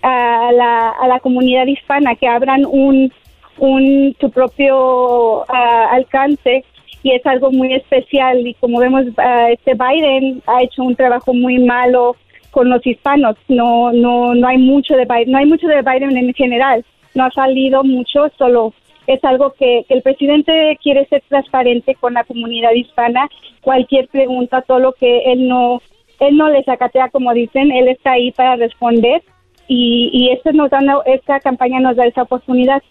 a 0.01 0.51
la, 0.51 0.89
a 0.89 1.07
la 1.07 1.19
comunidad 1.21 1.65
hispana, 1.67 2.15
que 2.15 2.27
abran 2.27 2.65
un, 2.65 3.13
un 3.57 4.15
su 4.19 4.29
propio 4.29 5.43
ah, 5.49 5.87
alcance 5.91 6.65
y 7.03 7.11
es 7.11 7.25
algo 7.25 7.51
muy 7.51 7.73
especial 7.73 8.45
y 8.45 8.53
como 8.55 8.79
vemos 8.79 9.05
ah, 9.17 9.49
este 9.51 9.73
Biden 9.73 10.41
ha 10.47 10.63
hecho 10.63 10.83
un 10.83 10.95
trabajo 10.95 11.33
muy 11.33 11.59
malo 11.59 12.15
con 12.53 12.69
los 12.69 12.85
hispanos. 12.85 13.35
No 13.49 13.91
no 13.91 14.33
no 14.33 14.47
hay 14.47 14.57
mucho 14.57 14.95
de 14.95 15.05
Biden 15.05 15.31
no 15.31 15.39
hay 15.39 15.45
mucho 15.45 15.67
de 15.67 15.81
Biden 15.81 16.15
en 16.15 16.33
general. 16.33 16.85
No 17.15 17.25
ha 17.25 17.31
salido 17.31 17.83
mucho 17.83 18.29
solo 18.37 18.73
es 19.05 19.21
algo 19.25 19.53
que, 19.53 19.85
el 19.89 20.01
presidente 20.01 20.77
quiere 20.81 21.05
ser 21.07 21.21
transparente 21.27 21.95
con 21.95 22.13
la 22.13 22.23
comunidad 22.23 22.71
hispana. 22.71 23.27
Cualquier 23.61 24.07
pregunta 24.07 24.61
todo 24.61 24.79
lo 24.79 24.93
que 24.93 25.33
él 25.33 25.47
no 25.47 25.81
él 26.19 26.37
no 26.37 26.49
les 26.49 26.67
acatea 26.69 27.09
como 27.09 27.33
dicen 27.33 27.71
él 27.71 27.89
está 27.89 28.11
ahí 28.11 28.31
para 28.31 28.55
responder. 28.55 29.21
Y, 29.67 30.09
y 30.13 30.29
esto 30.31 30.51
nos 30.53 30.69
da 30.69 30.79
esta 31.05 31.39
campaña 31.39 31.79
nos 31.79 31.95
da 31.95 32.05
esa 32.05 32.21
oportunidad. 32.21 32.81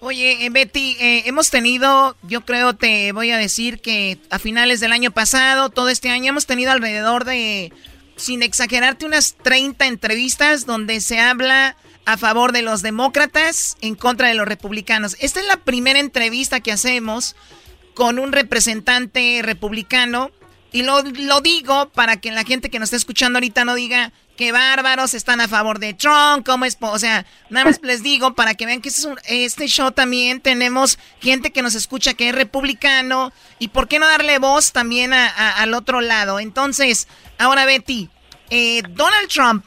Oye, 0.00 0.44
eh, 0.44 0.50
Betty, 0.50 0.96
eh, 1.00 1.22
hemos 1.26 1.50
tenido, 1.50 2.14
yo 2.22 2.42
creo, 2.42 2.74
te 2.74 3.10
voy 3.12 3.32
a 3.32 3.36
decir 3.36 3.80
que 3.80 4.18
a 4.30 4.38
finales 4.38 4.78
del 4.78 4.92
año 4.92 5.10
pasado, 5.10 5.70
todo 5.70 5.88
este 5.88 6.10
año, 6.10 6.28
hemos 6.28 6.46
tenido 6.46 6.70
alrededor 6.70 7.24
de, 7.24 7.72
sin 8.18 8.42
exagerarte, 8.42 9.06
unas 9.06 9.36
30 9.42 9.86
entrevistas 9.86 10.66
donde 10.66 11.00
se 11.00 11.18
habla 11.20 11.76
a 12.04 12.16
favor 12.16 12.52
de 12.52 12.62
los 12.62 12.82
demócratas, 12.82 13.76
en 13.80 13.94
contra 13.94 14.28
de 14.28 14.34
los 14.34 14.48
republicanos. 14.48 15.16
Esta 15.20 15.40
es 15.40 15.46
la 15.46 15.58
primera 15.58 15.98
entrevista 15.98 16.60
que 16.60 16.72
hacemos 16.72 17.36
con 17.94 18.18
un 18.18 18.32
representante 18.32 19.40
republicano. 19.42 20.30
Y 20.72 20.82
lo, 20.82 21.02
lo 21.02 21.40
digo 21.40 21.90
para 21.90 22.18
que 22.18 22.30
la 22.30 22.44
gente 22.44 22.70
que 22.70 22.78
nos 22.78 22.88
está 22.88 22.96
escuchando 22.96 23.38
ahorita 23.38 23.64
no 23.64 23.74
diga 23.74 24.12
que 24.38 24.52
bárbaros 24.52 25.12
están 25.12 25.42
a 25.42 25.48
favor 25.48 25.80
de 25.80 25.92
Trump, 25.92 26.46
cómo 26.46 26.64
es, 26.64 26.76
po-". 26.76 26.92
o 26.92 26.98
sea, 26.98 27.26
nada 27.50 27.66
más 27.66 27.80
les 27.82 28.02
digo 28.02 28.34
para 28.34 28.54
que 28.54 28.64
vean 28.64 28.80
que 28.80 28.88
este, 28.88 29.08
este 29.26 29.66
show 29.66 29.90
también 29.90 30.40
tenemos 30.40 30.98
gente 31.20 31.50
que 31.50 31.60
nos 31.60 31.74
escucha 31.74 32.14
que 32.14 32.30
es 32.30 32.34
republicano 32.34 33.32
y 33.58 33.68
por 33.68 33.88
qué 33.88 33.98
no 33.98 34.06
darle 34.06 34.38
voz 34.38 34.72
también 34.72 35.12
al 35.12 35.74
otro 35.74 36.00
lado. 36.00 36.38
Entonces, 36.38 37.08
ahora 37.36 37.66
Betty, 37.66 38.08
eh, 38.48 38.82
Donald 38.94 39.28
Trump 39.28 39.64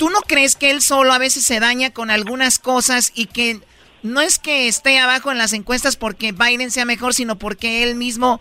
¿tú 0.00 0.08
no 0.08 0.22
crees 0.22 0.56
que 0.56 0.70
él 0.70 0.80
solo 0.80 1.12
a 1.12 1.18
veces 1.18 1.44
se 1.44 1.60
daña 1.60 1.90
con 1.90 2.10
algunas 2.10 2.58
cosas 2.58 3.12
y 3.14 3.26
que 3.26 3.60
no 4.02 4.22
es 4.22 4.38
que 4.38 4.66
esté 4.66 4.98
abajo 4.98 5.30
en 5.30 5.36
las 5.36 5.52
encuestas 5.52 5.96
porque 5.96 6.32
Biden 6.32 6.70
sea 6.70 6.86
mejor, 6.86 7.12
sino 7.12 7.36
porque 7.38 7.82
él 7.82 7.96
mismo 7.96 8.40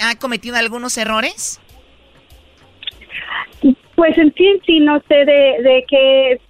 ha 0.00 0.14
cometido 0.14 0.56
algunos 0.56 0.96
errores? 0.96 1.60
Pues 3.96 4.18
en 4.18 4.32
sí, 4.34 4.60
sí, 4.66 4.80
no 4.80 5.00
sé 5.08 5.24
de, 5.24 5.62
de 5.62 5.84
qué 5.88 6.40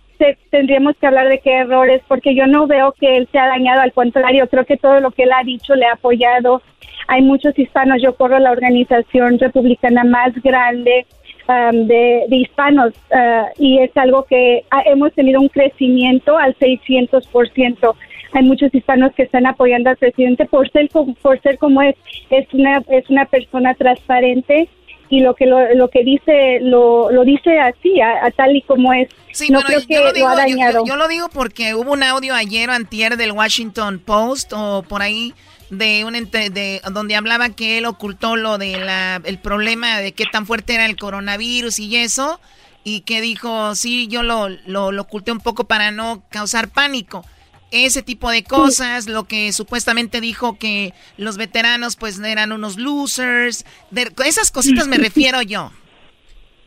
tendríamos 0.50 0.96
que 0.96 1.06
hablar 1.06 1.28
de 1.28 1.40
qué 1.40 1.58
errores, 1.58 2.02
porque 2.08 2.34
yo 2.34 2.46
no 2.46 2.66
veo 2.66 2.94
que 2.98 3.16
él 3.16 3.28
se 3.30 3.38
ha 3.38 3.46
dañado, 3.46 3.80
al 3.80 3.92
contrario, 3.92 4.48
creo 4.48 4.64
que 4.64 4.76
todo 4.76 5.00
lo 5.00 5.10
que 5.10 5.24
él 5.24 5.32
ha 5.32 5.44
dicho 5.44 5.74
le 5.74 5.86
ha 5.86 5.92
apoyado. 5.92 6.62
Hay 7.08 7.22
muchos 7.22 7.58
hispanos, 7.58 8.02
yo 8.02 8.14
corro 8.14 8.38
la 8.38 8.52
organización 8.52 9.38
republicana 9.38 10.04
más 10.04 10.32
grande 10.42 11.06
um, 11.48 11.86
de, 11.86 12.26
hispanos 12.30 12.94
uh, 13.10 13.46
y 13.58 13.78
es 13.78 13.94
algo 13.96 14.24
que 14.24 14.64
hemos 14.86 15.12
tenido 15.12 15.40
un 15.40 15.48
crecimiento 15.48 16.38
al 16.38 16.56
600%. 16.56 17.94
Hay 18.32 18.42
muchos 18.42 18.74
hispanos 18.74 19.12
que 19.14 19.24
están 19.24 19.46
apoyando 19.46 19.90
al 19.90 19.96
presidente 19.96 20.46
por 20.46 20.68
ser, 20.70 20.88
por 20.88 21.40
ser 21.40 21.58
como 21.58 21.82
es, 21.82 21.94
es 22.30 22.52
una, 22.52 22.82
es 22.88 23.08
una 23.10 23.26
persona 23.26 23.74
transparente 23.74 24.68
y 25.08 25.20
lo 25.20 25.34
que 25.34 25.46
lo, 25.46 25.88
que 25.88 26.02
dice 26.02 26.58
lo, 26.60 27.10
lo 27.10 27.24
dice 27.24 27.58
así 27.60 28.00
a, 28.00 28.30
tal 28.30 28.56
y 28.56 28.62
como 28.62 28.92
es. 28.92 29.08
No 29.50 29.60
creo 29.62 29.80
que 29.86 29.98
lo, 29.98 30.12
digo, 30.12 30.28
ha 30.28 30.36
dañado. 30.36 30.84
yo, 30.86 30.96
lo 30.96 31.08
digo 31.08 31.28
porque 31.28 31.74
hubo 31.74 31.92
un 31.92 32.02
audio 32.02 32.34
ayer 32.34 32.70
o 32.70 32.72
antier 32.72 33.16
del 33.16 33.32
Washington 33.32 33.98
Post 33.98 34.52
o 34.54 34.82
por 34.88 35.02
ahí 35.02 35.34
de 35.70 36.04
un 36.04 36.12
de 36.12 36.80
donde 36.92 37.16
hablaba 37.16 37.50
que 37.50 37.78
él 37.78 37.86
ocultó 37.86 38.36
lo 38.36 38.58
de 38.58 38.78
la 38.78 39.20
el 39.24 39.38
problema 39.38 39.98
de 39.98 40.12
qué 40.12 40.24
tan 40.30 40.46
fuerte 40.46 40.74
era 40.74 40.86
el 40.86 40.96
coronavirus 40.96 41.78
y 41.78 41.96
eso 41.96 42.40
y 42.84 43.00
que 43.00 43.20
dijo 43.20 43.74
sí 43.74 44.06
yo 44.08 44.22
lo, 44.22 44.48
lo, 44.66 44.92
lo 44.92 45.02
oculté 45.02 45.32
un 45.32 45.40
poco 45.40 45.64
para 45.64 45.90
no 45.90 46.22
causar 46.28 46.68
pánico 46.68 47.24
ese 47.74 48.02
tipo 48.02 48.30
de 48.30 48.44
cosas, 48.44 49.08
lo 49.08 49.24
que 49.24 49.52
supuestamente 49.52 50.20
dijo 50.20 50.56
que 50.58 50.92
los 51.16 51.36
veteranos 51.36 51.96
pues 51.96 52.20
eran 52.20 52.52
unos 52.52 52.78
losers, 52.78 53.66
de 53.90 54.10
esas 54.24 54.50
cositas 54.52 54.86
me 54.86 54.96
refiero 54.98 55.42
yo. 55.42 55.70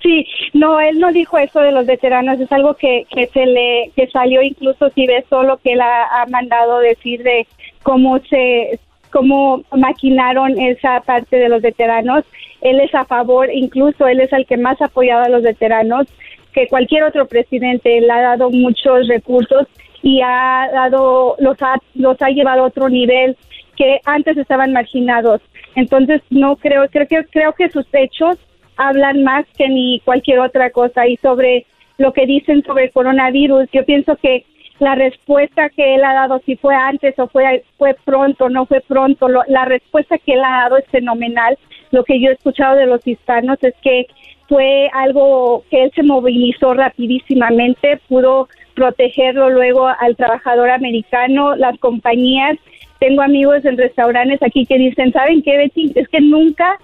Sí, 0.02 0.28
no, 0.54 0.80
él 0.80 1.00
no 1.00 1.12
dijo 1.12 1.38
eso 1.38 1.60
de 1.60 1.72
los 1.72 1.86
veteranos, 1.86 2.40
es 2.40 2.52
algo 2.52 2.76
que, 2.76 3.06
que 3.10 3.28
se 3.28 3.46
le 3.46 3.92
que 3.96 4.08
salió 4.08 4.42
incluso 4.42 4.90
si 4.90 5.08
ves 5.08 5.26
solo 5.30 5.58
que 5.58 5.74
él 5.74 5.82
ha, 5.82 6.26
mandado 6.30 6.80
decir 6.80 7.24
de 7.24 7.48
cómo 7.84 8.20
se 8.30 8.80
cómo 9.12 9.64
maquinaron 9.76 10.60
esa 10.60 11.02
parte 11.02 11.38
de 11.38 11.50
los 11.50 11.62
veteranos. 11.62 12.26
Él 12.62 12.80
es 12.80 12.94
a 12.94 13.06
favor, 13.06 13.50
incluso 13.52 14.08
él 14.08 14.20
es 14.20 14.32
el 14.34 14.46
que 14.46 14.58
más 14.58 14.80
ha 14.82 14.86
apoyado 14.86 15.24
a 15.24 15.30
los 15.30 15.44
veteranos 15.44 16.08
que 16.54 16.68
cualquier 16.68 17.04
otro 17.04 17.28
presidente. 17.28 17.98
Él 17.98 18.10
ha 18.12 18.22
dado 18.22 18.50
muchos 18.50 19.08
recursos 19.08 19.68
y 20.08 20.22
ha 20.22 20.70
dado, 20.72 21.36
los 21.40 21.62
ha, 21.62 21.76
los 21.96 22.22
ha 22.22 22.30
llevado 22.30 22.64
a 22.64 22.68
otro 22.68 22.88
nivel 22.88 23.36
que 23.76 24.00
antes 24.06 24.38
estaban 24.38 24.72
marginados. 24.72 25.42
Entonces 25.76 26.22
no 26.30 26.56
creo, 26.56 26.88
creo 26.88 27.08
que 27.10 27.26
creo 27.26 27.52
que 27.52 27.70
sus 27.70 27.86
hechos 27.92 28.38
hablan 28.78 29.26
más 29.26 29.46
que 29.58 29.68
ni 29.68 30.00
cualquier 30.06 30.40
otra 30.40 30.70
cosa 30.70 31.06
y 31.08 31.18
sobre 31.18 31.66
lo 31.98 32.14
que 32.14 32.26
dicen 32.26 32.64
sobre 32.64 32.86
el 32.86 32.92
coronavirus, 32.92 33.68
yo 33.74 33.84
pienso 33.84 34.16
que 34.16 34.46
la 34.80 34.96
respuesta 34.96 35.70
que 35.70 35.96
él 35.96 36.06
ha 36.06 36.14
dado, 36.14 36.40
si 36.46 36.56
fue 36.56 36.74
antes 36.74 37.20
o 37.20 37.28
fue, 37.28 37.66
fue 37.78 37.94
pronto, 38.06 38.48
no 38.48 38.66
fue 38.66 38.80
pronto, 38.80 39.28
la 39.28 39.66
respuesta 39.66 40.18
que 40.20 40.36
él 40.36 40.44
ha 40.46 40.62
dado 40.62 40.78
es 40.78 40.86
fenomenal. 40.88 41.58
Lo 41.92 42.06
que 42.06 42.22
yo 42.22 42.30
he 42.30 42.34
escuchado 42.34 42.78
de 42.78 42.86
los 42.86 43.06
hispanos 43.06 43.58
es 43.62 43.74
que 43.82 44.08
fue 44.48 44.90
algo 44.94 45.64
que 45.70 45.84
él 45.84 45.92
se 45.96 46.04
movilizó 46.04 46.74
rapidísimamente, 46.74 48.00
pudo 48.08 48.48
protegerlo 48.76 49.50
luego 49.50 49.88
al 49.88 50.16
trabajador 50.16 50.70
americano, 50.70 51.56
las 51.56 51.78
compañías. 51.80 52.58
Tengo 53.00 53.22
amigos 53.22 53.66
en 53.66 53.78
restaurantes 53.78 54.42
aquí 54.42 54.66
que 54.66 54.78
dicen, 54.78 55.12
¿saben 55.12 55.42
qué, 55.42 55.58
Betty? 55.58 55.92
Es 55.96 56.08
que 56.08 56.22
nunca, 56.22 56.78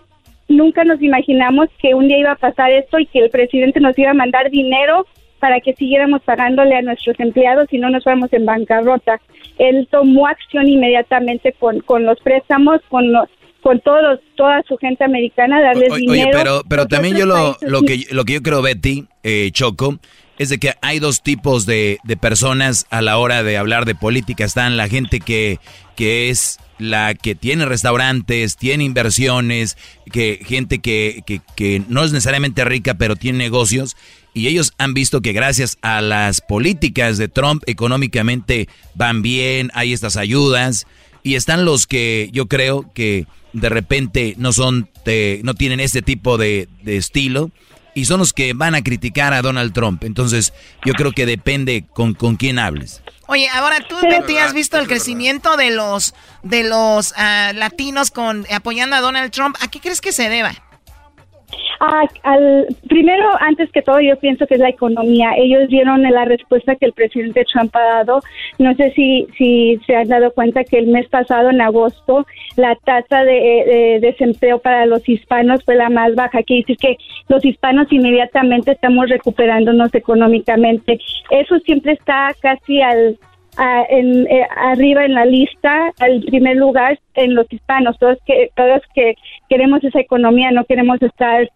nunca 0.48 0.84
nos 0.84 1.02
imaginamos 1.02 1.70
que 1.80 1.96
un 1.96 2.08
día 2.08 2.20
iba 2.20 2.32
a 2.32 2.36
pasar 2.36 2.72
esto 2.72 3.00
y 3.00 3.06
que 3.06 3.20
el 3.20 3.30
presidente 3.30 3.80
nos 3.80 3.98
iba 3.98 4.12
a 4.12 4.16
mandar 4.16 4.50
dinero 4.50 5.06
para 5.40 5.60
que 5.60 5.74
siguiéramos 5.74 6.22
pagándole 6.22 6.76
a 6.76 6.82
nuestros 6.82 7.20
empleados 7.20 7.68
y 7.72 7.78
no 7.78 7.90
nos 7.90 8.04
fuéramos 8.04 8.32
en 8.34 8.46
bancarrota. 8.46 9.20
Él 9.58 9.88
tomó 9.92 10.28
acción 10.28 10.68
inmediatamente 10.68 11.54
con, 11.54 11.82
con 11.82 12.06
los 12.06 12.20
préstamos, 12.22 12.82
con 12.90 13.12
los, 13.12 13.30
con 13.64 13.80
todos 13.80 14.20
toda 14.36 14.62
su 14.68 14.78
gente 14.78 15.04
americana 15.06 15.62
darles 15.62 15.96
dinero. 15.96 16.12
Oye, 16.12 16.30
pero, 16.32 16.62
pero 16.68 16.86
también 16.86 17.16
yo 17.16 17.26
lo, 17.26 17.58
lo, 17.62 17.82
que, 17.82 18.06
lo 18.12 18.26
que 18.26 18.34
yo 18.34 18.44
creo, 18.44 18.62
Betty, 18.62 19.08
eh, 19.24 19.50
Choco, 19.54 20.00
es 20.38 20.50
de 20.50 20.58
que 20.58 20.74
hay 20.82 21.00
dos 21.00 21.24
tipos 21.24 21.66
de, 21.66 21.98
de, 22.04 22.18
personas 22.18 22.86
a 22.90 23.02
la 23.02 23.18
hora 23.18 23.42
de 23.42 23.58
hablar 23.58 23.86
de 23.86 23.96
política. 23.96 24.44
Están 24.44 24.76
la 24.76 24.90
gente 24.90 25.22
que, 25.22 25.60
que 25.96 26.30
es 26.30 26.60
la 26.78 27.14
que 27.14 27.36
tiene 27.36 27.66
restaurantes, 27.66 28.58
tiene 28.58 28.84
inversiones, 28.84 29.78
que 30.12 30.40
gente 30.46 30.80
que, 30.80 31.24
que, 31.26 31.40
que 31.56 31.82
no 31.88 32.04
es 32.04 32.12
necesariamente 32.12 32.66
rica, 32.66 32.96
pero 32.96 33.16
tiene 33.16 33.38
negocios. 33.38 33.96
Y 34.34 34.48
ellos 34.48 34.74
han 34.78 34.94
visto 34.94 35.22
que 35.22 35.32
gracias 35.32 35.78
a 35.82 36.02
las 36.02 36.42
políticas 36.42 37.18
de 37.18 37.30
Trump 37.30 37.64
económicamente 37.68 38.68
van 38.96 39.22
bien, 39.22 39.72
hay 39.74 39.94
estas 39.94 40.18
ayudas. 40.18 40.86
Y 41.24 41.36
están 41.36 41.66
los 41.66 41.88
que 41.88 42.30
yo 42.34 42.48
creo 42.48 42.92
que 42.94 43.26
de 43.54 43.70
repente 43.70 44.36
no 44.38 44.52
son, 44.52 44.90
no 45.44 45.54
tienen 45.54 45.80
este 45.80 46.02
tipo 46.02 46.38
de, 46.38 46.68
estilo 46.86 47.52
y 47.96 48.06
son 48.06 48.20
los 48.20 48.34
que 48.34 48.54
van 48.54 48.76
a 48.76 48.84
criticar 48.84 49.34
a 49.34 49.42
Donald 49.42 49.74
Trump. 49.74 50.04
Entonces, 50.04 50.54
yo 50.84 50.94
creo 50.94 51.12
que 51.12 51.26
depende 51.26 51.86
con, 51.94 52.14
con 52.14 52.36
quién 52.36 52.60
hables. 52.60 53.02
Oye, 53.28 53.48
ahora 53.50 53.80
tú, 53.88 53.96
Betty, 54.02 54.38
has 54.38 54.54
visto 54.54 54.78
el 54.78 54.88
crecimiento 54.88 55.56
de 55.56 55.72
los 55.72 56.14
de 56.42 56.64
los 56.64 57.14
ah, 57.16 57.52
latinos 57.56 58.12
con 58.12 58.46
apoyando 58.52 58.96
a 58.96 59.02
Donald 59.02 59.32
Trump. 59.32 59.56
¿A 59.62 59.70
qué 59.70 59.80
crees 59.80 60.02
que 60.02 60.12
se 60.12 60.28
deba? 60.28 60.54
Ah, 61.86 62.06
al, 62.24 62.68
primero, 62.88 63.28
antes 63.42 63.70
que 63.74 63.82
todo, 63.82 64.00
yo 64.00 64.16
pienso 64.18 64.48
que 64.48 64.54
es 64.54 64.62
la 64.62 64.70
economía. 64.70 65.34
Ellos 65.36 65.68
vieron 65.68 66.02
la 66.04 66.24
respuesta 66.24 66.78
que 66.78 66.86
el 66.86 66.94
presidente 66.94 67.44
Trump 67.52 67.76
ha 67.76 67.84
dado. 67.84 68.22
No 68.58 68.74
sé 68.76 68.94
si, 68.96 69.28
si 69.38 69.78
se 69.86 69.94
han 69.94 70.08
dado 70.08 70.32
cuenta 70.32 70.64
que 70.64 70.78
el 70.78 70.88
mes 70.88 71.10
pasado, 71.10 71.50
en 71.50 71.60
agosto, 71.60 72.26
la 72.56 72.78
tasa 72.78 73.26
de, 73.26 74.00
desempleo 74.00 74.60
para 74.60 74.86
los 74.86 75.08
hispanos 75.10 75.62
fue 75.66 75.76
la 75.76 75.90
más 75.90 76.16
baja. 76.16 76.42
Quiere 76.44 76.62
decir 76.62 76.78
que 76.78 76.98
los 77.28 77.44
hispanos 77.44 77.92
inmediatamente 77.92 78.72
estamos 78.72 79.10
recuperándonos 79.10 79.94
económicamente. 79.94 81.02
Eso 81.32 81.60
siempre 81.66 81.92
está 81.92 82.34
casi 82.40 82.82
al 82.82 83.20
en, 83.90 84.26
eh, 84.28 84.48
arriba 84.56 85.06
en 85.06 85.14
la 85.14 85.26
lista, 85.26 85.92
al 86.00 86.22
primer 86.22 86.56
lugar 86.56 86.98
en 87.14 87.36
los 87.36 87.46
hispanos, 87.52 88.00
todos 88.00 88.18
que 88.26 88.50
todos 88.56 88.82
que 88.96 89.16
queremos 89.48 89.84
esa 89.84 90.00
economía, 90.00 90.50
no 90.50 90.66
queremos 90.66 91.00
estar 91.02 91.48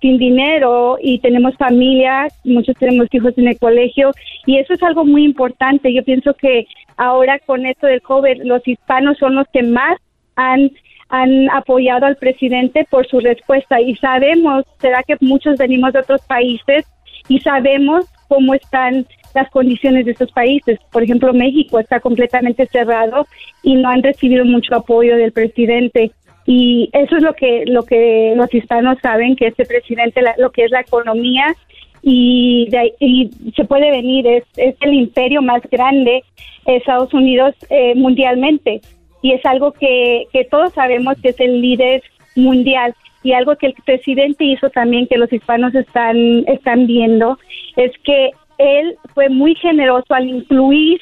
sin 0.00 0.18
dinero 0.18 0.98
y 1.00 1.18
tenemos 1.18 1.54
familia, 1.56 2.28
muchos 2.44 2.76
tenemos 2.76 3.06
hijos 3.12 3.36
en 3.36 3.48
el 3.48 3.58
colegio 3.58 4.12
y 4.46 4.58
eso 4.58 4.74
es 4.74 4.82
algo 4.82 5.04
muy 5.04 5.24
importante. 5.24 5.92
Yo 5.92 6.02
pienso 6.04 6.34
que 6.34 6.66
ahora 6.96 7.38
con 7.40 7.66
esto 7.66 7.86
del 7.86 8.02
COVID, 8.02 8.44
los 8.44 8.66
hispanos 8.66 9.18
son 9.18 9.34
los 9.34 9.46
que 9.52 9.62
más 9.62 9.98
han 10.36 10.70
han 11.10 11.50
apoyado 11.50 12.06
al 12.06 12.16
presidente 12.16 12.86
por 12.90 13.06
su 13.06 13.20
respuesta 13.20 13.80
y 13.80 13.96
sabemos, 13.96 14.64
será 14.78 15.02
que 15.02 15.16
muchos 15.20 15.56
venimos 15.56 15.92
de 15.92 16.00
otros 16.00 16.20
países 16.22 16.84
y 17.28 17.40
sabemos 17.40 18.06
cómo 18.28 18.54
están 18.54 19.06
las 19.34 19.50
condiciones 19.50 20.04
de 20.04 20.12
estos 20.12 20.30
países. 20.32 20.78
Por 20.92 21.02
ejemplo, 21.02 21.32
México 21.32 21.78
está 21.78 22.00
completamente 22.00 22.66
cerrado 22.66 23.26
y 23.62 23.74
no 23.76 23.88
han 23.88 24.02
recibido 24.02 24.44
mucho 24.44 24.74
apoyo 24.74 25.16
del 25.16 25.32
presidente. 25.32 26.12
Y 26.50 26.88
eso 26.94 27.14
es 27.16 27.22
lo 27.22 27.34
que, 27.34 27.64
lo 27.66 27.82
que 27.82 28.32
los 28.34 28.52
hispanos 28.54 28.96
saben, 29.02 29.36
que 29.36 29.48
este 29.48 29.66
presidente, 29.66 30.22
lo 30.38 30.50
que 30.50 30.64
es 30.64 30.70
la 30.70 30.80
economía, 30.80 31.54
y, 32.00 32.70
y 33.00 33.30
se 33.54 33.66
puede 33.66 33.90
venir, 33.90 34.26
es, 34.26 34.44
es 34.56 34.74
el 34.80 34.94
imperio 34.94 35.42
más 35.42 35.60
grande, 35.70 36.24
Estados 36.64 37.12
Unidos, 37.12 37.54
eh, 37.68 37.94
mundialmente. 37.94 38.80
Y 39.20 39.32
es 39.32 39.44
algo 39.44 39.72
que, 39.72 40.24
que 40.32 40.46
todos 40.46 40.72
sabemos 40.72 41.20
que 41.20 41.28
es 41.30 41.40
el 41.40 41.60
líder 41.60 42.02
mundial 42.34 42.94
y 43.22 43.32
algo 43.32 43.56
que 43.56 43.66
el 43.66 43.74
presidente 43.84 44.46
hizo 44.46 44.70
también 44.70 45.06
que 45.06 45.18
los 45.18 45.30
hispanos 45.30 45.74
están 45.74 46.44
están 46.46 46.86
viendo 46.86 47.36
es 47.76 47.90
que 48.04 48.30
él 48.56 48.96
fue 49.12 49.28
muy 49.28 49.54
generoso 49.56 50.14
al 50.14 50.28
incluir 50.28 50.98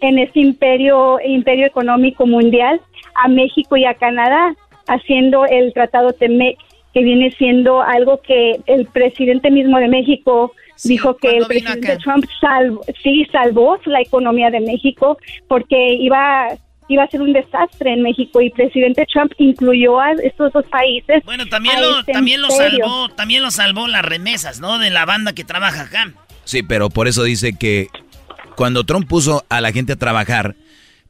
en 0.00 0.18
ese 0.18 0.40
imperio, 0.40 1.18
imperio 1.24 1.66
económico 1.66 2.26
mundial 2.26 2.80
a 3.14 3.28
México 3.28 3.76
y 3.76 3.84
a 3.84 3.94
Canadá, 3.94 4.54
haciendo 4.86 5.46
el 5.46 5.72
Tratado 5.72 6.12
TEMEC, 6.12 6.56
que 6.92 7.02
viene 7.02 7.30
siendo 7.32 7.82
algo 7.82 8.20
que 8.22 8.60
el 8.66 8.86
presidente 8.86 9.50
mismo 9.50 9.78
de 9.78 9.88
México 9.88 10.52
dijo 10.84 11.16
que 11.16 11.38
el 11.38 11.46
presidente 11.46 11.96
Trump 11.98 12.24
salvo, 12.40 12.82
sí 13.02 13.26
salvó 13.30 13.78
la 13.86 14.00
economía 14.00 14.50
de 14.50 14.60
México 14.60 15.18
porque 15.48 15.94
iba 15.94 16.48
iba 16.88 17.02
a 17.02 17.08
ser 17.08 17.20
un 17.20 17.32
desastre 17.32 17.92
en 17.92 18.02
México 18.02 18.40
y 18.40 18.50
presidente 18.50 19.06
Trump 19.12 19.32
incluyó 19.38 19.98
a 19.98 20.12
estos 20.12 20.52
dos 20.52 20.64
países. 20.66 21.22
Bueno, 21.24 21.46
también 21.46 21.80
lo 21.80 22.04
también 22.04 22.40
lo 22.40 22.50
salvó, 22.50 23.08
también 23.08 23.42
lo 23.42 23.50
salvó 23.50 23.88
las 23.88 24.04
remesas, 24.04 24.60
¿no? 24.60 24.78
De 24.78 24.90
la 24.90 25.04
banda 25.04 25.32
que 25.32 25.44
trabaja 25.44 25.82
acá. 25.82 26.12
Sí, 26.44 26.62
pero 26.62 26.90
por 26.90 27.08
eso 27.08 27.24
dice 27.24 27.56
que 27.58 27.88
cuando 28.56 28.84
Trump 28.84 29.08
puso 29.08 29.44
a 29.48 29.60
la 29.60 29.72
gente 29.72 29.94
a 29.94 29.96
trabajar, 29.96 30.54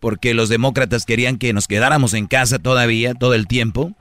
porque 0.01 0.35
los 0.35 0.49
demócratas 0.49 1.05
querían 1.05 1.39
que 1.39 1.53
nos 1.53 1.67
quedáramos 1.67 2.15
en 2.15 2.27
casa 2.27 2.59
todavía, 2.59 3.15
todo 3.15 3.35
el 3.35 3.47
tiempo, 3.47 3.93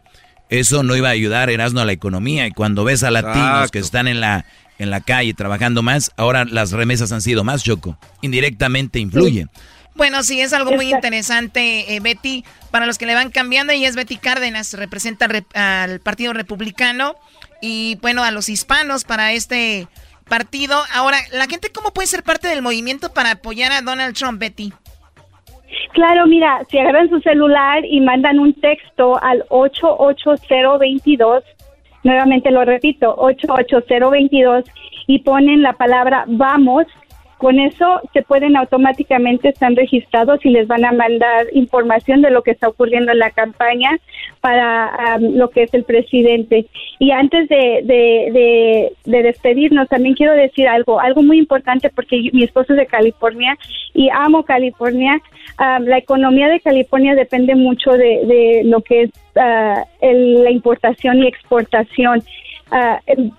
eso 0.49 0.83
no 0.83 0.95
iba 0.95 1.09
a 1.09 1.11
ayudar, 1.11 1.49
Erasmo, 1.49 1.79
a 1.79 1.85
la 1.85 1.91
economía. 1.91 2.47
Y 2.47 2.51
cuando 2.51 2.83
ves 2.83 3.03
a 3.03 3.11
latinos 3.11 3.71
que 3.71 3.79
están 3.79 4.07
en 4.07 4.19
la, 4.19 4.45
en 4.77 4.89
la 4.89 5.01
calle 5.01 5.33
trabajando 5.33 5.81
más, 5.81 6.11
ahora 6.17 6.45
las 6.45 6.71
remesas 6.71 7.11
han 7.11 7.21
sido 7.21 7.43
más, 7.43 7.63
Choco. 7.63 7.97
Indirectamente 8.21 8.99
influye. 8.99 9.47
Bueno, 9.95 10.23
sí, 10.23 10.41
es 10.41 10.51
algo 10.51 10.73
muy 10.73 10.91
interesante, 10.91 11.95
eh, 11.95 11.99
Betty. 12.01 12.43
Para 12.69 12.85
los 12.85 12.97
que 12.97 13.05
le 13.05 13.15
van 13.15 13.31
cambiando, 13.31 13.71
ella 13.71 13.87
es 13.87 13.95
Betty 13.95 14.17
Cárdenas, 14.17 14.73
representa 14.73 15.27
al 15.53 15.99
Partido 16.01 16.33
Republicano 16.33 17.15
y, 17.61 17.97
bueno, 18.01 18.23
a 18.23 18.31
los 18.31 18.49
hispanos 18.49 19.05
para 19.05 19.31
este 19.31 19.87
partido. 20.27 20.83
Ahora, 20.93 21.17
¿la 21.31 21.47
gente 21.47 21.71
cómo 21.71 21.93
puede 21.93 22.07
ser 22.07 22.23
parte 22.23 22.49
del 22.49 22.61
movimiento 22.61 23.13
para 23.13 23.31
apoyar 23.31 23.71
a 23.71 23.81
Donald 23.81 24.15
Trump, 24.15 24.39
Betty? 24.39 24.73
Claro, 25.93 26.25
mira, 26.27 26.61
si 26.69 26.77
agarran 26.77 27.09
su 27.09 27.19
celular 27.21 27.85
y 27.85 28.01
mandan 28.01 28.39
un 28.39 28.53
texto 28.53 29.17
al 29.21 29.45
88022, 29.49 31.43
nuevamente 32.03 32.51
lo 32.51 32.65
repito, 32.65 33.15
88022, 33.17 34.65
y 35.07 35.19
ponen 35.19 35.61
la 35.61 35.73
palabra 35.73 36.25
vamos, 36.27 36.85
con 37.37 37.59
eso 37.59 38.01
se 38.13 38.21
pueden 38.21 38.55
automáticamente 38.55 39.49
están 39.49 39.75
registrados 39.75 40.43
y 40.45 40.49
les 40.49 40.67
van 40.67 40.85
a 40.85 40.91
mandar 40.91 41.47
información 41.53 42.21
de 42.21 42.31
lo 42.31 42.43
que 42.43 42.51
está 42.51 42.69
ocurriendo 42.69 43.11
en 43.11 43.19
la 43.19 43.31
campaña 43.31 43.99
para 44.41 45.17
lo 45.19 45.49
que 45.49 45.63
es 45.63 45.73
el 45.73 45.83
presidente. 45.83 46.67
Y 46.99 47.11
antes 47.11 47.49
de, 47.49 47.81
de, 47.83 48.91
de, 49.05 49.23
despedirnos, 49.23 49.89
también 49.89 50.15
quiero 50.15 50.33
decir 50.33 50.67
algo, 50.67 50.99
algo 50.99 51.23
muy 51.23 51.37
importante 51.37 51.89
porque 51.89 52.29
mi 52.31 52.43
esposo 52.43 52.73
es 52.73 52.79
de 52.79 52.85
California 52.85 53.57
y 53.93 54.09
amo 54.09 54.43
California. 54.43 55.21
la 55.57 55.97
economía 55.97 56.47
de 56.47 56.61
California 56.61 57.15
depende 57.15 57.55
mucho 57.55 57.91
de, 57.91 58.61
lo 58.65 58.81
que 58.81 59.03
es 59.03 59.11
ah, 59.35 59.83
la 60.01 60.51
importación 60.51 61.23
y 61.23 61.27
exportación. 61.27 62.23
Uh, 62.71 63.29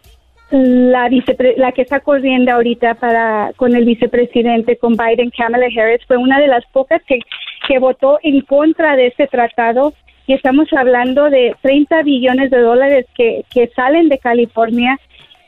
la, 0.51 1.11
la 1.57 1.73
que 1.73 1.83
está 1.83 2.01
corriendo 2.01 2.53
ahorita 2.53 2.95
para 2.95 3.53
con 3.57 3.75
el 3.75 3.85
vicepresidente, 3.85 4.77
con 4.77 4.97
Biden, 4.97 5.31
Kamala 5.31 5.67
Harris, 5.67 6.05
fue 6.07 6.17
una 6.17 6.39
de 6.39 6.47
las 6.47 6.65
pocas 6.67 7.03
que, 7.07 7.19
que 7.67 7.79
votó 7.79 8.19
en 8.23 8.41
contra 8.43 8.97
de 8.97 9.09
este 9.09 9.27
tratado 9.27 9.93
y 10.27 10.35
estamos 10.35 10.69
hablando 10.73 11.31
de 11.31 11.55
30 11.63 12.03
billones 12.03 12.51
de 12.51 12.59
dólares 12.59 13.07
que, 13.15 13.45
que 13.53 13.71
salen 13.75 14.09
de 14.09 14.19
California. 14.19 14.99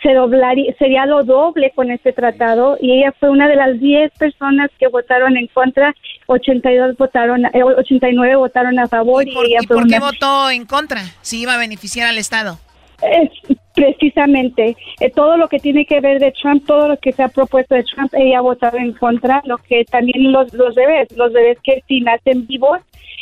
Se 0.02 0.14
doblaría, 0.14 0.72
sería 0.78 1.06
lo 1.06 1.24
doble 1.24 1.72
con 1.74 1.90
este 1.90 2.12
tratado 2.12 2.78
y 2.80 2.92
ella 2.92 3.12
fue 3.18 3.30
una 3.30 3.48
de 3.48 3.56
las 3.56 3.80
10 3.80 4.12
personas 4.16 4.70
que 4.78 4.86
votaron 4.86 5.36
en 5.36 5.48
contra, 5.48 5.92
82 6.26 6.96
votaron, 6.96 7.44
89 7.46 8.32
eh, 8.32 8.36
votaron 8.36 8.78
a 8.78 8.86
favor. 8.86 9.26
¿Y 9.26 9.34
por, 9.34 9.46
ella 9.46 9.58
por 9.66 9.88
qué 9.88 9.98
votó 9.98 10.50
en 10.50 10.66
contra? 10.66 11.02
Si 11.22 11.40
iba 11.40 11.54
a 11.54 11.58
beneficiar 11.58 12.08
al 12.08 12.18
Estado. 12.18 12.60
Es, 13.02 13.30
precisamente 13.78 14.76
eh, 15.00 15.10
todo 15.10 15.36
lo 15.36 15.48
que 15.48 15.58
tiene 15.58 15.86
que 15.86 16.00
ver 16.00 16.18
de 16.18 16.32
Trump, 16.32 16.66
todo 16.66 16.88
lo 16.88 16.96
que 16.96 17.12
se 17.12 17.22
ha 17.22 17.28
propuesto 17.28 17.76
de 17.76 17.84
Trump, 17.84 18.12
ella 18.14 18.38
ha 18.38 18.42
votado 18.42 18.76
en 18.76 18.92
contra, 18.92 19.40
lo 19.44 19.56
que 19.58 19.84
también 19.84 20.32
los, 20.32 20.52
los 20.52 20.74
bebés, 20.74 21.16
los 21.16 21.32
bebés 21.32 21.58
que 21.62 21.82
si 21.86 22.00
nacen 22.00 22.46
vivos, 22.46 22.80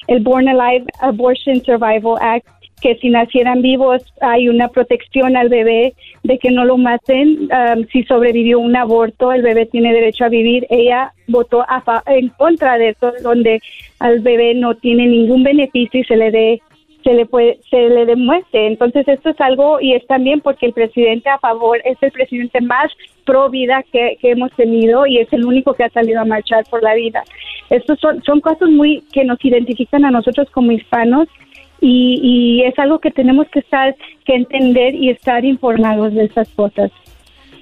el 0.09 0.23
Born 0.23 0.48
Alive 0.48 0.86
Abortion 1.01 1.62
Survival 1.62 2.16
Act, 2.20 2.47
que 2.81 2.94
si 2.97 3.09
nacieran 3.09 3.62
vivos 3.62 4.03
hay 4.20 4.48
una 4.48 4.69
protección 4.69 5.36
al 5.36 5.48
bebé 5.48 5.94
de 6.23 6.39
que 6.39 6.51
no 6.51 6.65
lo 6.65 6.77
maten. 6.77 7.48
Um, 7.51 7.86
si 7.90 8.05
sobrevivió 8.05 8.59
un 8.59 8.77
aborto, 8.77 9.32
el 9.32 9.43
bebé 9.43 9.66
tiene 9.66 9.94
derecho 9.94 10.27
a 10.27 10.28
vivir. 10.28 10.66
Ella 10.69 11.12
votó 11.27 11.62
a 11.62 11.82
en 12.07 12.28
contra 12.28 12.77
de 12.77 12.90
eso, 12.90 13.12
donde 13.23 13.61
al 13.98 14.20
bebé 14.20 14.55
no 14.55 14.74
tiene 14.74 15.07
ningún 15.07 15.43
beneficio 15.43 16.01
y 16.01 16.05
se 16.05 16.16
le 16.16 16.31
dé 16.31 16.62
se 17.07 17.15
le 17.15 17.24
puede, 17.24 17.61
se 17.70 17.89
le 17.89 18.05
demuestre. 18.05 18.66
Entonces 18.66 19.07
esto 19.07 19.31
es 19.31 19.41
algo 19.41 19.81
y 19.81 19.93
es 19.93 20.05
también 20.09 20.41
porque 20.41 20.66
el 20.66 20.73
presidente 20.73 21.31
a 21.31 21.39
favor 21.39 21.81
es 21.85 21.97
el 22.01 22.11
presidente 22.11 22.61
más 22.61 22.91
pro 23.24 23.49
vida 23.49 23.85
que, 23.93 24.19
hemos 24.23 24.51
tenido 24.53 25.07
y 25.07 25.19
es 25.19 25.33
el 25.33 25.45
único 25.45 25.74
que 25.74 25.85
ha 25.85 25.91
salido 25.91 26.20
a 26.20 26.24
marchar 26.24 26.65
por 26.69 26.83
la 26.83 26.95
vida. 26.95 27.23
Estos 27.70 28.01
son, 28.01 28.24
son 28.24 28.41
cosas 28.41 28.69
muy 28.70 29.05
que 29.12 29.24
nos 29.24 29.43
identifican 29.45 30.05
a 30.05 30.11
nosotros 30.11 30.51
como 30.51 30.73
hispanos 30.73 31.28
y, 31.81 32.19
y 32.23 32.62
es 32.65 32.77
algo 32.77 32.99
que 32.99 33.12
tenemos 33.12 33.47
que 33.51 33.61
estar, 33.61 33.95
que 34.24 34.35
entender 34.35 34.97
y 34.97 35.11
estar 35.11 35.45
informados 35.45 36.12
de 36.12 36.24
esas 36.24 36.49
cosas. 36.55 36.91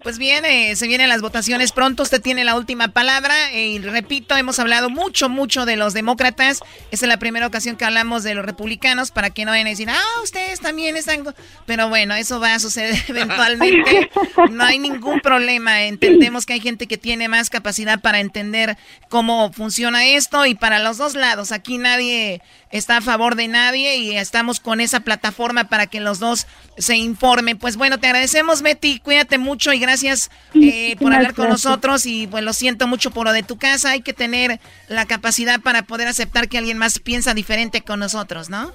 Pues 0.04 0.18
bien, 0.18 0.44
eh, 0.44 0.76
se 0.76 0.86
vienen 0.86 1.08
las 1.08 1.22
votaciones 1.22 1.72
pronto. 1.72 2.02
Usted 2.02 2.20
tiene 2.20 2.44
la 2.44 2.56
última 2.56 2.88
palabra. 2.88 3.50
Eh, 3.52 3.68
y 3.68 3.78
repito, 3.78 4.36
hemos 4.36 4.58
hablado 4.58 4.90
mucho, 4.90 5.30
mucho 5.30 5.64
de 5.64 5.76
los 5.76 5.94
demócratas. 5.94 6.60
Esta 6.90 7.06
es 7.06 7.08
la 7.08 7.16
primera 7.16 7.46
ocasión 7.46 7.76
que 7.76 7.86
hablamos 7.86 8.22
de 8.22 8.34
los 8.34 8.44
republicanos 8.44 9.10
para 9.10 9.30
que 9.30 9.46
no 9.46 9.52
vayan 9.52 9.66
a 9.66 9.70
decir, 9.70 9.88
ah, 9.88 10.20
ustedes 10.22 10.60
también 10.60 10.98
están. 10.98 11.24
Pero 11.64 11.88
bueno, 11.88 12.14
eso 12.14 12.38
va 12.38 12.52
a 12.52 12.58
suceder 12.58 13.02
eventualmente. 13.08 14.10
No 14.50 14.64
hay 14.64 14.78
ningún 14.78 15.20
problema. 15.20 15.84
Entendemos 15.84 16.44
que 16.44 16.52
hay 16.52 16.60
gente 16.60 16.86
que 16.86 16.98
tiene 16.98 17.28
más 17.28 17.48
capacidad 17.48 17.98
para 17.98 18.20
entender 18.20 18.76
cómo 19.08 19.54
funciona 19.54 20.04
esto 20.04 20.44
y 20.44 20.54
para 20.54 20.80
los 20.80 20.98
dos 20.98 21.14
lados. 21.14 21.50
Aquí 21.50 21.78
nadie 21.78 22.42
está 22.74 22.96
a 22.96 23.00
favor 23.00 23.36
de 23.36 23.46
nadie 23.46 23.96
y 23.98 24.16
estamos 24.16 24.58
con 24.58 24.80
esa 24.80 25.00
plataforma 25.00 25.68
para 25.68 25.86
que 25.86 26.00
los 26.00 26.18
dos 26.18 26.48
se 26.76 26.96
informen. 26.96 27.56
Pues 27.56 27.76
bueno, 27.76 27.98
te 27.98 28.08
agradecemos, 28.08 28.62
Betty. 28.62 28.98
Cuídate 28.98 29.38
mucho 29.38 29.72
y 29.72 29.78
gracias 29.78 30.28
eh, 30.60 30.96
por 30.98 31.14
hablar 31.14 31.34
con 31.34 31.48
nosotros. 31.48 32.04
Y 32.04 32.26
pues 32.26 32.42
lo 32.42 32.52
siento 32.52 32.88
mucho 32.88 33.12
por 33.12 33.26
lo 33.26 33.32
de 33.32 33.44
tu 33.44 33.58
casa. 33.58 33.92
Hay 33.92 34.02
que 34.02 34.12
tener 34.12 34.58
la 34.88 35.06
capacidad 35.06 35.60
para 35.60 35.82
poder 35.82 36.08
aceptar 36.08 36.48
que 36.48 36.58
alguien 36.58 36.76
más 36.76 36.98
piensa 36.98 37.32
diferente 37.32 37.82
con 37.82 38.00
nosotros, 38.00 38.50
¿no? 38.50 38.72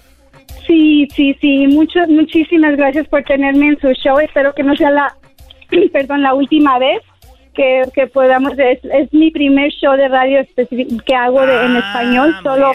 Sí, 0.65 1.05
sí, 1.13 1.35
sí. 1.41 1.67
Mucho, 1.67 1.99
muchísimas 2.07 2.77
gracias 2.77 3.05
por 3.09 3.23
tenerme 3.23 3.67
en 3.67 3.79
su 3.81 3.89
show. 4.01 4.17
Espero 4.19 4.55
que 4.55 4.63
no 4.63 4.77
sea 4.77 4.91
la, 4.91 5.17
perdón, 5.91 6.23
la 6.23 6.33
última 6.33 6.79
vez 6.79 7.01
que, 7.53 8.07
podamos, 8.13 8.53
es, 8.57 8.79
es, 8.83 9.11
mi 9.13 9.31
primer 9.31 9.71
show 9.71 9.95
de 9.95 10.07
radio 10.07 10.45
que 11.05 11.15
hago 11.15 11.45
de, 11.45 11.65
en 11.65 11.75
ah, 11.75 11.79
español, 11.79 12.35
solo, 12.43 12.71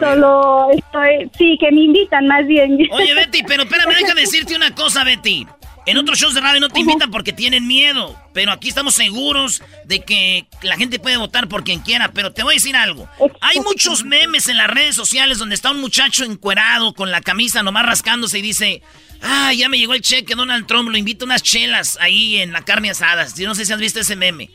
solo 0.00 0.70
estoy, 0.72 1.30
sí, 1.38 1.56
que 1.58 1.70
me 1.72 1.82
invitan 1.82 2.26
más 2.26 2.46
bien. 2.46 2.78
Oye, 2.90 3.14
Betty, 3.14 3.42
pero 3.44 3.62
espérame, 3.62 3.94
déjame 4.00 4.20
decirte 4.22 4.54
una 4.54 4.74
cosa, 4.74 5.04
Betty. 5.04 5.46
En 5.86 5.98
otros 5.98 6.18
shows 6.18 6.34
de 6.34 6.40
radio 6.40 6.60
no 6.60 6.68
te 6.68 6.80
invitan 6.80 7.10
porque 7.10 7.32
tienen 7.32 7.66
miedo, 7.66 8.20
pero 8.34 8.50
aquí 8.50 8.68
estamos 8.68 8.94
seguros 8.94 9.62
de 9.84 10.00
que 10.04 10.46
la 10.62 10.76
gente 10.76 10.98
puede 10.98 11.16
votar 11.16 11.48
por 11.48 11.62
quien 11.62 11.80
quiera. 11.80 12.10
Pero 12.12 12.32
te 12.32 12.42
voy 12.42 12.54
a 12.54 12.56
decir 12.56 12.74
algo. 12.74 13.08
Hay 13.40 13.60
muchos 13.60 14.04
memes 14.04 14.48
en 14.48 14.56
las 14.56 14.68
redes 14.68 14.96
sociales 14.96 15.38
donde 15.38 15.54
está 15.54 15.70
un 15.70 15.80
muchacho 15.80 16.24
encuerado 16.24 16.92
con 16.92 17.10
la 17.12 17.20
camisa 17.20 17.62
nomás 17.62 17.86
rascándose 17.86 18.38
y 18.40 18.42
dice, 18.42 18.82
Ah, 19.22 19.52
ya 19.52 19.68
me 19.68 19.78
llegó 19.78 19.94
el 19.94 20.02
cheque, 20.02 20.34
Donald 20.34 20.66
Trump, 20.66 20.90
lo 20.90 20.96
invito 20.96 21.24
a 21.24 21.26
unas 21.26 21.42
chelas 21.42 21.98
ahí 22.00 22.38
en 22.38 22.52
la 22.52 22.64
carne 22.64 22.90
asada. 22.90 23.26
Yo 23.36 23.46
no 23.48 23.54
sé 23.54 23.64
si 23.64 23.72
has 23.72 23.78
visto 23.78 24.00
ese 24.00 24.16
meme. 24.16 24.50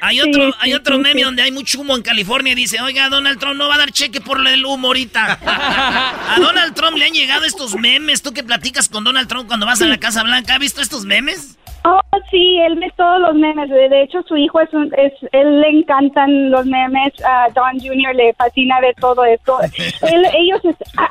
Hay 0.00 0.20
otro, 0.20 0.52
hay 0.60 0.74
otro 0.74 0.98
meme 0.98 1.22
donde 1.22 1.42
hay 1.42 1.52
mucho 1.52 1.80
humo 1.80 1.96
en 1.96 2.02
California 2.02 2.52
y 2.52 2.56
dice, 2.56 2.80
oiga, 2.80 3.08
Donald 3.08 3.38
Trump 3.38 3.56
no 3.56 3.68
va 3.68 3.74
a 3.74 3.78
dar 3.78 3.90
cheque 3.90 4.20
por 4.20 4.46
el 4.46 4.64
humo 4.64 4.88
ahorita. 4.88 5.38
A 5.44 6.36
Donald 6.40 6.74
Trump 6.74 6.96
le 6.96 7.06
han 7.06 7.12
llegado 7.12 7.44
estos 7.44 7.76
memes. 7.76 8.22
Tú 8.22 8.32
que 8.32 8.42
platicas 8.42 8.88
con 8.88 9.04
Donald 9.04 9.28
Trump 9.28 9.46
cuando 9.48 9.66
vas 9.66 9.82
a 9.82 9.86
la 9.86 9.98
Casa 9.98 10.22
Blanca, 10.22 10.54
¿has 10.54 10.60
visto 10.60 10.80
estos 10.80 11.04
memes? 11.04 11.58
Oh, 11.84 12.00
sí, 12.30 12.58
él 12.66 12.76
ve 12.76 12.92
todos 12.96 13.20
los 13.20 13.34
memes. 13.34 13.70
De 13.70 14.02
hecho, 14.02 14.22
su 14.22 14.36
hijo 14.36 14.60
es, 14.60 14.72
un, 14.74 14.92
es 14.96 15.12
él 15.32 15.60
le 15.60 15.68
encantan 15.68 16.50
los 16.50 16.66
memes. 16.66 17.12
A 17.24 17.48
Don 17.54 17.78
Jr. 17.78 18.14
le 18.14 18.34
fascina 18.34 18.80
ver 18.80 18.94
todo 19.00 19.24
esto. 19.24 19.58
ellos, 20.02 20.60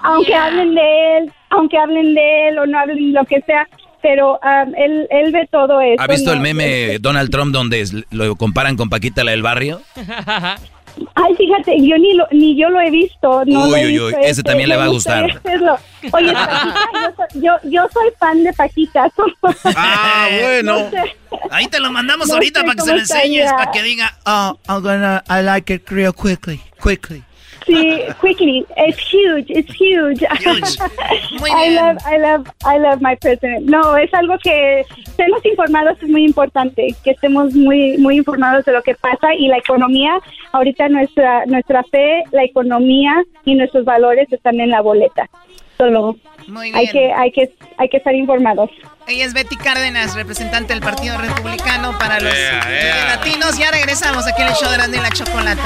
aunque 0.03 0.35
hablen 0.35 0.75
de 0.75 1.17
él, 1.17 1.31
aunque 1.49 1.77
hablen 1.77 2.13
de 2.13 2.49
él 2.49 2.59
o 2.59 2.65
no 2.65 2.79
hablen 2.79 3.13
lo 3.13 3.23
que 3.25 3.41
sea, 3.41 3.67
pero 4.01 4.33
um, 4.33 4.75
él, 4.75 5.07
él 5.09 5.31
ve 5.31 5.47
todo 5.51 5.81
eso. 5.81 6.01
¿Ha 6.01 6.07
visto 6.07 6.31
el 6.33 6.39
meme 6.39 6.99
Donald 6.99 7.29
Trump 7.29 7.53
donde 7.53 7.85
lo 8.11 8.35
comparan 8.35 8.75
con 8.75 8.89
Paquita 8.89 9.23
la 9.23 9.31
del 9.31 9.41
barrio? 9.41 9.81
Ay, 11.15 11.35
fíjate, 11.35 11.75
yo 11.85 11.97
ni, 11.97 12.13
lo, 12.13 12.27
ni 12.31 12.55
yo 12.59 12.69
lo 12.69 12.81
he 12.81 12.89
visto. 12.89 13.43
No 13.45 13.67
uy, 13.67 13.85
uy, 13.85 13.99
uy, 13.99 14.15
ese 14.21 14.43
también 14.43 14.69
le 14.69 14.77
va 14.77 14.85
a 14.85 14.87
gustar. 14.87 15.25
Oye, 15.25 15.41
Paquita, 16.33 17.27
yo, 17.35 17.53
yo, 17.63 17.87
soy 17.93 18.09
fan 18.19 18.43
de 18.43 18.53
Paquita. 18.53 19.11
Ah, 19.75 20.27
bueno. 20.41 20.89
Ahí 21.51 21.67
te 21.67 21.79
lo 21.79 21.91
mandamos 21.91 22.31
ahorita 22.31 22.61
para 22.61 22.75
que 22.75 22.81
se 22.81 22.93
lo 22.93 22.99
enseñes, 22.99 23.51
para 23.51 23.71
que 23.71 23.83
diga, 23.83 24.17
oh, 24.25 24.57
I'm 24.67 24.81
gonna, 24.81 25.23
I 25.29 25.43
like 25.43 25.73
it 25.73 25.89
real 25.89 26.13
quickly, 26.13 26.61
quickly. 26.81 27.23
Sí, 27.67 27.99
quickly. 28.21 28.65
It's 28.77 28.97
huge. 28.97 29.45
It's 29.49 29.73
huge. 29.73 30.25
huge. 30.39 30.79
Muy 31.39 31.51
bien. 31.51 31.57
I 31.57 31.75
love, 31.75 31.97
I 32.05 32.17
love, 32.17 32.47
I 32.65 32.77
love 32.79 33.01
my 33.01 33.15
president. 33.17 33.65
No, 33.65 33.97
es 33.97 34.13
algo 34.13 34.37
que 34.41 34.85
estemos 35.05 35.45
informados 35.45 35.97
es 36.01 36.09
muy 36.09 36.23
importante, 36.23 36.95
que 37.03 37.11
estemos 37.11 37.53
muy, 37.53 37.97
muy 37.97 38.17
informados 38.17 38.63
de 38.65 38.71
lo 38.71 38.81
que 38.83 38.95
pasa 38.95 39.33
y 39.37 39.47
la 39.47 39.57
economía. 39.57 40.19
Ahorita 40.53 40.87
nuestra, 40.89 41.45
nuestra 41.45 41.83
fe, 41.83 42.23
la 42.31 42.43
economía 42.43 43.23
y 43.43 43.55
nuestros 43.55 43.83
valores 43.83 44.31
están 44.31 44.59
en 44.61 44.69
la 44.69 44.81
boleta. 44.81 45.29
Solo 45.77 46.15
Muy 46.47 46.71
hay 46.73 46.87
que, 46.87 47.13
hay 47.13 47.31
que, 47.31 47.53
hay 47.77 47.89
que 47.89 47.97
estar 47.97 48.13
informados. 48.15 48.69
Ella 49.07 49.25
es 49.25 49.33
Betty 49.33 49.55
Cárdenas, 49.57 50.15
representante 50.15 50.73
del 50.73 50.81
Partido 50.81 51.17
Republicano 51.17 51.97
para 51.97 52.19
los 52.19 52.33
Ea, 52.33 52.61
ea. 52.69 53.15
latinos. 53.15 53.57
Ya 53.57 53.71
regresamos 53.71 54.25
aquí 54.27 54.41
en 54.41 54.47
el 54.49 54.53
show 54.55 54.69
de 54.69 54.75
Erasmo 54.75 54.95
y 54.95 54.99
la 54.99 55.09
Chocolata. 55.11 55.63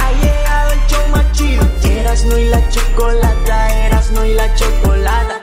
Ha 0.00 0.12
llegado 0.24 0.72
el 0.72 0.80
show 0.88 1.08
más 1.10 1.32
chido. 1.32 1.62
Erasmo 2.00 2.36
y 2.38 2.44
la 2.46 2.68
chocolata, 2.70 3.86
Erasmo 3.86 4.24
y 4.24 4.34
la 4.34 4.54
chocolata. 4.54 5.40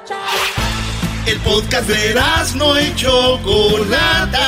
El 1.26 1.38
podcast 1.39 1.88
de 1.88 2.10
Erasmo 2.11 2.77
y 2.80 2.95
Chocolata. 2.95 4.47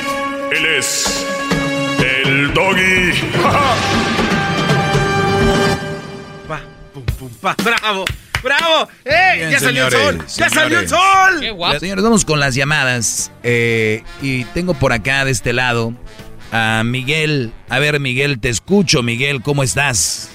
Él 0.51 0.65
es 0.65 1.25
el 1.99 2.53
doggy. 2.53 3.11
Pa, 6.47 6.61
pum, 6.93 7.03
pum, 7.17 7.29
pa. 7.41 7.55
¡Bravo! 7.63 8.05
¡Bravo! 8.43 8.89
¡Eh! 9.05 9.37
Bien, 9.37 9.51
¡Ya 9.51 9.59
salió 9.59 9.85
el 9.85 9.91
señores, 9.91 10.17
sol! 10.17 10.25
¡Ya 10.37 10.49
salió 10.49 10.79
el 10.79 10.89
señores. 10.89 11.55
sol! 11.69 11.79
Señores, 11.79 12.03
vamos 12.03 12.25
con 12.25 12.39
las 12.39 12.55
llamadas. 12.55 13.31
Eh, 13.43 14.03
y 14.21 14.45
tengo 14.45 14.73
por 14.73 14.93
acá, 14.93 15.25
de 15.25 15.31
este 15.31 15.53
lado, 15.53 15.93
a 16.51 16.81
Miguel. 16.83 17.51
A 17.69 17.79
ver, 17.79 17.99
Miguel, 17.99 18.39
te 18.39 18.49
escucho. 18.49 19.03
Miguel, 19.03 19.41
¿cómo 19.41 19.63
estás? 19.63 20.31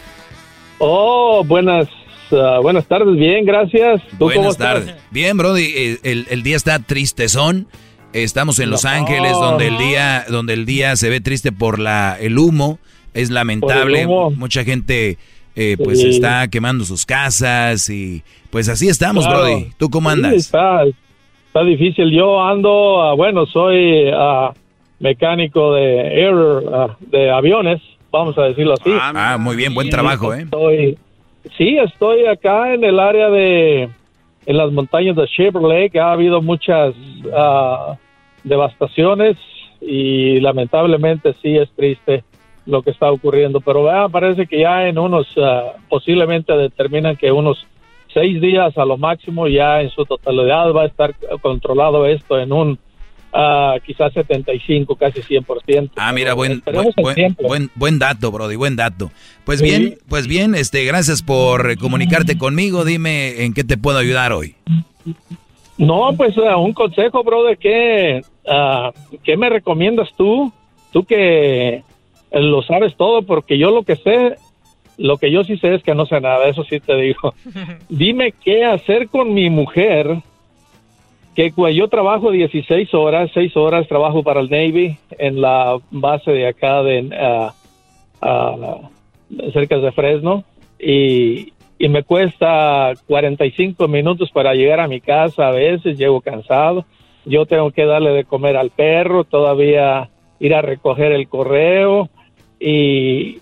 Oh, 0.79 1.43
buenas, 1.45 1.89
ah, 2.33 2.59
buenas 2.63 2.87
tardes, 2.87 3.17
bien, 3.17 3.45
gracias. 3.45 4.03
¿Tú 4.13 4.17
cómo 4.19 4.35
Buenas 4.35 4.53
estás? 4.53 4.75
tardes. 4.87 4.95
Bien, 5.11 5.37
Brody, 5.37 5.73
eh, 5.77 5.99
el, 6.05 6.27
el 6.31 6.43
día 6.43 6.57
está 6.57 6.79
tristezón. 6.79 7.67
Estamos 8.13 8.59
en 8.61 8.71
Los 8.71 8.85
No. 8.85 8.91
Ángeles, 8.91 9.33
donde 9.33 9.69
el 9.69 9.79
día, 9.79 10.25
donde 10.29 10.55
el 10.55 10.65
día 10.65 10.97
se 10.97 11.11
ve 11.11 11.21
triste 11.21 11.53
por 11.53 11.79
la, 11.79 12.17
el 12.21 12.39
humo. 12.39 12.79
Es 13.15 13.31
lamentable. 13.31 14.07
humo. 14.07 14.31
Mucha 14.31 14.65
gente 14.65 15.19
eh, 15.55 15.77
pues 15.83 16.01
Sí. 16.01 16.09
está 16.11 16.49
quemando 16.49 16.85
sus 16.85 17.07
casas 17.07 17.89
y 17.89 18.23
pues 18.51 18.69
así 18.69 18.89
estamos, 18.89 19.27
Claro. 19.27 19.41
Brody. 19.43 19.69
¿Tú 19.79 19.89
cómo 19.91 20.11
Sí, 20.11 20.15
andas? 20.17 20.33
está, 20.35 20.85
está 21.47 21.63
difícil. 21.65 22.11
Yo 22.11 22.43
ando, 22.43 23.03
ah, 23.03 23.15
bueno, 23.15 23.47
soy 23.47 24.11
ah, 24.15 24.53
mecánico 25.01 25.75
de 25.75 26.25
air, 26.25 26.35
ah, 26.73 26.97
de 27.01 27.31
aviones, 27.31 27.81
vamos 28.13 28.37
a 28.39 28.43
decirlo 28.43 28.75
así. 28.75 28.91
Ah, 29.01 29.37
muy 29.39 29.57
bien, 29.57 29.75
buen 29.75 29.89
trabajo, 29.91 30.33
¿eh? 30.35 30.43
Estoy, 30.43 30.99
sí, 31.57 31.77
estoy 31.79 32.27
acá 32.27 32.75
en 32.75 32.85
el 32.85 32.99
área 33.01 33.29
de, 33.31 33.89
en 34.47 34.57
las 34.57 34.73
montañas 34.73 35.17
de 35.17 35.27
Chevrolet, 35.27 35.95
ha 35.97 36.13
habido 36.13 36.41
muchas 36.41 36.95
ah, 37.35 37.97
devastaciones 38.45 39.37
y 39.81 40.41
lamentablemente 40.41 41.35
sí 41.43 41.57
es 41.57 41.69
triste 41.73 42.25
lo 42.65 42.83
que 42.83 42.91
está 42.91 43.11
ocurriendo. 43.11 43.61
Pero 43.61 43.89
parece 44.11 44.47
que 44.47 44.61
ya 44.61 44.89
en 44.89 44.99
unos, 44.99 45.27
ah, 45.37 45.75
posiblemente 45.89 46.53
determinan 46.57 47.17
que 47.17 47.33
unos 47.33 47.67
seis 48.15 48.41
días 48.41 48.79
a 48.79 48.85
lo 48.85 48.97
máximo 48.97 49.49
ya 49.49 49.83
en 49.83 49.91
su 49.91 50.07
totalidad 50.07 50.73
va 50.73 50.83
a 50.83 50.87
estar 50.87 51.15
controlado 51.43 52.07
esto 52.07 52.39
en 52.39 52.53
un 52.53 52.79
ah, 53.39 53.75
quizás 53.85 54.13
75, 54.15 54.97
casi 54.97 55.21
100%. 55.21 55.91
Ah, 55.97 56.13
mira, 56.13 56.33
buen, 56.35 56.63
buen, 56.65 56.89
buen, 56.97 57.37
buen- 57.43 57.71
buen 57.75 57.99
dato, 57.99 58.33
Brody, 58.33 58.57
buen 58.57 58.77
dato. 58.77 59.11
Pues 59.45 59.61
Sí. 59.61 59.67
bien, 59.67 59.99
pues 60.09 60.27
bien, 60.27 60.55
este, 60.55 60.85
gracias 60.85 61.23
por 61.23 61.71
eh, 61.71 61.77
comunicarte 61.77 62.39
conmigo. 62.39 62.85
Dime 62.85 63.45
en 63.45 63.53
qué 63.53 63.63
te 63.65 63.77
puedo 63.77 63.99
ayudar 63.99 64.33
hoy. 64.33 64.55
No, 65.79 66.11
pues 66.17 66.35
ah, 66.39 66.57
un 66.57 66.73
consejo, 66.73 67.23
brother, 67.23 67.59
¿qué, 67.59 68.23
ah, 68.49 68.93
¿qué 69.23 69.37
me 69.37 69.51
recomiendas 69.51 70.09
tú? 70.17 70.51
Tú 70.93 71.05
que 71.05 71.75
eh, 72.31 72.41
lo 72.41 72.63
sabes 72.63 72.97
todo, 72.97 73.23
porque 73.23 73.59
yo 73.59 73.71
lo 73.71 73.83
que 73.83 73.97
sé, 73.97 74.37
lo 74.97 75.19
que 75.19 75.31
yo 75.31 75.45
sí 75.45 75.59
sé 75.59 75.75
es 75.75 75.83
que 75.83 75.95
no 75.95 76.07
sé 76.07 76.19
nada, 76.23 76.49
eso 76.49 76.65
sí 76.65 76.81
te 76.81 76.97
digo. 76.97 77.35
Dime 77.91 78.33
qué 78.43 78.65
hacer 78.65 79.09
con 79.09 79.35
mi 79.35 79.51
mujer, 79.51 80.23
que 81.37 81.53
yo 81.75 81.89
trabajo 81.89 82.31
16 82.31 82.95
horas, 82.95 83.31
6 83.35 83.57
horas 83.59 83.87
trabajo 83.87 84.23
para 84.23 84.41
el 84.41 84.49
Navy 84.49 84.97
en 85.19 85.41
la 85.43 85.79
base 85.91 86.31
de 86.31 86.49
acá 86.49 86.83
de 86.83 87.11
ah, 87.15 87.55
ah, 88.23 88.91
cerca 89.53 89.77
de 89.77 89.93
Fresno 89.93 90.45
y, 90.79 91.53
y 91.79 91.89
me 91.91 92.03
cuesta 92.05 92.95
45 93.07 93.87
minutos 93.87 94.31
para 94.31 94.55
llegar 94.55 94.81
a 94.81 94.89
mi 94.89 95.03
casa 95.03 95.49
a 95.49 95.53
veces, 95.53 95.99
llego 95.99 96.23
cansado, 96.23 96.87
yo 97.27 97.45
tengo 97.45 97.71
que 97.71 97.85
darle 97.85 98.13
de 98.13 98.25
comer 98.25 98.57
al 98.57 98.71
perro, 98.71 99.25
todavía 99.25 100.09
ir 100.41 100.55
a 100.55 100.63
recoger 100.63 101.13
el 101.13 101.29
correo 101.29 102.09
y, 102.59 103.41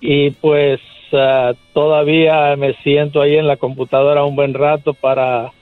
y 0.00 0.30
pues 0.30 0.80
ah, 1.12 1.52
todavía 1.74 2.56
me 2.56 2.72
siento 2.82 3.20
ahí 3.20 3.36
en 3.36 3.46
la 3.46 3.58
computadora 3.58 4.24
un 4.24 4.36
buen 4.36 4.54
rato 4.54 4.94
para, 4.94 5.52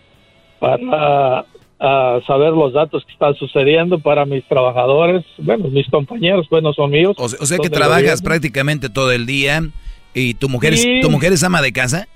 para 0.61 1.47
ah, 1.81 2.21
saber 2.27 2.53
los 2.53 2.73
datos 2.73 3.05
que 3.05 3.13
están 3.13 3.35
sucediendo 3.35 3.99
para 3.99 4.25
mis 4.25 4.45
trabajadores, 4.45 5.25
bueno, 5.39 5.69
mis 5.69 5.89
compañeros, 5.89 6.47
pues 6.49 6.63
no 6.63 6.73
son 6.73 6.91
míos. 6.91 7.15
O 7.19 7.29
sea, 7.29 7.39
o 7.41 7.47
sea 7.47 7.59
que 7.59 7.71
trabajas 7.71 8.03
gobierno. 8.03 8.25
prácticamente 8.25 8.89
todo 8.89 9.13
el 9.13 9.27
día 9.27 9.63
y 10.15 10.35
tu 10.35 10.49
mujer, 10.49 10.77
Sí. 10.77 10.97
es, 10.99 11.01
tu 11.03 11.11
mujer 11.11 11.33
es 11.33 11.43
ama 11.45 11.61
de 11.63 11.73
casa. 11.73 12.07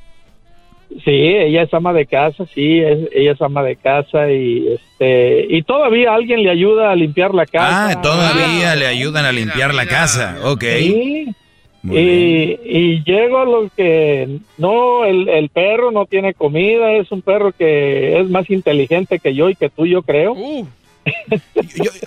Sí, 1.04 1.10
ella 1.12 1.62
es 1.64 1.74
ama 1.74 1.92
de 1.92 2.06
casa, 2.06 2.46
sí, 2.54 2.80
es- 2.80 3.10
ella 3.12 3.32
es 3.32 3.42
ama 3.42 3.62
de 3.62 3.76
casa 3.76 4.30
y 4.32 4.68
este 4.68 5.46
y 5.50 5.62
todavía 5.62 6.14
alguien 6.14 6.42
le 6.42 6.50
ayuda 6.50 6.90
a 6.90 6.96
limpiar 6.96 7.34
la 7.34 7.44
casa. 7.44 7.90
Ah, 7.90 8.00
todavía 8.00 8.74
le 8.74 8.86
ayudan 8.86 9.26
a 9.26 9.32
limpiar 9.32 9.74
la 9.74 9.84
casa. 9.86 10.38
Ok. 10.44 10.64
Sí. 10.78 11.26
Y, 11.96 12.58
y 12.64 13.02
llego 13.04 13.38
a 13.38 13.44
lo 13.44 13.70
que 13.76 14.38
no, 14.58 15.04
el, 15.04 15.28
el 15.28 15.48
perro 15.48 15.90
no 15.90 16.06
tiene 16.06 16.34
comida, 16.34 16.92
es 16.94 17.10
un 17.12 17.22
perro 17.22 17.52
que 17.52 18.18
es 18.20 18.28
más 18.28 18.48
inteligente 18.50 19.18
que 19.18 19.34
yo 19.34 19.48
y 19.50 19.54
que 19.54 19.68
tú, 19.70 19.86
yo 19.86 20.02
creo. 20.02 20.34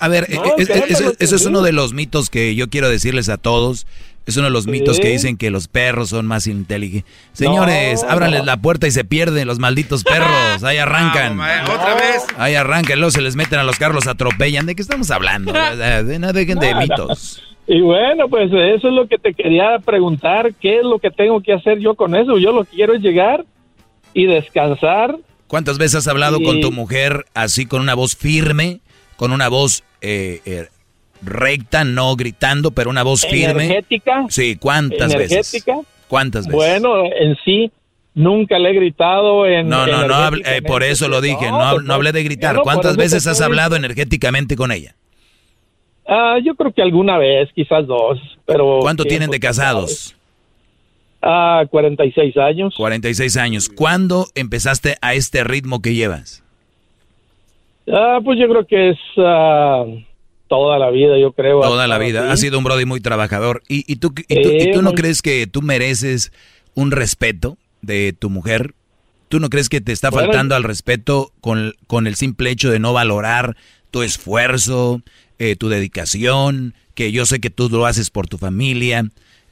A 0.00 0.08
ver, 0.08 0.28
No, 0.34 0.44
eh, 0.44 0.50
es- 0.58 0.68
créeme 0.68 0.86
es- 1.18 1.32
eso, 1.32 1.48
uno 1.48 1.62
de 1.62 1.72
los 1.72 1.92
mitos 1.92 2.30
que 2.30 2.54
yo 2.54 2.68
quiero 2.70 2.88
decirles 2.88 3.28
a 3.28 3.36
todos. 3.38 3.86
Es 4.24 4.36
uno 4.36 4.44
de 4.46 4.52
los 4.52 4.66
mitos 4.68 5.00
que 5.00 5.08
dicen 5.08 5.36
que 5.36 5.50
los 5.50 5.66
perros 5.68 6.10
son 6.10 6.26
más 6.26 6.46
inteligentes. 6.46 7.12
Señores, 7.32 8.02
No, 8.04 8.10
ábranles 8.10 8.40
no. 8.40 8.46
la 8.46 8.56
puerta 8.56 8.86
y 8.86 8.90
se 8.92 9.04
pierden 9.04 9.48
los 9.48 9.58
malditos 9.58 10.04
perros. 10.04 10.28
Ahí 10.62 10.76
arrancan. 10.78 11.38
Otra 11.40 11.94
vez. 11.96 12.24
Ahí 12.38 12.54
arrancan, 12.54 12.98
luego 13.00 13.10
se 13.10 13.20
les 13.20 13.34
meten 13.34 13.58
a 13.58 13.64
los 13.64 13.78
carros, 13.78 14.06
atropellan. 14.06 14.66
¿De 14.66 14.74
qué 14.76 14.82
estamos 14.82 15.10
hablando? 15.10 15.52
No 16.18 16.32
dejen 16.32 16.58
de 16.60 16.74
mitos. 16.74 17.42
Y 17.66 17.80
bueno, 17.80 18.28
pues 18.28 18.46
eso 18.52 18.88
es 18.88 18.94
lo 18.94 19.06
que 19.06 19.18
te 19.18 19.34
quería 19.34 19.78
preguntar, 19.84 20.52
¿qué 20.60 20.78
es 20.78 20.84
lo 20.84 20.98
que 20.98 21.10
tengo 21.10 21.40
que 21.40 21.52
hacer 21.52 21.78
yo 21.78 21.94
con 21.94 22.14
eso? 22.14 22.38
Yo 22.38 22.52
lo 22.52 22.64
que 22.64 22.70
quiero 22.76 22.94
es 22.94 23.00
llegar 23.02 23.44
y 24.14 24.26
descansar. 24.26 25.16
¿Cuántas 25.46 25.78
veces 25.78 25.96
has 25.96 26.08
hablado 26.08 26.38
Y- 26.40 26.44
con 26.44 26.60
tu 26.60 26.72
mujer 26.72 27.24
así 27.34 27.66
con 27.66 27.80
una 27.80 27.94
voz 27.94 28.16
firme, 28.16 28.80
con 29.16 29.32
una 29.32 29.48
voz 29.48 29.84
eh, 30.00 30.40
eh, 30.44 30.66
recta, 31.22 31.84
no 31.84 32.14
gritando, 32.16 32.70
pero 32.70 32.90
una 32.90 33.02
voz 33.02 33.26
firme? 33.26 33.64
Energética. 33.64 34.26
Sí, 34.28 34.56
¿cuántas 34.56 35.14
veces? 35.14 35.54
energética. 35.54 35.80
¿Cuántas 36.08 36.46
veces? 36.46 36.56
Bueno, 36.56 37.04
en 37.06 37.36
sí, 37.44 37.70
nunca 38.14 38.58
le 38.58 38.70
he 38.70 38.74
gritado 38.74 39.46
en... 39.46 39.68
No, 39.68 39.86
no, 39.86 40.06
no, 40.06 40.36
eh, 40.36 40.62
por 40.62 40.82
eso 40.82 41.08
lo 41.08 41.20
dije, 41.20 41.50
no, 41.50 41.70
pues, 41.72 41.84
no 41.84 41.94
hablé 41.94 42.12
de 42.12 42.22
gritar. 42.22 42.60
¿Cuántas 42.62 42.96
veces 42.96 43.26
has 43.26 43.40
hablado 43.40 43.76
energéticamente 43.76 44.56
con 44.56 44.72
ella? 44.72 44.94
Ah, 46.06 46.36
yo 46.44 46.54
creo 46.54 46.72
que 46.72 46.82
alguna 46.82 47.16
vez, 47.16 47.48
quizás 47.54 47.86
dos, 47.86 48.18
pero... 48.44 48.80
¿Cuánto 48.80 49.04
tienen 49.04 49.30
de 49.30 49.40
casados? 49.40 50.16
Ah, 51.22 51.64
46 51.70 52.36
años. 52.36 52.74
46 52.76 53.36
años. 53.36 53.68
¿Cuándo 53.68 54.26
empezaste 54.34 54.96
a 55.00 55.14
este 55.14 55.44
ritmo 55.44 55.80
que 55.80 55.94
llevas? 55.94 56.42
Ah, 57.90 58.18
pues 58.24 58.38
yo 58.38 58.48
creo 58.48 58.66
que 58.66 58.90
es 58.90 58.98
ah, 59.18 59.84
toda 60.56 60.78
la 60.78 60.90
vida, 60.90 61.18
yo 61.18 61.32
creo. 61.32 61.60
Toda 61.60 61.86
la 61.86 61.98
vida. 61.98 62.30
Has 62.30 62.40
sido 62.40 62.58
un 62.58 62.64
Brody 62.64 62.84
muy 62.84 63.00
trabajador. 63.00 63.62
¿Y, 63.68 63.90
y 63.90 63.96
tú, 63.96 64.12
y 64.28 64.42
tú, 64.42 64.50
y 64.50 64.72
tú 64.72 64.82
no 64.82 64.92
crees 64.92 65.22
que 65.22 65.46
tú 65.46 65.62
mereces 65.62 66.30
un 66.74 66.90
respeto 66.90 67.56
de 67.80 68.12
tu 68.12 68.28
mujer? 68.30 68.74
¿Tú 69.28 69.40
no 69.40 69.48
crees 69.48 69.68
que 69.70 69.80
te 69.80 69.92
está 69.92 70.10
Bueno. 70.10 70.26
faltando 70.28 70.54
al 70.54 70.62
respeto 70.62 71.32
con, 71.40 71.74
con 71.86 72.06
el 72.06 72.16
simple 72.16 72.50
hecho 72.50 72.70
de 72.70 72.78
no 72.78 72.92
valorar 72.92 73.56
tu 73.90 74.02
esfuerzo, 74.02 75.02
eh, 75.38 75.56
tu 75.56 75.68
dedicación? 75.70 76.74
Que 76.94 77.12
yo 77.12 77.24
sé 77.24 77.40
que 77.40 77.48
tú 77.50 77.70
lo 77.70 77.86
haces 77.86 78.10
por 78.10 78.26
tu 78.28 78.36
familia, 78.36 79.04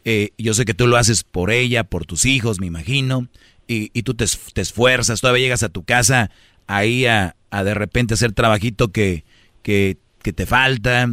eh, 0.05 0.31
yo 0.37 0.53
sé 0.53 0.67
que 0.67 0.75
tú 0.75 0.87
lo 0.87 0.99
haces 0.99 1.25
por 1.25 1.51
ella, 1.51 1.85
por 1.85 2.05
tus 2.05 2.27
hijos, 2.27 2.61
me 2.61 2.67
imagino. 2.67 3.29
y, 3.67 3.91
y 3.95 4.03
tú 4.03 4.13
te, 4.15 4.27
te 4.53 4.61
esfuerzas, 4.61 5.21
todavía 5.23 5.45
llegas 5.45 5.63
a 5.63 5.69
tu 5.71 5.83
casa 5.85 6.31
ahí 6.67 7.07
a, 7.07 7.35
a 7.51 7.65
de 7.65 7.73
repente 7.75 8.15
hacer 8.15 8.33
trabajito 8.33 8.89
que, 8.93 9.25
que, 9.63 9.97
que 10.23 10.33
te 10.33 10.47
falta. 10.47 11.07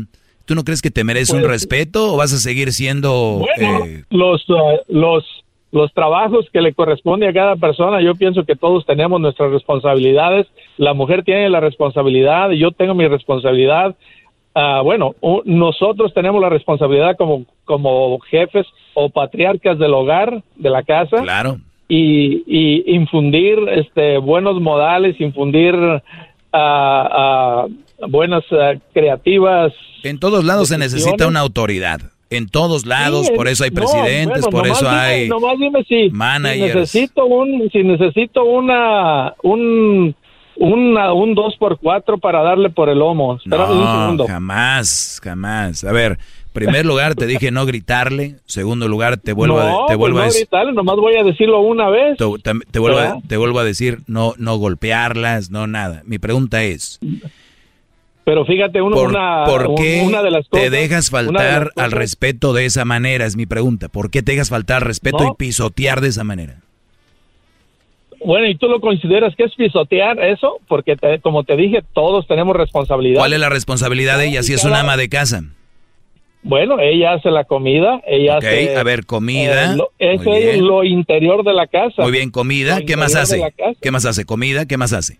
¿Tú 0.45 0.55
no 0.55 0.63
crees 0.63 0.81
que 0.81 0.91
te 0.91 1.03
mereces 1.03 1.33
un 1.33 1.41
Pues- 1.41 1.51
respeto 1.51 2.13
o 2.13 2.17
vas 2.17 2.31
a 2.33 2.37
seguir 2.37 2.71
siendo... 2.71 3.39
Bueno, 3.39 3.85
eh, 3.85 4.03
los, 4.09 4.49
uh, 4.49 4.79
los, 4.87 5.25
los 5.71 5.93
trabajos 5.93 6.45
que 6.53 6.61
le 6.61 6.73
corresponde 6.73 7.27
a 7.27 7.33
cada 7.33 7.57
persona, 7.57 8.01
yo 8.01 8.15
pienso 8.15 8.45
que 8.45 8.55
todos 8.55 8.85
tenemos 8.85 9.19
nuestras 9.19 9.51
responsabilidades. 9.51 10.47
La 10.77 10.93
mujer 10.93 11.23
tiene 11.23 11.49
la 11.49 11.59
responsabilidad, 11.59 12.51
yo 12.51 12.71
tengo 12.71 12.93
mi 12.93 13.07
responsabilidad. 13.07 13.95
Ah, 14.55 14.81
bueno, 14.81 15.15
nosotros 15.45 16.13
tenemos 16.13 16.41
la 16.41 16.49
responsabilidad 16.49 17.15
como, 17.17 17.45
como 17.65 18.17
jefes 18.21 18.65
o 18.93 19.09
patriarcas 19.09 19.77
del 19.77 19.93
hogar, 19.93 20.41
de 20.55 20.69
la 20.69 20.81
casa. 20.83 21.21
Claro. 21.21 21.57
Y, 21.89 22.43
y 22.47 22.95
infundir 22.95 23.59
este, 23.69 24.17
buenos 24.17 24.59
modales, 24.59 25.19
infundir 25.21 25.75
ah, 25.75 26.01
ah, 26.53 27.67
buenas 28.09 28.43
ah, 28.51 28.73
creativas. 28.93 29.73
En 30.03 30.19
todos 30.19 30.43
lados 30.43 30.69
se 30.69 30.77
necesita 30.77 31.11
decisiones. 31.11 31.27
una 31.31 31.39
autoridad. 31.41 31.99
En 32.29 32.49
todos 32.49 32.85
lados, 32.85 33.27
Sí, 33.27 33.33
por 33.35 33.47
eso 33.47 33.63
hay 33.63 33.69
no, 33.69 33.75
presidentes, 33.75 34.41
bueno, 34.41 34.49
por 34.57 34.67
eso 34.67 34.85
dime- 34.85 34.97
hay 34.99 35.29
nomás 35.29 35.57
dime 35.57 35.83
si, 35.87 36.09
managers. 36.11 36.89
Si 36.91 36.99
necesito 36.99 37.25
un, 37.25 37.69
si 37.71 37.83
necesito 37.83 38.43
una, 38.43 39.33
un, 39.43 40.13
una, 40.57 41.13
un 41.13 41.35
2 41.35 41.55
por 41.57 41.79
4 41.79 42.17
para 42.17 42.41
darle 42.43 42.69
por 42.69 42.89
el 42.89 42.99
lomo. 42.99 43.37
Espérame 43.37 43.71
un 43.71 43.79
No, 43.79 44.01
segundo. 44.01 44.27
jamás, 44.27 45.21
jamás. 45.23 45.85
A 45.85 45.93
ver, 45.93 46.17
primer 46.51 46.85
lugar 46.85 47.15
te 47.15 47.27
dije 47.27 47.49
no 47.49 47.65
gritarle, 47.65 48.35
segundo 48.45 48.89
lugar 48.89 49.15
te 49.15 49.31
vuelvo 49.31 49.59
no, 49.61 49.83
a, 49.85 49.87
te 49.87 49.93
pues 49.95 49.97
vuelvo 49.99 50.17
no 50.17 50.23
a 50.23 50.25
decir, 50.25 50.41
gritarle, 50.41 50.73
nomás 50.73 50.97
voy 50.97 51.15
a 51.15 51.23
decirlo 51.23 51.61
una 51.61 51.87
vez. 51.89 52.17
te, 52.17 52.25
te- 52.43 52.59
te 52.71 52.79
vuelvo 52.79 52.99
a, 52.99 53.19
te 53.25 53.37
vuelvo 53.37 53.59
a 53.59 53.63
decir 53.63 53.99
no 54.07 54.33
no 54.37 54.57
golpearlas, 54.57 55.49
no 55.49 55.65
nada. 55.65 56.01
Mi 56.05 56.19
pregunta 56.19 56.61
es, 56.63 56.99
Pero 58.27 58.43
fíjate, 58.43 58.81
uno- 58.81 58.97
¿por, 58.97 59.07
una, 59.07 59.45
por 59.45 59.75
qué 59.75 60.03
una 60.05 60.21
de 60.21 60.31
las 60.31 60.45
cosas, 60.49 60.65
te 60.65 60.69
dejas 60.69 61.05
de 61.05 61.11
faltar 61.11 61.71
al 61.77 61.91
respeto 61.93 62.51
de 62.51 62.65
esa 62.65 62.83
manera? 62.83 63.25
Es 63.25 63.37
mi 63.37 63.45
pregunta. 63.45 63.87
¿Por 63.87 64.11
qué 64.11 64.21
te 64.21 64.33
dejas 64.33 64.49
faltar 64.49 64.77
al 64.77 64.81
respeto 64.81 65.19
No. 65.23 65.29
y 65.29 65.35
pisotear 65.37 66.01
de 66.01 66.09
esa 66.09 66.25
manera? 66.25 66.57
Bueno, 68.25 68.45
¿y 68.47 68.55
tú 68.55 68.67
lo 68.67 68.81
consideras 68.81 69.33
que 69.33 69.45
es 69.45 69.55
pisotear 69.55 70.19
eso? 70.21 70.57
Porque, 70.67 70.97
te- 70.97 71.21
como 71.21 71.45
te 71.45 71.55
dije, 71.55 71.83
todos 71.93 72.27
tenemos 72.27 72.53
responsabilidad. 72.57 73.19
¿Cuál 73.21 73.31
es 73.31 73.39
la 73.39 73.47
responsabilidad 73.47 74.17
de 74.17 74.27
ella 74.27 74.43
si 74.43 74.53
es 74.53 74.65
una 74.65 74.81
ama 74.81 74.97
de 74.97 75.07
casa? 75.07 75.43
Bueno, 76.43 76.81
ella 76.81 77.13
hace 77.13 77.31
la 77.31 77.45
comida, 77.45 78.01
ella 78.05 78.39
hace... 78.39 78.75
a 78.75 78.83
ver, 78.83 79.05
comida. 79.05 79.71
eh, 79.71 79.77
lo- 79.77 79.91
eso 79.99 80.33
es 80.33 80.57
lo 80.59 80.83
interior 80.83 81.45
de 81.45 81.53
la 81.53 81.67
casa. 81.67 82.01
Muy 82.01 82.11
bien, 82.11 82.29
comida. 82.29 82.81
Lo 82.81 82.85
¿Qué 82.85 82.97
más 82.97 83.15
hace? 83.15 83.41
¿Qué 83.81 83.91
más 83.91 84.05
hace? 84.05 84.25
¿Comida? 84.25 84.65
¿Qué 84.65 84.75
más 84.75 84.91
hace? 84.91 85.17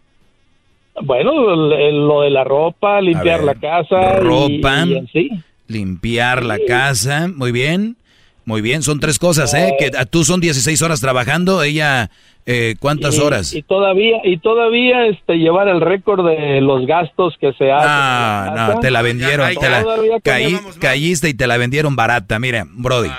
Bueno, 1.03 1.31
lo, 1.55 1.91
lo 1.91 2.21
de 2.21 2.29
la 2.29 2.43
ropa, 2.43 2.99
limpiar 3.01 3.43
ver, 3.43 3.45
la 3.45 3.55
casa. 3.55 4.15
ropa, 4.19 4.85
y 4.87 4.95
en 4.97 5.07
sí. 5.07 5.29
limpiar 5.67 6.43
la 6.43 6.57
casa, 6.67 7.27
muy 7.33 7.51
bien, 7.51 7.97
muy 8.45 8.61
bien, 8.61 8.81
son 8.81 8.99
tres 8.99 9.19
cosas, 9.19 9.53
¿eh? 9.53 9.75
Que 9.77 9.91
a- 9.97 10.05
tú 10.05 10.23
son 10.23 10.39
16 10.41 10.81
horas 10.81 10.99
trabajando, 11.01 11.61
ella, 11.63 12.09
eh, 12.45 12.75
¿cuántas 12.79 13.17
Y- 13.17 13.21
horas? 13.21 13.53
Y 13.53 13.61
todavía, 13.61 14.17
y 14.23 14.37
todavía 14.37 15.05
este, 15.07 15.35
llevar 15.35 15.67
el 15.67 15.81
récord 15.81 16.25
de 16.25 16.61
los 16.61 16.85
gastos 16.87 17.35
que 17.39 17.51
se 17.53 17.71
hacen. 17.71 17.89
Ah, 17.91 18.69
no, 18.73 18.79
te 18.79 18.89
la 18.89 19.01
vendieron, 19.01 19.49
te 19.55 19.69
la, 19.69 19.83
caí- 20.23 20.59
caíste 20.79 21.29
y 21.29 21.33
te 21.33 21.45
la 21.45 21.57
vendieron 21.57 21.95
barata, 21.95 22.39
mira, 22.39 22.65
Brody, 22.71 23.09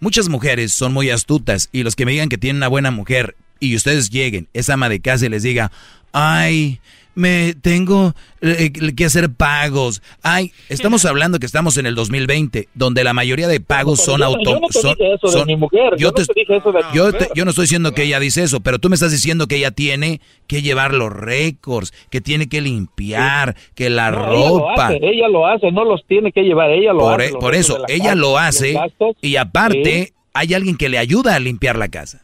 muchas 0.00 0.28
mujeres 0.28 0.72
son 0.72 0.92
muy 0.92 1.10
astutas 1.10 1.68
y 1.72 1.82
los 1.82 1.94
que 1.94 2.04
me 2.06 2.12
digan 2.12 2.28
que 2.30 2.38
tienen 2.38 2.56
una 2.56 2.68
buena 2.68 2.90
mujer 2.90 3.36
y 3.60 3.76
ustedes 3.76 4.08
lleguen, 4.10 4.48
es 4.54 4.70
ama 4.70 4.88
de 4.88 5.00
casa 5.00 5.26
y 5.26 5.28
les 5.28 5.42
diga, 5.42 5.70
ay, 6.12 6.80
me 7.14 7.54
tengo 7.54 8.14
eh, 8.40 8.70
que 8.96 9.04
hacer 9.04 9.30
pagos. 9.32 10.02
Ay, 10.22 10.52
estamos 10.68 11.04
hablando 11.06 11.38
que 11.38 11.46
estamos 11.46 11.76
en 11.76 11.86
el 11.86 11.94
2020, 11.96 12.68
donde 12.74 13.02
la 13.04 13.12
mayoría 13.12 13.48
de 13.48 13.60
pagos 13.60 14.00
son 14.00 14.18
yo 14.20 14.24
no- 14.24 14.24
auto 14.26 14.50
yo 14.54 14.60
no 14.60 14.68
te 14.68 14.78
dije 14.88 15.14
eso 15.14 15.38
de 15.38 15.44
mi 15.44 15.56
mujer, 15.56 15.94
yo 15.98 16.12
te 16.12 16.22
yo 17.34 17.44
no 17.44 17.50
estoy 17.50 17.64
diciendo 17.64 17.92
que 17.92 18.04
ella 18.04 18.20
dice 18.20 18.42
eso, 18.44 18.60
pero 18.60 18.78
tú 18.78 18.88
me 18.88 18.94
estás 18.94 19.10
diciendo 19.10 19.46
que 19.48 19.56
ella 19.56 19.70
tiene 19.72 20.20
que 20.46 20.62
llevar 20.62 20.94
los 20.94 21.12
récords, 21.12 21.92
que 22.10 22.20
tiene 22.20 22.48
que 22.48 22.60
limpiar, 22.60 23.56
que 23.74 23.90
la 23.90 24.10
No, 24.10 24.18
ella 24.32 24.48
lo 24.50 24.58
ropa. 24.60 24.86
hace, 24.88 24.98
ella 25.02 25.28
lo 25.28 25.46
hace, 25.46 25.72
no 25.72 25.84
los 25.84 26.04
tiene 26.06 26.32
que 26.32 26.42
llevar, 26.42 26.70
ella 26.70 26.92
lo 26.92 27.00
Por, 27.00 27.20
hace. 27.20 27.30
e- 27.30 27.34
por 27.38 27.54
eso, 27.54 27.78
ella 27.88 28.04
casa, 28.04 28.14
lo 28.14 28.38
hace 28.38 28.78
y 29.20 29.36
aparte 29.36 30.04
Sí. 30.08 30.12
hay 30.34 30.54
alguien 30.54 30.76
que 30.76 30.88
le 30.88 30.98
ayuda 30.98 31.34
a 31.34 31.38
limpiar 31.40 31.76
la 31.76 31.88
casa. 31.88 32.22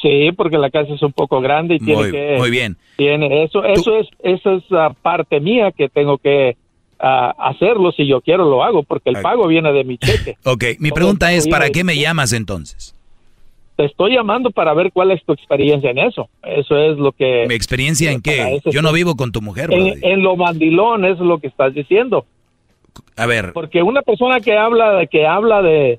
Sí, 0.00 0.30
porque 0.32 0.56
la 0.56 0.70
casa 0.70 0.94
es 0.94 1.02
un 1.02 1.12
poco 1.12 1.40
grande 1.40 1.74
y 1.74 1.78
tiene 1.78 2.02
Muy- 2.02 2.10
que... 2.10 2.36
muy 2.38 2.50
bien. 2.50 2.76
Tiene 2.96 3.44
eso, 3.44 3.64
eso 3.64 3.98
es, 3.98 4.08
esa 4.22 4.54
es 4.54 4.62
la 4.70 4.90
parte 4.90 5.40
mía 5.40 5.72
que 5.72 5.88
tengo 5.88 6.18
que 6.18 6.56
ah, 6.98 7.34
hacerlo. 7.38 7.92
Si 7.92 8.06
yo 8.06 8.20
quiero 8.20 8.48
lo 8.48 8.62
hago, 8.62 8.82
porque 8.82 9.10
el 9.10 9.20
pago 9.20 9.46
viene 9.46 9.72
de 9.72 9.84
mi 9.84 9.98
cheque. 9.98 10.36
Ok, 10.44 10.64
mi 10.78 10.90
pregunta 10.90 11.32
es, 11.32 11.48
¿para 11.48 11.70
qué 11.70 11.84
me 11.84 11.96
llamas 11.96 12.32
entonces? 12.32 12.94
Te 13.76 13.86
estoy 13.86 14.14
llamando 14.14 14.50
para 14.50 14.74
ver 14.74 14.92
cuál 14.92 15.10
es 15.10 15.24
tu 15.24 15.32
experiencia 15.32 15.90
en 15.90 15.98
eso. 15.98 16.28
Eso 16.42 16.76
es 16.76 16.98
lo 16.98 17.12
que... 17.12 17.46
¿Mi 17.48 17.54
experiencia 17.54 18.12
en 18.12 18.20
qué? 18.20 18.60
Yo 18.66 18.82
no 18.82 18.92
vivo 18.92 19.16
con 19.16 19.32
tu 19.32 19.40
mujer, 19.40 19.70
En, 19.72 20.22
lo 20.22 20.36
mandilón 20.36 21.06
es 21.06 21.18
lo 21.18 21.38
que 21.38 21.46
estás 21.46 21.72
diciendo. 21.72 22.26
A 23.16 23.24
ver, 23.24 23.52
Porque 23.54 23.82
una 23.82 24.02
persona 24.02 24.40
que 24.40 24.56
habla 24.56 24.96
de 24.96 25.06
que 25.06 25.26
habla 25.26 25.62
de 25.62 25.98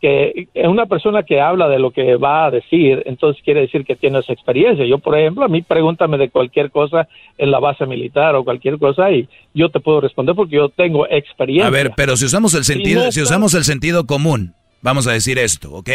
que 0.00 0.48
una 0.54 0.86
persona 0.86 1.22
que 1.22 1.40
habla 1.40 1.68
de 1.68 1.78
lo 1.78 1.90
que 1.90 2.16
va 2.16 2.46
a 2.46 2.50
decir, 2.50 3.02
entonces 3.06 3.42
quiere 3.42 3.62
decir 3.62 3.84
que 3.84 3.96
tienes 3.96 4.28
experiencia. 4.28 4.84
Yo, 4.84 4.98
por 4.98 5.18
ejemplo, 5.18 5.44
a 5.44 5.48
mí 5.48 5.62
pregúntame 5.62 6.18
de 6.18 6.28
cualquier 6.28 6.70
cosa 6.70 7.08
en 7.38 7.50
la 7.50 7.58
base 7.58 7.86
militar 7.86 8.34
o 8.34 8.44
cualquier 8.44 8.78
cosa 8.78 9.10
y 9.10 9.28
yo 9.54 9.70
te 9.70 9.80
puedo 9.80 10.00
responder 10.00 10.34
porque 10.34 10.56
yo 10.56 10.68
tengo 10.68 11.06
experiencia. 11.08 11.66
a 11.66 11.70
ver, 11.70 11.92
pero 11.96 12.16
si 12.16 12.26
usamos 12.26 12.54
el 12.54 12.64
sentido, 12.64 13.06
no 13.06 13.12
si 13.12 13.22
usamos 13.22 13.54
el 13.54 13.64
sentido 13.64 14.06
común, 14.06 14.54
vamos 14.82 15.06
a 15.06 15.12
decir 15.12 15.38
esto, 15.38 15.72
¿ok? 15.72 15.90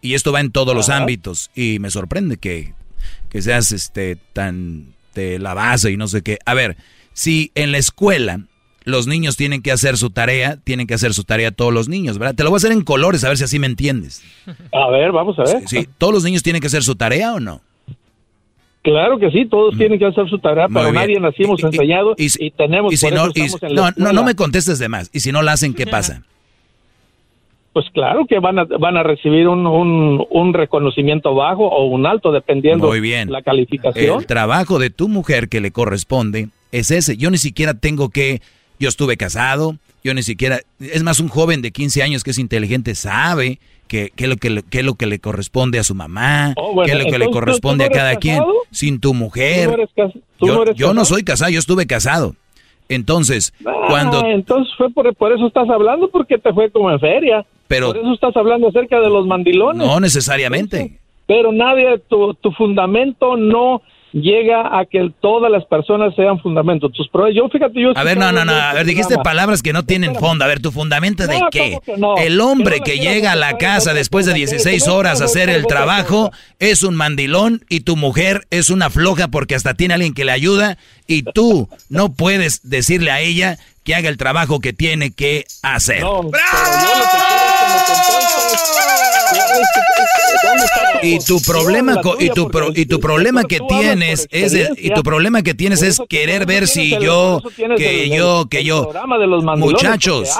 Y 0.00 0.14
esto 0.14 0.32
va 0.32 0.40
en 0.40 0.50
todos 0.50 0.74
los 0.74 0.88
ámbitos 0.88 1.50
y 1.54 1.78
me 1.80 1.90
sorprende 1.90 2.38
que, 2.38 2.72
que 3.30 3.42
seas 3.42 3.72
este 3.72 4.16
tan 4.32 4.94
de 5.14 5.38
la 5.38 5.54
base 5.54 5.90
y 5.90 5.96
no 5.96 6.08
sé 6.08 6.22
qué. 6.22 6.38
A 6.44 6.54
ver, 6.54 6.76
si 7.12 7.52
en 7.54 7.72
la 7.72 7.78
escuela 7.78 8.40
los 8.84 9.06
niños 9.06 9.36
tienen 9.36 9.62
que 9.62 9.72
hacer 9.72 9.96
su 9.96 10.10
tarea, 10.10 10.58
tienen 10.62 10.86
que 10.86 10.94
hacer 10.94 11.12
su 11.14 11.24
tarea 11.24 11.50
todos 11.50 11.72
los 11.72 11.88
niños, 11.88 12.18
¿verdad? 12.18 12.34
Te 12.34 12.44
lo 12.44 12.50
voy 12.50 12.56
a 12.56 12.58
hacer 12.58 12.72
en 12.72 12.82
colores 12.82 13.24
a 13.24 13.28
ver 13.28 13.38
si 13.38 13.44
así 13.44 13.58
me 13.58 13.66
entiendes. 13.66 14.22
A 14.72 14.88
ver, 14.90 15.10
vamos 15.12 15.38
a 15.38 15.44
ver. 15.44 15.62
Sí, 15.66 15.88
¿todos 15.98 16.12
los 16.14 16.22
niños 16.24 16.42
tienen 16.42 16.60
que 16.60 16.66
hacer 16.68 16.82
su 16.82 16.94
tarea 16.94 17.32
o 17.34 17.40
no? 17.40 17.60
Claro 18.82 19.18
que 19.18 19.30
sí, 19.30 19.46
todos 19.46 19.76
tienen 19.78 19.98
que 19.98 20.04
hacer 20.04 20.28
su 20.28 20.38
tarea, 20.38 20.68
Mm. 20.68 20.72
Muy 20.72 20.80
pero 20.82 20.92
bien. 20.92 21.02
nadie 21.02 21.20
nacimos 21.20 21.62
enseñados 21.64 22.16
y, 22.18 22.50
tenemos 22.50 22.92
Y 22.92 22.98
si 22.98 23.06
por 23.06 23.14
no, 23.14 23.22
eso 23.24 23.32
y- 23.34 23.40
estamos 23.40 23.62
en 23.62 23.74
la 23.76 23.94
no, 23.96 24.12
no, 24.12 24.22
me 24.24 24.34
contestes 24.34 24.78
de 24.78 24.88
más. 24.90 25.08
Y 25.14 25.20
si 25.20 25.32
no 25.32 25.40
la 25.42 25.52
hacen, 25.52 25.72
¿qué 25.74 25.86
pasa? 25.86 26.22
Pues 27.72 27.86
claro 27.92 28.24
que 28.28 28.38
van 28.38 28.56
a, 28.60 28.64
van 28.64 28.96
a 28.96 29.02
recibir 29.02 29.48
un, 29.48 29.66
un, 29.66 30.24
un 30.30 30.54
reconocimiento 30.54 31.34
bajo 31.34 31.66
o 31.66 31.86
un 31.86 32.06
alto, 32.06 32.30
dependiendo 32.30 32.86
Muy 32.86 33.00
bien. 33.00 33.32
la 33.32 33.42
calificación. 33.42 34.20
El 34.20 34.26
trabajo 34.26 34.78
de 34.78 34.90
tu 34.90 35.08
mujer 35.08 35.48
que 35.48 35.60
le 35.60 35.72
corresponde 35.72 36.50
es 36.70 36.92
ese. 36.92 37.16
Yo 37.16 37.32
ni 37.32 37.38
siquiera 37.38 37.74
tengo 37.74 38.10
que, 38.10 38.42
yo 38.78 38.88
estuve 38.88 39.16
casado, 39.16 39.76
yo 40.02 40.14
ni 40.14 40.22
siquiera, 40.22 40.60
es 40.80 41.02
más 41.02 41.20
un 41.20 41.28
joven 41.28 41.62
de 41.62 41.70
15 41.70 42.02
años 42.02 42.24
que 42.24 42.30
es 42.32 42.38
inteligente, 42.38 42.94
sabe 42.94 43.58
que, 43.88 44.10
que, 44.16 44.26
lo 44.26 44.36
que, 44.36 44.62
es 44.70 44.84
lo 44.84 44.94
que 44.94 45.06
le 45.06 45.18
corresponde 45.18 45.78
a 45.78 45.84
su 45.84 45.94
mamá, 45.94 46.54
Oh, 46.56 46.72
bueno, 46.74 46.86
que 46.86 46.92
es 46.92 46.98
lo 46.98 47.04
que 47.04 47.18
le 47.18 47.24
entonces, 47.24 47.30
¿tú- 47.30 47.32
corresponde 47.38 47.84
a 47.84 47.88
cada 47.90 48.16
quien, 48.16 48.42
sin 48.70 49.00
tu 49.00 49.14
mujer. 49.14 49.66
¿Tú 49.70 49.76
no 49.76 49.82
eres 49.82 49.90
tú 50.38 50.46
yo 50.46 50.54
no 50.54 50.62
eres 50.62 50.76
yo 50.76 50.86
no 50.88 50.92
casado? 51.02 51.04
soy 51.14 51.22
casado, 51.24 51.50
yo 51.50 51.58
estuve 51.58 51.86
casado. 51.86 52.34
Entonces, 52.88 53.54
Ah, 53.64 53.72
cuando... 53.88 54.24
entonces 54.26 54.72
fue 54.76 54.90
por, 54.90 55.14
por 55.14 55.32
eso 55.32 55.46
estás 55.46 55.68
hablando, 55.70 56.08
porque 56.10 56.38
te 56.38 56.52
fue 56.52 56.70
como 56.70 56.90
en 56.90 57.00
feria. 57.00 57.44
Pero- 57.68 57.88
por 57.88 57.96
eso 57.98 58.12
estás 58.12 58.36
hablando 58.36 58.68
acerca 58.68 59.00
de 59.00 59.08
los 59.08 59.26
mandilones. 59.26 59.86
No 59.86 60.00
necesariamente. 60.00 60.98
Pero 61.26 61.50
nadie, 61.52 61.98
tu, 62.08 62.34
tu 62.34 62.52
fundamento 62.52 63.36
no 63.36 63.80
llega 64.14 64.78
a 64.78 64.86
que 64.86 65.10
todas 65.20 65.50
las 65.50 65.64
personas 65.66 66.14
sean 66.14 66.38
fundamentos. 66.40 66.92
Tus 66.92 67.10
yo 67.34 67.48
fíjate, 67.48 67.80
yo 67.80 67.90
A 67.96 68.04
ver, 68.04 68.16
no, 68.16 68.30
no, 68.30 68.44
no. 68.44 68.52
A 68.54 68.72
ver, 68.72 68.86
dijiste 68.86 69.16
palabras 69.18 69.60
que 69.60 69.72
no 69.72 69.84
tienen 69.84 70.14
fondo. 70.14 70.44
A 70.44 70.48
ver, 70.48 70.60
¿tu 70.60 70.70
fundamento 70.70 71.26
de 71.26 71.40
No, 71.40 71.48
qué? 71.50 71.78
El 72.18 72.40
hombre 72.40 72.80
que 72.80 72.98
llega 72.98 73.32
a 73.32 73.36
la 73.36 73.58
casa 73.58 73.92
después 73.92 74.26
de 74.26 74.32
cosa. 74.32 74.38
16 74.38 74.82
Pero 74.84 74.96
horas 74.96 75.20
a 75.20 75.24
hacer 75.24 75.50
el 75.50 75.66
trabajo 75.66 76.30
es 76.60 76.84
un 76.84 76.94
mandilón 76.94 77.64
y 77.68 77.80
tu 77.80 77.96
mujer 77.96 78.46
es 78.50 78.70
una 78.70 78.88
floja 78.88 79.28
porque 79.28 79.56
hasta 79.56 79.74
tiene 79.74 79.94
alguien 79.94 80.14
que 80.14 80.24
le 80.24 80.32
ayuda 80.32 80.78
y 81.08 81.24
tú 81.24 81.68
no 81.88 82.12
puedes 82.12 82.68
decirle 82.68 83.10
a 83.10 83.20
ella 83.20 83.58
que 83.82 83.94
haga 83.94 84.08
el 84.08 84.16
trabajo 84.16 84.60
que 84.60 84.72
tiene 84.72 85.12
que 85.12 85.44
hacer. 85.62 86.02
No, 86.02 86.20
pero 86.30 86.44
yo 86.44 86.98
lo 86.98 87.04
que 87.04 87.18
quiero 87.26 87.44
es 87.46 87.58
que 87.58 87.66
me 87.66 87.96
contestes. 87.96 89.13
Y 91.02 91.18
tu 91.18 91.40
problema 91.42 92.00
co- 92.00 92.16
y 92.18 92.30
tu 92.30 92.48
pro- 92.50 92.72
y 92.74 92.86
tu 92.86 92.98
problema 93.00 93.44
que 93.44 93.60
tienes 93.68 94.26
es 94.30 94.52
de- 94.52 94.70
y 94.78 94.90
tu 94.90 95.02
problema 95.02 95.42
que 95.42 95.52
tienes 95.54 95.82
es 95.82 96.00
querer 96.08 96.46
ver 96.46 96.66
si 96.66 96.90
yo 97.00 97.40
que 97.76 98.08
yo 98.08 98.46
que 98.50 98.64
yo 98.64 98.90
muchachos 99.58 100.30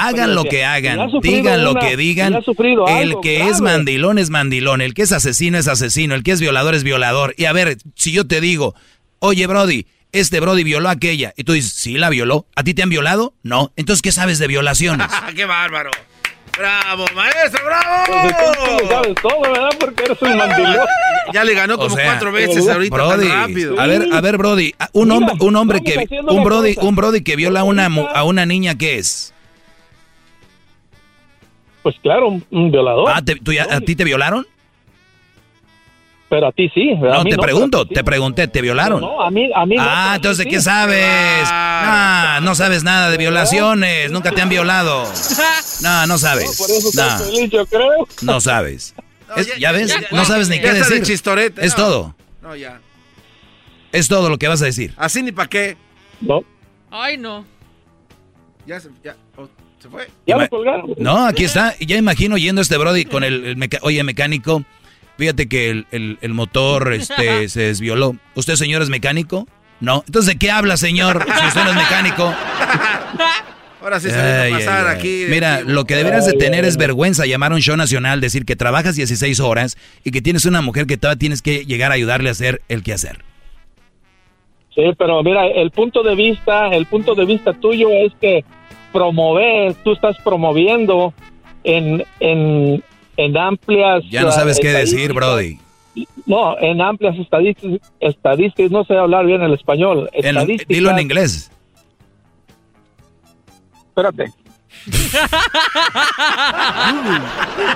hagan 0.00 0.34
lo 0.34 0.44
que 0.44 0.64
hagan 0.64 0.98
digan 1.22 1.64
lo 1.64 1.74
que 1.74 1.96
digan 1.96 2.32
el 2.88 3.14
que 3.22 3.48
es 3.48 3.60
mandilón 3.60 4.18
es 4.18 4.30
mandilón 4.30 4.80
el 4.80 4.94
que 4.94 5.02
es 5.02 5.12
asesino 5.12 5.56
es 5.58 5.68
asesino 5.68 6.14
el 6.14 6.22
que 6.22 6.32
es 6.32 6.40
violador 6.40 6.74
es 6.74 6.82
violador. 6.84 7.34
Y 7.36 7.44
a 7.44 7.52
ver 7.52 7.76
si 7.94 8.10
yo 8.12 8.26
te 8.26 8.40
digo 8.40 8.74
oye 9.20 9.46
Brody 9.46 9.86
este 10.10 10.40
Brody 10.40 10.64
violó 10.64 10.88
a 10.88 10.92
aquella 10.92 11.32
y 11.36 11.44
tú 11.44 11.52
dices 11.52 11.72
sí 11.74 11.94
la 11.96 12.10
violó 12.10 12.46
a 12.56 12.64
ti 12.64 12.74
te 12.74 12.82
han 12.82 12.88
violado 12.90 13.34
no 13.42 13.72
entonces 13.76 14.02
qué 14.02 14.10
sabes 14.12 14.38
de 14.40 14.46
violaciones 14.48 15.06
¡Qué 15.36 15.44
bárbaro! 15.44 15.90
¡Bravo, 16.58 17.06
maestro, 17.14 17.60
bravo! 17.64 18.04
Pues 18.06 18.88
sabes 18.88 19.14
todo, 19.22 19.40
¿verdad? 19.40 19.68
Porque 19.80 20.04
eres 20.04 20.22
un 20.22 20.36
mandilón. 20.36 20.86
Ya 21.32 21.44
le 21.44 21.54
ganó 21.54 21.74
O 21.74 21.78
como 21.78 21.96
sea, 21.96 22.04
cuatro 22.04 22.30
veces 22.32 22.68
ahorita 22.68 22.94
Brody, 22.94 23.28
tan 23.28 23.40
rápido. 23.48 23.80
A 23.80 23.86
ver, 23.86 24.08
a 24.12 24.20
ver, 24.20 24.36
Brody, 24.36 24.74
un 24.92 25.10
hombre, 25.12 25.34
un 25.40 25.56
hombre 25.56 25.80
que 25.82 26.06
un 26.28 26.44
Brody, 26.44 26.74
cosa. 26.74 26.86
un 26.86 26.94
Brody 26.96 27.22
que 27.22 27.36
viola 27.36 27.60
a 27.60 27.64
una 27.64 27.88
mu- 27.88 28.06
a 28.12 28.24
una 28.24 28.44
niña 28.44 28.74
¿qué 28.76 28.98
es? 28.98 29.32
Pues 31.82 31.96
claro, 32.02 32.28
un, 32.28 32.44
un 32.50 32.70
violador. 32.70 33.10
Ah, 33.12 33.22
te- 33.24 33.36
tú 33.36 33.52
ya- 33.52 33.66
¿a 33.70 33.80
ti 33.80 33.96
te 33.96 34.04
violaron? 34.04 34.46
Pero 36.32 36.46
a 36.46 36.52
ti 36.52 36.70
sí. 36.72 36.94
No, 36.94 37.24
mí 37.24 37.30
te 37.30 37.36
no, 37.36 37.42
pregunto, 37.42 37.86
te 37.86 38.02
pregunté, 38.02 38.48
¿te 38.48 38.62
violaron? 38.62 39.02
No, 39.02 39.20
a 39.20 39.30
mí, 39.30 39.50
a 39.54 39.66
mí 39.66 39.76
no, 39.76 39.82
Ah, 39.86 40.14
entonces, 40.16 40.46
¿qué 40.46 40.60
sí. 40.60 40.62
sabes? 40.62 41.04
Ah, 41.50 42.40
no 42.42 42.54
sabes 42.54 42.82
nada 42.84 43.10
de 43.10 43.18
violaciones, 43.18 44.10
nunca 44.10 44.30
te 44.32 44.40
han 44.40 44.48
violado. 44.48 45.04
No, 45.82 46.06
no 46.06 46.16
sabes. 46.16 46.56
Por 46.56 46.70
eso 46.70 46.88
No, 46.94 47.18
feliz, 47.18 47.50
yo 47.50 47.66
creo. 47.66 48.08
no 48.22 48.40
sabes. 48.40 48.94
Es- 49.36 49.58
¿Ya 49.58 49.72
ves? 49.72 49.88
ya- 49.88 50.00
No 50.12 50.24
sabes 50.24 50.48
ni 50.48 50.58
qué 50.58 50.72
de 50.72 50.78
decir. 50.78 51.02
Es 51.58 51.76
no. 51.76 51.84
todo. 51.84 52.14
No, 52.40 52.56
ya. 52.56 52.80
Es 53.90 54.08
todo 54.08 54.30
lo 54.30 54.38
que 54.38 54.48
vas 54.48 54.62
a 54.62 54.66
decir. 54.66 54.94
Así 54.96 55.22
ni 55.22 55.32
para 55.32 55.48
qué. 55.50 55.76
No. 56.22 56.44
Ay, 56.90 57.18
no. 57.18 57.44
Ya 58.66 58.80
se, 58.80 58.88
ya, 59.04 59.16
oh, 59.36 59.48
se 59.82 59.88
fue. 59.90 60.08
Ya 60.26 60.36
lo 60.38 60.48
colgaron. 60.48 60.94
No, 60.96 61.26
aquí 61.26 61.44
está. 61.44 61.74
Y 61.78 61.84
Ya 61.84 61.96
imagino 61.96 62.38
yendo 62.38 62.62
este 62.62 62.78
Brody 62.78 63.04
con 63.04 63.22
el, 63.22 63.44
el 63.44 63.56
meca- 63.58 63.80
oye 63.82 64.02
mecánico. 64.02 64.64
Fíjate 65.22 65.46
que 65.46 65.70
el, 65.70 65.86
el- 65.92 66.18
el 66.20 66.34
motor 66.34 66.92
este, 66.92 67.48
se 67.48 67.60
desvioló. 67.60 68.16
¿Usted, 68.34 68.56
señor, 68.56 68.82
es 68.82 68.88
mecánico? 68.88 69.46
No. 69.78 70.02
Entonces, 70.04 70.32
¿de 70.34 70.38
qué 70.40 70.50
habla, 70.50 70.76
señor? 70.76 71.24
Si 71.40 71.46
usted 71.46 71.62
no 71.62 71.70
es 71.70 71.76
mecánico. 71.76 72.34
Ahora 73.80 74.00
sí 74.00 74.10
se 74.10 74.16
a 74.16 74.50
pasar 74.50 74.86
ay, 74.88 74.90
ay. 74.90 74.96
aquí. 74.96 75.24
Mira, 75.28 75.54
aquí. 75.58 75.64
lo 75.68 75.84
que 75.84 75.94
deberías 75.94 76.26
de 76.26 76.32
tener 76.32 76.64
ay, 76.64 76.70
es 76.70 76.74
ay. 76.74 76.80
vergüenza 76.80 77.24
llamar 77.24 77.52
a 77.52 77.54
un 77.54 77.60
show 77.60 77.76
nacional, 77.76 78.20
decir 78.20 78.44
que 78.44 78.56
trabajas 78.56 78.96
16 78.96 79.38
horas 79.38 79.76
y 80.02 80.10
que 80.10 80.20
tienes 80.22 80.44
una 80.44 80.60
mujer 80.60 80.86
que 80.88 80.96
todavía 80.96 81.20
tienes 81.20 81.40
que 81.40 81.64
llegar 81.66 81.92
a 81.92 81.94
ayudarle 81.94 82.28
a 82.28 82.32
hacer 82.32 82.62
el 82.68 82.82
quehacer. 82.82 83.18
Sí, 84.74 84.82
pero 84.98 85.22
mira, 85.22 85.46
el 85.46 85.70
punto 85.70 86.02
de 86.02 86.16
vista, 86.16 86.66
el 86.74 86.86
punto 86.86 87.14
de 87.14 87.26
vista 87.26 87.52
tuyo 87.52 87.90
es 87.90 88.12
que 88.20 88.44
promover, 88.92 89.74
tú 89.84 89.92
estás 89.92 90.16
promoviendo 90.24 91.14
en, 91.62 92.04
en, 92.18 92.82
en 93.16 93.36
amplias... 93.36 94.04
Ya 94.10 94.22
no 94.22 94.28
ah, 94.28 94.32
sabes 94.32 94.58
qué 94.60 94.68
decir. 94.68 95.12
Brody. 95.12 95.58
No, 96.24 96.58
en 96.58 96.80
amplias 96.80 97.18
estadísticas, 97.18 97.80
estadísticas, 98.00 98.70
no 98.70 98.84
sé 98.84 98.96
hablar 98.96 99.26
bien 99.26 99.42
el 99.42 99.52
español. 99.52 100.08
Estadísticas, 100.12 100.68
dilo 100.68 100.90
en 100.90 100.98
inglés. 101.00 101.50
Espérate. 103.88 104.32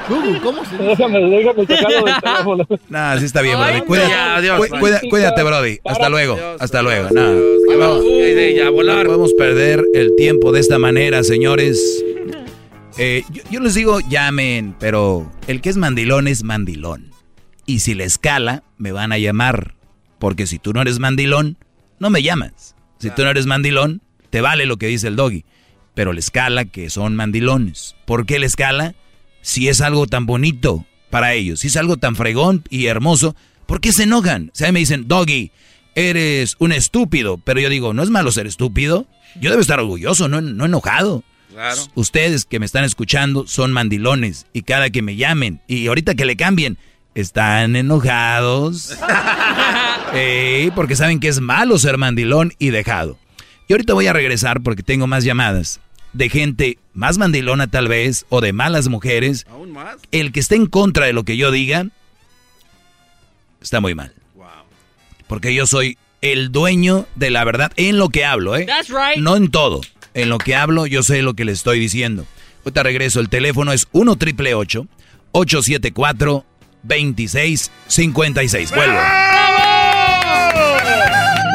Google, 0.08 0.40
¿cómo 0.40 0.64
se 0.64 0.76
Déjame, 0.76 1.20
déjame 1.20 1.66
sacarlo 1.66 2.04
del 2.04 2.20
teléfono. 2.20 2.66
Nah, 2.88 3.18
sí 3.18 3.26
está 3.26 3.42
bien, 3.42 3.58
Brody. 3.58 3.80
Cuídate, 3.82 4.10
Ya, 4.10 4.36
adiós, 4.36 4.58
cu- 4.58 4.78
cuida- 4.78 5.00
cuídate, 5.10 5.42
Brody. 5.42 5.78
Hasta 5.84 6.08
luego. 6.08 6.34
Adiós, 6.34 6.56
Hasta 6.60 6.82
luego. 6.82 7.08
Nah. 7.10 7.32
Vamos. 7.78 7.98
va- 7.98 8.02
qué 8.02 8.32
idea, 8.32 8.70
volar. 8.70 9.04
No 9.04 9.10
podemos 9.10 9.32
perder 9.34 9.84
el 9.94 10.16
tiempo 10.16 10.52
de 10.52 10.60
esta 10.60 10.78
manera, 10.78 11.22
señores. 11.22 12.02
Eh, 12.98 13.24
yo, 13.30 13.42
yo 13.50 13.60
les 13.60 13.74
digo, 13.74 14.00
llamen, 14.00 14.74
pero 14.78 15.30
el 15.46 15.60
que 15.60 15.68
es 15.68 15.76
mandilón 15.76 16.28
es 16.28 16.42
mandilón. 16.42 17.10
Y 17.66 17.80
si 17.80 17.94
le 17.94 18.04
escala, 18.04 18.62
me 18.78 18.92
van 18.92 19.12
a 19.12 19.18
llamar. 19.18 19.74
Porque 20.18 20.46
si 20.46 20.58
tú 20.58 20.72
no 20.72 20.80
eres 20.80 20.98
mandilón, 20.98 21.58
no 21.98 22.10
me 22.10 22.22
llamas. 22.22 22.74
Si 22.98 23.10
tú 23.10 23.22
no 23.22 23.30
eres 23.30 23.46
mandilón, 23.46 24.00
te 24.30 24.40
vale 24.40 24.66
lo 24.66 24.78
que 24.78 24.86
dice 24.86 25.08
el 25.08 25.16
doggy. 25.16 25.44
Pero 25.94 26.12
le 26.12 26.20
escala 26.20 26.64
que 26.64 26.88
son 26.90 27.16
mandilones. 27.16 27.96
¿Por 28.06 28.24
qué 28.24 28.38
le 28.38 28.46
escala? 28.46 28.94
Si 29.42 29.68
es 29.68 29.80
algo 29.80 30.06
tan 30.06 30.26
bonito 30.26 30.86
para 31.10 31.34
ellos, 31.34 31.60
si 31.60 31.68
es 31.68 31.76
algo 31.76 31.96
tan 31.96 32.16
fregón 32.16 32.64
y 32.70 32.86
hermoso, 32.86 33.36
¿por 33.66 33.80
qué 33.80 33.92
se 33.92 34.04
enojan? 34.04 34.50
O 34.52 34.56
sea, 34.56 34.72
me 34.72 34.80
dicen, 34.80 35.06
doggy, 35.06 35.52
eres 35.94 36.56
un 36.58 36.72
estúpido. 36.72 37.38
Pero 37.38 37.60
yo 37.60 37.68
digo, 37.68 37.92
no 37.92 38.02
es 38.02 38.10
malo 38.10 38.32
ser 38.32 38.46
estúpido. 38.46 39.06
Yo 39.40 39.50
debo 39.50 39.60
estar 39.60 39.80
orgulloso, 39.80 40.28
no, 40.28 40.40
no 40.40 40.64
enojado. 40.64 41.24
Claro. 41.56 41.80
Ustedes 41.94 42.44
que 42.44 42.60
me 42.60 42.66
están 42.66 42.84
escuchando 42.84 43.46
son 43.46 43.72
mandilones 43.72 44.44
y 44.52 44.60
cada 44.60 44.90
que 44.90 45.00
me 45.00 45.16
llamen 45.16 45.62
y 45.66 45.86
ahorita 45.86 46.14
que 46.14 46.26
le 46.26 46.36
cambien, 46.36 46.76
están 47.14 47.76
enojados. 47.76 48.94
Porque 50.74 50.96
saben 50.96 51.18
que 51.18 51.28
es 51.28 51.40
malo 51.40 51.78
ser 51.78 51.96
mandilón 51.96 52.52
y 52.58 52.68
dejado. 52.68 53.18
Y 53.68 53.72
ahorita 53.72 53.94
voy 53.94 54.06
a 54.06 54.12
regresar 54.12 54.62
porque 54.62 54.82
tengo 54.82 55.06
más 55.06 55.24
llamadas 55.24 55.80
de 56.12 56.28
gente 56.28 56.78
más 56.92 57.16
mandilona 57.16 57.68
tal 57.68 57.88
vez 57.88 58.26
o 58.28 58.42
de 58.42 58.52
malas 58.52 58.88
mujeres. 58.88 59.46
¿Aún 59.48 59.72
más? 59.72 59.96
El 60.12 60.32
que 60.32 60.40
esté 60.40 60.56
en 60.56 60.66
contra 60.66 61.06
de 61.06 61.14
lo 61.14 61.24
que 61.24 61.38
yo 61.38 61.50
diga 61.50 61.86
está 63.62 63.80
muy 63.80 63.94
mal. 63.94 64.12
Porque 65.26 65.54
yo 65.54 65.66
soy 65.66 65.96
el 66.20 66.52
dueño 66.52 67.06
de 67.14 67.30
la 67.30 67.44
verdad 67.44 67.72
en 67.76 67.98
lo 67.98 68.10
que 68.10 68.24
hablo, 68.24 68.56
¿eh? 68.56 68.66
That's 68.66 68.90
right. 68.90 69.18
No 69.18 69.36
en 69.36 69.50
todo. 69.50 69.80
En 70.16 70.28
lo 70.30 70.38
que 70.38 70.56
hablo, 70.56 70.86
yo 70.86 71.02
sé 71.02 71.20
lo 71.20 71.34
que 71.34 71.44
le 71.44 71.52
estoy 71.52 71.78
diciendo. 71.78 72.24
Ahorita 72.64 72.82
regreso. 72.82 73.20
El 73.20 73.28
teléfono 73.28 73.70
es 73.72 73.86
1 73.92 74.16
triple 74.16 74.54
874 74.54 76.42
2656. 76.82 78.70
Vuelvo. 78.70 78.98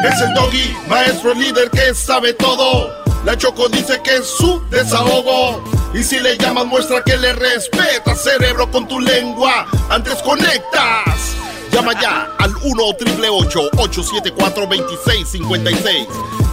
Es 0.08 0.20
el 0.20 0.32
doggy, 0.34 0.76
maestro 0.88 1.34
líder 1.34 1.70
que 1.70 1.92
sabe 1.92 2.34
todo. 2.34 3.02
La 3.24 3.36
Choco 3.36 3.68
dice 3.68 4.00
que 4.04 4.18
es 4.18 4.26
su 4.26 4.62
desahogo. 4.70 5.64
Y 5.92 6.04
si 6.04 6.20
le 6.20 6.38
llamas, 6.38 6.66
muestra 6.66 7.02
que 7.02 7.16
le 7.16 7.32
respeta, 7.32 8.14
cerebro, 8.14 8.70
con 8.70 8.86
tu 8.86 9.00
lengua. 9.00 9.66
Antes 9.90 10.22
conectas. 10.22 11.34
Llama 11.72 12.00
ya 12.00 12.28
al 12.38 12.54
1 12.62 12.82
triple 12.96 13.28
874 13.28 14.66
2656. 14.66 16.06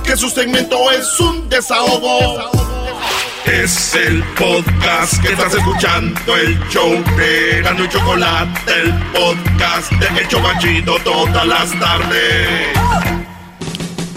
Que 0.09 0.17
su 0.17 0.27
segmento 0.27 0.89
es 0.89 1.19
un 1.19 1.47
desahogo. 1.49 2.49
Es 3.45 3.93
el 3.93 4.23
podcast 4.35 5.21
que 5.21 5.33
estás 5.33 5.53
escuchando, 5.53 6.35
el 6.35 6.59
show 6.69 6.91
de 7.15 7.61
Gano 7.61 7.85
y 7.85 7.89
Chocolate, 7.89 8.71
el 8.81 8.91
podcast 9.13 9.91
de 9.91 10.23
Hecho 10.23 10.41
Banchito 10.41 10.97
todas 11.03 11.45
las 11.45 11.79
tardes. 11.79 12.69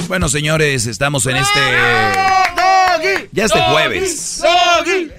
Bueno, 0.09 0.31
señores, 0.31 0.87
estamos 0.87 1.27
en 1.27 1.37
este. 1.37 1.61
Doggy. 1.61 3.29
Ya 3.33 3.45
este 3.45 3.59
Doggy, 3.59 3.73
jueves. 3.73 4.43
Doggy. 4.43 5.11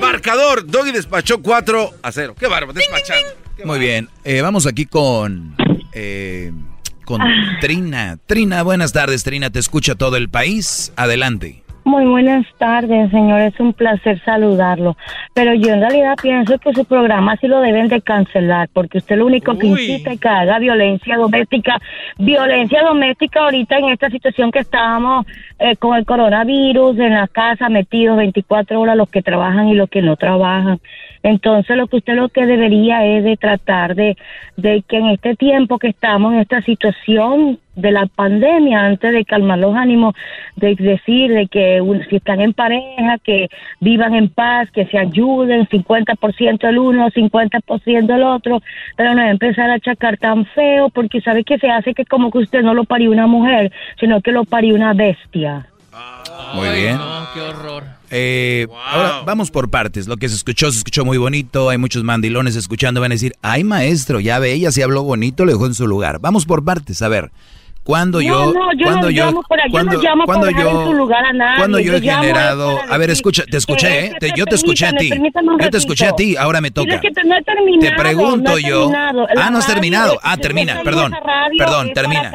Marcador. 0.00 0.66
Doggy 0.66 0.92
despachó 0.92 1.42
4 1.42 1.90
a 2.02 2.10
0. 2.10 2.36
Qué 2.40 2.46
bárbaro, 2.46 2.72
despachando. 2.72 3.28
Muy 3.66 3.78
bien. 3.78 4.08
eh, 4.24 4.40
vamos 4.40 4.64
aquí 4.64 4.86
con. 4.86 5.54
eh, 5.92 6.52
con 7.06 7.22
Trina. 7.62 8.18
Trina, 8.26 8.62
buenas 8.62 8.92
tardes, 8.92 9.24
Trina. 9.24 9.48
Te 9.48 9.60
escucha 9.60 9.94
todo 9.94 10.18
el 10.18 10.28
país. 10.28 10.92
Adelante. 10.96 11.62
Muy 11.86 12.04
buenas 12.04 12.44
tardes, 12.58 13.12
señor. 13.12 13.40
Es 13.42 13.60
un 13.60 13.72
placer 13.72 14.20
saludarlo. 14.24 14.96
Pero 15.34 15.54
yo 15.54 15.72
en 15.72 15.80
realidad 15.82 16.16
pienso 16.20 16.58
que 16.58 16.72
su 16.72 16.84
programa 16.84 17.36
sí 17.36 17.46
lo 17.46 17.60
deben 17.60 17.86
de 17.86 18.00
cancelar, 18.00 18.68
porque 18.72 18.98
usted 18.98 19.16
lo 19.16 19.26
único 19.26 19.56
que 19.56 19.68
Uy. 19.68 19.80
incita 19.80 20.10
es 20.10 20.18
que 20.18 20.28
haga 20.28 20.58
violencia 20.58 21.16
doméstica. 21.16 21.80
Violencia 22.18 22.82
doméstica 22.82 23.44
ahorita 23.44 23.78
en 23.78 23.90
esta 23.90 24.10
situación 24.10 24.50
que 24.50 24.58
estábamos 24.58 25.26
eh, 25.60 25.76
con 25.76 25.96
el 25.96 26.04
coronavirus, 26.04 26.98
en 26.98 27.14
la 27.14 27.28
casa, 27.28 27.68
metidos 27.68 28.16
24 28.16 28.80
horas 28.80 28.96
los 28.96 29.08
que 29.08 29.22
trabajan 29.22 29.68
y 29.68 29.74
los 29.74 29.88
que 29.88 30.02
no 30.02 30.16
trabajan. 30.16 30.80
Entonces, 31.22 31.76
lo 31.76 31.86
que 31.86 31.98
usted 31.98 32.14
lo 32.14 32.30
que 32.30 32.46
debería 32.46 33.06
es 33.06 33.22
de 33.22 33.36
tratar 33.36 33.94
de, 33.94 34.16
de 34.56 34.82
que 34.88 34.96
en 34.96 35.06
este 35.10 35.36
tiempo 35.36 35.78
que 35.78 35.90
estamos 35.90 36.32
en 36.32 36.40
esta 36.40 36.62
situación 36.62 37.60
de 37.76 37.92
la 37.92 38.06
pandemia, 38.06 38.80
antes 38.86 39.12
de 39.12 39.24
calmar 39.24 39.58
los 39.58 39.76
ánimos, 39.76 40.14
de 40.56 40.74
decir 40.74 41.30
de 41.32 41.46
que 41.46 41.80
un- 41.80 42.02
si 42.10 42.16
están 42.16 42.40
en 42.40 42.52
pareja, 42.52 43.18
que 43.22 43.48
vivan 43.80 44.14
en 44.14 44.28
paz, 44.28 44.68
que 44.72 44.86
se 44.86 44.98
ayuden, 44.98 45.68
50% 45.68 46.66
el 46.68 46.78
uno, 46.78 47.08
50% 47.10 48.14
el 48.14 48.22
otro, 48.22 48.62
pero 48.96 49.14
no 49.14 49.22
empezar 49.22 49.70
a 49.70 49.74
achacar 49.74 50.16
tan 50.16 50.46
feo, 50.46 50.88
porque 50.90 51.20
sabe 51.20 51.44
que 51.44 51.58
se 51.58 51.68
hace 51.70 51.94
que 51.94 52.04
como 52.06 52.30
que 52.30 52.38
usted 52.38 52.62
no 52.62 52.74
lo 52.74 52.84
parió 52.84 53.10
una 53.10 53.26
mujer, 53.26 53.70
sino 54.00 54.20
que 54.20 54.32
lo 54.32 54.44
parió 54.44 54.74
una 54.74 54.92
bestia. 54.94 55.66
Muy 56.54 56.68
bien. 56.70 56.96
No, 56.96 57.26
qué 57.32 57.40
horror. 57.40 57.84
Eh, 58.10 58.66
Ahora 58.92 59.22
vamos 59.24 59.50
por 59.50 59.70
partes. 59.70 60.06
Lo 60.06 60.16
que 60.16 60.28
se 60.28 60.34
escuchó, 60.36 60.70
se 60.70 60.78
escuchó 60.78 61.04
muy 61.04 61.16
bonito. 61.18 61.70
Hay 61.70 61.78
muchos 61.78 62.04
mandilones 62.04 62.54
escuchando. 62.54 63.00
Van 63.00 63.12
a 63.12 63.14
decir, 63.14 63.32
ay 63.42 63.64
maestro, 63.64 64.20
ya 64.20 64.38
ve, 64.38 64.52
ella 64.52 64.70
sí 64.70 64.82
habló 64.82 65.02
bonito, 65.02 65.44
le 65.46 65.52
dejó 65.52 65.66
en 65.66 65.74
su 65.74 65.86
lugar. 65.86 66.18
Vamos 66.20 66.44
por 66.44 66.64
partes. 66.64 67.00
A 67.02 67.08
ver, 67.08 67.30
cuando 67.86 68.18
No, 68.18 68.24
yo, 68.24 68.52
no, 68.52 68.72
yo 68.72 68.84
cuando 68.84 69.02
no 69.02 69.10
yo, 69.10 69.24
llamo 69.26 69.42
para- 69.48 69.62
yo 69.62 69.68
no 69.68 69.72
cuando, 69.72 70.02
llamo 70.02 70.24
cuando 70.24 70.46
en 70.48 70.56
yo, 70.58 70.86
su 70.86 70.92
lugar 70.94 71.24
a 71.24 71.32
nadie, 71.32 71.56
cuando 71.58 71.78
yo 71.78 71.92
yo 71.92 71.98
he 71.98 72.00
generado, 72.00 72.78
a 72.90 72.98
ver, 72.98 73.10
escucha, 73.10 73.44
te 73.48 73.56
escuché, 73.58 74.06
¿eh? 74.06 74.12
Te- 74.18 74.32
yo 74.36 74.44
te 74.44 74.56
escuché 74.56 74.86
a 74.86 74.92
ti. 74.92 75.08
Yo 75.60 75.70
te 75.70 75.78
escuché 75.78 76.06
a 76.06 76.12
ti, 76.12 76.36
ahora 76.36 76.60
me 76.60 76.72
toca. 76.72 77.00
Que 77.00 77.12
te- 77.12 77.22
no 77.22 77.36
he 77.36 77.42
terminado, 77.44 77.80
Te 77.96 78.02
pregunto 78.02 78.50
no 78.50 78.58
he 78.58 78.62
yo. 78.62 78.80
terminado. 78.80 79.26
Ah, 79.36 79.50
no 79.50 79.58
has 79.58 79.66
terminado. 79.68 80.18
Ah, 80.24 80.36
termina, 80.36 80.80
perdón. 80.82 81.14
Perdón, 81.56 81.92
termina. 81.94 82.32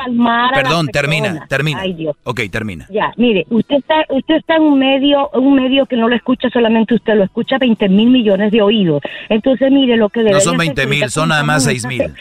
Perdón, 0.53 0.87
termina, 0.87 1.45
termina. 1.49 1.81
Ay, 1.81 1.93
Dios. 1.95 2.15
Ok, 2.23 2.39
termina. 2.49 2.87
Ya, 2.89 3.11
mire, 3.17 3.45
usted 3.49 3.75
está, 3.75 4.05
usted 4.09 4.35
está 4.35 4.55
en 4.55 4.61
un 4.63 4.79
medio, 4.79 5.29
un 5.33 5.55
medio 5.55 5.85
que 5.85 5.97
no 5.97 6.07
lo 6.07 6.15
escucha 6.15 6.49
solamente 6.49 6.95
usted, 6.95 7.15
lo 7.15 7.25
escucha 7.25 7.57
20 7.59 7.89
mil 7.89 8.09
millones 8.09 8.51
de 8.53 8.61
oídos. 8.61 9.01
Entonces, 9.27 9.69
mire, 9.69 9.97
lo 9.97 10.07
que 10.07 10.21
No 10.21 10.25
debería 10.27 10.45
son 10.45 10.55
hacer 10.55 10.67
20 10.75 10.87
mil, 10.87 11.09
son 11.09 11.27
nada 11.27 11.43
más 11.43 11.63
como 11.63 11.71
6 11.71 11.85
mil. 11.87 12.13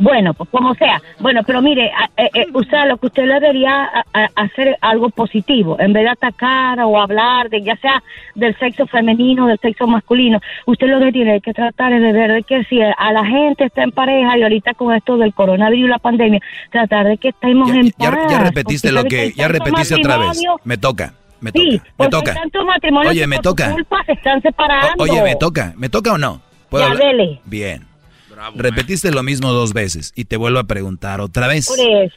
Bueno, 0.00 0.32
pues 0.32 0.48
como 0.50 0.74
sea. 0.76 1.02
Bueno, 1.18 1.42
pero 1.44 1.60
mire, 1.60 1.86
eh, 2.16 2.30
eh, 2.32 2.46
usted 2.54 2.86
lo 2.86 2.98
que 2.98 3.06
usted 3.08 3.24
le 3.26 3.34
debería 3.34 3.82
a- 3.84 4.04
a- 4.14 4.30
hacer 4.36 4.78
algo 4.80 5.10
positivo, 5.10 5.76
en 5.80 5.92
vez 5.92 6.04
de 6.04 6.10
atacar 6.10 6.78
o 6.80 7.00
hablar 7.00 7.50
de 7.50 7.62
ya 7.62 7.74
sea 7.78 8.00
del 8.36 8.56
sexo 8.58 8.86
femenino 8.86 9.44
o 9.44 9.48
del 9.48 9.58
sexo 9.58 9.88
masculino, 9.88 10.40
usted 10.66 10.86
lo 10.86 11.00
que 11.00 11.10
tiene 11.10 11.40
que 11.40 11.52
tratar 11.52 11.92
es 11.92 12.00
de 12.00 12.12
ver 12.12 12.32
de 12.32 12.42
que 12.44 12.62
si 12.64 12.80
a 12.80 13.12
la 13.12 13.26
gente 13.26 13.64
está 13.64 13.82
en 13.82 13.90
pareja 13.90 14.38
y 14.38 14.42
ahorita 14.44 14.74
con 14.74 14.94
esto 14.94 15.16
del 15.16 15.34
coronavirus 15.34 15.88
y 15.88 15.90
la 15.90 15.98
pandemia, 15.98 16.40
tratar 16.70 17.06
de 17.08 17.16
que 17.18 17.30
estemos 17.30 17.68
en 17.70 17.90
Ya, 17.98 18.12
paz. 18.12 18.30
ya 18.30 18.38
repetiste 18.38 18.92
lo 18.92 19.02
que, 19.02 19.32
ya 19.32 19.48
repetiste 19.48 19.96
otra 19.96 20.16
vez. 20.18 20.40
Me 20.62 20.76
toca, 20.78 21.12
me 21.40 21.50
toca, 21.50 21.64
Sí, 21.70 21.80
me 21.98 22.08
toca. 22.08 22.34
tantos 22.34 22.64
matrimonios 22.64 23.10
Oye, 23.10 23.26
me 23.26 23.38
toca. 23.38 23.72
culpa 23.72 23.96
se 24.06 24.12
están 24.12 24.40
separando. 24.42 24.92
O- 24.96 25.02
Oye, 25.02 25.22
me 25.24 25.34
toca, 25.34 25.72
¿me 25.76 25.88
toca 25.88 26.12
o 26.12 26.18
no? 26.18 26.40
¿Puedo 26.70 26.88
Ya, 26.88 26.94
dele. 26.94 27.40
Bien. 27.46 27.87
Repetiste 28.54 29.10
lo 29.10 29.22
mismo 29.22 29.52
dos 29.52 29.72
veces 29.72 30.12
y 30.14 30.24
te 30.24 30.36
vuelvo 30.36 30.58
a 30.58 30.64
preguntar 30.64 31.20
otra 31.20 31.46
vez. 31.48 31.66
Por 31.66 31.80
eso. 31.80 32.16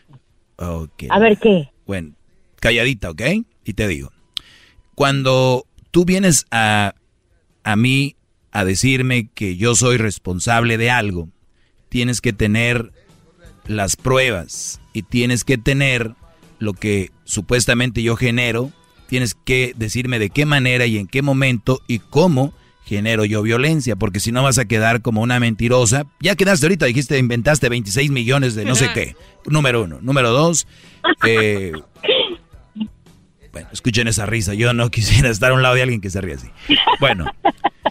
A 1.10 1.20
ver 1.20 1.38
qué. 1.38 1.70
Bueno, 1.88 2.14
calladita, 2.60 3.10
¿ok? 3.10 3.22
Y 3.66 3.74
te 3.74 3.88
digo, 3.88 4.12
cuando 4.96 5.66
tú 5.92 6.06
vienes 6.06 6.46
a, 6.52 6.94
a 7.64 7.76
mí 7.76 8.16
a 8.52 8.66
decirme 8.66 9.30
que 9.34 9.58
yo 9.58 9.76
soy 9.76 9.98
responsable 9.98 10.78
de 10.78 10.92
algo, 10.92 11.30
tienes 11.90 12.22
que 12.22 12.34
tener 12.34 12.92
las 13.66 13.96
pruebas 13.96 14.82
y 14.94 15.04
tienes 15.04 15.44
que 15.44 15.58
tener 15.58 16.16
lo 16.60 16.74
que 16.74 17.12
supuestamente 17.24 18.04
yo 18.04 18.16
genero, 18.16 18.72
tienes 19.08 19.34
que 19.34 19.74
decirme 19.76 20.20
de 20.20 20.30
qué 20.30 20.46
manera 20.46 20.86
y 20.86 20.98
en 20.98 21.08
qué 21.08 21.22
momento 21.22 21.82
y 21.88 22.00
cómo 22.00 22.54
genero 22.86 23.26
yo 23.26 23.42
violencia, 23.42 23.96
porque 23.96 24.20
si 24.20 24.32
no 24.32 24.44
vas 24.44 24.58
a 24.58 24.66
quedar 24.66 25.02
como 25.02 25.22
una 25.22 25.40
mentirosa. 25.40 26.06
Ya 26.20 26.36
quedaste 26.36 26.66
ahorita, 26.66 26.86
dijiste, 26.86 27.18
inventaste 27.18 27.70
26 27.70 28.12
millones 28.12 28.56
de 28.56 28.66
no 28.66 28.76
sé 28.76 28.90
qué. 28.94 29.16
Número 29.46 29.84
uno. 29.84 30.00
Número 30.02 30.32
dos, 30.32 30.68
eh, 31.26 31.72
bueno, 33.52 33.68
escuchen 33.74 34.08
esa 34.08 34.26
risa, 34.26 34.54
yo 34.54 34.74
no 34.74 34.90
quisiera 34.92 35.30
estar 35.30 35.52
a 35.52 35.54
un 35.54 35.62
lado 35.62 35.76
de 35.76 35.82
alguien 35.84 36.02
que 36.02 36.10
se 36.10 36.22
ríe 36.22 36.36
así. 36.36 36.48
Bueno, 37.00 37.26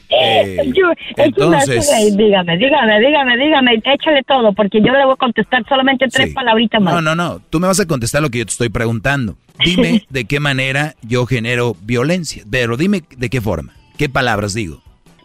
eh, 0.09 0.57
Yo- 0.75 0.91
entonces- 1.17 1.89
dígame, 2.17 2.57
dígame, 2.57 3.01
dígame, 3.01 3.37
dígame, 3.37 3.75
échale 3.85 4.23
todo, 4.27 4.53
porque 4.55 4.79
yo 4.81 4.93
le 4.93 5.05
voy 5.05 5.15
a 5.15 5.17
contestar 5.17 5.65
solamente 5.69 6.07
tres 6.09 6.29
Sí. 6.29 6.35
palabritas 6.35 6.81
más. 6.81 6.95
No, 6.95 7.01
no, 7.03 7.15
no. 7.15 7.41
Tú 7.51 7.61
me 7.61 7.67
vas 7.67 7.79
a 7.81 7.87
contestar 7.87 8.23
lo 8.23 8.31
que 8.31 8.39
yo 8.39 8.47
te 8.47 8.53
estoy 8.53 8.69
preguntando. 8.71 9.37
Dime 9.65 10.05
de 10.11 10.25
qué 10.25 10.41
manera 10.41 10.95
yo 11.03 11.27
genero 11.27 11.77
violencia. 11.83 12.43
Pero 12.51 12.77
dime 12.77 13.03
de 13.17 13.29
qué 13.29 13.41
forma. 13.41 13.75
¿Qué 14.01 14.09
palabras 14.09 14.55
digo? 14.55 14.81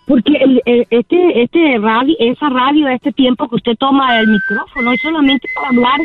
Porque 0.06 0.34
el- 0.34 0.61
el- 0.65 0.85
este, 0.89 1.43
este 1.43 1.77
radio, 1.80 2.14
esa 2.19 2.49
radio, 2.49 2.89
este 2.89 3.14
tiempo 3.14 3.47
que 3.47 3.56
usted 3.56 3.72
toma 3.80 4.19
el 4.19 4.27
micrófono 4.27 4.91
es 4.91 4.99
solamente 5.02 5.47
para 5.56 5.69
hablar, 5.69 5.99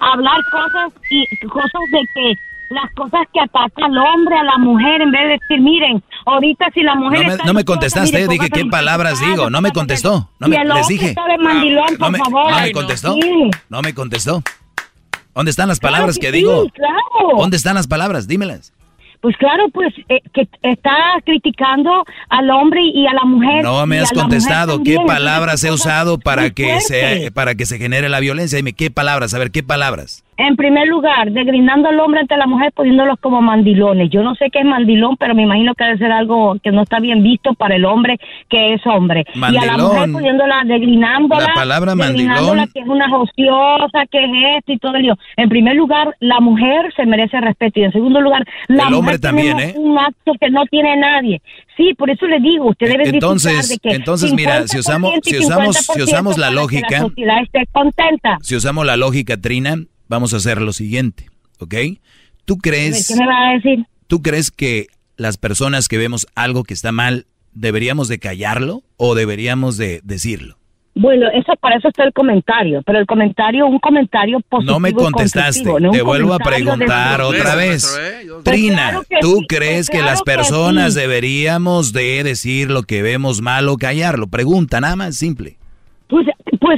hablar 0.00 0.36
cosas 0.52 0.92
y 1.10 1.24
cosas 1.46 1.80
de 1.92 2.00
que 2.14 2.34
las 2.74 2.92
cosas 2.94 3.22
que 3.32 3.40
atacan 3.40 3.84
al 3.96 3.96
hombre, 4.06 4.36
a 4.36 4.44
la 4.44 4.58
mujer, 4.58 5.00
en 5.00 5.10
vez 5.12 5.22
de 5.22 5.28
decir, 5.28 5.60
miren, 5.62 6.02
ahorita 6.26 6.66
si 6.74 6.82
la 6.82 6.94
mujer 6.94 7.20
No 7.22 7.26
me, 7.28 7.32
está 7.32 7.44
no 7.46 7.54
me 7.54 7.60
ansiosa, 7.60 7.64
contestaste. 7.64 8.28
Dije 8.28 8.50
qué 8.50 8.66
palabras 8.66 9.18
digo. 9.18 9.48
No 9.48 9.62
me 9.62 9.72
contestó. 9.72 10.28
No 10.38 10.46
me, 10.48 10.56
el 10.56 10.68
les 10.68 10.88
dije. 10.88 11.08
está 11.08 11.24
de 11.26 11.38
mandilón, 11.38 11.86
No 11.92 11.98
por 12.00 12.10
me, 12.10 12.18
favor. 12.18 12.50
no 12.52 12.60
me 12.60 12.72
contestó. 12.72 13.14
Sí. 13.14 13.50
No 13.70 13.80
me 13.80 13.94
contestó. 13.94 14.42
¿Dónde 15.34 15.52
están 15.52 15.68
las 15.68 15.80
palabras 15.80 16.16
que 16.16 16.26
que, 16.26 16.32
sí, 16.32 16.36
digo? 16.40 16.66
claro. 16.74 17.38
¿Dónde 17.38 17.56
están 17.56 17.76
las 17.76 17.86
palabras? 17.86 18.28
Dímelas. 18.28 18.74
Pues 19.20 19.36
claro, 19.36 19.68
pues 19.72 19.92
eh, 20.08 20.22
que 20.32 20.48
está 20.62 20.94
criticando 21.26 22.04
al 22.30 22.50
hombre 22.50 22.80
y 22.82 23.06
a 23.06 23.12
la 23.12 23.24
mujer. 23.24 23.62
No 23.62 23.86
me 23.86 23.98
has 23.98 24.12
contestado 24.12 24.82
qué 24.82 24.96
palabras 25.06 25.62
he 25.62 25.70
usado 25.70 26.18
para 26.18 26.50
que 26.50 26.80
se 26.80 27.30
para 27.32 27.54
que 27.54 27.66
se 27.66 27.78
genere 27.78 28.08
la 28.08 28.20
violencia. 28.20 28.56
Dime 28.56 28.72
qué 28.72 28.90
palabras, 28.90 29.34
a 29.34 29.38
ver 29.38 29.50
qué 29.50 29.62
palabras. 29.62 30.24
En 30.42 30.56
primer 30.56 30.88
lugar, 30.88 31.32
degrinando 31.32 31.90
al 31.90 32.00
hombre 32.00 32.20
ante 32.20 32.34
la 32.34 32.46
mujer, 32.46 32.72
poniéndolos 32.72 33.18
como 33.20 33.42
mandilones. 33.42 34.08
Yo 34.08 34.22
no 34.22 34.34
sé 34.36 34.48
qué 34.50 34.60
es 34.60 34.64
mandilón, 34.64 35.18
pero 35.18 35.34
me 35.34 35.42
imagino 35.42 35.74
que 35.74 35.84
debe 35.84 35.98
ser 35.98 36.12
algo 36.12 36.56
que 36.62 36.72
no 36.72 36.80
está 36.80 36.98
bien 36.98 37.22
visto 37.22 37.52
para 37.52 37.76
el 37.76 37.84
hombre 37.84 38.18
que 38.48 38.72
es 38.72 38.80
hombre. 38.86 39.26
Y 39.34 39.38
a 39.38 39.50
la 39.50 39.76
mujer 39.76 40.00
Mandilón. 40.00 40.12
poniéndola, 40.12 40.62
degrinándola. 40.64 41.48
La 41.48 41.54
palabra 41.54 41.94
mandilón. 41.94 42.66
que 42.72 42.80
es 42.80 42.88
una 42.88 43.14
ociosa, 43.14 44.06
que 44.10 44.24
es 44.24 44.30
esto 44.58 44.72
y 44.72 44.78
todo 44.78 44.94
el 44.94 45.02
lío. 45.02 45.18
En 45.36 45.50
primer 45.50 45.76
lugar, 45.76 46.16
la 46.20 46.40
mujer 46.40 46.90
se 46.96 47.04
merece 47.04 47.38
respeto. 47.38 47.78
Y 47.80 47.84
en 47.84 47.92
segundo 47.92 48.22
lugar, 48.22 48.42
la 48.68 48.88
El 48.88 48.94
hombre 48.94 49.12
mujer 49.12 49.20
también, 49.20 49.60
¿eh? 49.60 49.74
un 49.76 49.98
acto 49.98 50.32
que 50.40 50.48
no 50.48 50.64
tiene 50.70 50.96
nadie. 50.96 51.42
Sí, 51.76 51.92
por 51.98 52.08
eso 52.08 52.26
le 52.26 52.40
digo, 52.40 52.70
usted 52.70 52.88
debe 52.88 53.10
Entonces, 53.10 53.68
de 53.68 53.76
que 53.76 53.94
entonces 53.94 54.32
mira, 54.32 54.66
si 54.66 54.78
usamos 54.78 55.12
50% 55.16 55.20
y 55.22 55.30
si 55.30 55.38
usamos 55.38 55.76
si 55.76 55.92
50% 55.92 56.02
usamos 56.04 56.38
la 56.38 56.50
lógica, 56.50 56.88
la 56.90 57.00
sociedad 57.00 57.42
esté 57.42 57.66
contenta. 57.72 58.38
si 58.40 58.56
usamos 58.56 58.86
la 58.86 58.96
lógica, 58.96 59.36
Trina, 59.38 59.76
vamos 60.10 60.34
a 60.34 60.38
hacer 60.38 60.60
lo 60.60 60.72
siguiente, 60.72 61.30
¿ok? 61.60 61.74
¿Tú 62.44 62.58
crees, 62.58 63.06
¿Qué 63.08 63.14
me 63.14 63.26
va 63.26 63.50
a 63.50 63.52
decir? 63.54 63.86
¿tú 64.08 64.20
crees 64.20 64.50
que 64.50 64.88
las 65.16 65.38
personas 65.38 65.86
que 65.86 65.98
vemos 65.98 66.26
algo 66.34 66.64
que 66.64 66.74
está 66.74 66.90
mal, 66.90 67.26
deberíamos 67.54 68.08
de 68.08 68.18
callarlo 68.18 68.82
o 68.96 69.14
deberíamos 69.14 69.76
de 69.76 70.00
decirlo? 70.02 70.56
Bueno, 70.96 71.28
eso 71.32 71.52
para 71.60 71.76
eso 71.76 71.86
está 71.88 72.02
el 72.02 72.12
comentario, 72.12 72.82
pero 72.84 72.98
el 72.98 73.06
comentario, 73.06 73.66
un 73.68 73.78
comentario 73.78 74.40
positivo. 74.40 74.72
No 74.74 74.80
me 74.80 74.92
contestaste, 74.92 75.62
no 75.80 75.92
te 75.92 76.02
vuelvo 76.02 76.34
a 76.34 76.40
preguntar 76.40 77.18
de- 77.20 77.24
otra 77.24 77.54
vez. 77.54 77.96
Trina, 78.42 78.88
claro 78.90 79.04
que 79.08 79.16
¿tú 79.20 79.36
sí, 79.38 79.46
crees 79.48 79.88
pues 79.88 79.90
que 79.90 80.04
las 80.04 80.22
que 80.22 80.24
personas 80.24 80.94
sí. 80.94 81.00
deberíamos 81.00 81.92
de 81.92 82.24
decir 82.24 82.70
lo 82.72 82.82
que 82.82 83.02
vemos 83.02 83.40
mal 83.40 83.68
o 83.68 83.76
callarlo? 83.76 84.26
Pregunta, 84.26 84.80
nada 84.80 84.96
más 84.96 85.16
simple. 85.16 85.56
Pues, 86.08 86.26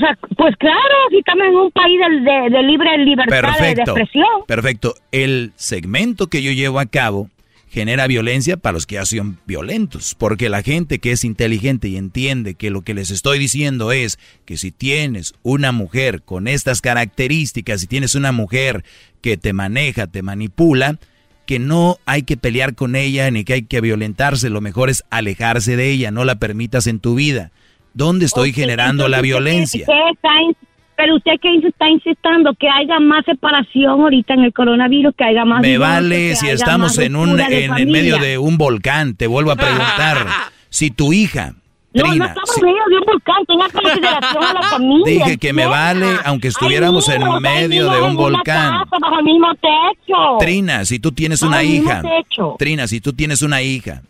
pues, 0.01 0.37
pues 0.37 0.57
claro, 0.57 0.79
si 1.11 1.19
estamos 1.19 1.47
en 1.47 1.55
un 1.57 1.71
país 1.71 1.99
de, 2.01 2.31
de- 2.33 2.51
de 2.51 2.63
libre 2.63 2.99
libertad 2.99 3.37
de, 3.37 3.43
de 3.43 3.43
Perfecto. 3.53 3.81
expresión. 3.83 4.27
Perfecto. 4.47 4.95
El 5.13 5.53
segmento 5.57 6.29
que 6.29 6.43
yo 6.43 6.53
llevo 6.53 6.79
a 6.81 6.87
cabo 6.87 7.29
genera 7.69 8.07
violencia 8.07 8.59
para 8.59 8.75
los 8.75 8.87
que 8.87 8.97
ya 8.97 9.07
son 9.07 9.39
violentos, 9.47 10.15
porque 10.15 10.51
la 10.51 10.63
gente 10.63 10.99
que 10.99 11.13
es 11.13 11.25
inteligente 11.25 11.89
y 11.89 11.97
entiende 11.97 12.55
que 12.55 12.69
lo 12.71 12.83
que 12.83 12.93
les 12.93 13.11
estoy 13.11 13.39
diciendo 13.39 13.93
es 13.93 14.19
que 14.45 14.59
si 14.59 14.73
tienes 14.73 15.33
una 15.43 15.73
mujer 15.73 16.21
con 16.23 16.49
estas 16.49 16.83
características, 16.83 17.81
si 17.81 17.87
tienes 17.87 18.15
una 18.15 18.31
mujer 18.33 18.85
que 19.23 19.37
te 19.39 19.53
maneja, 19.55 20.07
te 20.07 20.21
manipula, 20.23 20.99
que 21.47 21.59
no 21.59 21.97
hay 22.05 22.23
que 22.25 22.37
pelear 22.37 22.75
con 22.75 22.95
ella 22.95 23.31
ni 23.31 23.43
que 23.45 23.55
hay 23.55 23.63
que 23.63 23.81
violentarse, 23.81 24.51
lo 24.51 24.61
mejor 24.61 24.91
es 24.91 25.03
alejarse 25.11 25.77
de 25.77 25.91
ella, 25.91 26.11
no 26.11 26.25
la 26.25 26.35
permitas 26.37 26.87
en 26.87 27.01
tu 27.01 27.15
vida. 27.15 27.53
¿Dónde 27.95 28.27
estoy 28.27 28.51
Ok, 28.51 28.57
generando 28.57 29.09
la 29.09 29.19
entonces, 29.19 29.23
¿qué- 29.23 29.27
violencia? 29.29 29.87
qué 29.87 30.11
está 30.15 30.43
in- 30.43 30.57
pero 30.95 31.17
usted 31.17 31.33
que 31.41 31.57
está 31.67 31.89
insistiendo 31.89 32.53
que 32.55 32.69
haya 32.69 33.01
más 33.01 33.25
separación 33.25 34.03
ahorita 34.03 34.35
en 34.35 34.45
el 34.45 34.53
coronavirus, 34.53 35.15
que 35.17 35.25
haya 35.25 35.45
más 35.45 35.61
Me 35.63 35.77
vale 35.79 36.37
si 36.37 36.49
estamos 36.49 36.97
en 36.99 37.17
un 37.17 37.41
en, 37.41 37.77
en 37.77 37.91
medio 37.91 38.19
de 38.19 38.39
un 38.39 38.57
volcán. 38.59 39.15
Te 39.17 39.27
vuelvo 39.27 39.51
a 39.51 39.57
preguntar 39.57 40.27
si 40.69 40.91
tu 40.91 41.13
hija 41.13 41.55
No, 41.95 42.05
no 42.05 42.11
Trina, 42.11 42.27
estamos 42.27 42.51
si- 42.55 42.61
en 42.61 42.67
medio 42.67 42.83
de 42.89 42.97
un 42.99 43.05
volcán, 43.07 43.37
tenga 43.49 43.69
consideración 43.73 44.45
a 44.45 44.53
la 44.53 44.63
familia. 44.63 45.05
dije 45.25 45.39
que 45.39 45.53
me 45.53 45.67
vale 45.67 46.07
aunque 46.25 46.49
estuviéramos 46.49 47.09
en 47.09 47.23
medio 47.41 47.91
de 47.91 48.01
un 48.03 48.15
volcán. 48.15 48.45
casa, 48.85 48.99
bajo 49.01 49.19
el 49.19 49.25
mismo 49.25 49.49
techo. 49.55 50.15
Trina, 50.39 50.85
si 50.85 51.01
tú 51.01 51.11
tienes 51.13 51.41
Bajo 51.41 51.53
una 51.53 51.63
hija, 51.65 52.03
techo. 52.03 52.55
Trina, 52.59 52.87
si 52.87 53.01
tú 53.01 53.13
tienes 53.13 53.43
una 53.43 53.61
hija 53.63 54.03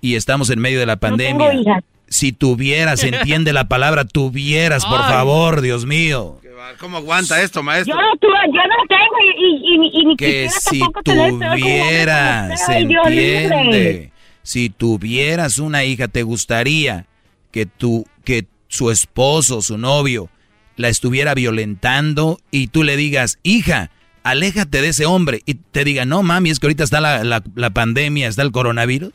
y 0.00 0.14
estamos 0.14 0.48
en 0.50 0.60
medio 0.60 0.78
de 0.78 0.86
la 0.86 0.96
tengo 0.96 1.10
pandemia, 1.16 1.54
hijas. 1.54 1.82
Si 2.08 2.32
tuvieras, 2.32 3.02
entiende 3.04 3.52
la 3.52 3.68
palabra 3.68 4.04
tuvieras, 4.04 4.84
por 4.86 5.00
Ay. 5.00 5.10
favor, 5.12 5.60
Dios 5.60 5.86
mío. 5.86 6.40
¿Cómo 6.80 6.96
aguanta 6.96 7.40
esto, 7.42 7.62
maestro? 7.62 7.94
Yo 7.94 8.00
no, 8.00 8.16
tuve, 8.18 8.38
yo 8.46 8.60
no 8.60 8.86
tengo 8.88 9.16
y, 9.38 9.44
y, 9.44 9.98
y, 9.98 10.00
y 10.00 10.04
ni 10.06 10.16
que 10.16 10.48
quisiera 10.52 10.60
si 10.60 11.02
tener 11.04 11.30
como 11.30 11.50
tuvieras, 11.52 12.68
libre. 12.68 13.44
entiende, 13.44 14.12
si 14.42 14.70
tuvieras 14.70 15.58
una 15.58 15.84
hija, 15.84 16.08
te 16.08 16.22
gustaría 16.24 17.06
que 17.52 17.66
tu, 17.66 18.04
que 18.24 18.46
su 18.68 18.90
esposo, 18.90 19.62
su 19.62 19.78
novio, 19.78 20.28
la 20.76 20.88
estuviera 20.88 21.34
violentando 21.34 22.38
y 22.50 22.66
tú 22.66 22.82
le 22.82 22.96
digas, 22.96 23.38
hija, 23.44 23.90
aléjate 24.24 24.82
de 24.82 24.88
ese 24.88 25.06
hombre 25.06 25.42
y 25.46 25.54
te 25.54 25.84
diga, 25.84 26.04
no 26.04 26.22
mami, 26.24 26.50
es 26.50 26.58
que 26.58 26.66
ahorita 26.66 26.84
está 26.84 27.00
la, 27.00 27.22
la, 27.22 27.42
la 27.54 27.70
pandemia, 27.70 28.26
está 28.28 28.42
el 28.42 28.50
coronavirus. 28.52 29.12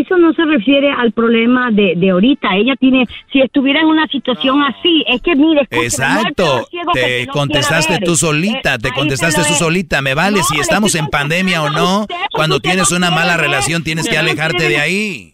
Eso 0.00 0.16
no 0.16 0.32
se 0.32 0.44
refiere 0.44 0.90
al 0.90 1.12
problema 1.12 1.70
de, 1.70 1.94
de 1.96 2.10
ahorita. 2.10 2.48
Ella 2.56 2.74
tiene, 2.74 3.06
si 3.32 3.40
estuviera 3.40 3.80
en 3.80 3.86
una 3.86 4.08
situación 4.08 4.60
así, 4.62 5.04
es 5.06 5.22
que 5.22 5.36
mire, 5.36 5.68
Exacto, 5.70 6.66
te 6.92 7.28
contestaste 7.28 8.00
tú 8.00 8.16
solita, 8.16 8.74
Eh, 8.74 8.78
te 8.82 8.90
contestaste 8.92 9.42
tú 9.42 9.52
es. 9.52 9.58
solita, 9.58 10.02
me 10.02 10.14
vale 10.14 10.38
No, 10.38 10.44
si 10.44 10.58
estamos 10.58 10.96
en 10.96 11.06
pandemia 11.06 11.62
o 11.62 11.70
no, 11.70 12.00
usted, 12.00 12.16
cuando 12.32 12.58
tienes 12.58 12.90
no 12.90 12.96
una 12.96 13.08
quiere 13.08 13.20
mala 13.22 13.36
relación 13.36 13.84
tienes 13.84 14.08
que 14.08 14.18
alejarte 14.18 14.68
de 14.68 14.78
ahí. 14.78 15.33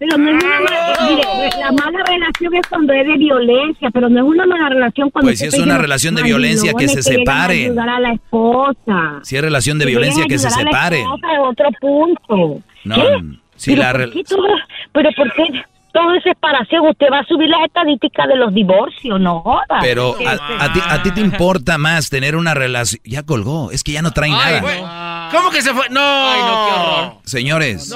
Pero 0.00 0.16
no 0.16 0.30
es 0.30 0.42
una 0.44 0.60
mala, 0.60 0.96
mire, 1.10 1.50
la 1.60 1.72
mala 1.72 1.98
relación 2.06 2.54
es 2.54 2.66
cuando 2.68 2.92
es 2.94 3.06
de 3.06 3.16
violencia, 3.18 3.90
pero 3.92 4.08
no 4.08 4.18
es 4.18 4.24
una 4.24 4.46
mala 4.46 4.70
relación 4.70 5.10
cuando 5.10 5.28
Pues 5.28 5.38
si 5.40 5.44
es 5.44 5.58
una 5.58 5.76
relación 5.76 6.14
de 6.14 6.22
"Mandilones 6.22 6.62
violencia, 6.62 6.72
que 6.78 6.88
se 6.88 7.02
separen". 7.02 7.64
ayudar 7.66 7.88
a 7.90 8.00
la 8.00 8.12
esposa. 8.14 9.20
Si 9.22 9.36
es 9.36 9.42
relación 9.42 9.78
de 9.78 9.84
violencia, 9.86 10.24
que 10.26 10.38
se 10.38 10.48
es 10.48 10.54
otro 11.38 11.68
punto. 11.80 12.62
No, 12.84 12.96
si 13.56 13.72
pero, 13.72 13.82
la 13.82 13.90
¿por 13.92 14.00
re- 14.00 14.10
qué 14.10 14.24
todo, 14.24 14.48
pero 14.92 15.10
¿por 15.14 15.32
qué 15.34 15.42
todo 15.92 16.14
es 16.14 16.22
separación? 16.22 16.86
Usted 16.88 17.06
va 17.12 17.18
a 17.18 17.24
subir 17.26 17.50
las 17.50 17.62
estadísticas 17.66 18.26
de 18.26 18.36
los 18.36 18.54
divorcios, 18.54 19.20
no 19.20 19.40
joda. 19.40 19.80
Pero 19.82 20.16
a, 20.26 20.64
a 20.64 20.72
ti, 20.72 20.80
a 20.82 21.02
ti 21.02 21.10
te 21.10 21.20
importa 21.20 21.76
más 21.76 22.08
tener 22.08 22.36
una 22.36 22.54
relación. 22.54 23.02
Ya 23.04 23.22
colgó, 23.24 23.70
es 23.70 23.84
que 23.84 23.92
ya 23.92 24.00
no 24.00 24.12
trae 24.12 24.30
nada. 24.30 25.28
¿Cómo 25.30 25.50
que 25.50 25.60
se 25.60 25.74
fue? 25.74 25.90
No. 25.90 26.00
Ay, 26.00 26.40
no, 26.40 26.66
qué 26.66 26.72
horror. 26.72 27.12
Señores, 27.26 27.94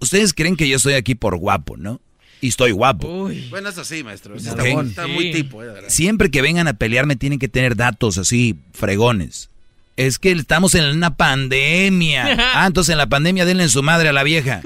ustedes 0.00 0.34
creen 0.34 0.56
que 0.56 0.68
yo 0.68 0.76
estoy 0.76 0.94
aquí 0.94 1.14
por 1.14 1.36
guapo, 1.36 1.76
¿no? 1.76 2.00
Y 2.40 2.48
estoy 2.48 2.70
guapo. 2.70 3.30
Bueno, 3.50 3.68
eso 3.68 3.84
sí, 3.84 4.04
maestro. 4.04 4.36
Eso 4.36 4.50
está, 4.50 4.62
muy- 4.64 4.86
está 4.88 5.06
muy 5.08 5.32
tipo, 5.32 5.62
eh, 5.62 5.66
de 5.66 5.72
verdad. 5.72 5.88
Siempre 5.88 6.30
que 6.30 6.40
vengan 6.42 6.68
a 6.68 6.74
pelearme 6.74 7.16
tienen 7.16 7.38
que 7.40 7.48
tener 7.48 7.74
datos 7.74 8.16
así, 8.18 8.56
fregones. 8.72 9.50
Es 9.96 10.20
que 10.20 10.30
estamos 10.30 10.76
en 10.76 10.84
una 10.84 11.16
pandemia. 11.16 12.36
Ah, 12.54 12.66
entonces 12.66 12.92
en 12.92 12.98
la 12.98 13.08
pandemia 13.08 13.44
denle 13.44 13.64
en 13.64 13.68
su 13.68 13.82
madre 13.82 14.08
a 14.08 14.12
la 14.12 14.22
vieja. 14.22 14.62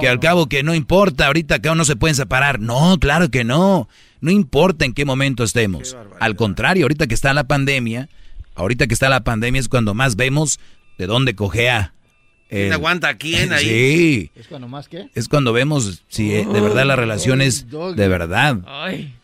Que 0.00 0.08
al 0.08 0.18
cabo 0.20 0.48
que 0.48 0.62
no 0.64 0.74
importa, 0.74 1.26
ahorita 1.26 1.56
acá 1.56 1.74
no 1.76 1.84
se 1.84 1.94
pueden 1.96 2.16
separar. 2.16 2.58
No, 2.60 2.98
claro 2.98 3.30
que 3.30 3.44
no. 3.44 3.88
No 4.20 4.30
importa 4.30 4.84
en 4.84 4.92
qué 4.94 5.04
momento 5.04 5.44
estemos. 5.44 5.96
Al 6.18 6.34
contrario, 6.34 6.84
ahorita 6.84 7.06
que 7.06 7.14
está 7.14 7.32
la 7.34 7.44
pandemia, 7.44 8.08
ahorita 8.56 8.86
que 8.88 8.94
está 8.94 9.08
la 9.08 9.22
pandemia 9.22 9.60
es 9.60 9.68
cuando 9.68 9.94
más 9.94 10.16
vemos 10.16 10.58
de 10.98 11.06
dónde 11.06 11.34
cojea. 11.36 11.92
¿Quién 12.48 12.66
el- 12.66 12.72
aguanta 12.72 13.08
a 13.08 13.14
quién 13.16 13.52
ahí? 13.52 13.64
Sí. 13.64 14.30
¿Es 14.36 14.46
cuando 14.48 14.68
más 14.68 14.88
qué? 14.88 15.08
Es 15.14 15.28
cuando 15.28 15.52
vemos 15.52 16.04
si 16.08 16.34
eh, 16.34 16.46
de 16.46 16.60
verdad 16.60 16.84
la 16.84 16.96
relación 16.96 17.40
es 17.40 17.66
de 17.70 18.08
verdad. 18.08 18.58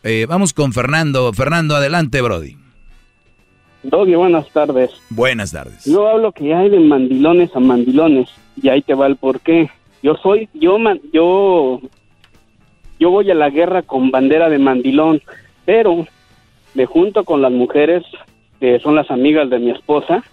Eh, 0.03 0.25
vamos 0.27 0.53
con 0.53 0.73
Fernando. 0.73 1.31
Fernando, 1.33 1.75
adelante, 1.75 2.21
Brody. 2.21 2.57
Doggy, 3.83 4.13
buenas 4.15 4.47
tardes. 4.51 4.91
Buenas 5.09 5.51
tardes. 5.51 5.85
Yo 5.85 6.07
hablo 6.07 6.31
que 6.31 6.53
hay 6.53 6.69
de 6.69 6.79
mandilones 6.79 7.55
a 7.55 7.59
mandilones 7.59 8.29
y 8.61 8.69
ahí 8.69 8.81
te 8.81 8.93
va 8.93 9.07
el 9.07 9.15
porqué. 9.15 9.69
Yo 10.03 10.15
soy, 10.21 10.49
yo, 10.53 10.77
man- 10.77 11.01
yo, 11.13 11.81
yo 12.99 13.09
voy 13.09 13.31
a 13.31 13.35
la 13.35 13.49
guerra 13.49 13.81
con 13.81 14.11
bandera 14.11 14.49
de 14.49 14.59
mandilón, 14.59 15.21
pero 15.65 16.05
me 16.75 16.85
junto 16.85 17.23
con 17.23 17.41
las 17.41 17.51
mujeres 17.51 18.03
que 18.59 18.79
son 18.79 18.95
las 18.95 19.09
amigas 19.09 19.49
de 19.49 19.57
mi 19.59 19.71
esposa 19.71 20.23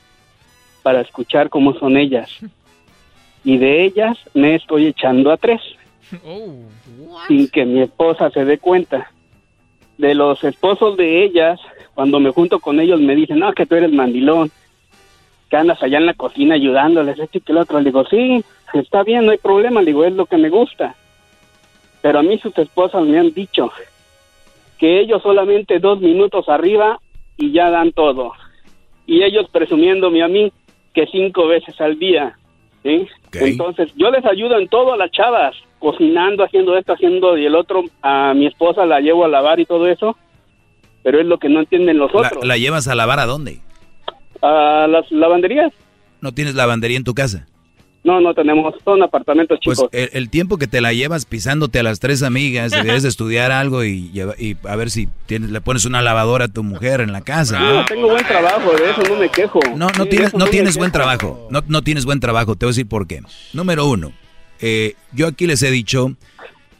para 0.82 1.00
escuchar 1.00 1.48
cómo 1.48 1.72
son 1.78 1.96
ellas. 1.96 2.30
Y 3.44 3.58
de 3.58 3.84
ellas 3.84 4.18
me 4.34 4.54
estoy 4.54 4.86
echando 4.86 5.30
a 5.30 5.36
tres, 5.36 5.60
sin 7.28 7.48
que 7.48 7.64
mi 7.64 7.82
esposa 7.82 8.30
se 8.30 8.44
dé 8.44 8.58
cuenta. 8.58 9.10
De 9.96 10.14
los 10.14 10.42
esposos 10.44 10.96
de 10.96 11.24
ellas, 11.24 11.60
cuando 11.94 12.20
me 12.20 12.30
junto 12.30 12.60
con 12.60 12.78
ellos 12.78 13.00
me 13.00 13.16
dicen, 13.16 13.40
no, 13.40 13.52
que 13.52 13.66
tú 13.66 13.74
eres 13.74 13.92
mandilón, 13.92 14.50
que 15.50 15.56
andas 15.56 15.82
allá 15.82 15.98
en 15.98 16.06
la 16.06 16.14
cocina 16.14 16.54
ayudándoles, 16.54 17.18
esto 17.18 17.38
y 17.38 17.40
que 17.40 17.52
lo 17.52 17.60
otro. 17.60 17.78
Le 17.78 17.86
digo, 17.86 18.04
sí, 18.06 18.44
está 18.74 19.02
bien, 19.02 19.26
no 19.26 19.32
hay 19.32 19.38
problema, 19.38 19.80
le 19.80 19.86
digo, 19.86 20.04
es 20.04 20.12
lo 20.12 20.26
que 20.26 20.36
me 20.36 20.50
gusta. 20.50 20.94
Pero 22.02 22.20
a 22.20 22.22
mí 22.22 22.38
sus 22.38 22.56
esposas 22.58 23.04
me 23.04 23.18
han 23.18 23.32
dicho 23.32 23.70
que 24.78 25.00
ellos 25.00 25.22
solamente 25.22 25.80
dos 25.80 26.00
minutos 26.00 26.48
arriba 26.48 27.00
y 27.36 27.52
ya 27.52 27.70
dan 27.70 27.92
todo. 27.92 28.32
Y 29.06 29.22
ellos 29.22 29.48
presumiéndome 29.50 30.22
a 30.22 30.28
mí 30.28 30.52
que 30.94 31.06
cinco 31.06 31.46
veces 31.46 31.80
al 31.80 31.98
día. 31.98 32.38
¿Sí? 32.82 33.06
Entonces, 33.32 33.92
yo 33.96 34.10
les 34.10 34.24
ayudo 34.24 34.58
en 34.58 34.68
todo 34.68 34.92
a 34.94 34.96
las 34.96 35.10
chavas, 35.10 35.54
cocinando, 35.78 36.44
haciendo 36.44 36.76
esto, 36.76 36.92
haciendo 36.94 37.36
y 37.38 37.46
el 37.46 37.54
otro, 37.54 37.84
a 38.02 38.32
mi 38.34 38.46
esposa 38.46 38.84
la 38.86 39.00
llevo 39.00 39.24
a 39.24 39.28
lavar 39.28 39.60
y 39.60 39.66
todo 39.66 39.86
eso, 39.88 40.16
pero 41.02 41.20
es 41.20 41.26
lo 41.26 41.38
que 41.38 41.48
no 41.48 41.60
entienden 41.60 41.98
los 41.98 42.12
La, 42.12 42.20
otros. 42.28 42.44
la 42.44 42.56
llevas 42.56 42.88
a 42.88 42.94
lavar 42.94 43.20
a 43.20 43.26
dónde? 43.26 43.60
¿A 44.42 44.86
las 44.88 45.10
lavanderías? 45.10 45.72
¿No 46.20 46.32
tienes 46.32 46.54
lavandería 46.54 46.96
en 46.96 47.04
tu 47.04 47.14
casa? 47.14 47.46
No, 48.08 48.20
no 48.22 48.32
tenemos, 48.32 48.74
son 48.84 49.02
apartamentos 49.02 49.58
Pues 49.62 49.76
chicos. 49.78 49.90
el, 49.92 50.08
el 50.14 50.30
tiempo 50.30 50.56
que 50.56 50.66
te 50.66 50.80
la 50.80 50.92
llevas 50.94 51.26
pisándote 51.26 51.78
a 51.78 51.82
las 51.82 52.00
tres 52.00 52.22
amigas, 52.22 52.72
debes 52.72 53.02
de 53.02 53.08
estudiar 53.14 53.52
algo 53.52 53.84
y, 53.84 54.10
y 54.38 54.56
a 54.66 54.76
ver 54.76 54.90
si 54.90 55.08
tienes, 55.26 55.50
le 55.50 55.60
pones 55.60 55.84
una 55.84 56.00
lavadora 56.00 56.46
a 56.46 56.48
tu 56.48 56.62
mujer 56.62 57.02
en 57.02 57.12
la 57.12 57.20
casa. 57.20 57.60
No, 57.60 57.84
tengo 57.84 58.08
buen 58.08 58.24
trabajo, 58.26 58.72
de 58.72 58.90
eso 58.90 59.02
no 59.08 59.16
me 59.20 59.28
quejo. 59.28 59.60
No, 59.76 59.88
no 59.98 60.04
Sí, 60.04 60.08
tienes, 60.10 60.32
no 60.34 60.46
tienes 60.46 60.76
buen 60.78 60.90
quejo. 60.90 61.02
trabajo. 61.04 61.48
No, 61.50 61.62
no 61.68 61.82
tienes 61.82 62.04
buen 62.06 62.18
trabajo. 62.20 62.56
Te 62.56 62.64
voy 62.64 62.70
a 62.70 62.74
decir 62.74 62.88
por 62.88 63.06
qué. 63.06 63.20
Número 63.52 63.86
uno, 63.86 64.12
eh, 64.60 64.94
yo 65.12 65.26
aquí 65.26 65.46
les 65.46 65.62
he 65.62 65.70
dicho 65.70 66.16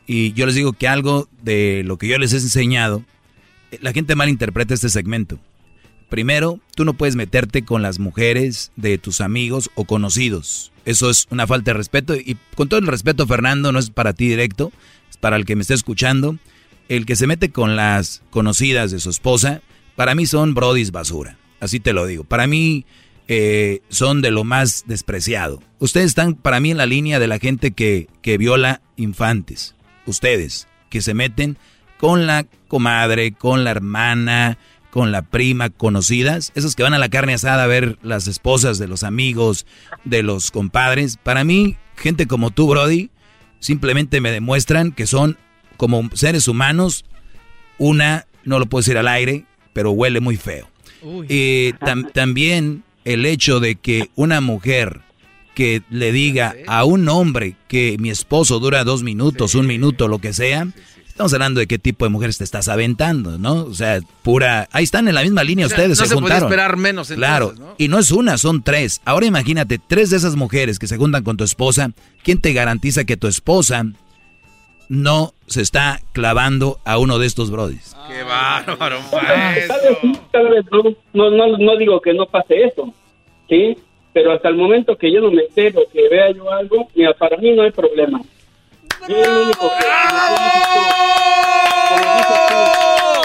y 0.07 0.33
yo 0.33 0.47
les 0.47 0.55
digo 0.55 0.73
que 0.73 0.89
algo 0.89 1.29
de 1.43 1.83
lo 1.85 1.99
que 1.99 2.09
yo 2.09 2.17
les 2.19 2.33
he 2.33 2.37
enseñado, 2.37 3.03
eh, 3.71 3.79
la 3.83 3.93
gente 3.93 4.15
malinterpreta 4.15 4.73
este 4.73 4.89
segmento. 4.89 5.39
Primero, 6.09 6.59
tú 6.75 6.85
no 6.85 6.95
puedes 6.95 7.17
meterte 7.17 7.65
con 7.65 7.83
las 7.83 7.99
mujeres 7.99 8.73
de 8.77 8.97
tus 8.99 9.21
amigos 9.21 9.71
o 9.75 9.85
conocidos. 9.85 10.73
Eso 10.85 11.11
es 11.11 11.27
una 11.31 11.47
falta 11.47 11.73
de 11.73 11.77
respeto. 11.77 12.15
Y 12.15 12.39
con 12.55 12.69
todo 12.69 12.81
el 12.81 12.87
respeto, 12.87 13.27
Fernando, 13.27 13.73
no 13.73 13.79
es 13.79 13.91
para 13.91 14.15
ti 14.15 14.29
directo, 14.29 14.73
es 15.11 15.19
para 15.19 15.37
el 15.37 15.45
que 15.45 15.55
me 15.55 15.63
esté 15.63 15.75
escuchando. 15.75 16.39
El 16.89 17.05
que 17.05 17.17
se 17.17 17.27
mete 17.27 17.51
con 17.51 17.77
las 17.77 18.23
conocidas 18.31 18.91
de 18.91 19.01
su 19.01 19.11
esposa, 19.11 19.61
para 19.97 20.15
mí 20.15 20.25
son 20.25 20.55
brodis 20.55 20.91
basura. 20.91 21.37
Así 21.61 21.81
te 21.81 21.93
lo 21.93 22.07
digo. 22.07 22.25
Para 22.25 22.47
mí 22.47 22.87
eh, 23.27 23.83
son 23.91 24.23
de 24.23 24.31
lo 24.31 24.45
más 24.45 24.85
despreciado. 24.87 25.63
Ustedes 25.79 26.07
están 26.07 26.35
para 26.35 26.61
mí 26.61 26.71
en 26.71 26.79
la 26.79 26.87
línea 26.87 27.19
de 27.19 27.27
la 27.27 27.39
gente 27.39 27.73
que, 27.73 28.09
que 28.23 28.39
viola 28.39 28.81
infantes. 28.97 29.75
Ustedes, 30.07 30.69
que 30.89 31.03
se 31.03 31.13
meten 31.13 31.59
con 31.99 32.27
la 32.27 32.47
comadre, 32.69 33.33
con 33.33 33.65
la 33.65 33.73
hermana, 33.73 34.57
con 34.91 35.13
la 35.13 35.23
prima, 35.23 35.71
conocidas, 35.71 36.51
esos 36.55 36.75
que 36.75 36.83
van 36.83 36.95
a 36.95 36.99
la 36.99 37.09
carne 37.09 37.35
asada 37.35 37.65
a 37.65 37.67
ver 37.67 37.99
las 38.03 38.27
esposas 38.27 38.79
de 38.79 38.89
los 38.89 39.03
amigos, 39.03 39.67
de 40.05 40.23
los 40.23 40.51
compadres. 40.51 41.19
Para 41.23 41.45
mí, 41.45 41.77
gente 41.97 42.27
como 42.27 42.51
tú, 42.51 42.69
Brody, 42.69 43.11
simplemente 43.61 44.21
me 44.21 44.31
demuestran 44.31 44.93
que 44.93 45.07
son 45.07 45.37
como 45.77 46.09
seres 46.15 46.49
humanos, 46.49 47.05
una, 47.79 48.27
no 48.45 48.59
lo 48.59 48.67
puedo 48.67 48.81
decir 48.81 48.99
al 48.99 49.09
aire, 49.09 49.45
pero 49.73 49.91
huele 49.93 50.21
muy 50.21 50.37
feo. 50.37 50.69
Y 51.29 51.73
tam- 51.75 52.11
también 52.13 52.83
el 53.05 53.25
hecho 53.27 53.61
de 53.61 53.77
que 53.77 54.11
una 54.17 54.41
mujer 54.41 55.01
que 55.55 55.83
le 55.91 56.13
diga 56.13 56.55
a 56.67 56.85
un 56.85 57.09
hombre 57.09 57.57
que 57.69 57.97
mi 57.99 58.11
esposo 58.11 58.59
dura 58.59 58.85
dos 58.85 59.03
minutos, 59.03 59.55
un 59.55 59.67
minuto, 59.67 60.09
lo 60.09 60.19
que 60.21 60.33
sea, 60.33 60.67
estamos 61.19 61.35
hablando 61.35 61.59
de 61.59 61.67
qué 61.67 61.81
tipo 61.81 62.05
de 62.05 62.11
mujeres 62.11 62.39
te 62.39 62.45
estás 62.45 62.69
aventando, 62.69 63.39
¿no? 63.39 63.65
O 63.65 63.75
sea, 63.75 63.99
pura... 64.23 64.69
Ahí 64.71 64.85
están 64.85 65.09
en 65.09 65.17
la 65.17 65.23
misma 65.23 65.43
línea 65.43 65.67
O 65.67 65.69
sea, 65.69 65.79
ustedes, 65.79 65.99
no 65.99 66.07
se, 66.07 66.15
juntaron. 66.15 66.45
esperar 66.45 66.77
menos, 66.77 67.11
entonces, 67.11 67.29
Claro, 67.29 67.55
¿no? 67.59 67.75
y 67.77 67.89
no 67.89 67.99
es 67.99 68.13
una, 68.13 68.39
son 68.39 68.63
tres. 68.63 69.03
Ahora 69.05 69.27
imagínate, 69.27 69.81
tres 69.85 70.11
de 70.11 70.17
esas 70.17 70.37
mujeres 70.37 70.79
que 70.79 70.87
se 70.87 70.97
juntan 70.97 71.25
con 71.25 71.37
tu 71.37 71.43
esposa, 71.43 71.91
¿quién 72.23 72.41
te 72.41 72.53
garantiza 72.53 73.03
que 73.03 73.17
tu 73.17 73.27
esposa 73.27 73.85
no 74.89 75.35
se 75.49 75.61
está 75.61 76.01
clavando 76.13 76.79
a 76.85 76.99
uno 76.99 77.19
de 77.19 77.27
estos 77.27 77.51
brodis? 77.51 77.97
Qué 78.07 78.23
bárbaro, 78.23 79.01
Tal 79.11 79.55
vez 79.57 79.99
sí, 80.01 80.13
tal 80.31 80.51
vez 80.51 80.65
no, 80.71 80.85
no, 81.15 81.31
no, 81.33 81.59
no 81.59 81.77
digo 81.79 82.01
que 82.01 82.15
no 82.15 82.27
pase 82.27 82.63
eso, 82.63 82.95
¿sí? 83.49 83.77
Pero 84.13 84.35
hasta 84.35 84.51
el 84.51 84.55
momento 84.55 84.97
que 84.97 85.13
yo 85.13 85.21
no 85.21 85.33
me 85.33 85.43
entero, 85.43 85.81
que 85.93 86.09
vea 86.09 86.31
yo 86.31 86.49
algo, 86.53 86.87
mira, 86.95 87.13
para 87.15 87.37
mí 87.39 87.57
no 87.57 87.63
hay 87.63 87.73
problema. 87.73 88.21
Yo 89.09 89.17
lo 89.35 89.43
único 89.45 89.71
que... 89.71 89.87
como 91.89 92.07
dices 92.15 92.29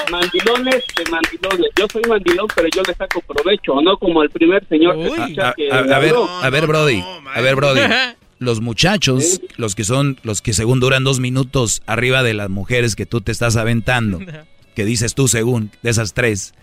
tú, 0.06 0.12
Mandilones 0.12 0.84
de 0.96 1.04
mandilones. 1.12 1.72
Yo 1.78 1.88
soy 1.92 2.02
mandilón, 2.08 2.48
pero 2.56 2.68
yo 2.76 2.82
le 2.84 2.94
saco 2.94 3.22
provecho, 3.22 3.82
no 3.82 3.98
como 3.98 4.22
el 4.24 4.30
primer 4.30 4.66
señor 4.68 4.96
que 4.96 5.08
escucha 5.08 5.50
A, 5.50 5.54
que 5.54 5.72
a- 5.72 5.78
a 5.80 6.00
ver, 6.00 6.14
a 6.42 6.50
ver, 6.50 6.68
Brody, 6.68 7.04
a 7.34 7.42
ver, 7.42 7.56
Brody. 7.56 7.82
Los 8.40 8.60
muchachos, 8.60 9.40
los 9.56 9.74
que 9.74 9.86
son, 9.86 10.20
los 10.24 10.42
que 10.42 10.52
según 10.52 10.82
duran 10.82 11.06
dos 11.06 11.22
minutos 11.22 11.82
arriba 11.86 12.24
de 12.24 12.34
las 12.34 12.50
mujeres 12.50 12.96
que 12.98 13.06
tú 13.06 13.22
te 13.22 13.32
estás 13.32 13.56
aventando, 13.56 14.20
que 14.76 14.84
dices 14.84 15.14
tú 15.16 15.30
según, 15.30 15.72
de 15.82 15.92
esas 15.92 16.14
tres, 16.14 16.54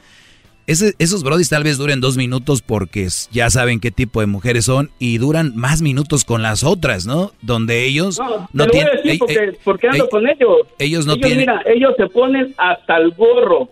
ese- 0.70 0.94
esos 0.98 1.22
brodis 1.22 1.48
tal 1.48 1.64
vez 1.64 1.78
duren 1.78 2.00
dos 2.00 2.16
minutos 2.16 2.62
porque 2.62 3.08
ya 3.32 3.50
saben 3.50 3.80
qué 3.80 3.90
tipo 3.90 4.20
de 4.20 4.26
mujeres 4.26 4.64
son 4.64 4.90
y 4.98 5.18
duran 5.18 5.52
más 5.56 5.82
minutos 5.82 6.24
con 6.24 6.42
las 6.42 6.64
otras, 6.64 7.06
¿no? 7.06 7.32
Donde 7.42 7.84
ellos 7.84 8.18
No, 8.18 8.48
no, 8.52 8.66
te 8.66 8.66
lo 8.66 8.66
voy 8.66 8.66
a 8.66 8.70
tienen... 8.70 8.96
decir 8.96 9.10
ey- 9.12 9.18
porque, 9.18 9.34
ey- 9.38 9.56
porque 9.64 9.88
ando 9.88 10.04
ey- 10.04 10.10
con 10.10 10.28
ellos. 10.28 10.56
ellos 10.78 11.06
no 11.06 11.16
tienen- 11.16 11.38
Mira, 11.40 11.62
ellos 11.66 11.94
se 11.96 12.06
ponen 12.08 12.54
hasta 12.58 12.96
el 12.98 13.10
gorro, 13.12 13.68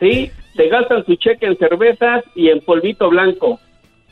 ¿sí? 0.00 0.30
se 0.56 0.68
gastan 0.68 1.04
su 1.04 1.16
cheque 1.16 1.44
en 1.46 1.56
cervezas 1.58 2.24
y 2.34 2.48
en 2.48 2.60
polvito 2.60 3.10
blanco. 3.10 3.60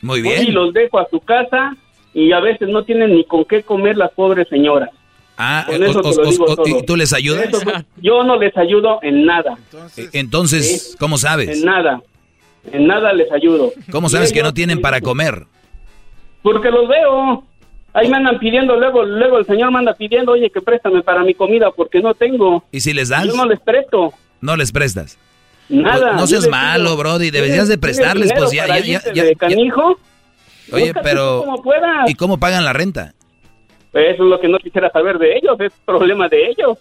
Muy 0.01 0.21
bien. 0.21 0.43
Y 0.43 0.51
los 0.51 0.73
dejo 0.73 0.99
a 0.99 1.07
su 1.09 1.19
casa 1.19 1.75
y 2.13 2.31
a 2.31 2.39
veces 2.39 2.69
no 2.69 2.83
tienen 2.83 3.15
ni 3.15 3.23
con 3.25 3.45
qué 3.45 3.63
comer 3.63 3.97
las 3.97 4.11
pobres 4.11 4.47
señoras. 4.49 4.89
Ah, 5.37 5.65
Con 5.67 5.81
o- 5.81 5.85
eso 5.85 5.99
o- 5.99 6.01
te 6.11 6.15
lo 6.15 6.21
o- 6.27 6.31
digo 6.31 6.45
o- 6.45 6.55
todo. 6.55 6.67
¿y 6.67 6.85
tú 6.85 6.95
les 6.95 7.11
ayudas? 7.13 7.47
Eso 7.49 7.59
yo 7.97 8.23
no 8.23 8.37
les 8.39 8.55
ayudo 8.55 8.99
en 9.01 9.25
nada, 9.25 9.57
Eh, 9.97 10.09
Entonces, 10.13 10.95
¿cómo 10.99 11.17
sabes? 11.17 11.49
en 11.59 11.65
nada. 11.65 12.01
En 12.71 12.87
nada 12.87 13.13
les 13.13 13.31
ayudo. 13.31 13.71
¿Cómo 13.91 14.09
sabes 14.09 14.33
que 14.33 14.43
no 14.43 14.53
tienen 14.53 14.81
para 14.81 15.01
comer? 15.01 15.45
Porque 16.41 16.69
los 16.69 16.87
veo. 16.87 17.43
Ahí 17.93 18.09
me 18.09 18.17
andan 18.17 18.37
pidiendo, 18.39 18.75
luego 18.77 19.03
luego 19.05 19.37
el 19.37 19.45
señor 19.45 19.71
manda 19.71 19.93
pidiendo, 19.93 20.33
oye, 20.33 20.49
que 20.49 20.59
préstame 20.61 21.01
para 21.01 21.23
mi 21.23 21.33
comida 21.33 21.71
porque 21.71 22.01
no 22.01 22.13
tengo. 22.13 22.63
¿Y 22.71 22.81
si 22.81 22.93
les 22.93 23.07
das? 23.09 23.25
Yo 23.25 23.33
no 23.35 23.45
les 23.45 23.59
presto. 23.61 24.13
No 24.41 24.57
les 24.57 24.71
prestas. 24.71 25.17
Nada. 25.69 26.09
Pues, 26.09 26.21
no 26.21 26.27
seas 26.27 26.47
malo, 26.49 26.91
digo, 26.91 26.97
Brody. 26.97 27.31
¿tienes- 27.31 27.33
Deberías 27.33 27.67
de 27.69 27.77
prestarles, 27.77 28.33
pues 28.37 28.51
ya, 28.51 28.63
para 28.67 28.79
ya, 28.79 28.85
ya, 28.85 28.93
irte 28.95 29.11
ya- 29.15 29.23
de 29.23 29.29
ya- 29.29 29.35
canijo? 29.37 29.97
Oye, 30.73 30.93
pero... 31.03 31.39
tú 31.39 31.45
como 31.45 31.63
puedas. 31.63 32.09
¿Y 32.09 32.15
cómo 32.15 32.37
pagan 32.39 32.65
la 32.65 32.73
renta? 32.73 33.13
Eso 33.93 34.23
es 34.23 34.29
lo 34.29 34.39
que 34.41 34.49
no 34.49 34.57
quisiera 34.57 34.89
saber 34.89 35.17
de 35.17 35.37
ellos, 35.37 35.57
es 35.61 35.71
problema 35.85 36.27
de 36.27 36.49
ellos. 36.49 36.77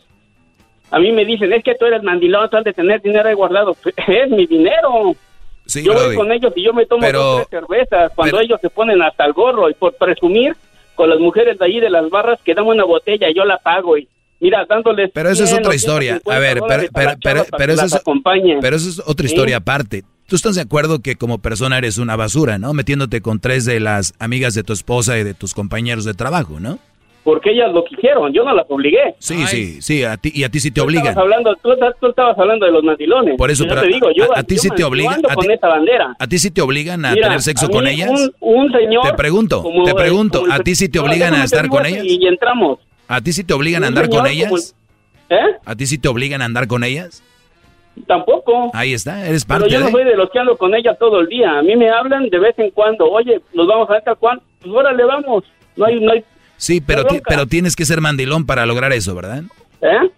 A 0.91 0.99
mí 0.99 1.13
me 1.13 1.25
dicen, 1.25 1.53
es 1.53 1.63
que 1.63 1.75
tú 1.77 1.87
eres 1.87 2.03
mandilón, 2.03 2.51
tú 2.51 2.57
has 2.57 2.65
de 2.65 2.73
tener 2.73 3.01
dinero 3.01 3.29
ahí 3.29 3.35
guardado. 3.35 3.77
Es 4.09 4.31
mi 4.31 4.47
dinero. 4.47 5.15
Sí, 5.67 5.83
yo 5.83 5.95
voy 5.95 6.15
con 6.15 6.31
ellos 6.31 6.53
y 6.57 6.65
yo 6.65 6.73
me 6.73 6.87
tomo 6.87 7.01
Pero- 7.01 7.23
dos, 7.23 7.49
tres 7.49 7.63
cervezas 7.63 8.13
cuando 8.15 8.37
pero- 8.39 8.45
ellos 8.45 8.61
se 8.61 8.71
ponen 8.71 9.01
hasta 9.03 9.25
el 9.25 9.33
gorro 9.33 9.71
y 9.71 9.75
por 9.75 9.95
presumir 9.95 10.55
con 10.95 11.09
las 11.11 11.19
mujeres 11.19 11.59
de 11.59 11.65
allí 11.65 11.81
de 11.81 11.91
las 11.91 12.09
barras 12.11 12.39
que 12.45 12.55
dan 12.55 12.67
una 12.67 12.85
botella 12.85 13.29
y 13.31 13.35
yo 13.35 13.45
la 13.45 13.59
pago 13.59 13.97
y 13.99 14.07
mira 14.41 14.65
dándoles 14.69 15.11
Pero 15.13 15.31
eso 15.31 15.45
es 15.45 15.51
100 15.51 15.61
otra 15.61 15.73
o 15.73 15.75
historia. 15.75 16.21
150 16.23 16.37
A 16.37 16.39
ver, 16.39 16.61
pero, 16.69 16.91
pero, 16.93 17.13
pero, 17.23 17.45
pero 17.57 17.73
eso 17.73 17.85
es, 17.87 17.95
acompañen. 17.95 18.59
pero 18.61 18.77
eso 18.77 18.89
es 18.91 19.03
otra 19.07 19.27
¿Sí? 19.27 19.33
historia 19.35 19.57
aparte. 19.57 20.05
Tú 20.27 20.37
estás 20.37 20.55
de 20.55 20.63
acuerdo 20.63 21.01
que 21.01 21.17
como 21.17 21.39
persona 21.39 21.77
eres 21.79 21.99
una 21.99 22.17
basura, 22.17 22.59
¿no? 22.59 22.73
Metiéndote 22.73 23.21
con 23.21 23.41
tres 23.41 23.65
de 23.65 23.81
las 23.81 24.15
amigas 24.19 24.55
de 24.55 24.63
tu 24.63 24.73
esposa 24.73 25.19
y 25.19 25.25
de 25.25 25.35
tus 25.35 25.53
compañeros 25.55 26.05
de 26.05 26.15
trabajo, 26.15 26.61
¿no? 26.61 26.79
Porque 27.25 27.51
ellas 27.53 27.73
lo 27.73 27.85
quisieron, 27.85 28.33
yo 28.33 28.45
no 28.45 28.55
las 28.55 28.67
obligué. 28.69 29.15
Sí, 29.19 29.45
sí, 29.47 29.81
sí, 29.83 30.05
a 30.05 30.17
ti, 30.19 30.31
y 30.35 30.45
a 30.45 30.49
ti 30.51 30.61
sí 30.61 30.71
te 30.71 30.81
Tú 30.81 30.85
obligan. 30.87 31.07
estabas 31.09 31.25
hablando, 31.25 31.57
tú, 31.57 31.71
tú 32.01 32.09
estabas 32.09 32.39
hablando 32.39 32.67
de 32.67 32.73
los 32.73 32.85
mandilones. 32.85 33.37
Por 33.37 33.51
eso, 33.51 33.65
pero 33.67 33.81
te 33.81 33.89
digo, 33.89 34.09
yo, 34.15 34.25
a, 34.37 34.41
a 34.41 34.43
ti 34.45 34.57
yo 34.57 34.61
sí 34.63 34.69
te 34.77 34.85
obligan. 34.85 35.21
A 35.29 35.35
con 35.35 35.47
ti, 35.47 35.53
esa 35.55 35.69
bandera. 35.69 36.15
a 36.19 36.27
ti 36.27 36.39
sí 36.39 36.51
te 36.51 36.61
obligan 36.61 37.05
a 37.05 37.13
Mira, 37.13 37.29
tener 37.29 37.41
sexo 37.41 37.65
a 37.65 37.69
mí 37.69 37.75
con 37.75 37.87
ellas. 37.89 38.11
Un, 38.11 38.33
un 38.41 38.73
señor. 38.73 39.03
Te 39.07 39.15
pregunto, 39.15 39.63
como 39.63 39.85
te 39.85 39.91
el- 39.91 39.97
pregunto, 39.97 40.41
como 40.43 40.55
el- 40.55 40.61
¿a 40.61 40.63
ti 40.65 40.75
sí 40.75 40.89
te 40.89 40.99
No, 40.99 41.07
obligan 41.07 41.29
a 41.35 41.39
déjame 41.39 41.41
te 41.41 41.45
estar 41.57 41.69
con 41.69 41.87
ellas? 41.87 42.05
Y 42.05 42.27
entramos. 42.27 42.79
¿A 43.09 43.21
ti 43.21 43.33
sí 43.33 43.43
te 43.45 43.55
obligan 43.55 43.85
a 43.85 43.87
andar 43.89 44.09
con 44.09 44.27
señor 44.27 44.49
ellas? 44.49 44.77
¿Eh? 45.31 45.37
¿A 45.65 45.75
ti 45.75 45.87
sí 45.87 45.97
te 45.99 46.09
obligan 46.09 46.43
a 46.43 46.45
andar 46.45 46.67
con 46.69 46.85
ellas? 46.85 47.23
Tampoco. 48.07 48.71
Ahí 48.75 48.93
está, 48.93 49.27
eres 49.27 49.45
Pero 49.45 49.61
parte 49.61 49.73
yo 49.73 49.81
no 49.81 49.87
de... 49.87 49.93
soy 49.93 50.05
de 50.05 50.17
los 50.17 50.29
que 50.31 50.39
ando 50.39 50.57
con 50.57 50.75
ellas 50.75 50.97
todo 50.99 51.21
el 51.21 51.29
día. 51.29 51.59
A 51.59 51.63
mí 51.63 51.77
me 51.77 51.89
hablan 51.91 52.29
de 52.29 52.39
vez 52.39 52.59
en 52.59 52.71
cuando. 52.71 53.09
Oye, 53.11 53.41
nos 53.55 53.67
vamos 53.67 53.89
a 53.89 53.95
ver 53.95 54.03
tal 54.03 54.17
cual. 54.19 54.43
Pues 54.61 54.75
órale, 54.75 55.05
vamos. 55.05 55.45
No 55.77 55.87
hay, 55.87 56.01
no 56.01 56.13
hay. 56.13 56.25
Sí, 56.57 56.81
pero, 56.81 57.05
pero 57.29 57.47
tienes 57.47 57.77
que 57.77 57.85
ser 57.85 58.01
mandilón 58.01 58.47
para 58.47 58.65
lograr 58.67 58.93
eso, 58.93 59.15
¿verdad? 59.15 59.43
¿Eh? 59.83 60.11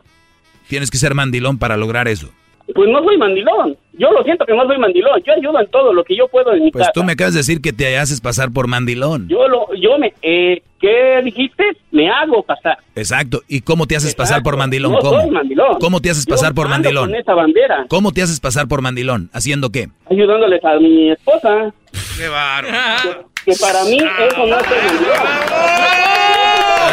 Tienes 0.68 0.90
que 0.90 0.98
ser 0.98 1.14
mandilón 1.14 1.58
para 1.58 1.76
lograr 1.76 2.08
eso. 2.08 2.28
Pues 2.74 2.88
no 2.90 3.00
soy 3.04 3.16
mandilón. 3.16 3.76
Yo 3.92 4.10
lo 4.10 4.24
siento 4.24 4.44
que 4.44 4.52
no 4.52 4.66
soy 4.66 4.76
mandilón. 4.78 5.22
Yo 5.24 5.32
ayudo 5.34 5.60
en 5.60 5.70
todo 5.70 5.92
lo 5.92 6.02
que 6.02 6.16
yo 6.16 6.26
puedo 6.26 6.52
en 6.52 6.64
mi 6.64 6.72
Pues 6.72 6.82
casa. 6.82 6.92
tú 6.92 7.04
me 7.04 7.12
acabas 7.12 7.32
de 7.34 7.38
decir 7.38 7.60
que 7.60 7.72
te 7.72 7.96
haces 7.96 8.20
pasar 8.20 8.50
por 8.50 8.66
mandilón. 8.66 9.28
Yo 9.28 9.46
lo, 9.46 9.72
yo 9.74 9.96
me, 10.00 10.12
eh, 10.22 10.62
¿qué 10.80 11.20
dijiste? 11.22 11.62
Me 11.92 12.10
hago 12.10 12.42
pasar. 12.42 12.78
Exacto. 12.96 13.42
¿Y 13.46 13.60
cómo 13.60 13.86
te 13.86 13.94
haces 13.94 14.16
pasar 14.16 14.42
por 14.42 14.56
mandilón? 14.56 14.92
No 14.92 14.98
¿Cómo? 14.98 15.20
soy 15.20 15.30
mandilón. 15.30 15.78
¿Cómo 15.78 16.00
te 16.00 16.10
haces 16.10 16.26
Yo 16.26 16.34
pasar 16.34 16.54
por 16.54 16.68
mandilón? 16.68 17.10
Con 17.10 17.14
esa 17.20 17.34
bandera, 17.34 17.86
¿Cómo 17.88 18.10
te 18.10 18.22
haces 18.22 18.40
pasar 18.40 18.66
por 18.66 18.82
mandilón? 18.82 19.30
¿Haciendo 19.32 19.70
qué? 19.70 19.88
ayudándoles 20.10 20.64
a 20.64 20.74
mi 20.80 21.12
esposa. 21.12 21.72
Qué 22.18 22.26
bárbaro. 22.28 23.28
Que 23.44 23.52
para 23.60 23.84
mí 23.84 23.96
eso 23.98 24.44
no 24.44 24.58
es 24.58 24.66
mandilón. 24.68 25.85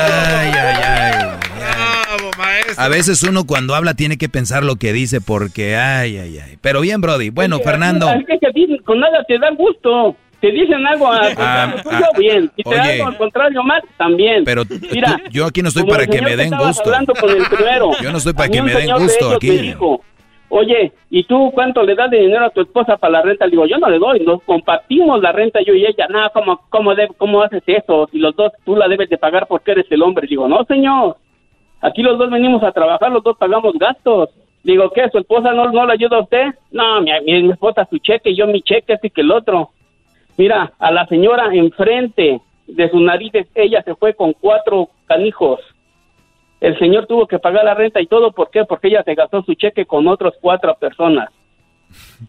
Ay, 0.05 0.51
ay, 0.53 0.83
ay. 0.83 1.13
Bravo, 1.59 2.31
maestro. 2.37 2.75
A 2.83 2.87
veces 2.87 3.23
uno 3.23 3.45
cuando 3.45 3.75
habla 3.75 3.93
tiene 3.93 4.17
que 4.17 4.29
pensar 4.29 4.63
lo 4.63 4.75
que 4.75 4.93
dice 4.93 5.21
porque, 5.21 5.75
ay, 5.75 6.17
ay, 6.17 6.39
ay. 6.39 6.57
Pero 6.61 6.81
bien, 6.81 7.01
Brody. 7.01 7.29
Bueno, 7.29 7.57
que 7.59 7.63
Fernando. 7.65 8.09
Es 8.09 8.25
que 8.39 8.47
a 8.47 8.51
ti 8.51 8.77
con 8.85 8.99
nada 8.99 9.23
te 9.27 9.37
da 9.39 9.49
gusto. 9.51 10.15
Te 10.41 10.51
dicen 10.51 10.85
algo 10.85 11.09
al 11.09 11.33
Ah, 11.37 11.73
tuyo, 11.81 11.95
ah, 11.95 12.09
bien. 12.19 12.51
Si 12.57 12.63
te 12.63 12.75
da 12.75 12.81
oye. 12.83 12.91
algo 12.93 13.07
al 13.07 13.17
contrario 13.17 13.63
mal, 13.63 13.81
también. 13.97 14.43
Pero 14.43 14.63
Mira, 14.91 15.15
tú- 15.23 15.29
yo 15.31 15.45
aquí 15.45 15.61
no 15.61 15.69
estoy 15.69 15.83
para 15.85 16.05
que 16.05 16.21
me 16.21 16.35
den 16.35 16.51
gusto. 16.51 16.83
hablando 16.83 17.13
con 17.13 17.29
el 17.29 17.45
primero. 17.45 17.91
Yo 18.01 18.11
no 18.11 18.17
estoy 18.17 18.33
para 18.33 18.47
A 18.47 18.49
que 18.49 18.61
me 18.61 18.73
den 18.73 18.91
gusto 18.97 19.31
aquí. 19.35 19.47
me 19.51 19.57
dijo, 19.61 20.01
Oye, 20.55 20.91
¿y 21.09 21.23
tú 21.23 21.49
cuánto 21.51 21.81
le 21.81 21.95
das 21.95 22.11
de 22.11 22.19
dinero 22.19 22.45
a 22.45 22.51
tu 22.51 22.61
esposa 22.61 22.95
para 22.97 23.13
la 23.13 23.21
renta? 23.23 23.45
Le 23.45 23.51
digo, 23.51 23.65
yo 23.65 23.79
no 23.79 23.89
le 23.89 23.97
doy, 23.97 24.19
nos 24.19 24.43
compartimos 24.43 25.19
la 25.19 25.31
renta 25.31 25.59
yo 25.65 25.73
y 25.73 25.83
ella. 25.83 26.05
Nada, 26.07 26.29
¿cómo, 26.29 26.59
cómo, 26.69 26.93
¿cómo 27.17 27.41
haces 27.41 27.63
eso? 27.65 28.07
Si 28.11 28.19
los 28.19 28.35
dos 28.35 28.51
tú 28.63 28.75
la 28.75 28.87
debes 28.87 29.09
de 29.09 29.17
pagar 29.17 29.47
porque 29.47 29.71
eres 29.71 29.91
el 29.91 30.03
hombre. 30.03 30.27
Digo, 30.27 30.47
no, 30.47 30.63
señor. 30.65 31.17
Aquí 31.81 32.03
los 32.03 32.19
dos 32.19 32.29
venimos 32.29 32.61
a 32.61 32.71
trabajar, 32.71 33.11
los 33.11 33.23
dos 33.23 33.35
pagamos 33.35 33.73
gastos. 33.79 34.29
Digo, 34.63 34.91
¿qué? 34.91 35.09
¿Su 35.09 35.17
esposa 35.17 35.53
no, 35.53 35.71
no 35.71 35.87
le 35.87 35.93
ayuda 35.93 36.17
a 36.17 36.21
usted? 36.21 36.53
No, 36.71 37.01
mi, 37.01 37.09
mi, 37.25 37.41
mi 37.41 37.51
esposa 37.53 37.87
su 37.89 37.97
cheque, 37.97 38.35
yo 38.35 38.45
mi 38.45 38.61
cheque, 38.61 38.93
así 38.93 39.09
que 39.09 39.21
el 39.21 39.31
otro. 39.31 39.71
Mira, 40.37 40.71
a 40.77 40.91
la 40.91 41.07
señora 41.07 41.47
enfrente 41.51 42.41
de 42.67 42.89
sus 42.91 43.01
narices, 43.01 43.47
ella 43.55 43.81
se 43.81 43.95
fue 43.95 44.13
con 44.13 44.33
cuatro 44.33 44.89
canijos. 45.07 45.61
El 46.63 46.79
señor 46.79 47.07
tuvo 47.07 47.27
que 47.27 47.39
pagar 47.39 47.65
la 47.65 47.73
renta 47.73 47.99
y 47.99 48.07
todo, 48.07 48.31
¿por 48.31 48.49
qué? 48.49 48.63
Porque 48.63 48.87
ella 48.87 49.03
se 49.03 49.15
gastó 49.15 49.43
su 49.43 49.53
cheque 49.53 49.85
con 49.85 50.07
otras 50.07 50.33
cuatro 50.39 50.73
personas. 50.79 51.29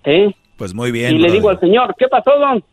¿Eh? 0.04 0.34
Pues 0.56 0.74
muy 0.74 0.90
bien. 0.90 1.14
y 1.14 1.18
le 1.20 1.30
digo 1.30 1.50
al 1.50 1.60
señor, 1.60 1.94
¿qué 1.96 2.08
pasó, 2.08 2.36
don? 2.38 2.64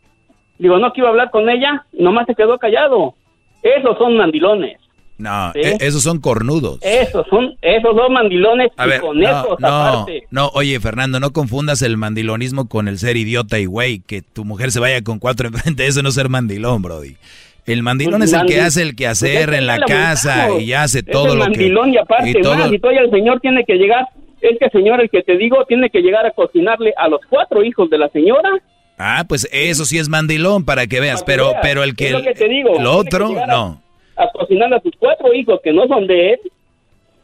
Digo, 0.57 0.79
no 0.79 0.91
que 0.91 1.01
iba 1.01 1.09
a 1.09 1.11
hablar 1.11 1.29
con 1.29 1.47
ella, 1.49 1.85
nomás 1.93 2.25
se 2.25 2.33
quedó 2.33 2.57
callado. 2.57 3.13
Esos 3.61 3.95
son 3.99 4.17
mandilones. 4.17 4.79
No, 5.19 5.51
¿Sí? 5.53 5.59
e- 5.61 5.77
esos 5.81 6.01
son 6.01 6.19
cornudos. 6.19 6.79
Esos 6.81 7.27
son, 7.27 7.55
esos 7.61 7.95
son 7.95 8.11
mandilones 8.11 8.71
A 8.75 8.87
y 8.87 8.89
ver, 8.89 9.01
con 9.01 9.19
no, 9.19 9.29
esos 9.29 9.59
no, 9.59 9.67
aparte. 9.67 10.23
no, 10.31 10.47
oye, 10.55 10.79
Fernando, 10.79 11.19
no 11.19 11.31
confundas 11.31 11.83
el 11.83 11.95
mandilonismo 11.95 12.67
con 12.67 12.87
el 12.87 12.97
ser 12.97 13.17
idiota 13.17 13.59
y 13.59 13.65
güey, 13.67 13.99
que 13.99 14.23
tu 14.23 14.45
mujer 14.45 14.71
se 14.71 14.79
vaya 14.79 15.03
con 15.03 15.19
cuatro 15.19 15.47
enfrente, 15.53 15.85
eso 15.85 16.01
no 16.01 16.09
es 16.09 16.15
ser 16.15 16.27
mandilón, 16.27 16.81
Brody. 16.81 17.17
El 17.65 17.83
mandilón 17.83 18.19
Pues 18.19 18.33
es 18.33 18.39
el 18.39 18.47
que 18.47 18.59
hace 18.61 18.81
el 18.81 18.95
quehacer 18.95 19.45
Pues 19.45 19.53
es 19.55 19.59
en 19.59 19.67
la 19.67 19.77
que 19.79 19.85
casa 19.85 20.49
y 20.59 20.73
hace 20.73 20.99
Es 20.99 21.05
todo 21.05 21.33
el 21.33 21.39
lo 21.39 21.45
que... 21.45 21.49
mandilón 21.51 21.93
y 21.93 21.97
aparte 21.97 22.29
y 22.29 22.33
todo- 22.41 22.55
más, 22.55 22.71
y 22.73 22.79
todavía 22.79 23.01
el 23.01 23.11
señor 23.11 23.39
tiene 23.39 23.63
que 23.65 23.75
llegar, 23.75 24.07
es 24.41 24.57
que 24.59 24.69
señor, 24.69 24.99
el 25.01 25.09
que 25.09 25.21
te 25.21 25.37
digo, 25.37 25.63
tiene 25.65 25.89
que 25.89 26.01
llegar 26.01 26.25
a 26.25 26.31
cocinarle 26.31 26.93
a 26.97 27.07
los 27.07 27.21
cuatro 27.29 27.63
hijos 27.63 27.89
de 27.89 27.97
la 27.99 28.09
señora. 28.09 28.49
Ah, 28.97 29.23
pues 29.27 29.47
eso 29.51 29.85
sí 29.85 29.97
es 29.99 30.09
mandilón 30.09 30.65
para 30.65 30.87
que 30.87 30.99
veas, 30.99 31.21
Para 31.23 31.25
que 31.25 31.31
pero, 31.37 31.49
veas. 31.51 31.59
pero 31.61 31.83
el 31.83 31.95
que... 31.95 32.05
Es 32.07 32.11
lo 32.13 32.21
que 32.23 32.33
te 32.33 32.47
digo, 32.49 32.69
Lo 32.69 32.75
tiene 32.75 32.87
otro, 32.89 33.29
que 33.35 33.39
a- 33.41 33.47
no. 33.47 33.81
A 34.17 34.27
cocinar 34.33 34.73
a 34.73 34.79
sus 34.81 34.93
cuatro 34.99 35.33
hijos 35.33 35.59
que 35.63 35.71
no 35.71 35.87
son 35.87 36.05
de 36.07 36.33
él, 36.33 36.39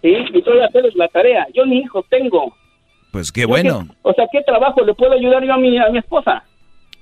¿sí? 0.01 0.15
Y 0.34 0.41
todavía 0.41 0.65
hacerles 0.68 0.95
la 0.95 1.07
tarea. 1.09 1.45
Yo 1.53 1.65
ni 1.65 1.80
hijos 1.80 2.05
tengo. 2.09 2.55
Pues 3.11 3.31
qué 3.31 3.45
bueno. 3.45 3.88
o 4.03 4.14
sea, 4.14 4.26
¿qué 4.31 4.41
trabajo 4.43 4.84
le 4.84 4.93
puedo 4.93 5.14
ayudar 5.14 5.43
yo 5.43 5.53
a 5.53 5.57
mi, 5.57 5.77
a 5.77 5.89
mi 5.89 5.97
esposa? 5.99 6.43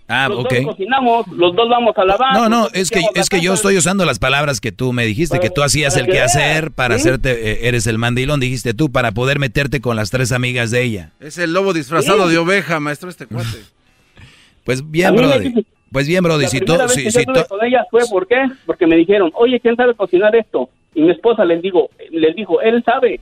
Ah, 0.07 0.27
los 0.29 0.45
ok. 0.45 0.53
dos 0.53 0.65
cocinamos, 0.65 1.27
los 1.29 1.55
dos 1.55 1.67
vamos 1.67 1.97
a 1.97 2.05
lavar. 2.05 2.33
No, 2.33 2.47
no, 2.47 2.67
es 2.73 2.91
que, 2.91 3.01
es 3.15 3.27
que 3.27 3.41
yo 3.41 3.53
estoy 3.53 3.75
usando 3.77 4.05
las 4.05 4.19
palabras 4.19 4.61
que 4.61 4.71
tú 4.71 4.93
me 4.93 5.03
dijiste, 5.05 5.39
que 5.39 5.49
tú 5.49 5.63
hacías 5.63 5.97
el 5.97 6.05
que 6.05 6.11
quehacer 6.13 6.63
veas, 6.65 6.73
para 6.75 6.95
¿sí? 6.95 7.01
hacerte, 7.09 7.31
eh, 7.51 7.67
eres 7.67 7.87
el 7.87 7.97
mandilón, 7.97 8.39
dijiste 8.39 8.73
tú, 8.75 8.91
para 8.91 9.13
poder 9.13 9.39
meterte 9.39 9.81
con 9.81 9.95
las 9.95 10.11
tres 10.11 10.31
amigas 10.31 10.69
de 10.69 10.83
ella. 10.83 11.11
Es 11.19 11.39
el 11.39 11.53
lobo 11.53 11.73
disfrazado 11.73 12.25
Sí. 12.27 12.33
de 12.33 12.37
oveja, 12.37 12.79
maestro, 12.79 13.09
este 13.09 13.25
cuate. 13.25 13.47
Pues 14.63 14.89
bien, 14.89 15.13
me 15.13 15.21
Brody. 15.21 15.65
Pues 15.91 16.07
bien, 16.07 16.23
Brody, 16.23 16.43
La 16.43 16.49
si 16.49 16.59
tú, 16.59 16.65
primera 16.65 16.83
vez 16.85 16.93
si, 16.93 17.03
que 17.03 17.11
si 17.11 17.25
tú- 17.25 17.33
con 17.47 17.63
ellas 17.63 17.85
fue 17.91 18.01
¿por 18.09 18.27
qué? 18.27 18.35
Porque 18.65 18.87
me 18.87 18.95
dijeron, 18.95 19.31
oye, 19.35 19.59
¿quién 19.59 19.75
sabe 19.75 19.93
cocinar 19.95 20.35
esto? 20.35 20.69
Y 20.95 21.01
mi 21.01 21.11
esposa 21.11 21.45
les 21.45 21.61
digo, 21.61 21.89
les 22.11 22.35
dijo, 22.35 22.61
él 22.61 22.83
sabe. 22.83 23.19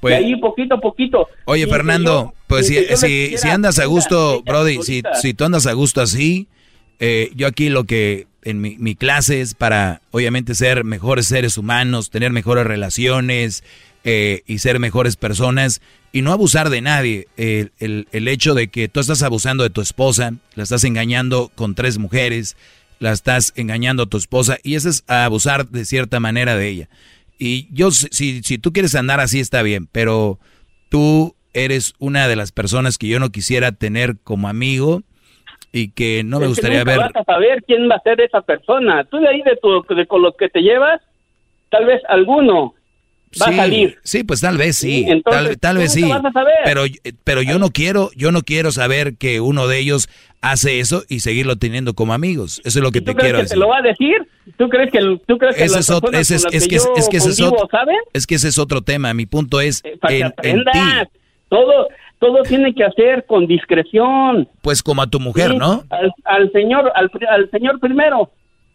Pues, 0.00 0.20
y 0.20 0.24
ahí 0.24 0.36
poquito 0.40 0.74
a 0.74 0.80
poquito. 0.80 1.28
oye, 1.44 1.66
Fernando, 1.66 2.26
yo- 2.26 2.34
pues 2.46 2.66
si, 2.66 3.36
si, 3.36 3.48
andas 3.48 3.78
a 3.78 3.82
"Mira, 3.82 3.88
gusto, 3.88 4.42
Brody, 4.42 4.74
si, 4.76 5.00
solita". 5.00 5.14
si 5.14 5.34
tú 5.34 5.44
andas 5.44 5.66
a 5.66 5.72
gusto 5.72 6.00
así, 6.00 6.46
eh, 7.00 7.30
yo 7.34 7.46
aquí 7.46 7.68
lo 7.68 7.84
que 7.84 8.26
en 8.42 8.60
mi, 8.60 8.76
mi 8.78 8.94
clase 8.94 9.40
es 9.40 9.54
para, 9.54 10.00
obviamente, 10.10 10.54
ser 10.54 10.84
mejores 10.84 11.26
seres 11.26 11.58
humanos, 11.58 12.10
tener 12.10 12.32
mejores 12.32 12.66
relaciones 12.66 13.62
eh, 14.04 14.42
y 14.46 14.58
ser 14.58 14.78
mejores 14.78 15.16
personas 15.16 15.80
y 16.12 16.22
no 16.22 16.32
abusar 16.32 16.70
de 16.70 16.80
nadie. 16.80 17.26
El, 17.36 17.72
el- 17.78 18.06
el 18.12 18.28
hecho 18.28 18.54
de 18.54 18.68
que 18.68 18.88
tú 18.88 19.00
estás 19.00 19.22
abusando 19.22 19.64
de 19.64 19.70
tu 19.70 19.80
esposa, 19.82 20.32
la 20.54 20.62
estás 20.62 20.84
engañando 20.84 21.50
con 21.54 21.74
tres 21.74 21.98
mujeres, 21.98 22.56
la 23.00 23.12
estás 23.12 23.52
engañando 23.56 24.04
a 24.04 24.06
tu 24.06 24.16
esposa 24.16 24.56
y 24.62 24.76
eso 24.76 24.88
es 24.88 25.04
abusar 25.08 25.68
de 25.68 25.84
cierta 25.84 26.20
manera 26.20 26.56
de 26.56 26.68
ella. 26.68 26.88
Y 27.38 27.68
yo, 27.72 27.90
si, 27.90 28.42
si 28.42 28.58
tú 28.58 28.72
quieres 28.72 28.94
andar 28.94 29.20
así 29.20 29.40
está 29.40 29.62
bien, 29.62 29.86
pero 29.92 30.38
tú 30.88 31.34
eres 31.52 31.94
una 31.98 32.28
de 32.28 32.36
las 32.36 32.52
personas 32.52 32.98
que 32.98 33.08
yo 33.08 33.20
no 33.20 33.30
quisiera 33.30 33.72
tener 33.72 34.16
como 34.22 34.48
amigo 34.48 35.02
y 35.72 35.90
que 35.90 36.22
no 36.24 36.38
me 36.40 36.46
Es 36.46 36.50
gustaría 36.50 36.84
ver. 36.84 36.98
vas 36.98 37.14
a 37.14 37.24
saber 37.24 37.62
quién 37.66 37.88
va 37.90 37.96
a 37.96 38.02
ser 38.02 38.20
esa 38.20 38.40
persona. 38.42 39.04
Tú 39.04 39.18
de 39.18 39.28
ahí, 39.28 39.42
de, 39.42 39.56
tu, 39.56 39.84
de 39.94 40.06
con 40.06 40.22
los 40.22 40.34
que 40.36 40.48
te 40.48 40.60
llevas, 40.60 41.00
tal 41.70 41.84
vez 41.86 42.02
alguno. 42.08 42.74
Va 43.40 43.46
sí, 43.46 43.52
a 43.52 43.56
salir. 43.56 43.98
Sí, 44.02 44.24
pues 44.24 44.40
tal 44.40 44.56
vez 44.56 44.76
sí. 44.76 45.04
Entonces, 45.08 45.42
tal, 45.44 45.58
tal 45.58 45.76
vez 45.78 45.94
¿cómo 45.94 46.06
sí. 46.06 46.12
vas 46.12 46.24
a 46.24 46.32
saber? 46.32 46.54
Pero, 46.64 46.82
pero 47.24 47.42
yo 47.42 47.58
no 47.58 47.70
quiero, 47.70 48.10
yo 48.16 48.32
no 48.32 48.42
quiero 48.42 48.72
saber 48.72 49.16
que 49.16 49.40
uno 49.40 49.66
de 49.68 49.78
ellos 49.78 50.08
hace 50.40 50.80
eso 50.80 51.02
y 51.08 51.20
seguirlo 51.20 51.56
teniendo 51.56 51.94
como 51.94 52.14
amigos. 52.14 52.60
Eso 52.64 52.78
es 52.78 52.82
lo 52.82 52.90
que 52.92 53.00
¿Tú 53.00 53.06
te 53.06 53.14
crees 53.14 53.24
quiero 53.24 53.38
que 53.38 53.42
decir. 53.42 53.54
te 53.54 53.60
lo 53.60 53.68
va 53.68 53.78
a 53.78 53.82
decir? 53.82 54.28
¿Tú 54.56 54.68
crees 54.68 54.90
que, 54.90 54.98
tú 55.26 55.38
crees 55.38 55.56
que 55.56 55.64
Ese 55.64 55.78
es, 55.80 55.90
otro, 55.90 56.10
ese 56.12 56.36
es, 56.36 56.44
que 56.46 56.50
que, 56.68 56.76
es, 56.76 57.08
que 57.10 57.16
ese 57.18 57.30
es 57.30 57.40
otro, 57.40 57.68
saben? 57.70 57.96
es 58.12 58.26
que 58.26 58.36
ese 58.36 58.48
es 58.48 58.58
otro 58.58 58.82
tema. 58.82 59.12
Mi 59.14 59.26
punto 59.26 59.60
es 59.60 59.82
Para 60.00 60.14
que 60.14 60.20
en, 60.20 60.32
en 60.42 60.64
ti. 60.64 60.78
Todo, 61.48 61.88
todo 62.18 62.42
tiene 62.42 62.74
que 62.74 62.84
hacer 62.84 63.24
con 63.26 63.46
discreción. 63.46 64.48
Pues 64.62 64.82
como 64.82 65.02
a 65.02 65.06
tu 65.06 65.18
mujer, 65.20 65.52
Sí, 65.52 65.56
¿no? 65.58 65.84
Al, 65.90 66.12
al 66.24 66.52
señor, 66.52 66.90
al, 66.94 67.10
al 67.28 67.50
señor 67.50 67.80
primero. 67.80 68.30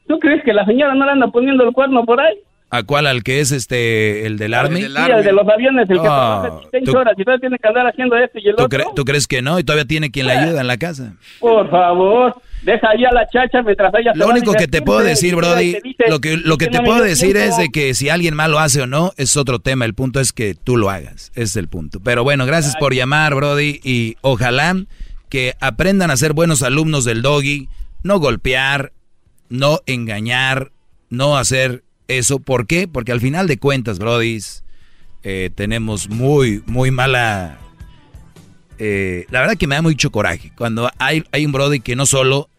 ¿Tú 0.08 0.20
crees 0.20 0.44
que 0.44 0.54
la 0.54 0.66
señora 0.66 0.94
no 0.96 1.06
le 1.06 1.12
anda 1.12 1.28
poniendo 1.28 1.64
el 1.64 1.72
cuerno 1.74 2.04
por 2.06 2.20
ahí? 2.20 2.36
¿A 2.76 2.82
cuál? 2.84 3.06
¿Al 3.06 3.22
que 3.24 3.40
es 3.40 3.52
este, 3.52 4.26
el 4.26 4.38
del 4.40 4.54
Army? 4.56 4.80
Sí, 4.82 4.86
el 4.88 5.24
de 5.24 5.32
los 5.32 5.48
aviones, 5.48 5.88
el 5.90 5.98
que 6.02 6.08
Ah, 6.08 6.42
trabaja 6.44 6.68
seis 6.72 6.84
tú- 6.86 6.98
horas 6.98 7.14
y 7.18 7.24
todavía 7.24 7.40
tiene 7.42 7.58
que 7.60 7.68
andar 7.68 7.86
haciendo 7.88 8.18
esto 8.18 8.40
y 8.40 8.48
el 8.50 8.56
¿Tú, 8.56 8.64
otro. 8.64 8.80
cre- 8.80 8.94
tú 8.96 9.06
crees 9.06 9.28
que 9.28 9.42
no? 9.44 9.60
Y 9.60 9.64
todavía 9.64 9.86
tiene 9.86 10.10
quien 10.10 10.26
le 10.26 10.34
ayuda 10.34 10.62
en 10.62 10.68
la 10.68 10.78
casa. 10.78 11.14
Por 11.40 11.70
favor, 11.70 12.36
deja 12.64 12.90
ahí 12.90 13.06
a 13.06 13.12
la 13.12 13.28
chacha 13.30 13.62
mientras 13.62 13.94
ella 13.94 14.12
Lo 14.16 14.28
único 14.28 14.54
que 14.54 14.68
te 14.68 14.82
puedo 14.82 15.02
decir, 15.02 15.36
Brody, 15.36 15.78
lo 16.08 16.20
que, 16.20 16.38
lo 16.38 16.58
que 16.58 16.66
"Es 16.66 16.72
te 16.72 16.82
puedo 16.82 17.04
decir 17.04 17.34
tiempo". 17.34 17.52
es 17.52 17.58
de 17.58 17.70
que 17.70 17.94
si 17.94 18.10
alguien 18.10 18.34
más 18.34 18.50
lo 18.50 18.58
hace 18.58 18.82
o 18.82 18.88
no, 18.88 19.12
es 19.18 19.38
otro 19.38 19.60
tema. 19.60 19.86
El 19.86 19.94
punto 19.94 20.20
es 20.20 20.34
que 20.34 20.56
tú 20.56 20.76
lo 20.76 20.90
hagas. 20.90 21.32
Ese 21.36 21.44
es 21.44 21.56
el 21.58 21.68
punto. 21.68 22.00
Pero 22.04 22.24
bueno, 22.24 22.46
gracias 22.48 22.76
por 22.78 22.96
llamar, 22.96 23.36
Brody. 23.36 23.80
Y 23.84 24.16
ojalá 24.22 24.76
que 25.30 25.54
aprendan 25.60 26.10
a 26.10 26.18
ser 26.18 26.34
buenos 26.34 26.64
alumnos 26.64 27.06
del 27.06 27.22
doggy. 27.22 27.70
No 28.02 28.20
golpear, 28.20 28.94
no 29.50 29.80
engañar, 29.86 30.72
no 31.10 31.38
hacer 31.38 31.84
eso. 32.18 32.40
¿Por 32.40 32.68
qué? 32.68 32.88
Porque 32.88 33.12
al 33.12 33.22
final 33.22 33.48
de 33.48 33.58
cuentas, 33.58 34.00
Brody, 34.00 34.40
tenemos 35.56 36.10
muy, 36.10 36.64
muy 36.66 36.92
mala... 36.92 37.58
eh, 38.80 39.26
la 39.30 39.42
verdad 39.42 39.58
que 39.58 39.68
me 39.68 39.76
da 39.76 39.82
mucho 39.82 40.12
coraje 40.12 40.52
cuando 40.58 40.92
hay, 41.00 41.24
hay 41.32 41.46
un 41.46 41.52
Brody 41.52 41.80
que 41.80 41.96
no 41.96 42.06
solo 42.06 42.50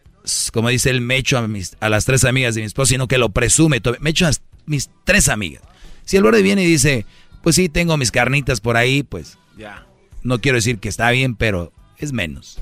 como 0.52 0.70
dice 0.70 0.90
él, 0.90 1.00
me 1.00 1.16
echo 1.16 1.38
a, 1.38 1.46
mis, 1.46 1.76
a 1.80 1.88
las 1.88 2.04
tres 2.04 2.24
amigas 2.24 2.54
de 2.54 2.62
mi 2.62 2.66
esposa, 2.66 2.90
sino 2.90 3.08
que 3.08 3.18
lo 3.18 3.28
presume. 3.28 3.80
Me 4.00 4.10
echo 4.10 4.26
a 4.26 4.30
mis 4.66 4.90
tres 5.04 5.28
amigas. 5.28 5.62
Si 6.04 6.16
el 6.16 6.22
borde 6.22 6.42
viene 6.42 6.62
y 6.62 6.66
dice, 6.66 7.04
pues 7.42 7.56
sí, 7.56 7.68
tengo 7.68 7.96
mis 7.96 8.10
carnitas 8.10 8.60
por 8.60 8.76
ahí, 8.76 9.02
pues 9.02 9.38
ya. 9.58 9.86
No 10.22 10.40
quiero 10.40 10.56
decir 10.56 10.78
que 10.78 10.88
está 10.88 11.10
bien, 11.10 11.36
pero 11.36 11.72
es 11.98 12.12
menos. 12.12 12.58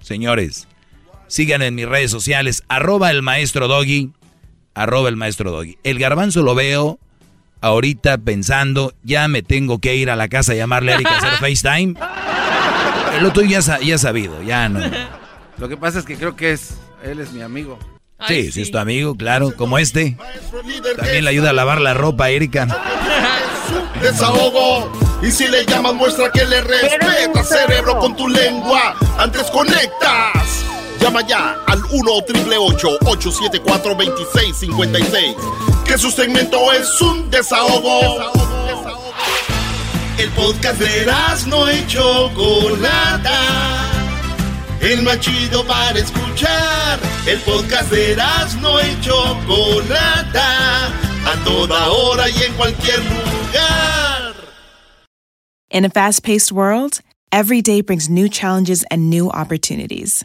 Señores, 0.00 0.66
sigan 1.28 1.60
en 1.60 1.74
mis 1.74 1.86
redes 1.86 2.10
sociales, 2.10 2.62
arroba 2.68 3.10
el 3.10 3.20
maestro 3.20 3.68
Doggy, 3.68 4.10
arroba 4.74 5.08
el 5.08 5.16
maestro 5.16 5.50
Doggy. 5.50 5.78
El 5.82 5.98
garbanzo 5.98 6.42
lo 6.42 6.54
veo 6.54 6.98
ahorita 7.60 8.18
pensando, 8.18 8.92
ya 9.02 9.28
me 9.28 9.42
tengo 9.42 9.78
que 9.78 9.96
ir 9.96 10.10
a 10.10 10.16
la 10.16 10.28
casa 10.28 10.52
a 10.52 10.54
llamarle 10.56 10.92
a 10.92 10.94
Erika 10.96 11.10
a 11.10 11.18
hacer 11.18 11.32
FaceTime. 11.40 11.94
Lo 13.20 13.32
tuyo 13.32 13.58
ya, 13.58 13.78
ya 13.80 13.98
sabido, 13.98 14.42
ya 14.42 14.68
no. 14.68 14.80
Lo 15.58 15.68
que 15.68 15.76
pasa 15.76 16.00
es 16.00 16.04
que 16.04 16.16
creo 16.16 16.34
que 16.34 16.52
es, 16.52 16.74
él 17.04 17.20
es 17.20 17.32
mi 17.32 17.42
amigo. 17.42 17.78
Sí, 18.28 18.52
sí, 18.52 18.62
es 18.62 18.70
tu 18.70 18.78
amigo, 18.78 19.16
claro, 19.16 19.54
como 19.56 19.78
este. 19.78 20.16
También 20.96 21.24
le 21.24 21.30
ayuda 21.30 21.50
a 21.50 21.52
lavar 21.52 21.80
la 21.80 21.94
ropa, 21.94 22.30
Erika. 22.30 22.66
Desahogo. 24.02 24.90
Y 25.22 25.30
si 25.30 25.46
le 25.48 25.64
llamas, 25.66 25.94
muestra 25.94 26.30
que 26.32 26.44
le 26.44 26.60
respeta, 26.60 27.44
cerebro, 27.44 27.98
con 27.98 28.16
tu 28.16 28.28
lengua. 28.28 28.96
Antes 29.18 29.50
conectas. 29.50 30.64
Llama 31.02 31.26
ya 31.26 31.56
al 31.66 31.82
1 31.90 32.22
triple 32.22 32.56
874 32.58 33.94
2656. 33.96 35.34
Que 35.84 35.98
su 35.98 36.12
segmento 36.12 36.70
es 36.72 37.00
un 37.00 37.28
desahogo. 37.28 38.30
El 40.16 40.30
podcast 40.30 40.78
de 40.78 41.04
no 41.48 41.72
y 41.72 41.84
Chocolata. 41.88 43.40
El 44.80 45.02
más 45.02 45.18
chido 45.18 45.66
para 45.66 45.98
escuchar. 45.98 47.00
El 47.26 47.40
podcast 47.40 47.90
de 47.90 48.16
no 48.60 48.80
y 48.80 49.00
Chocolata. 49.00 50.86
A 50.86 51.44
toda 51.44 51.90
hora 51.90 52.30
y 52.30 52.42
en 52.44 52.52
cualquier 52.54 53.00
lugar. 53.00 54.34
In 55.68 55.84
a 55.84 55.88
fast 55.88 56.22
paced 56.22 56.52
world, 56.52 57.00
every 57.32 57.60
day 57.60 57.80
brings 57.80 58.08
new 58.08 58.28
challenges 58.28 58.84
and 58.84 59.10
new 59.10 59.30
opportunities. 59.30 60.24